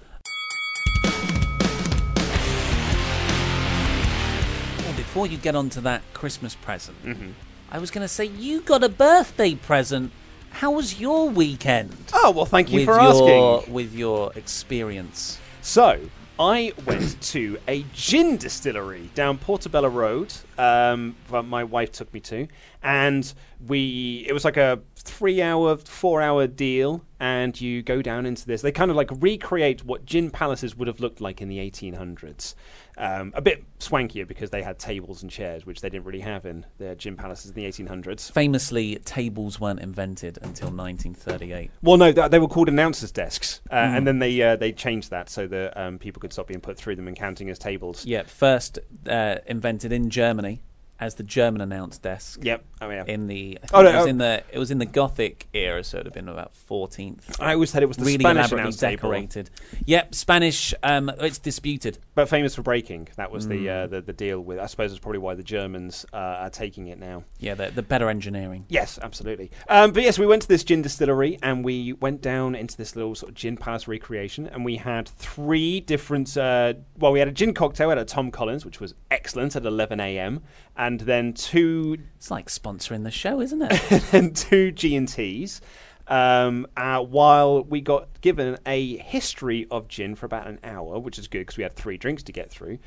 Well, 4.84 4.94
before 4.98 5.28
you 5.28 5.38
get 5.38 5.56
on 5.56 5.70
to 5.72 5.82
that 5.82 6.02
Christmas 6.14 6.56
present, 6.56 7.02
Mm-hmm. 7.06 7.32
I 7.72 7.80
was 7.80 7.90
going 7.90 8.04
to 8.04 8.08
say 8.08 8.26
you 8.26 8.62
got 8.62 8.84
a 8.84 8.90
birthday 8.90 9.56
present. 9.56 10.12
How 10.54 10.72
was 10.72 11.00
your 11.00 11.30
weekend? 11.30 11.96
Oh 12.14 12.32
well, 12.32 12.46
thank 12.46 12.72
you 12.72 12.78
with 12.80 12.86
for 12.86 12.94
your, 12.94 13.60
asking. 13.62 13.74
With 13.74 13.94
your 13.94 14.32
experience, 14.36 15.40
So, 15.62 16.00
I 16.40 16.74
went 16.86 17.20
to 17.22 17.58
a 17.68 17.84
gin 17.94 18.38
distillery 18.38 19.10
down 19.16 19.40
Portobello 19.40 19.90
Road. 19.90 20.34
Um, 20.58 21.16
my 21.30 21.64
wife 21.64 21.92
took 21.92 22.14
me 22.14 22.20
to, 22.22 22.48
and 22.82 23.34
we 23.68 24.26
it 24.28 24.34
was 24.34 24.46
like 24.46 24.58
a 24.58 24.80
three-hour, 24.96 25.78
four-hour 25.78 26.48
deal. 26.48 27.04
And 27.20 27.60
you 27.60 27.82
go 27.82 28.02
down 28.02 28.26
into 28.26 28.46
this. 28.46 28.62
They 28.62 28.72
kind 28.72 28.92
of 28.92 28.98
like 28.98 29.10
recreate 29.20 29.84
what 29.86 30.06
gin 30.06 30.30
palaces 30.30 30.76
would 30.76 30.88
have 30.88 31.00
looked 31.00 31.20
like 31.20 31.42
in 31.42 31.50
the 31.50 31.58
1800s. 31.58 32.54
Um, 32.98 33.32
a 33.36 33.42
bit 33.42 33.64
swankier 33.80 34.28
because 34.28 34.52
they 34.52 34.62
had 34.62 34.78
tables 34.78 35.24
and 35.24 35.32
chairs, 35.32 35.66
which 35.66 35.82
they 35.82 35.90
didn't 35.90 36.06
really 36.06 36.20
have 36.20 36.46
in 36.46 36.66
their 36.78 36.94
gym 36.96 37.18
palaces 37.18 37.52
in 37.52 37.56
the 37.56 37.66
1800s. 37.66 38.32
famously, 38.32 38.98
tables 39.04 39.60
weren't 39.60 39.80
invented 39.80 40.38
until 40.44 40.70
1938. 40.70 41.72
Well, 41.82 41.98
no, 41.98 42.12
th- 42.12 42.30
they 42.32 42.40
were 42.40 42.48
called 42.48 42.70
announcers' 42.70 43.12
desks, 43.12 43.62
uh, 43.72 43.76
Mm. 43.76 43.98
and 43.98 44.08
then 44.08 44.20
they 44.20 44.42
uh, 44.42 44.56
they 44.56 44.72
changed 44.72 45.10
that 45.10 45.30
so 45.30 45.48
that 45.48 45.76
um, 45.76 45.98
people 45.98 46.20
could 46.20 46.32
stop 46.34 46.48
being 46.48 46.62
put 46.62 46.78
through 46.78 46.96
them 46.96 47.08
and 47.08 47.18
counting 47.18 47.50
as 47.50 47.58
tables. 47.60 48.06
Yeah, 48.06 48.24
first 48.24 48.80
uh, 49.08 49.38
invented 49.48 49.92
in 49.92 50.10
Germany 50.10 50.62
as 51.00 51.16
the 51.16 51.24
German 51.24 51.60
announce 51.60 51.98
desk. 51.98 52.40
Yep. 52.44 52.64
Oh 52.80 52.90
yeah. 52.90 53.04
In 53.08 53.28
the, 53.28 53.58
Oh, 53.74 53.82
no, 53.82 53.90
it 53.90 53.96
was 53.96 54.06
oh. 54.06 54.10
in 54.10 54.18
the 54.20 54.44
it 54.52 54.60
was 54.60 54.72
in 54.72 54.78
the 54.78 54.86
Gothic 54.86 55.48
era, 55.54 55.84
so 55.84 55.98
it'd 55.98 56.06
have 56.06 56.14
been 56.14 56.30
about 56.30 56.54
14th. 56.70 57.42
I 57.42 57.54
always 57.54 57.72
said 57.72 57.84
it 57.84 57.88
was 57.88 57.98
the 57.98 58.06
really 58.06 58.20
Spanish 58.24 58.40
elaborately 58.42 58.62
announce 58.62 58.78
table. 58.78 58.96
decorated. 59.10 59.50
Yep, 59.86 60.16
Spanish. 60.16 60.74
Um, 60.84 61.12
it's 61.20 61.40
disputed. 61.40 61.98
But 62.16 62.30
famous 62.30 62.56
for 62.56 62.62
breaking. 62.62 63.08
That 63.16 63.32
was 63.32 63.48
the, 63.48 63.66
Mm. 63.66 63.84
uh, 63.84 63.88
the 63.88 64.02
the 64.02 64.14
deal 64.14 64.40
with. 64.40 64.60
I 64.60 64.66
suppose 64.68 64.92
it's 64.92 65.00
probably 65.00 65.20
why 65.20 65.34
the 65.36 65.44
Germans 65.44 66.06
uh, 66.14 66.18
are 66.18 66.50
taking 66.50 66.88
it 66.88 67.00
now. 67.00 67.24
Yeah, 67.40 67.54
the, 67.56 67.72
the 67.72 67.82
better 67.82 68.10
engineering. 68.10 68.66
Yes, 68.70 69.00
absolutely. 69.02 69.52
Um, 69.70 69.92
but 69.92 70.04
yes, 70.04 70.20
we 70.20 70.26
went 70.26 70.42
to 70.44 70.48
this 70.48 70.64
gin 70.64 70.82
distillery 70.82 71.40
and 71.42 71.64
we 71.66 71.94
went 71.94 72.22
down 72.22 72.56
into 72.56 72.78
this 72.78 72.96
little 72.96 73.16
sort 73.16 73.30
of 73.32 73.36
gin 73.36 73.58
palace 73.58 73.88
recreation, 73.88 74.48
and 74.48 74.64
we 74.66 74.76
had 74.78 75.08
three 75.08 75.80
different. 75.80 76.36
Uh, 76.38 76.74
well, 76.98 77.12
we 77.12 77.20
had 77.20 77.28
a 77.28 77.32
gin 77.32 77.54
cocktail 77.54 77.92
at 77.92 77.98
a 77.98 78.06
Tom 78.06 78.32
Collins, 78.32 78.66
which 78.66 78.80
was 78.80 78.94
excellent 79.12 79.56
at 79.56 79.66
11 79.66 80.00
a.m., 80.00 80.42
and 80.78 81.02
then 81.02 81.34
two 81.34 81.98
It's 82.18 82.32
like 82.32 82.48
sponsoring 82.48 83.04
the 83.04 83.12
show, 83.12 83.42
isn't 83.42 83.62
it? 83.62 84.04
and 84.14 84.36
two 84.36 84.72
G 84.72 84.96
and 84.96 85.08
Ts. 85.08 85.62
Um, 86.08 86.68
uh, 86.76 87.00
while 87.00 87.64
we 87.64 87.80
got 87.80 88.22
given 88.22 88.58
a 88.66 88.98
history 88.98 89.68
of 89.72 89.88
gin 89.88 90.16
for 90.16 90.26
about 90.26 90.48
an 90.48 90.60
hour, 90.64 91.00
which 91.00 91.18
is 91.18 91.28
good 91.28 91.40
because 91.40 91.58
we 91.58 91.64
had 91.64 91.76
three 91.76 91.98
drinks 91.98 92.24
to 92.24 92.32
get 92.34 92.50
through, 92.50 92.80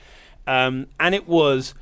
um, 0.47 0.87
and 1.01 1.15
it 1.15 1.27
was 1.27 1.75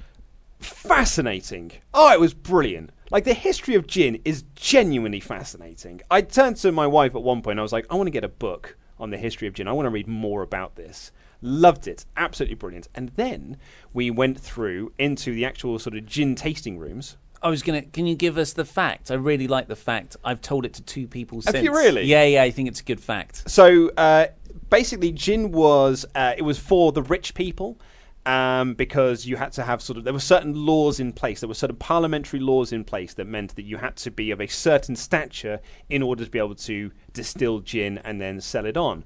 fascinating. 0.61 1.73
Oh, 1.93 2.13
it 2.13 2.21
was 2.21 2.35
brilliant. 2.35 2.91
Like 3.11 3.25
the 3.25 3.35
history 3.35 3.75
of 3.75 3.87
gin 3.87 4.21
is 4.25 4.45
genuinely 4.55 5.21
fascinating. 5.21 6.01
I 6.11 6.23
turned 6.23 6.57
to 6.59 6.73
my 6.73 6.87
wife 6.87 7.15
at 7.15 7.23
one 7.23 7.43
point. 7.43 7.59
I 7.59 7.63
was 7.63 7.73
like, 7.73 7.87
I 7.91 7.97
want 7.97 8.07
to 8.07 8.13
get 8.13 8.25
a 8.25 8.29
book 8.29 8.77
on 8.99 9.11
the 9.11 9.19
history 9.19 9.49
of 9.49 9.55
gin. 9.55 9.69
I 9.69 9.73
want 9.73 9.87
to 9.87 9.91
read 9.91 10.09
more 10.09 10.43
about 10.43 10.77
this. 10.77 11.13
Loved 11.43 11.87
it, 11.87 12.07
absolutely 12.17 12.55
brilliant. 12.55 12.89
And 12.95 13.11
then 13.17 13.59
we 13.93 14.11
went 14.11 14.41
through 14.41 14.93
into 14.99 15.35
the 15.35 15.45
actual 15.45 15.79
sort 15.79 15.97
of 15.97 16.07
gin 16.07 16.35
tasting 16.35 16.79
rooms. 16.79 17.17
I 17.45 17.51
was 17.51 17.63
gonna. 17.63 17.83
Can 17.83 18.07
you 18.07 18.15
give 18.15 18.39
us 18.39 18.55
the 18.55 18.65
fact? 18.65 19.11
I 19.11 19.15
really 19.15 19.47
like 19.47 19.69
the 19.69 19.77
fact. 19.77 20.17
I've 20.25 20.41
told 20.41 20.65
it 20.65 20.73
to 20.75 20.83
two 20.83 21.07
people 21.07 21.43
Have 21.43 21.53
since. 21.53 21.65
you 21.65 21.73
really? 21.73 22.05
Yeah, 22.05 22.25
yeah. 22.25 22.43
I 22.43 22.51
think 22.51 22.69
it's 22.69 22.81
a 22.81 22.85
good 22.85 23.01
fact. 23.01 23.49
So 23.49 23.91
uh, 23.99 24.29
basically, 24.71 25.13
gin 25.13 25.53
was 25.53 26.07
uh, 26.15 26.33
it 26.39 26.43
was 26.43 26.59
for 26.59 26.91
the 26.91 27.03
rich 27.03 27.35
people. 27.35 27.79
Um, 28.27 28.73
because 28.73 29.27
you 29.27 29.37
had 29.37 29.53
to 29.53 29.63
have 29.63 29.83
sort 29.83 29.99
of 29.99 30.05
there 30.05 30.15
were 30.15 30.19
certain 30.19 30.55
laws 30.55 30.99
in 30.99 31.13
place, 31.13 31.41
there 31.41 31.49
were 31.49 31.53
certain 31.53 31.77
parliamentary 31.77 32.41
laws 32.41 32.73
in 32.73 32.83
place 32.83 33.13
that 33.13 33.27
meant 33.27 33.55
that 33.57 33.65
you 33.65 33.77
had 33.77 33.97
to 33.97 34.11
be 34.11 34.31
of 34.31 34.41
a 34.41 34.47
certain 34.47 34.97
stature 34.97 35.61
in 35.91 36.03
order 36.03 36.25
to 36.25 36.31
be 36.31 36.39
able 36.39 36.55
to 36.55 36.91
distill 37.13 37.61
gin 37.61 37.99
and 37.99 38.23
then 38.23 38.41
sell 38.41 38.65
it 38.65 38.79
on. 38.79 39.05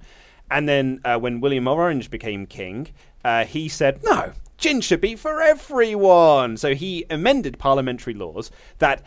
And 0.52 0.68
then 0.68 1.00
uh, 1.04 1.18
when 1.18 1.40
William 1.40 1.66
of 1.66 1.78
Orange 1.78 2.10
became 2.10 2.46
king, 2.46 2.90
uh, 3.24 3.44
he 3.44 3.68
said, 3.68 4.04
no, 4.04 4.34
gin 4.58 4.80
should 4.80 5.00
be 5.00 5.16
for 5.16 5.40
everyone. 5.40 6.56
So 6.56 6.74
he 6.74 7.06
amended 7.08 7.58
parliamentary 7.58 8.14
laws 8.14 8.50
that 8.78 9.02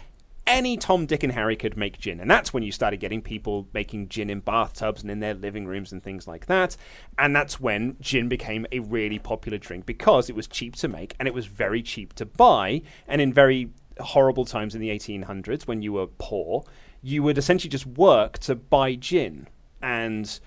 any 0.48 0.76
Tom, 0.76 1.06
Dick, 1.06 1.24
and 1.24 1.34
Harry 1.34 1.56
could 1.56 1.78
make 1.78 2.00
gin. 2.00 2.20
And 2.20 2.30
that's 2.30 2.54
when 2.54 2.64
you 2.64 2.72
started 2.72 3.00
getting 3.00 3.22
people 3.22 3.68
making 3.74 4.10
gin 4.10 4.30
in 4.30 4.40
bathtubs 4.40 5.02
and 5.02 5.12
in 5.12 5.20
their 5.20 5.34
living 5.34 5.68
rooms 5.68 5.92
and 5.92 6.02
things 6.02 6.28
like 6.28 6.48
that. 6.48 6.76
And 7.18 7.36
that's 7.36 7.60
when 7.60 7.98
gin 8.02 8.28
became 8.28 8.66
a 8.72 8.80
really 8.80 9.20
popular 9.20 9.58
drink 9.58 9.86
because 9.86 10.30
it 10.30 10.36
was 10.36 10.48
cheap 10.48 10.76
to 10.78 10.88
make 10.88 11.16
and 11.20 11.28
it 11.28 11.34
was 11.34 11.46
very 11.46 11.84
cheap 11.84 12.14
to 12.14 12.26
buy. 12.26 12.82
And 13.08 13.22
in 13.22 13.32
very 13.32 13.70
horrible 14.00 14.46
times 14.46 14.74
in 14.74 14.82
the 14.82 14.90
1800s, 14.90 15.68
when 15.68 15.82
you 15.82 15.94
were 15.94 16.08
poor, 16.08 16.64
you 17.02 17.22
would 17.24 17.38
essentially 17.38 17.70
just 17.70 17.86
work 17.86 18.40
to 18.40 18.56
buy 18.56 18.96
gin. 18.96 19.48
And 19.82 20.40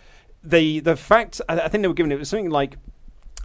the 0.43 0.81
the 0.81 0.97
fact 0.97 1.41
I 1.49 1.61
I 1.61 1.69
think 1.69 1.83
they 1.83 1.89
were 1.89 1.95
given 1.95 2.13
it 2.13 2.19
was 2.19 2.29
something 2.29 2.51
like 2.51 2.77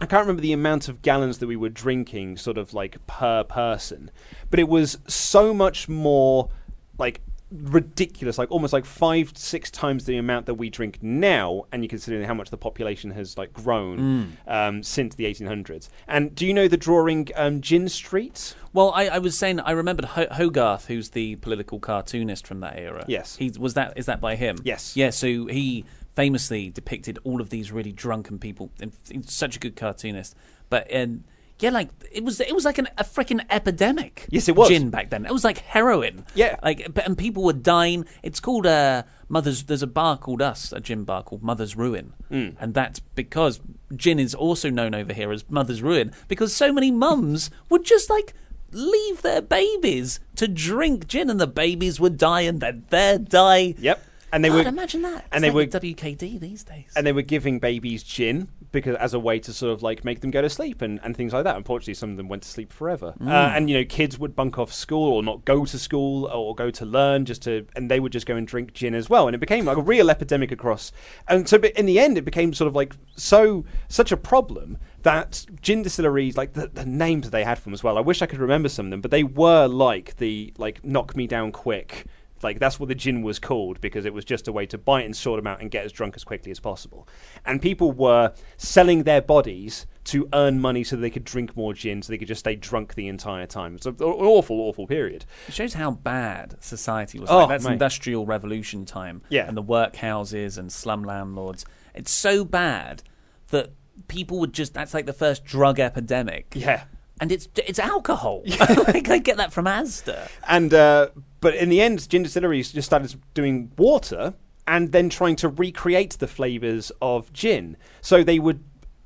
I 0.00 0.06
can't 0.06 0.20
remember 0.22 0.42
the 0.42 0.52
amount 0.52 0.88
of 0.88 1.02
gallons 1.02 1.38
that 1.38 1.46
we 1.46 1.56
were 1.56 1.68
drinking, 1.68 2.38
sort 2.38 2.56
of 2.58 2.72
like 2.72 3.04
per 3.06 3.44
person, 3.44 4.10
but 4.50 4.58
it 4.58 4.68
was 4.68 4.98
so 5.06 5.52
much 5.52 5.88
more 5.88 6.50
like 6.98 7.20
ridiculous, 7.50 8.38
like 8.38 8.50
almost 8.50 8.72
like 8.72 8.84
five, 8.84 9.32
six 9.36 9.70
times 9.70 10.04
the 10.04 10.16
amount 10.16 10.46
that 10.46 10.54
we 10.54 10.70
drink 10.70 10.98
now. 11.02 11.64
And 11.72 11.82
you 11.82 11.88
considering 11.88 12.24
how 12.24 12.34
much 12.34 12.50
the 12.50 12.56
population 12.56 13.10
has 13.10 13.36
like 13.36 13.52
grown 13.52 14.36
um, 14.46 14.82
since 14.82 15.14
the 15.16 15.24
1800s. 15.24 15.88
And 16.06 16.34
do 16.34 16.46
you 16.46 16.54
know 16.54 16.68
the 16.68 16.76
drawing 16.76 17.28
um, 17.34 17.60
Gin 17.60 17.88
Street? 17.88 18.54
Well, 18.72 18.92
I, 18.94 19.06
I 19.08 19.18
was 19.18 19.36
saying 19.36 19.60
I 19.60 19.72
remembered 19.72 20.04
Ho- 20.06 20.28
Hogarth, 20.30 20.86
who's 20.86 21.10
the 21.10 21.36
political 21.36 21.80
cartoonist 21.80 22.46
from 22.46 22.60
that 22.60 22.78
era. 22.78 23.04
Yes. 23.08 23.36
he 23.36 23.50
was 23.58 23.74
that. 23.74 23.94
Is 23.96 24.06
that 24.06 24.20
by 24.20 24.36
him? 24.36 24.58
Yes. 24.62 24.96
Yeah. 24.96 25.10
So 25.10 25.46
he 25.46 25.84
famously 26.16 26.70
depicted 26.70 27.18
all 27.24 27.40
of 27.40 27.50
these 27.50 27.70
really 27.72 27.92
drunken 27.92 28.38
people. 28.38 28.70
And 28.80 28.92
he's 29.10 29.32
such 29.32 29.56
a 29.56 29.58
good 29.58 29.76
cartoonist, 29.76 30.34
but 30.68 30.90
and 30.90 31.24
yeah, 31.58 31.70
like 31.70 31.90
it 32.10 32.24
was 32.24 32.40
it 32.40 32.54
was 32.54 32.64
like 32.64 32.78
an, 32.78 32.88
a 32.96 33.04
freaking 33.04 33.44
epidemic. 33.50 34.26
Yes, 34.30 34.48
it 34.48 34.56
was. 34.56 34.68
gin 34.68 34.90
back 34.90 35.10
then. 35.10 35.26
It 35.26 35.32
was 35.32 35.44
like 35.44 35.58
heroin. 35.58 36.24
Yeah. 36.34 36.56
like 36.62 36.88
and 37.04 37.16
people 37.18 37.44
were 37.44 37.52
dying. 37.52 38.06
It's 38.22 38.40
called 38.40 38.66
uh, 38.66 39.02
Mother's. 39.28 39.64
There's 39.64 39.82
a 39.82 39.86
bar 39.86 40.16
called 40.16 40.40
us, 40.40 40.72
a 40.72 40.80
gin 40.80 41.04
bar 41.04 41.22
called 41.22 41.42
Mother's 41.42 41.76
Ruin, 41.76 42.14
Mm. 42.30 42.56
and 42.58 42.72
that's 42.72 43.00
because 43.00 43.60
gin 43.94 44.18
is 44.18 44.34
also 44.34 44.70
known 44.70 44.94
over 44.94 45.12
here 45.12 45.32
as 45.32 45.44
Mother's 45.50 45.82
Ruin 45.82 46.12
because 46.28 46.54
so 46.56 46.72
many 46.72 46.90
mums 46.90 47.50
would 47.68 47.84
just 47.84 48.08
like 48.08 48.32
leave 48.72 49.20
their 49.22 49.42
babies 49.42 50.20
to 50.36 50.48
drink 50.48 51.08
gin, 51.08 51.28
and 51.28 51.38
the 51.40 51.46
babies 51.46 52.00
would 52.00 52.16
die, 52.16 52.42
and 52.42 52.60
then 52.60 52.84
they'd 52.88 53.28
die. 53.28 53.74
Yep. 53.78 54.02
And 54.32 54.44
they 54.44 54.48
God, 54.48 54.56
were 54.64 54.68
imagine 54.68 55.02
that. 55.02 55.24
and 55.32 55.42
they 55.42 55.50
like 55.50 55.72
were 55.72 55.80
WKD 55.80 56.38
these 56.40 56.62
days. 56.64 56.92
and 56.96 57.06
they 57.06 57.12
were 57.12 57.22
giving 57.22 57.58
babies 57.58 58.02
gin 58.02 58.48
because 58.72 58.94
as 58.96 59.12
a 59.14 59.18
way 59.18 59.40
to 59.40 59.52
sort 59.52 59.72
of 59.72 59.82
like 59.82 60.04
make 60.04 60.20
them 60.20 60.30
go 60.30 60.40
to 60.40 60.48
sleep 60.48 60.80
and, 60.82 61.00
and 61.02 61.16
things 61.16 61.32
like 61.32 61.42
that. 61.44 61.56
Unfortunately, 61.56 61.94
some 61.94 62.10
of 62.12 62.16
them 62.16 62.28
went 62.28 62.42
to 62.44 62.48
sleep 62.48 62.72
forever. 62.72 63.14
Uh, 63.20 63.24
Mm. 63.24 63.56
and 63.56 63.70
you 63.70 63.76
know, 63.78 63.84
kids 63.84 64.18
would 64.18 64.36
bunk 64.36 64.58
off 64.58 64.72
school 64.72 65.12
or 65.12 65.22
not 65.22 65.44
go 65.44 65.64
to 65.64 65.78
school 65.78 66.26
or 66.26 66.54
go 66.54 66.70
to 66.70 66.84
learn 66.84 67.24
just 67.24 67.42
to, 67.42 67.66
and 67.74 67.90
they 67.90 67.98
would 67.98 68.12
just 68.12 68.26
go 68.26 68.36
and 68.36 68.46
drink 68.46 68.72
gin 68.72 68.94
as 68.94 69.10
well. 69.10 69.26
And 69.26 69.34
it 69.34 69.38
became 69.38 69.64
like 69.64 69.76
a 69.76 69.82
real 69.82 70.10
epidemic 70.10 70.52
across. 70.52 70.92
And 71.26 71.48
so, 71.48 71.58
but 71.58 71.72
in 71.72 71.86
the 71.86 71.98
end, 71.98 72.16
it 72.16 72.22
became 72.24 72.52
sort 72.54 72.68
of 72.68 72.76
like 72.76 72.94
so 73.16 73.64
such 73.88 74.12
a 74.12 74.16
problem 74.16 74.78
that 75.02 75.46
gin 75.62 75.82
distilleries, 75.82 76.36
like 76.36 76.52
the, 76.52 76.68
the 76.68 76.84
names 76.86 77.24
that 77.24 77.30
they 77.30 77.42
had 77.44 77.58
for 77.58 77.64
them 77.64 77.72
as 77.72 77.82
well. 77.82 77.96
I 77.98 78.02
wish 78.02 78.22
I 78.22 78.26
could 78.26 78.38
remember 78.38 78.68
some 78.68 78.86
of 78.86 78.90
them, 78.90 79.00
but 79.00 79.10
they 79.10 79.24
were 79.24 79.66
like 79.66 80.16
the 80.18 80.52
like 80.58 80.84
knock 80.84 81.16
me 81.16 81.26
down 81.26 81.50
quick. 81.52 82.06
Like 82.42 82.58
that's 82.58 82.80
what 82.80 82.88
the 82.88 82.94
gin 82.94 83.22
was 83.22 83.38
called 83.38 83.80
because 83.80 84.04
it 84.04 84.14
was 84.14 84.24
just 84.24 84.48
a 84.48 84.52
way 84.52 84.66
to 84.66 84.76
it 84.76 85.04
and 85.04 85.16
sort 85.16 85.38
them 85.38 85.46
out 85.46 85.60
and 85.60 85.70
get 85.70 85.84
as 85.84 85.92
drunk 85.92 86.16
as 86.16 86.24
quickly 86.24 86.50
as 86.50 86.60
possible. 86.60 87.06
And 87.44 87.60
people 87.60 87.92
were 87.92 88.32
selling 88.56 89.02
their 89.02 89.20
bodies 89.20 89.86
to 90.04 90.28
earn 90.32 90.60
money 90.60 90.82
so 90.82 90.96
they 90.96 91.10
could 91.10 91.24
drink 91.24 91.56
more 91.56 91.74
gin, 91.74 92.02
so 92.02 92.10
they 92.10 92.18
could 92.18 92.28
just 92.28 92.40
stay 92.40 92.56
drunk 92.56 92.94
the 92.94 93.08
entire 93.08 93.46
time. 93.46 93.76
It's 93.76 93.86
an 93.86 93.96
awful, 94.00 94.60
awful 94.60 94.86
period. 94.86 95.24
It 95.46 95.54
shows 95.54 95.74
how 95.74 95.90
bad 95.92 96.56
society 96.62 97.20
was. 97.20 97.30
Oh, 97.30 97.40
like. 97.40 97.48
That's 97.48 97.64
mate. 97.64 97.74
industrial 97.74 98.26
revolution 98.26 98.84
time. 98.84 99.22
Yeah. 99.28 99.46
And 99.46 99.56
the 99.56 99.62
workhouses 99.62 100.58
and 100.58 100.72
slum 100.72 101.04
landlords. 101.04 101.66
It's 101.94 102.10
so 102.10 102.44
bad 102.44 103.02
that 103.48 103.72
people 104.08 104.38
would 104.40 104.52
just. 104.52 104.72
That's 104.74 104.94
like 104.94 105.06
the 105.06 105.12
first 105.12 105.44
drug 105.44 105.78
epidemic. 105.78 106.54
Yeah. 106.56 106.84
And 107.20 107.30
it's 107.30 107.48
it's 107.56 107.78
alcohol. 107.78 108.42
like 108.88 109.08
I 109.10 109.18
get 109.18 109.36
that 109.36 109.52
from 109.52 109.66
Asda. 109.66 110.28
And 110.48 110.72
uh, 110.72 111.08
but 111.40 111.54
in 111.54 111.68
the 111.68 111.80
end, 111.80 112.08
gin 112.08 112.22
distilleries 112.22 112.72
just 112.72 112.86
started 112.86 113.14
doing 113.34 113.70
water 113.76 114.34
and 114.66 114.92
then 114.92 115.08
trying 115.08 115.36
to 115.36 115.48
recreate 115.48 116.12
the 116.18 116.26
flavors 116.26 116.92
of 117.02 117.32
gin. 117.32 117.76
So 118.00 118.22
they 118.22 118.38
would 118.38 118.62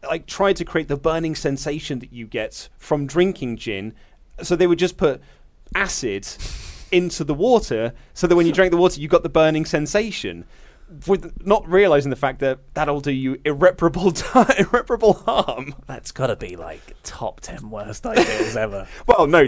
like 0.07 0.27
try 0.27 0.53
to 0.53 0.65
create 0.65 0.89
the 0.89 0.97
burning 0.97 1.35
sensation 1.35 1.99
that 2.01 2.13
you 2.13 2.27
get 2.27 2.69
from 2.77 3.07
drinking 3.07 3.57
gin. 3.57 3.95
So 4.43 4.57
they 4.57 4.67
would 4.67 4.79
just 4.79 4.97
put 4.97 5.21
acid 5.75 6.27
into 6.91 7.25
the 7.25 7.35
water, 7.35 7.93
so 8.13 8.27
that 8.27 8.37
when 8.37 8.47
you 8.47 8.53
drank 8.53 8.71
the 8.71 8.77
water, 8.77 9.01
you 9.01 9.09
got 9.09 9.23
the 9.23 9.29
burning 9.29 9.65
sensation. 9.65 10.45
With 11.07 11.47
not 11.47 11.69
realizing 11.69 12.11
the 12.11 12.17
fact 12.17 12.41
that 12.41 12.59
that'll 12.75 13.01
do 13.01 13.13
you 13.13 13.41
irreparable 13.45 14.13
irreparable 14.59 15.15
harm. 15.15 15.75
That's 15.87 16.13
got 16.13 16.29
to 16.29 16.37
be 16.37 16.57
like 16.57 16.81
top 17.03 17.41
ten 17.41 17.71
worst 17.71 18.07
ideas 18.07 18.57
ever. 18.57 18.87
Well, 19.07 19.27
no. 19.27 19.45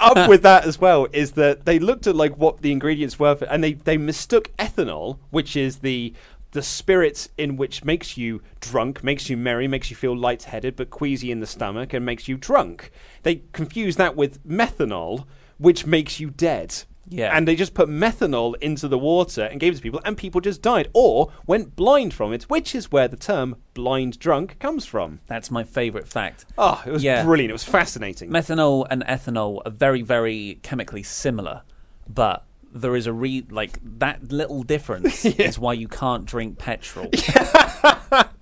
up 0.00 0.28
with 0.28 0.42
that 0.42 0.64
as 0.64 0.80
well 0.80 1.06
is 1.12 1.32
that 1.32 1.66
they 1.66 1.78
looked 1.78 2.06
at 2.06 2.16
like 2.16 2.36
what 2.38 2.62
the 2.62 2.72
ingredients 2.72 3.18
were, 3.18 3.34
for, 3.36 3.44
and 3.46 3.62
they 3.62 3.74
they 3.74 3.96
mistook 3.96 4.54
ethanol, 4.56 5.18
which 5.30 5.56
is 5.56 5.78
the 5.78 6.14
the 6.54 6.62
spirit 6.62 7.28
in 7.36 7.56
which 7.56 7.84
makes 7.84 8.16
you 8.16 8.40
drunk, 8.60 9.02
makes 9.04 9.28
you 9.28 9.36
merry, 9.36 9.66
makes 9.68 9.90
you 9.90 9.96
feel 9.96 10.16
lightheaded, 10.16 10.76
but 10.76 10.88
queasy 10.88 11.30
in 11.30 11.40
the 11.40 11.46
stomach, 11.46 11.92
and 11.92 12.06
makes 12.06 12.28
you 12.28 12.36
drunk. 12.36 12.90
They 13.24 13.42
confuse 13.52 13.96
that 13.96 14.16
with 14.16 14.42
methanol, 14.46 15.26
which 15.58 15.84
makes 15.84 16.20
you 16.20 16.30
dead. 16.30 16.84
Yeah. 17.08 17.36
And 17.36 17.46
they 17.46 17.54
just 17.56 17.74
put 17.74 17.88
methanol 17.88 18.54
into 18.60 18.88
the 18.88 18.98
water 18.98 19.44
and 19.44 19.60
gave 19.60 19.72
it 19.74 19.76
to 19.76 19.82
people, 19.82 20.00
and 20.04 20.16
people 20.16 20.40
just 20.40 20.62
died 20.62 20.88
or 20.94 21.30
went 21.46 21.76
blind 21.76 22.14
from 22.14 22.32
it, 22.32 22.44
which 22.44 22.74
is 22.74 22.90
where 22.90 23.08
the 23.08 23.16
term 23.16 23.56
blind 23.74 24.18
drunk 24.18 24.58
comes 24.58 24.84
from. 24.86 25.20
That's 25.26 25.50
my 25.50 25.64
favourite 25.64 26.08
fact. 26.08 26.44
Oh, 26.56 26.82
it 26.86 26.90
was 26.90 27.02
Yeah. 27.04 27.24
brilliant. 27.24 27.50
It 27.50 27.54
was 27.54 27.64
fascinating. 27.64 28.30
Methanol 28.30 28.86
and 28.90 29.04
ethanol 29.06 29.60
are 29.66 29.70
very, 29.70 30.02
very 30.02 30.58
chemically 30.62 31.02
similar, 31.02 31.62
but 32.08 32.44
there 32.72 32.96
is 32.96 33.06
a 33.06 33.12
re 33.12 33.44
like 33.50 33.78
that 33.98 34.32
little 34.32 34.62
difference 34.64 35.24
is 35.24 35.58
why 35.58 35.72
you 35.72 35.86
can't 35.88 36.24
drink 36.26 36.58
petrol. 36.58 37.08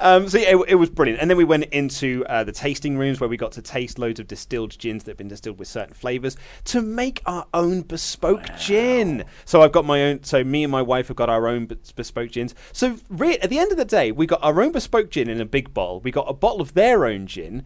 Um, 0.00 0.28
so 0.28 0.38
yeah, 0.38 0.56
it, 0.56 0.64
it 0.68 0.74
was 0.76 0.90
brilliant. 0.90 1.20
And 1.20 1.28
then 1.28 1.36
we 1.36 1.44
went 1.44 1.64
into 1.64 2.24
uh, 2.28 2.44
the 2.44 2.52
tasting 2.52 2.96
rooms 2.96 3.20
where 3.20 3.28
we 3.28 3.36
got 3.36 3.52
to 3.52 3.62
taste 3.62 3.98
loads 3.98 4.20
of 4.20 4.28
distilled 4.28 4.78
gins 4.78 5.04
that 5.04 5.12
have 5.12 5.18
been 5.18 5.28
distilled 5.28 5.58
with 5.58 5.68
certain 5.68 5.94
flavors 5.94 6.36
to 6.64 6.80
make 6.80 7.22
our 7.26 7.46
own 7.52 7.82
bespoke 7.82 8.44
gin. 8.56 9.24
So 9.44 9.62
I've 9.62 9.72
got 9.72 9.84
my 9.84 10.04
own. 10.04 10.22
So 10.22 10.44
me 10.44 10.64
and 10.64 10.70
my 10.70 10.82
wife 10.82 11.08
have 11.08 11.16
got 11.16 11.28
our 11.28 11.48
own 11.48 11.66
bespoke 11.96 12.30
gins. 12.30 12.54
So 12.72 12.98
re- 13.08 13.38
at 13.38 13.50
the 13.50 13.58
end 13.58 13.72
of 13.72 13.78
the 13.78 13.84
day, 13.84 14.12
we 14.12 14.26
got 14.26 14.42
our 14.42 14.62
own 14.62 14.72
bespoke 14.72 15.10
gin 15.10 15.28
in 15.28 15.40
a 15.40 15.46
big 15.46 15.74
bottle. 15.74 16.00
We 16.00 16.10
got 16.10 16.26
a 16.28 16.34
bottle 16.34 16.60
of 16.60 16.74
their 16.74 17.04
own 17.04 17.26
gin. 17.26 17.64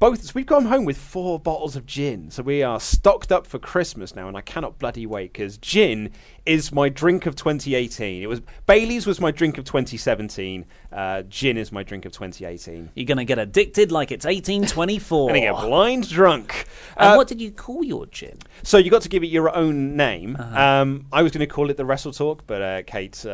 Both. 0.00 0.24
So 0.24 0.32
we've 0.34 0.44
gone 0.44 0.66
home 0.66 0.84
with 0.84 0.96
four 0.96 1.38
bottles 1.38 1.76
of 1.76 1.86
gin. 1.86 2.30
So 2.30 2.42
we 2.42 2.62
are 2.62 2.80
stocked 2.80 3.30
up 3.30 3.46
for 3.46 3.58
Christmas 3.58 4.14
now, 4.14 4.26
and 4.26 4.36
I 4.36 4.40
cannot 4.40 4.78
bloody 4.78 5.06
wait 5.06 5.32
because 5.32 5.56
gin 5.58 6.10
is 6.46 6.72
my 6.72 6.88
drink 6.88 7.26
of 7.26 7.34
2018. 7.36 8.22
It 8.22 8.26
was 8.26 8.40
Bailey's 8.66 9.06
was 9.06 9.20
my 9.20 9.30
drink 9.30 9.56
of 9.58 9.64
2017. 9.64 10.66
Uh, 10.92 11.22
gin 11.22 11.56
is 11.56 11.72
my 11.72 11.82
drink 11.82 12.04
of 12.04 12.12
2018. 12.12 12.90
You're 12.94 13.06
gonna 13.06 13.24
get 13.24 13.38
addicted 13.38 13.90
like 13.90 14.12
it's 14.12 14.24
1824. 14.26 15.28
Gonna 15.28 15.40
get 15.40 15.54
blind 15.56 16.08
drunk. 16.08 16.66
And 16.96 17.10
Uh, 17.10 17.16
what 17.16 17.26
did 17.28 17.40
you 17.40 17.50
call 17.50 17.82
your 17.82 18.06
gin? 18.06 18.38
so 18.62 18.78
you 18.78 18.90
got 18.90 19.02
to 19.02 19.08
give 19.08 19.22
it 19.22 19.28
your 19.28 19.54
own 19.56 19.96
name. 19.96 20.36
Uh-huh. 20.38 20.60
Um, 20.60 21.06
I 21.12 21.22
was 21.22 21.32
going 21.32 21.40
to 21.40 21.52
call 21.52 21.68
it 21.70 21.76
the 21.76 21.84
Wrestle 21.84 22.12
Talk, 22.12 22.44
but 22.46 22.62
uh, 22.62 22.82
Kate 22.86 23.24
uh, 23.26 23.28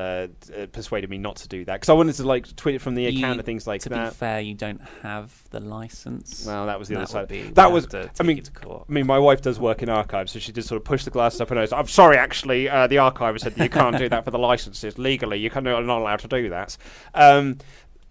uh, 0.57 0.67
persuaded 0.73 1.11
me 1.11 1.19
not 1.19 1.37
to 1.37 1.49
do 1.49 1.65
that 1.67 1.75
because 1.75 1.89
I 1.89 1.93
wanted 1.93 2.15
to 2.17 2.25
like 2.25 2.55
tweet 2.57 2.77
it 2.77 2.81
from 2.81 2.95
the 2.95 3.07
account 3.07 3.19
You- 3.21 3.31
and 3.33 3.45
things 3.45 3.67
like 3.67 3.83
to 3.83 3.89
that. 3.91 4.11
be 4.11 4.15
fair, 4.17 4.41
you 4.41 4.55
don't 4.55 4.81
have 5.03 5.31
the 5.51 5.61
license. 5.61 6.45
Well, 6.47 6.67
that 6.67 6.79
was 6.79 6.89
the 6.89 6.95
That 6.95 7.03
other 7.03 7.11
side. 7.13 7.29
be- 7.29 7.43
that 7.51 7.71
was. 7.73 7.87
to 7.89 8.11
I 8.19 8.23
mean, 8.23 8.43
to. 8.43 8.51
I 8.89 8.93
mean, 8.93 9.07
my 9.07 9.19
wife 9.19 9.43
does 9.43 9.59
work 9.61 9.83
in 9.83 9.89
archives, 9.89 10.33
so 10.33 10.39
she 10.39 10.53
did 10.53 10.65
sort 10.65 10.81
of 10.81 10.85
push 10.85 11.05
the 11.05 11.11
glasses 11.11 11.41
up 11.41 11.49
her 11.51 11.55
nose. 11.55 11.73
I'm 11.73 11.87
sorry, 11.89 12.17
actually, 12.17 12.69
uh, 12.69 12.87
the 13.01 13.11
archiver 13.11 13.41
said 13.41 13.55
that 13.55 13.65
you 13.65 13.71
can't 13.71 13.97
do 13.97 14.09
that 14.09 14.25
for 14.25 14.31
the 14.31 14.39
licenses 14.39 14.99
legally. 14.99 15.39
You 15.39 15.51
can, 15.51 15.65
you're 15.65 15.83
not 15.83 16.01
allowed 16.01 16.21
to 16.21 16.29
do 16.29 16.51
that. 16.51 16.77
Um, 17.15 17.59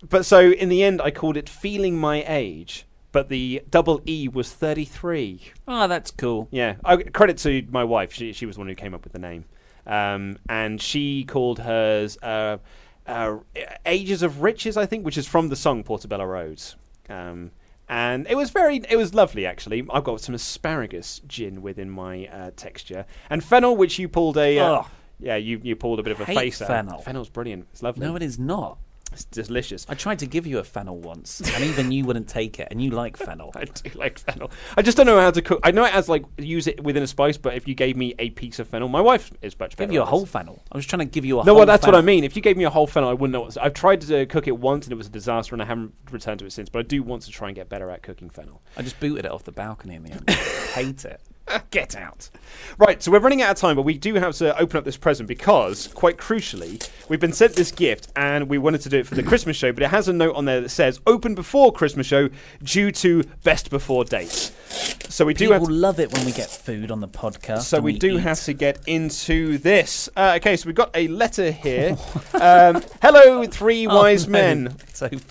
but 0.07 0.25
so 0.25 0.51
in 0.51 0.69
the 0.69 0.83
end, 0.83 1.01
I 1.01 1.11
called 1.11 1.37
it 1.37 1.49
"Feeling 1.49 1.97
My 1.97 2.23
Age," 2.27 2.85
but 3.11 3.29
the 3.29 3.63
double 3.69 4.01
E 4.07 4.27
was 4.27 4.51
33. 4.53 5.41
Oh, 5.67 5.87
that's 5.87 6.11
cool. 6.11 6.47
Yeah, 6.51 6.75
I, 6.85 6.97
credit 6.97 7.37
to 7.39 7.65
my 7.69 7.83
wife. 7.83 8.13
She 8.13 8.33
she 8.33 8.45
was 8.45 8.55
the 8.55 8.61
one 8.61 8.69
who 8.69 8.75
came 8.75 8.93
up 8.93 9.03
with 9.03 9.13
the 9.13 9.19
name, 9.19 9.45
um, 9.85 10.37
and 10.47 10.81
she 10.81 11.25
called 11.25 11.59
hers 11.59 12.17
uh, 12.23 12.57
uh, 13.05 13.37
"Ages 13.85 14.23
of 14.23 14.41
Riches," 14.41 14.77
I 14.77 14.85
think, 14.85 15.05
which 15.05 15.17
is 15.17 15.27
from 15.27 15.49
the 15.49 15.55
song 15.55 15.83
Portobello 15.83 16.25
Road. 16.25 16.61
Um, 17.09 17.51
and 17.89 18.27
it 18.29 18.35
was 18.35 18.51
very, 18.51 18.77
it 18.89 18.95
was 18.95 19.13
lovely 19.13 19.45
actually. 19.45 19.85
I've 19.91 20.03
got 20.03 20.21
some 20.21 20.35
asparagus 20.35 21.19
gin 21.27 21.61
within 21.61 21.89
my 21.89 22.27
uh, 22.27 22.51
texture, 22.55 23.05
and 23.29 23.43
fennel, 23.43 23.75
which 23.75 23.99
you 23.99 24.07
pulled 24.07 24.37
a. 24.37 24.57
Uh, 24.59 24.83
yeah, 25.19 25.35
you, 25.35 25.59
you 25.61 25.75
pulled 25.75 25.99
a 25.99 26.03
bit 26.03 26.13
of 26.13 26.21
a 26.21 26.25
Hate 26.25 26.37
face 26.37 26.61
out. 26.61 26.69
fennel. 26.69 27.01
Fennel's 27.01 27.27
brilliant. 27.29 27.67
It's 27.73 27.83
lovely. 27.83 28.05
No, 28.07 28.15
it 28.15 28.23
is 28.23 28.39
not. 28.39 28.77
It's 29.11 29.25
delicious. 29.25 29.85
I 29.89 29.95
tried 29.95 30.19
to 30.19 30.25
give 30.27 30.45
you 30.45 30.59
a 30.59 30.63
fennel 30.63 30.97
once, 30.97 31.41
and 31.41 31.63
even 31.63 31.91
you 31.91 32.05
wouldn't 32.05 32.27
take 32.27 32.59
it, 32.59 32.67
and 32.71 32.81
you 32.81 32.91
like 32.91 33.17
fennel. 33.17 33.51
I 33.55 33.65
do 33.65 33.89
like 33.95 34.19
fennel. 34.19 34.51
I 34.77 34.81
just 34.81 34.97
don't 34.97 35.05
know 35.05 35.19
how 35.19 35.31
to 35.31 35.41
cook. 35.41 35.59
I 35.63 35.71
know 35.71 35.83
it 35.85 35.93
as 35.93 36.07
like 36.09 36.23
use 36.37 36.67
it 36.67 36.83
within 36.83 37.03
a 37.03 37.07
spice, 37.07 37.37
but 37.37 37.55
if 37.55 37.67
you 37.67 37.75
gave 37.75 37.97
me 37.97 38.13
a 38.19 38.29
piece 38.29 38.59
of 38.59 38.67
fennel, 38.67 38.87
my 38.87 39.01
wife 39.01 39.31
is 39.41 39.57
much 39.59 39.75
better. 39.75 39.87
Give 39.87 39.93
you 39.93 39.99
a 40.01 40.03
at 40.03 40.09
whole 40.09 40.21
this. 40.21 40.29
fennel. 40.29 40.63
I 40.71 40.77
was 40.77 40.83
just 40.85 40.89
trying 40.89 41.07
to 41.07 41.11
give 41.11 41.25
you 41.25 41.39
a 41.39 41.43
No, 41.43 41.51
whole 41.51 41.57
well, 41.57 41.65
that's 41.65 41.85
what 41.85 41.95
I 41.95 42.01
mean. 42.01 42.23
If 42.23 42.35
you 42.35 42.41
gave 42.41 42.57
me 42.57 42.63
a 42.65 42.69
whole 42.69 42.87
fennel, 42.87 43.09
I 43.09 43.13
wouldn't 43.13 43.33
know. 43.33 43.41
What 43.41 43.57
I've 43.57 43.73
tried 43.73 44.01
to 44.01 44.25
cook 44.27 44.47
it 44.47 44.57
once, 44.57 44.85
and 44.85 44.93
it 44.93 44.97
was 44.97 45.07
a 45.07 45.11
disaster, 45.11 45.55
and 45.55 45.61
I 45.61 45.65
haven't 45.65 45.93
returned 46.11 46.39
to 46.39 46.45
it 46.45 46.51
since. 46.51 46.69
But 46.69 46.79
I 46.79 46.83
do 46.83 47.01
want 47.03 47.23
to 47.23 47.31
try 47.31 47.47
and 47.49 47.55
get 47.55 47.69
better 47.69 47.89
at 47.89 48.03
cooking 48.03 48.29
fennel. 48.29 48.61
I 48.77 48.81
just 48.83 48.99
booted 48.99 49.25
it 49.25 49.31
off 49.31 49.43
the 49.43 49.51
balcony 49.51 49.95
in 49.95 50.03
the 50.03 50.11
end. 50.11 50.29
Hate 50.73 51.05
it. 51.05 51.21
Get 51.71 51.95
out. 51.95 52.29
Right, 52.77 53.01
so 53.01 53.11
we're 53.11 53.19
running 53.19 53.41
out 53.41 53.51
of 53.51 53.57
time, 53.57 53.75
but 53.75 53.83
we 53.83 53.97
do 53.97 54.15
have 54.15 54.35
to 54.37 54.57
open 54.57 54.77
up 54.77 54.85
this 54.85 54.97
present 54.97 55.27
because, 55.27 55.87
quite 55.87 56.17
crucially, 56.17 56.87
we've 57.09 57.19
been 57.19 57.33
sent 57.33 57.55
this 57.55 57.71
gift 57.71 58.07
and 58.15 58.47
we 58.49 58.57
wanted 58.57 58.81
to 58.81 58.89
do 58.89 58.99
it 58.99 59.07
for 59.07 59.15
the 59.15 59.23
Christmas 59.23 59.57
show, 59.57 59.71
but 59.71 59.83
it 59.83 59.89
has 59.89 60.07
a 60.07 60.13
note 60.13 60.35
on 60.35 60.45
there 60.45 60.61
that 60.61 60.69
says 60.69 60.99
open 61.05 61.35
before 61.35 61.71
Christmas 61.71 62.07
show 62.07 62.29
due 62.63 62.91
to 62.91 63.23
best 63.43 63.69
before 63.69 64.05
date. 64.05 64.51
So 64.69 65.25
we 65.25 65.33
do 65.33 65.45
People 65.45 65.53
have 65.59 65.67
to, 65.67 65.73
love 65.73 65.99
it 65.99 66.13
when 66.13 66.25
we 66.25 66.31
get 66.31 66.49
food 66.49 66.91
on 66.91 66.99
the 67.01 67.07
podcast. 67.07 67.63
so 67.63 67.77
and 67.77 67.83
we 67.85 67.97
do 67.97 68.17
eat. 68.17 68.21
have 68.21 68.39
to 68.43 68.53
get 68.53 68.79
into 68.87 69.57
this. 69.57 70.07
Uh, 70.15 70.33
okay, 70.37 70.55
so 70.55 70.67
we've 70.67 70.75
got 70.75 70.91
a 70.95 71.07
letter 71.07 71.51
here. 71.51 71.97
um, 72.39 72.81
hello, 73.01 73.45
three 73.45 73.87
wise 73.87 74.27
no, 74.27 74.31
men. 74.31 74.75
It's 74.89 75.01
open. 75.01 75.21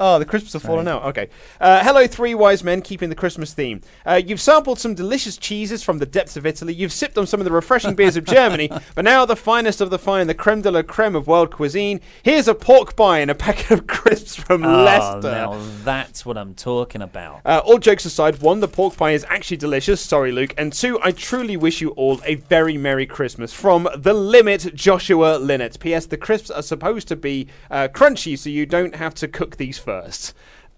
oh, 0.00 0.18
the 0.20 0.24
crisps 0.24 0.52
have 0.54 0.62
fallen 0.62 0.86
out. 0.88 1.04
Okay. 1.06 1.28
Uh, 1.60 1.82
hello, 1.82 2.06
three 2.06 2.34
wise 2.34 2.62
men 2.64 2.80
keeping 2.82 3.08
the 3.10 3.14
Christmas 3.16 3.52
theme. 3.52 3.80
Uh, 4.06 4.20
you've 4.24 4.40
sampled 4.40 4.78
some 4.78 4.94
delicious 4.94 5.36
cheeses 5.36 5.82
from 5.82 5.98
the 5.98 6.06
depths 6.06 6.36
of 6.36 6.46
Italy. 6.46 6.72
You've 6.72 6.92
sipped 6.92 7.18
on 7.18 7.26
some 7.26 7.40
of 7.40 7.44
the 7.44 7.50
refreshing 7.52 7.94
beers 7.94 8.16
of 8.16 8.24
Germany. 8.24 8.70
But 8.94 9.04
now 9.04 9.24
the 9.26 9.34
finest 9.36 9.80
of 9.80 9.90
the 9.90 9.98
fine, 9.98 10.26
the 10.28 10.34
creme 10.34 10.62
de 10.62 10.70
la 10.70 10.82
creme 10.82 11.16
of 11.16 11.26
world 11.26 11.50
cuisine. 11.50 12.00
Here's 12.22 12.46
a 12.48 12.54
pork 12.54 12.94
pie 12.96 13.18
and 13.18 13.30
a 13.30 13.34
packet 13.34 13.70
of 13.72 13.86
crisps 13.88 14.36
from 14.36 14.64
Oh, 14.64 14.84
Leicester. 14.84 15.30
now 15.30 15.60
that's 15.82 16.24
what 16.24 16.38
I'm 16.38 16.54
talking 16.54 17.02
about. 17.02 17.40
Uh, 17.44 17.60
all 17.64 17.78
jokes 17.78 18.04
aside, 18.04 18.40
one, 18.46 18.60
the 18.60 18.68
pork 18.68 18.96
pie 18.96 19.10
is 19.10 19.26
actually 19.28 19.56
delicious. 19.56 20.00
Sorry, 20.00 20.30
Luke. 20.32 20.54
And 20.56 20.72
two, 20.72 20.98
I 21.02 21.10
truly 21.10 21.56
wish 21.56 21.80
you 21.80 21.90
all 21.90 22.20
a 22.24 22.36
very 22.36 22.78
Merry 22.78 23.04
Christmas 23.04 23.52
from 23.52 23.88
the 23.96 24.14
limit, 24.14 24.72
Joshua 24.74 25.36
Linnett. 25.38 25.78
P.S. 25.80 26.06
The 26.06 26.16
crisps 26.16 26.50
are 26.50 26.62
supposed 26.62 27.08
to 27.08 27.16
be 27.16 27.48
uh, 27.70 27.88
crunchy, 27.92 28.38
so 28.38 28.48
you 28.48 28.64
don't 28.64 28.94
have 28.94 29.14
to 29.16 29.28
cook 29.28 29.56
these 29.56 29.78
first. 29.78 30.32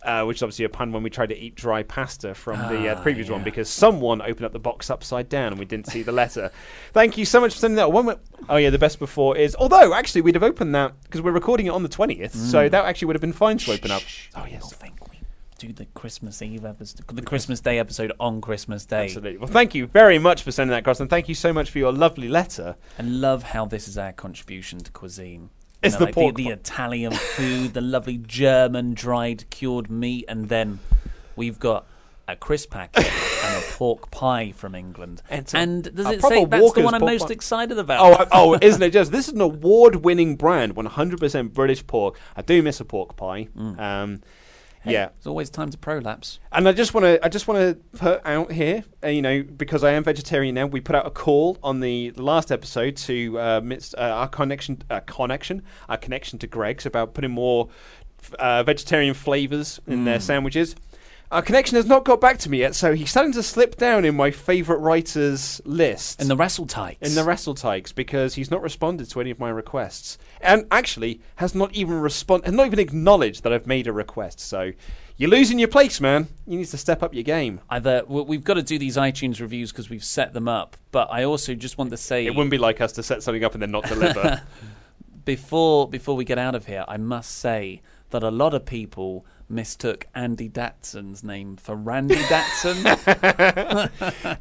Uh, 0.04 0.22
which 0.24 0.36
is 0.38 0.42
obviously 0.44 0.64
a 0.64 0.68
pun 0.68 0.92
when 0.92 1.02
we 1.02 1.10
tried 1.10 1.28
to 1.28 1.36
eat 1.36 1.56
dry 1.56 1.82
pasta 1.82 2.32
from 2.32 2.56
the, 2.72 2.88
uh, 2.88 2.94
the 2.94 3.00
Ah, 3.00 3.02
previous 3.02 3.28
one 3.28 3.40
yeah. 3.40 3.44
because 3.44 3.68
someone 3.68 4.22
opened 4.22 4.44
up 4.46 4.52
the 4.52 4.58
box 4.60 4.90
upside 4.90 5.28
down 5.28 5.48
and 5.48 5.58
we 5.58 5.64
didn't 5.64 5.88
see 5.88 6.02
the 6.04 6.12
letter. 6.12 6.52
Thank 6.92 7.18
you 7.18 7.24
so 7.24 7.40
much 7.40 7.52
for 7.54 7.58
sending 7.58 7.76
that. 7.78 7.90
One, 7.90 8.14
oh 8.48 8.56
yeah, 8.58 8.70
the 8.70 8.78
best 8.78 9.00
before 9.00 9.36
is 9.36 9.56
although 9.58 9.92
actually 9.92 10.20
we'd 10.20 10.36
have 10.36 10.44
opened 10.44 10.72
that 10.76 10.92
because 11.02 11.20
we're 11.20 11.32
recording 11.32 11.66
it 11.66 11.70
on 11.70 11.82
the 11.82 11.88
twentieth, 11.88 12.32
so 12.32 12.68
Mm. 12.68 12.70
that 12.70 12.84
actually 12.84 13.06
would 13.06 13.16
have 13.16 13.20
been 13.20 13.32
fine 13.32 13.58
to 13.58 13.72
open 13.72 13.90
up. 13.90 14.02
Oh 14.36 14.46
yes, 14.48 14.72
think 14.72 14.94
do 15.58 15.72
the 15.72 15.86
Christmas 15.86 16.40
Eve 16.40 16.64
episode, 16.64 17.04
the 17.08 17.22
Christmas 17.22 17.60
Day 17.60 17.78
episode 17.78 18.12
on 18.20 18.40
Christmas 18.40 18.84
Day. 18.86 19.04
Absolutely. 19.04 19.38
Well, 19.38 19.48
thank 19.48 19.74
you 19.74 19.86
very 19.86 20.18
much 20.18 20.42
for 20.42 20.52
sending 20.52 20.70
that 20.70 20.78
across, 20.80 21.00
and 21.00 21.10
thank 21.10 21.28
you 21.28 21.34
so 21.34 21.52
much 21.52 21.70
for 21.70 21.78
your 21.78 21.92
lovely 21.92 22.28
letter. 22.28 22.76
I 22.98 23.02
love 23.02 23.42
how 23.42 23.66
this 23.66 23.88
is 23.88 23.98
our 23.98 24.12
contribution 24.12 24.78
to 24.80 24.90
cuisine. 24.92 25.42
You 25.42 25.50
It's 25.82 25.94
know, 25.94 25.98
the 26.00 26.04
like 26.06 26.14
pork 26.14 26.36
the, 26.36 26.44
pie. 26.46 26.52
Italian 26.52 27.12
food, 27.12 27.74
the 27.74 27.80
lovely 27.80 28.18
German 28.18 28.94
dried 28.94 29.50
cured 29.50 29.90
meat, 29.90 30.24
and 30.28 30.48
then 30.48 30.78
we've 31.36 31.58
got 31.58 31.86
a 32.28 32.36
crisp 32.36 32.70
packet 32.70 33.06
and 33.06 33.56
a 33.56 33.66
pork 33.72 34.10
pie 34.10 34.52
from 34.54 34.74
England. 34.74 35.22
And 35.30 35.46
does 35.46 36.06
it 36.06 36.22
say 36.22 36.44
that's 36.44 36.72
the 36.74 36.82
one 36.82 36.94
I'm 36.94 37.00
most 37.00 37.28
pie. 37.28 37.32
excited 37.32 37.78
about? 37.78 38.20
Oh, 38.20 38.26
oh, 38.52 38.58
isn't 38.60 38.82
it 38.82 38.90
just? 38.92 39.10
This 39.10 39.28
is 39.28 39.34
an 39.34 39.40
award-winning 39.40 40.36
brand, 40.36 40.74
100% 40.76 41.52
British 41.54 41.86
pork. 41.86 42.18
I 42.36 42.42
do 42.42 42.62
miss 42.62 42.80
a 42.80 42.84
pork 42.84 43.16
pie. 43.16 43.48
Um, 43.56 44.20
yeah, 44.90 45.08
There's 45.14 45.26
always 45.26 45.50
time 45.50 45.70
to 45.70 45.78
prolapse. 45.78 46.38
and 46.52 46.68
I 46.68 46.72
just 46.72 46.94
want 46.94 47.04
to, 47.04 47.24
I 47.24 47.28
just 47.28 47.48
want 47.48 47.58
to 47.60 47.98
put 47.98 48.26
out 48.26 48.52
here, 48.52 48.84
uh, 49.04 49.08
you 49.08 49.22
know, 49.22 49.42
because 49.42 49.84
I 49.84 49.92
am 49.92 50.04
vegetarian 50.04 50.54
now. 50.54 50.66
We 50.66 50.80
put 50.80 50.94
out 50.96 51.06
a 51.06 51.10
call 51.10 51.58
on 51.62 51.80
the 51.80 52.10
last 52.12 52.50
episode 52.52 52.96
to 52.98 53.38
uh, 53.38 53.60
midst, 53.62 53.94
uh, 53.96 54.02
our 54.02 54.28
connection, 54.28 54.82
uh, 54.90 55.00
connection, 55.00 55.62
our 55.88 55.96
connection 55.96 56.38
to 56.40 56.46
Greggs 56.46 56.86
about 56.86 57.14
putting 57.14 57.30
more 57.30 57.68
uh, 58.38 58.62
vegetarian 58.64 59.14
flavors 59.14 59.80
in 59.86 60.04
their 60.04 60.20
sandwiches. 60.20 60.74
Our 61.30 61.42
connection 61.42 61.76
has 61.76 61.84
not 61.84 62.06
got 62.06 62.22
back 62.22 62.38
to 62.38 62.50
me 62.50 62.60
yet, 62.60 62.74
so 62.74 62.94
he's 62.94 63.10
starting 63.10 63.34
to 63.34 63.42
slip 63.42 63.76
down 63.76 64.06
in 64.06 64.16
my 64.16 64.30
favorite 64.30 64.78
writers 64.78 65.60
list 65.66 66.22
In 66.22 66.28
the 66.28 66.36
wrestle 66.36 66.64
tights. 66.64 67.06
in 67.06 67.14
the 67.14 67.22
wrestle 67.22 67.54
tykes 67.54 67.92
because 67.92 68.34
he's 68.36 68.50
not 68.50 68.62
responded 68.62 69.10
to 69.10 69.20
any 69.20 69.30
of 69.30 69.38
my 69.38 69.50
requests, 69.50 70.16
and 70.40 70.66
actually 70.70 71.20
has 71.36 71.54
not 71.54 71.74
even 71.74 72.00
respond, 72.00 72.46
has 72.46 72.54
not 72.54 72.66
even 72.66 72.78
acknowledged 72.78 73.42
that 73.42 73.52
I've 73.52 73.66
made 73.66 73.86
a 73.86 73.92
request. 73.92 74.40
So 74.40 74.72
you're 75.18 75.28
losing 75.28 75.58
your 75.58 75.68
place, 75.68 76.00
man. 76.00 76.28
You 76.46 76.56
need 76.56 76.68
to 76.68 76.78
step 76.78 77.02
up 77.02 77.12
your 77.12 77.24
game. 77.24 77.60
Either 77.68 78.00
w- 78.02 78.24
we've 78.24 78.44
got 78.44 78.54
to 78.54 78.62
do 78.62 78.78
these 78.78 78.96
iTunes 78.96 79.38
reviews 79.38 79.70
because 79.70 79.90
we've 79.90 80.04
set 80.04 80.32
them 80.32 80.48
up, 80.48 80.78
but 80.92 81.08
I 81.12 81.24
also 81.24 81.54
just 81.54 81.76
want 81.76 81.90
to 81.90 81.98
say 81.98 82.24
It 82.24 82.30
wouldn't 82.34 82.50
be 82.50 82.56
like 82.58 82.80
us 82.80 82.92
to 82.92 83.02
set 83.02 83.22
something 83.22 83.44
up 83.44 83.52
and 83.52 83.60
then 83.60 83.70
not 83.70 83.84
deliver. 83.84 84.40
before 85.26 85.86
before 85.90 86.16
we 86.16 86.24
get 86.24 86.38
out 86.38 86.54
of 86.54 86.64
here, 86.64 86.86
I 86.88 86.96
must 86.96 87.32
say 87.36 87.82
that 88.10 88.22
a 88.22 88.30
lot 88.30 88.54
of 88.54 88.64
people 88.64 89.26
mistook 89.50 90.06
Andy 90.14 90.48
Datson's 90.48 91.24
name 91.24 91.56
for 91.56 91.74
Randy 91.74 92.16
Datson. 92.16 92.84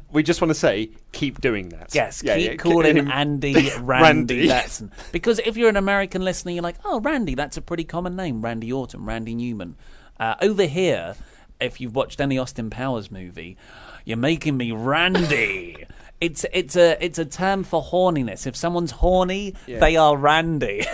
we 0.12 0.22
just 0.22 0.40
want 0.40 0.50
to 0.50 0.54
say, 0.54 0.90
keep 1.12 1.40
doing 1.40 1.70
that. 1.70 1.94
yes, 1.94 2.22
Yeah, 2.22 2.36
keep 2.36 2.50
yeah, 2.50 2.56
calling 2.56 2.96
him- 2.96 3.10
Andy 3.10 3.52
Randy, 3.80 3.80
Randy. 3.80 4.48
Datson 4.48 4.90
because 5.12 5.38
if 5.40 5.56
you're 5.56 5.68
an 5.70 5.76
American 5.76 6.22
listener, 6.22 6.52
you're 6.52 6.62
like, 6.62 6.76
oh, 6.84 7.00
Randy, 7.00 7.34
that's 7.34 7.56
a 7.56 7.62
pretty 7.62 7.84
common 7.84 8.16
name. 8.16 8.42
Randy 8.42 8.72
Orton, 8.72 9.04
Randy 9.04 9.34
Newman. 9.34 9.76
Uh, 10.20 10.34
over 10.42 10.64
here, 10.66 11.14
if 11.60 11.80
you've 11.80 11.94
watched 11.94 12.20
any 12.20 12.38
Austin 12.38 12.70
Powers 12.70 13.10
movie, 13.10 13.56
you're 14.04 14.16
making 14.16 14.56
me 14.56 14.72
Randy. 14.72 15.84
It's 16.20 16.44
it's 16.52 16.74
a 16.76 17.02
it's 17.04 17.18
a 17.18 17.24
term 17.24 17.62
for 17.62 17.82
horniness. 17.82 18.46
If 18.46 18.56
someone's 18.56 18.90
horny, 18.90 19.54
they 19.66 19.96
are 19.96 20.16
Randy. 20.16 20.84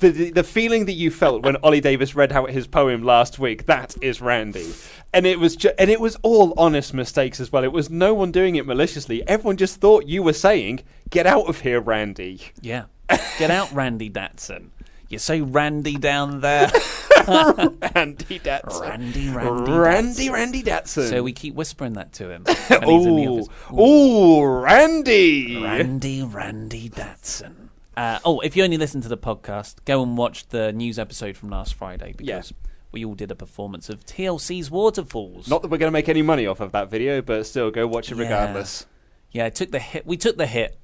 the, 0.00 0.08
the 0.10 0.30
the 0.30 0.42
feeling 0.42 0.86
that 0.86 0.92
you 0.94 1.10
felt 1.10 1.42
when 1.44 1.56
Oli 1.62 1.80
Davis 1.80 2.14
read 2.14 2.32
out 2.32 2.50
his 2.50 2.66
poem 2.66 3.02
last 3.02 3.38
week, 3.38 3.66
that 3.66 3.94
is 4.00 4.20
Randy. 4.22 4.72
And 5.12 5.26
it 5.26 5.38
was 5.38 5.56
ju- 5.56 5.72
and 5.78 5.90
it 5.90 6.00
was 6.00 6.16
all 6.22 6.54
honest 6.56 6.94
mistakes 6.94 7.38
as 7.38 7.52
well. 7.52 7.64
It 7.64 7.72
was 7.72 7.90
no 7.90 8.14
one 8.14 8.32
doing 8.32 8.56
it 8.56 8.66
maliciously. 8.66 9.26
Everyone 9.28 9.58
just 9.58 9.78
thought 9.80 10.06
you 10.06 10.22
were 10.22 10.32
saying, 10.32 10.80
"Get 11.10 11.26
out 11.26 11.48
of 11.48 11.60
here, 11.60 11.80
Randy." 11.80 12.40
Yeah. 12.62 12.84
Get 13.38 13.50
out, 13.50 13.70
Randy 13.72 14.08
Datson. 14.08 14.70
You're 15.12 15.18
so 15.18 15.40
randy 15.44 15.96
down 15.96 16.40
there. 16.40 16.70
Randy 17.28 18.38
Datson. 18.40 18.80
Randy, 18.80 19.28
Randy, 19.28 19.70
Randy, 19.70 20.22
Datson. 20.24 20.32
Randy 20.32 20.62
Datson. 20.62 21.10
So 21.10 21.22
we 21.22 21.32
keep 21.32 21.54
whispering 21.54 21.92
that 21.92 22.12
to 22.14 22.30
him. 22.30 22.44
when 22.44 22.82
he's 22.88 23.06
in 23.06 23.16
the 23.16 23.26
office. 23.28 23.48
ooh, 23.72 24.42
Randy. 24.44 25.62
Randy, 25.62 26.22
Randy 26.22 26.88
Datson. 26.88 27.68
Uh, 27.96 28.18
oh, 28.24 28.40
if 28.40 28.56
you 28.56 28.64
only 28.64 28.78
listen 28.78 29.02
to 29.02 29.08
the 29.08 29.18
podcast, 29.18 29.76
go 29.84 30.02
and 30.02 30.16
watch 30.16 30.48
the 30.48 30.72
news 30.72 30.98
episode 30.98 31.36
from 31.36 31.50
last 31.50 31.74
Friday 31.74 32.14
because 32.16 32.54
we 32.90 33.04
all 33.04 33.14
did 33.14 33.30
a 33.30 33.36
performance 33.36 33.88
of 33.90 34.04
TLC's 34.06 34.70
Waterfalls. 34.70 35.46
Not 35.46 35.60
that 35.62 35.70
we're 35.70 35.76
going 35.78 35.88
to 35.88 35.92
make 35.92 36.08
any 36.08 36.22
money 36.22 36.46
off 36.46 36.60
of 36.60 36.72
that 36.72 36.90
video, 36.90 37.20
but 37.20 37.44
still, 37.46 37.70
go 37.70 37.86
watch 37.86 38.10
it 38.10 38.16
Yeah. 38.16 38.22
regardless. 38.24 38.86
Yeah, 39.30 39.46
it 39.46 39.54
took 39.54 39.70
the 39.70 39.78
hit. 39.78 40.06
We 40.06 40.16
took 40.16 40.36
the 40.38 40.46
hit 40.46 40.78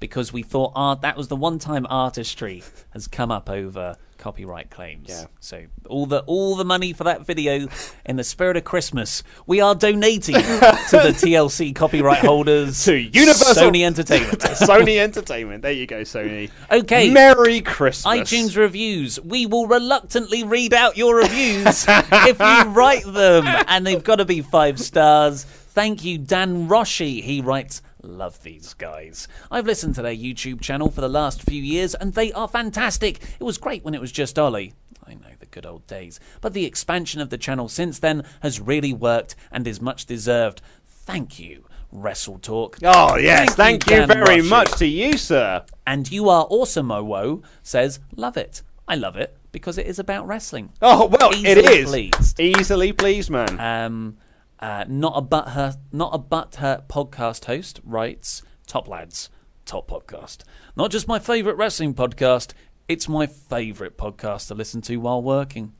because 0.00 0.32
we 0.32 0.42
thought 0.42 0.72
art 0.74 1.00
that 1.02 1.16
was 1.16 1.28
the 1.28 1.36
one 1.36 1.58
time 1.58 1.86
artistry 1.90 2.62
has 2.90 3.06
come 3.06 3.30
up 3.30 3.48
over 3.50 3.96
copyright 4.18 4.68
claims. 4.68 5.08
Yeah. 5.08 5.26
So 5.40 5.64
all 5.88 6.04
the 6.06 6.20
all 6.26 6.56
the 6.56 6.64
money 6.64 6.92
for 6.92 7.04
that 7.04 7.24
video, 7.24 7.68
in 8.04 8.16
the 8.16 8.24
spirit 8.24 8.56
of 8.56 8.64
Christmas, 8.64 9.22
we 9.46 9.60
are 9.60 9.74
donating 9.74 10.34
to 10.34 10.40
the 10.40 11.14
TLC 11.16 11.74
copyright 11.74 12.18
holders 12.18 12.84
To 12.84 12.94
Universal 12.96 13.70
Sony 13.70 13.86
Entertainment. 13.86 14.38
Sony 14.40 14.98
Entertainment. 14.98 15.62
There 15.62 15.72
you 15.72 15.86
go, 15.86 16.02
Sony. 16.02 16.50
Okay. 16.70 17.10
Merry 17.10 17.60
Christmas. 17.60 18.20
iTunes 18.20 18.56
reviews. 18.56 19.20
We 19.20 19.46
will 19.46 19.66
reluctantly 19.66 20.42
read 20.42 20.74
out 20.74 20.96
your 20.96 21.16
reviews 21.16 21.86
if 21.88 22.38
you 22.38 22.62
write 22.72 23.04
them, 23.04 23.46
and 23.46 23.86
they've 23.86 24.04
got 24.04 24.16
to 24.16 24.24
be 24.24 24.42
five 24.42 24.78
stars. 24.80 25.44
Thank 25.44 26.04
you, 26.04 26.18
Dan 26.18 26.68
Roshi. 26.68 27.22
He 27.22 27.40
writes, 27.40 27.82
Love 28.02 28.42
these 28.42 28.74
guys. 28.74 29.26
I've 29.50 29.66
listened 29.66 29.94
to 29.96 30.02
their 30.02 30.14
YouTube 30.14 30.60
channel 30.60 30.90
for 30.90 31.00
the 31.00 31.08
last 31.08 31.42
few 31.42 31.60
years, 31.62 31.94
and 31.94 32.14
they 32.14 32.32
are 32.32 32.46
fantastic. 32.48 33.20
It 33.40 33.44
was 33.44 33.58
great 33.58 33.84
when 33.84 33.94
it 33.94 34.00
was 34.00 34.12
just 34.12 34.38
Oli. 34.38 34.72
I 35.06 35.14
know 35.14 35.30
the 35.40 35.46
good 35.46 35.66
old 35.66 35.86
days. 35.86 36.20
But 36.40 36.52
the 36.52 36.64
expansion 36.66 37.20
of 37.20 37.30
the 37.30 37.38
channel 37.38 37.68
since 37.68 37.98
then 37.98 38.24
has 38.40 38.60
really 38.60 38.92
worked 38.92 39.34
and 39.50 39.66
is 39.66 39.80
much 39.80 40.06
deserved. 40.06 40.60
Thank 40.86 41.38
you, 41.38 41.64
Wrestle 41.90 42.38
Talk. 42.38 42.78
Oh, 42.84 43.16
yes. 43.16 43.54
Thank, 43.54 43.88
you, 43.88 43.96
Dan 43.96 44.08
very 44.08 44.42
much 44.42 44.70
to 44.72 44.86
you, 44.86 45.16
sir. 45.16 45.64
And 45.86 46.10
you 46.10 46.28
are 46.28 46.46
awesome, 46.50 46.88
Owo 46.88 47.42
says, 47.62 47.98
love 48.14 48.36
it. 48.36 48.62
I 48.86 48.94
love 48.94 49.16
it 49.16 49.36
because 49.50 49.78
it 49.78 49.86
is 49.86 49.98
about 49.98 50.26
wrestling. 50.26 50.70
Oh, 50.82 51.06
well, 51.06 51.30
it 51.32 51.58
Easily 51.58 51.78
is. 51.78 51.88
pleased. 51.88 52.40
Easily 52.40 52.92
pleased, 52.92 53.30
man. 53.30 53.58
Um, 53.58 54.18
uh, 54.60 54.84
not 54.88 55.12
a 55.16 55.20
but 55.20 55.50
her, 55.50 55.76
not 55.92 56.14
a 56.14 56.18
but 56.18 56.56
her 56.56 56.84
podcast 56.88 57.44
host 57.44 57.80
writes, 57.84 58.42
top 58.66 58.88
lads, 58.88 59.30
top 59.64 59.88
podcast. 59.88 60.38
Not 60.76 60.90
just 60.90 61.06
my 61.08 61.18
favourite 61.18 61.56
wrestling 61.56 61.94
podcast, 61.94 62.52
it's 62.88 63.08
my 63.08 63.26
favourite 63.26 63.96
podcast 63.96 64.48
to 64.48 64.54
listen 64.54 64.80
to 64.82 64.96
while 64.96 65.22
working. 65.22 65.74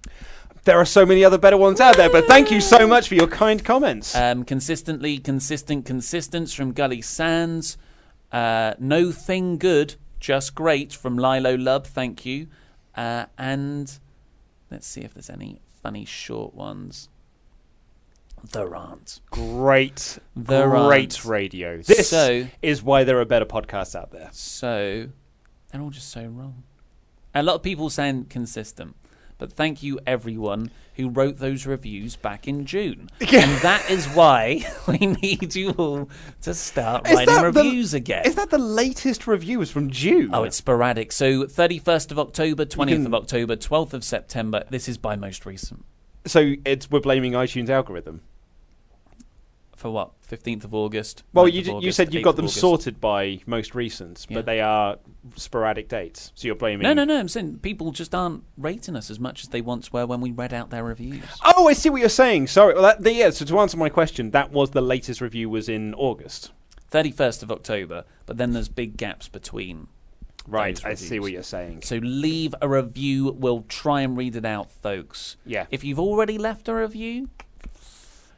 there 0.64 0.76
are 0.78 0.84
so 0.84 1.06
many 1.06 1.24
other 1.24 1.38
better 1.38 1.56
ones 1.56 1.80
out 1.80 1.96
there, 1.96 2.10
but 2.10 2.26
thank 2.26 2.50
you 2.50 2.60
so 2.60 2.86
much 2.86 3.08
for 3.08 3.14
your 3.14 3.26
kind 3.26 3.64
comments. 3.64 4.14
Um, 4.14 4.44
consistently 4.44 5.18
consistent 5.18 5.86
consistence 5.86 6.52
from 6.52 6.72
Gully 6.72 7.00
Sands. 7.00 7.78
Uh, 8.30 8.74
no 8.78 9.10
thing 9.10 9.56
good, 9.56 9.94
just 10.20 10.54
great 10.54 10.92
from 10.92 11.16
Lilo 11.16 11.56
Lub. 11.56 11.86
Thank 11.86 12.26
you. 12.26 12.48
Uh, 12.94 13.26
and 13.38 13.98
let's 14.70 14.86
see 14.86 15.00
if 15.00 15.14
there's 15.14 15.30
any 15.30 15.60
funny 15.82 16.04
short 16.04 16.54
ones. 16.54 17.08
There 18.52 18.74
aren't. 18.74 19.20
great, 19.30 20.18
great 20.42 20.60
aren't. 20.64 21.24
radio. 21.24 21.82
This 21.82 22.08
So- 22.10 22.46
is 22.62 22.82
why 22.82 23.04
there 23.04 23.18
are 23.20 23.24
better 23.24 23.44
podcasts 23.46 23.94
out 23.94 24.10
there. 24.10 24.28
So 24.32 25.08
they're 25.72 25.80
all 25.80 25.90
just 25.90 26.10
so 26.10 26.24
wrong. 26.26 26.62
A 27.34 27.42
lot 27.42 27.56
of 27.56 27.62
people 27.62 27.90
saying 27.90 28.26
consistent, 28.26 28.96
But 29.36 29.52
thank 29.52 29.84
you, 29.84 30.00
everyone 30.04 30.72
who 30.94 31.08
wrote 31.10 31.36
those 31.38 31.64
reviews 31.64 32.16
back 32.16 32.48
in 32.48 32.66
June. 32.66 33.08
and 33.20 33.60
that 33.62 33.88
is 33.88 34.04
why 34.06 34.66
we 34.88 34.98
need 34.98 35.54
you 35.54 35.70
all 35.78 36.08
to 36.42 36.52
start 36.54 37.06
Is 37.06 37.14
writing 37.14 37.34
that 37.34 37.52
the- 37.52 37.62
reviews 37.62 37.94
again. 37.94 38.24
Is 38.26 38.34
that 38.34 38.50
the 38.50 38.58
latest 38.58 39.28
reviews 39.28 39.70
from 39.70 39.90
June? 39.90 40.30
Oh, 40.32 40.42
it's 40.42 40.56
sporadic. 40.56 41.12
So 41.12 41.44
31st 41.44 42.10
of 42.10 42.18
October, 42.18 42.64
20th 42.64 42.88
can- 42.88 43.06
of 43.06 43.14
October, 43.14 43.54
12th 43.54 43.92
of 43.92 44.02
September. 44.02 44.64
This 44.70 44.88
is 44.88 44.98
by 44.98 45.14
most 45.14 45.46
recent. 45.46 45.84
So 46.26 46.54
it's 46.64 46.90
we're 46.90 47.00
blaming 47.00 47.32
iTunes 47.32 47.68
algorithm. 47.68 48.20
For 49.76 49.90
what? 49.92 50.10
15th 50.28 50.64
of 50.64 50.74
August? 50.74 51.22
Well, 51.32 51.46
you 51.46 51.62
d- 51.62 51.78
you 51.80 51.92
said 51.92 52.12
you've 52.12 52.24
got 52.24 52.34
them 52.34 52.46
August. 52.46 52.58
sorted 52.60 53.00
by 53.00 53.38
most 53.46 53.76
recent, 53.76 54.26
Yeah. 54.28 54.38
but 54.38 54.46
they 54.46 54.60
are 54.60 54.96
sporadic 55.36 55.88
dates. 55.88 56.32
So 56.34 56.48
you're 56.48 56.56
blaming. 56.56 56.82
No, 56.82 56.92
no, 56.94 57.04
no. 57.04 57.16
I'm 57.16 57.28
saying 57.28 57.58
people 57.60 57.92
just 57.92 58.12
aren't 58.12 58.42
rating 58.56 58.96
us 58.96 59.08
as 59.08 59.20
much 59.20 59.44
as 59.44 59.50
they 59.50 59.60
once 59.60 59.92
were 59.92 60.04
when 60.04 60.20
we 60.20 60.32
read 60.32 60.52
out 60.52 60.70
their 60.70 60.82
reviews. 60.82 61.22
Oh, 61.44 61.68
I 61.68 61.74
see 61.74 61.90
what 61.90 62.00
you're 62.00 62.08
saying. 62.08 62.48
Sorry. 62.48 62.74
Well, 62.74 62.82
that, 62.82 63.02
the, 63.02 63.12
yeah. 63.12 63.30
So 63.30 63.44
to 63.44 63.60
answer 63.60 63.76
my 63.76 63.88
question, 63.88 64.32
that 64.32 64.50
was 64.50 64.70
the 64.70 64.80
latest 64.80 65.20
review 65.20 65.48
was 65.48 65.68
in 65.68 65.94
August. 65.94 66.50
31st 66.90 67.44
of 67.44 67.52
October, 67.52 68.04
but 68.26 68.36
then 68.36 68.54
there's 68.54 68.68
big 68.68 68.96
gaps 68.96 69.28
between. 69.28 69.86
Right. 70.48 70.84
I 70.84 70.94
see 70.94 71.20
what 71.20 71.32
you're 71.32 71.42
saying. 71.42 71.82
So 71.82 71.96
leave 71.96 72.54
a 72.60 72.68
review. 72.68 73.32
We'll 73.38 73.64
try 73.68 74.00
and 74.00 74.16
read 74.16 74.36
it 74.36 74.44
out, 74.44 74.70
folks. 74.70 75.36
Yeah. 75.44 75.66
If 75.70 75.84
you've 75.84 76.00
already 76.00 76.38
left 76.38 76.68
a 76.68 76.74
review, 76.74 77.28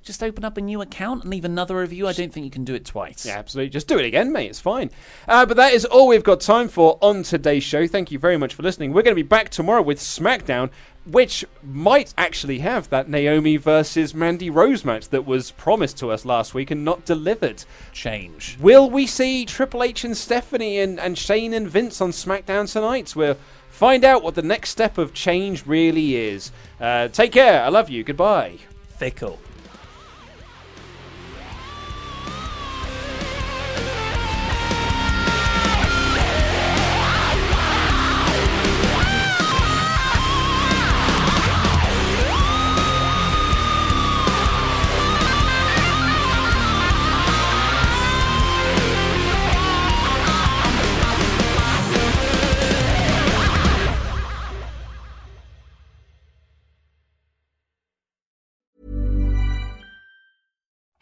just 0.02 0.22
open 0.22 0.44
up 0.44 0.56
a 0.56 0.60
new 0.60 0.80
account 0.80 1.22
and 1.22 1.30
leave 1.30 1.44
another 1.44 1.76
review. 1.76 2.08
I 2.08 2.12
don't 2.12 2.32
think 2.32 2.44
you 2.44 2.50
can 2.50 2.64
do 2.64 2.74
it 2.74 2.84
twice. 2.84 3.26
Yeah, 3.26 3.38
absolutely. 3.38 3.70
Just 3.70 3.86
do 3.86 3.98
it 3.98 4.04
again, 4.04 4.32
mate. 4.32 4.50
It's 4.50 4.60
fine. 4.60 4.90
Uh, 5.28 5.44
but 5.46 5.56
that 5.56 5.72
is 5.72 5.84
all 5.84 6.08
we've 6.08 6.24
got 6.24 6.40
time 6.40 6.68
for 6.68 6.98
on 7.00 7.22
today's 7.22 7.62
show. 7.62 7.86
Thank 7.86 8.10
you 8.10 8.18
very 8.18 8.36
much 8.36 8.54
for 8.54 8.62
listening. 8.62 8.92
We're 8.92 9.02
going 9.02 9.14
to 9.14 9.22
be 9.22 9.28
back 9.28 9.50
tomorrow 9.50 9.82
with 9.82 9.98
SmackDown, 9.98 10.70
which 11.06 11.44
might 11.62 12.12
actually 12.18 12.58
have 12.58 12.90
that 12.90 13.08
Naomi 13.08 13.56
versus 13.56 14.14
Mandy 14.14 14.50
Rose 14.50 14.84
match 14.84 15.08
that 15.08 15.26
was 15.26 15.50
promised 15.52 15.98
to 15.98 16.10
us 16.10 16.24
last 16.24 16.54
week 16.54 16.70
and 16.70 16.84
not 16.84 17.04
delivered. 17.04 17.64
Change. 17.92 18.58
Will 18.60 18.88
we 18.90 19.06
see 19.06 19.44
Triple 19.44 19.82
H 19.82 20.04
and 20.04 20.16
Stephanie 20.16 20.78
and, 20.78 21.00
and 21.00 21.16
Shane 21.16 21.54
and 21.54 21.68
Vince 21.68 22.00
on 22.00 22.10
SmackDown 22.10 22.70
tonight? 22.70 23.16
We'll 23.16 23.38
find 23.70 24.04
out 24.04 24.22
what 24.22 24.34
the 24.34 24.42
next 24.42 24.70
step 24.70 24.98
of 24.98 25.14
change 25.14 25.66
really 25.66 26.16
is. 26.16 26.52
Uh, 26.80 27.08
take 27.08 27.32
care. 27.32 27.62
I 27.62 27.68
love 27.68 27.88
you. 27.88 28.04
Goodbye. 28.04 28.58
Fickle. 28.88 29.38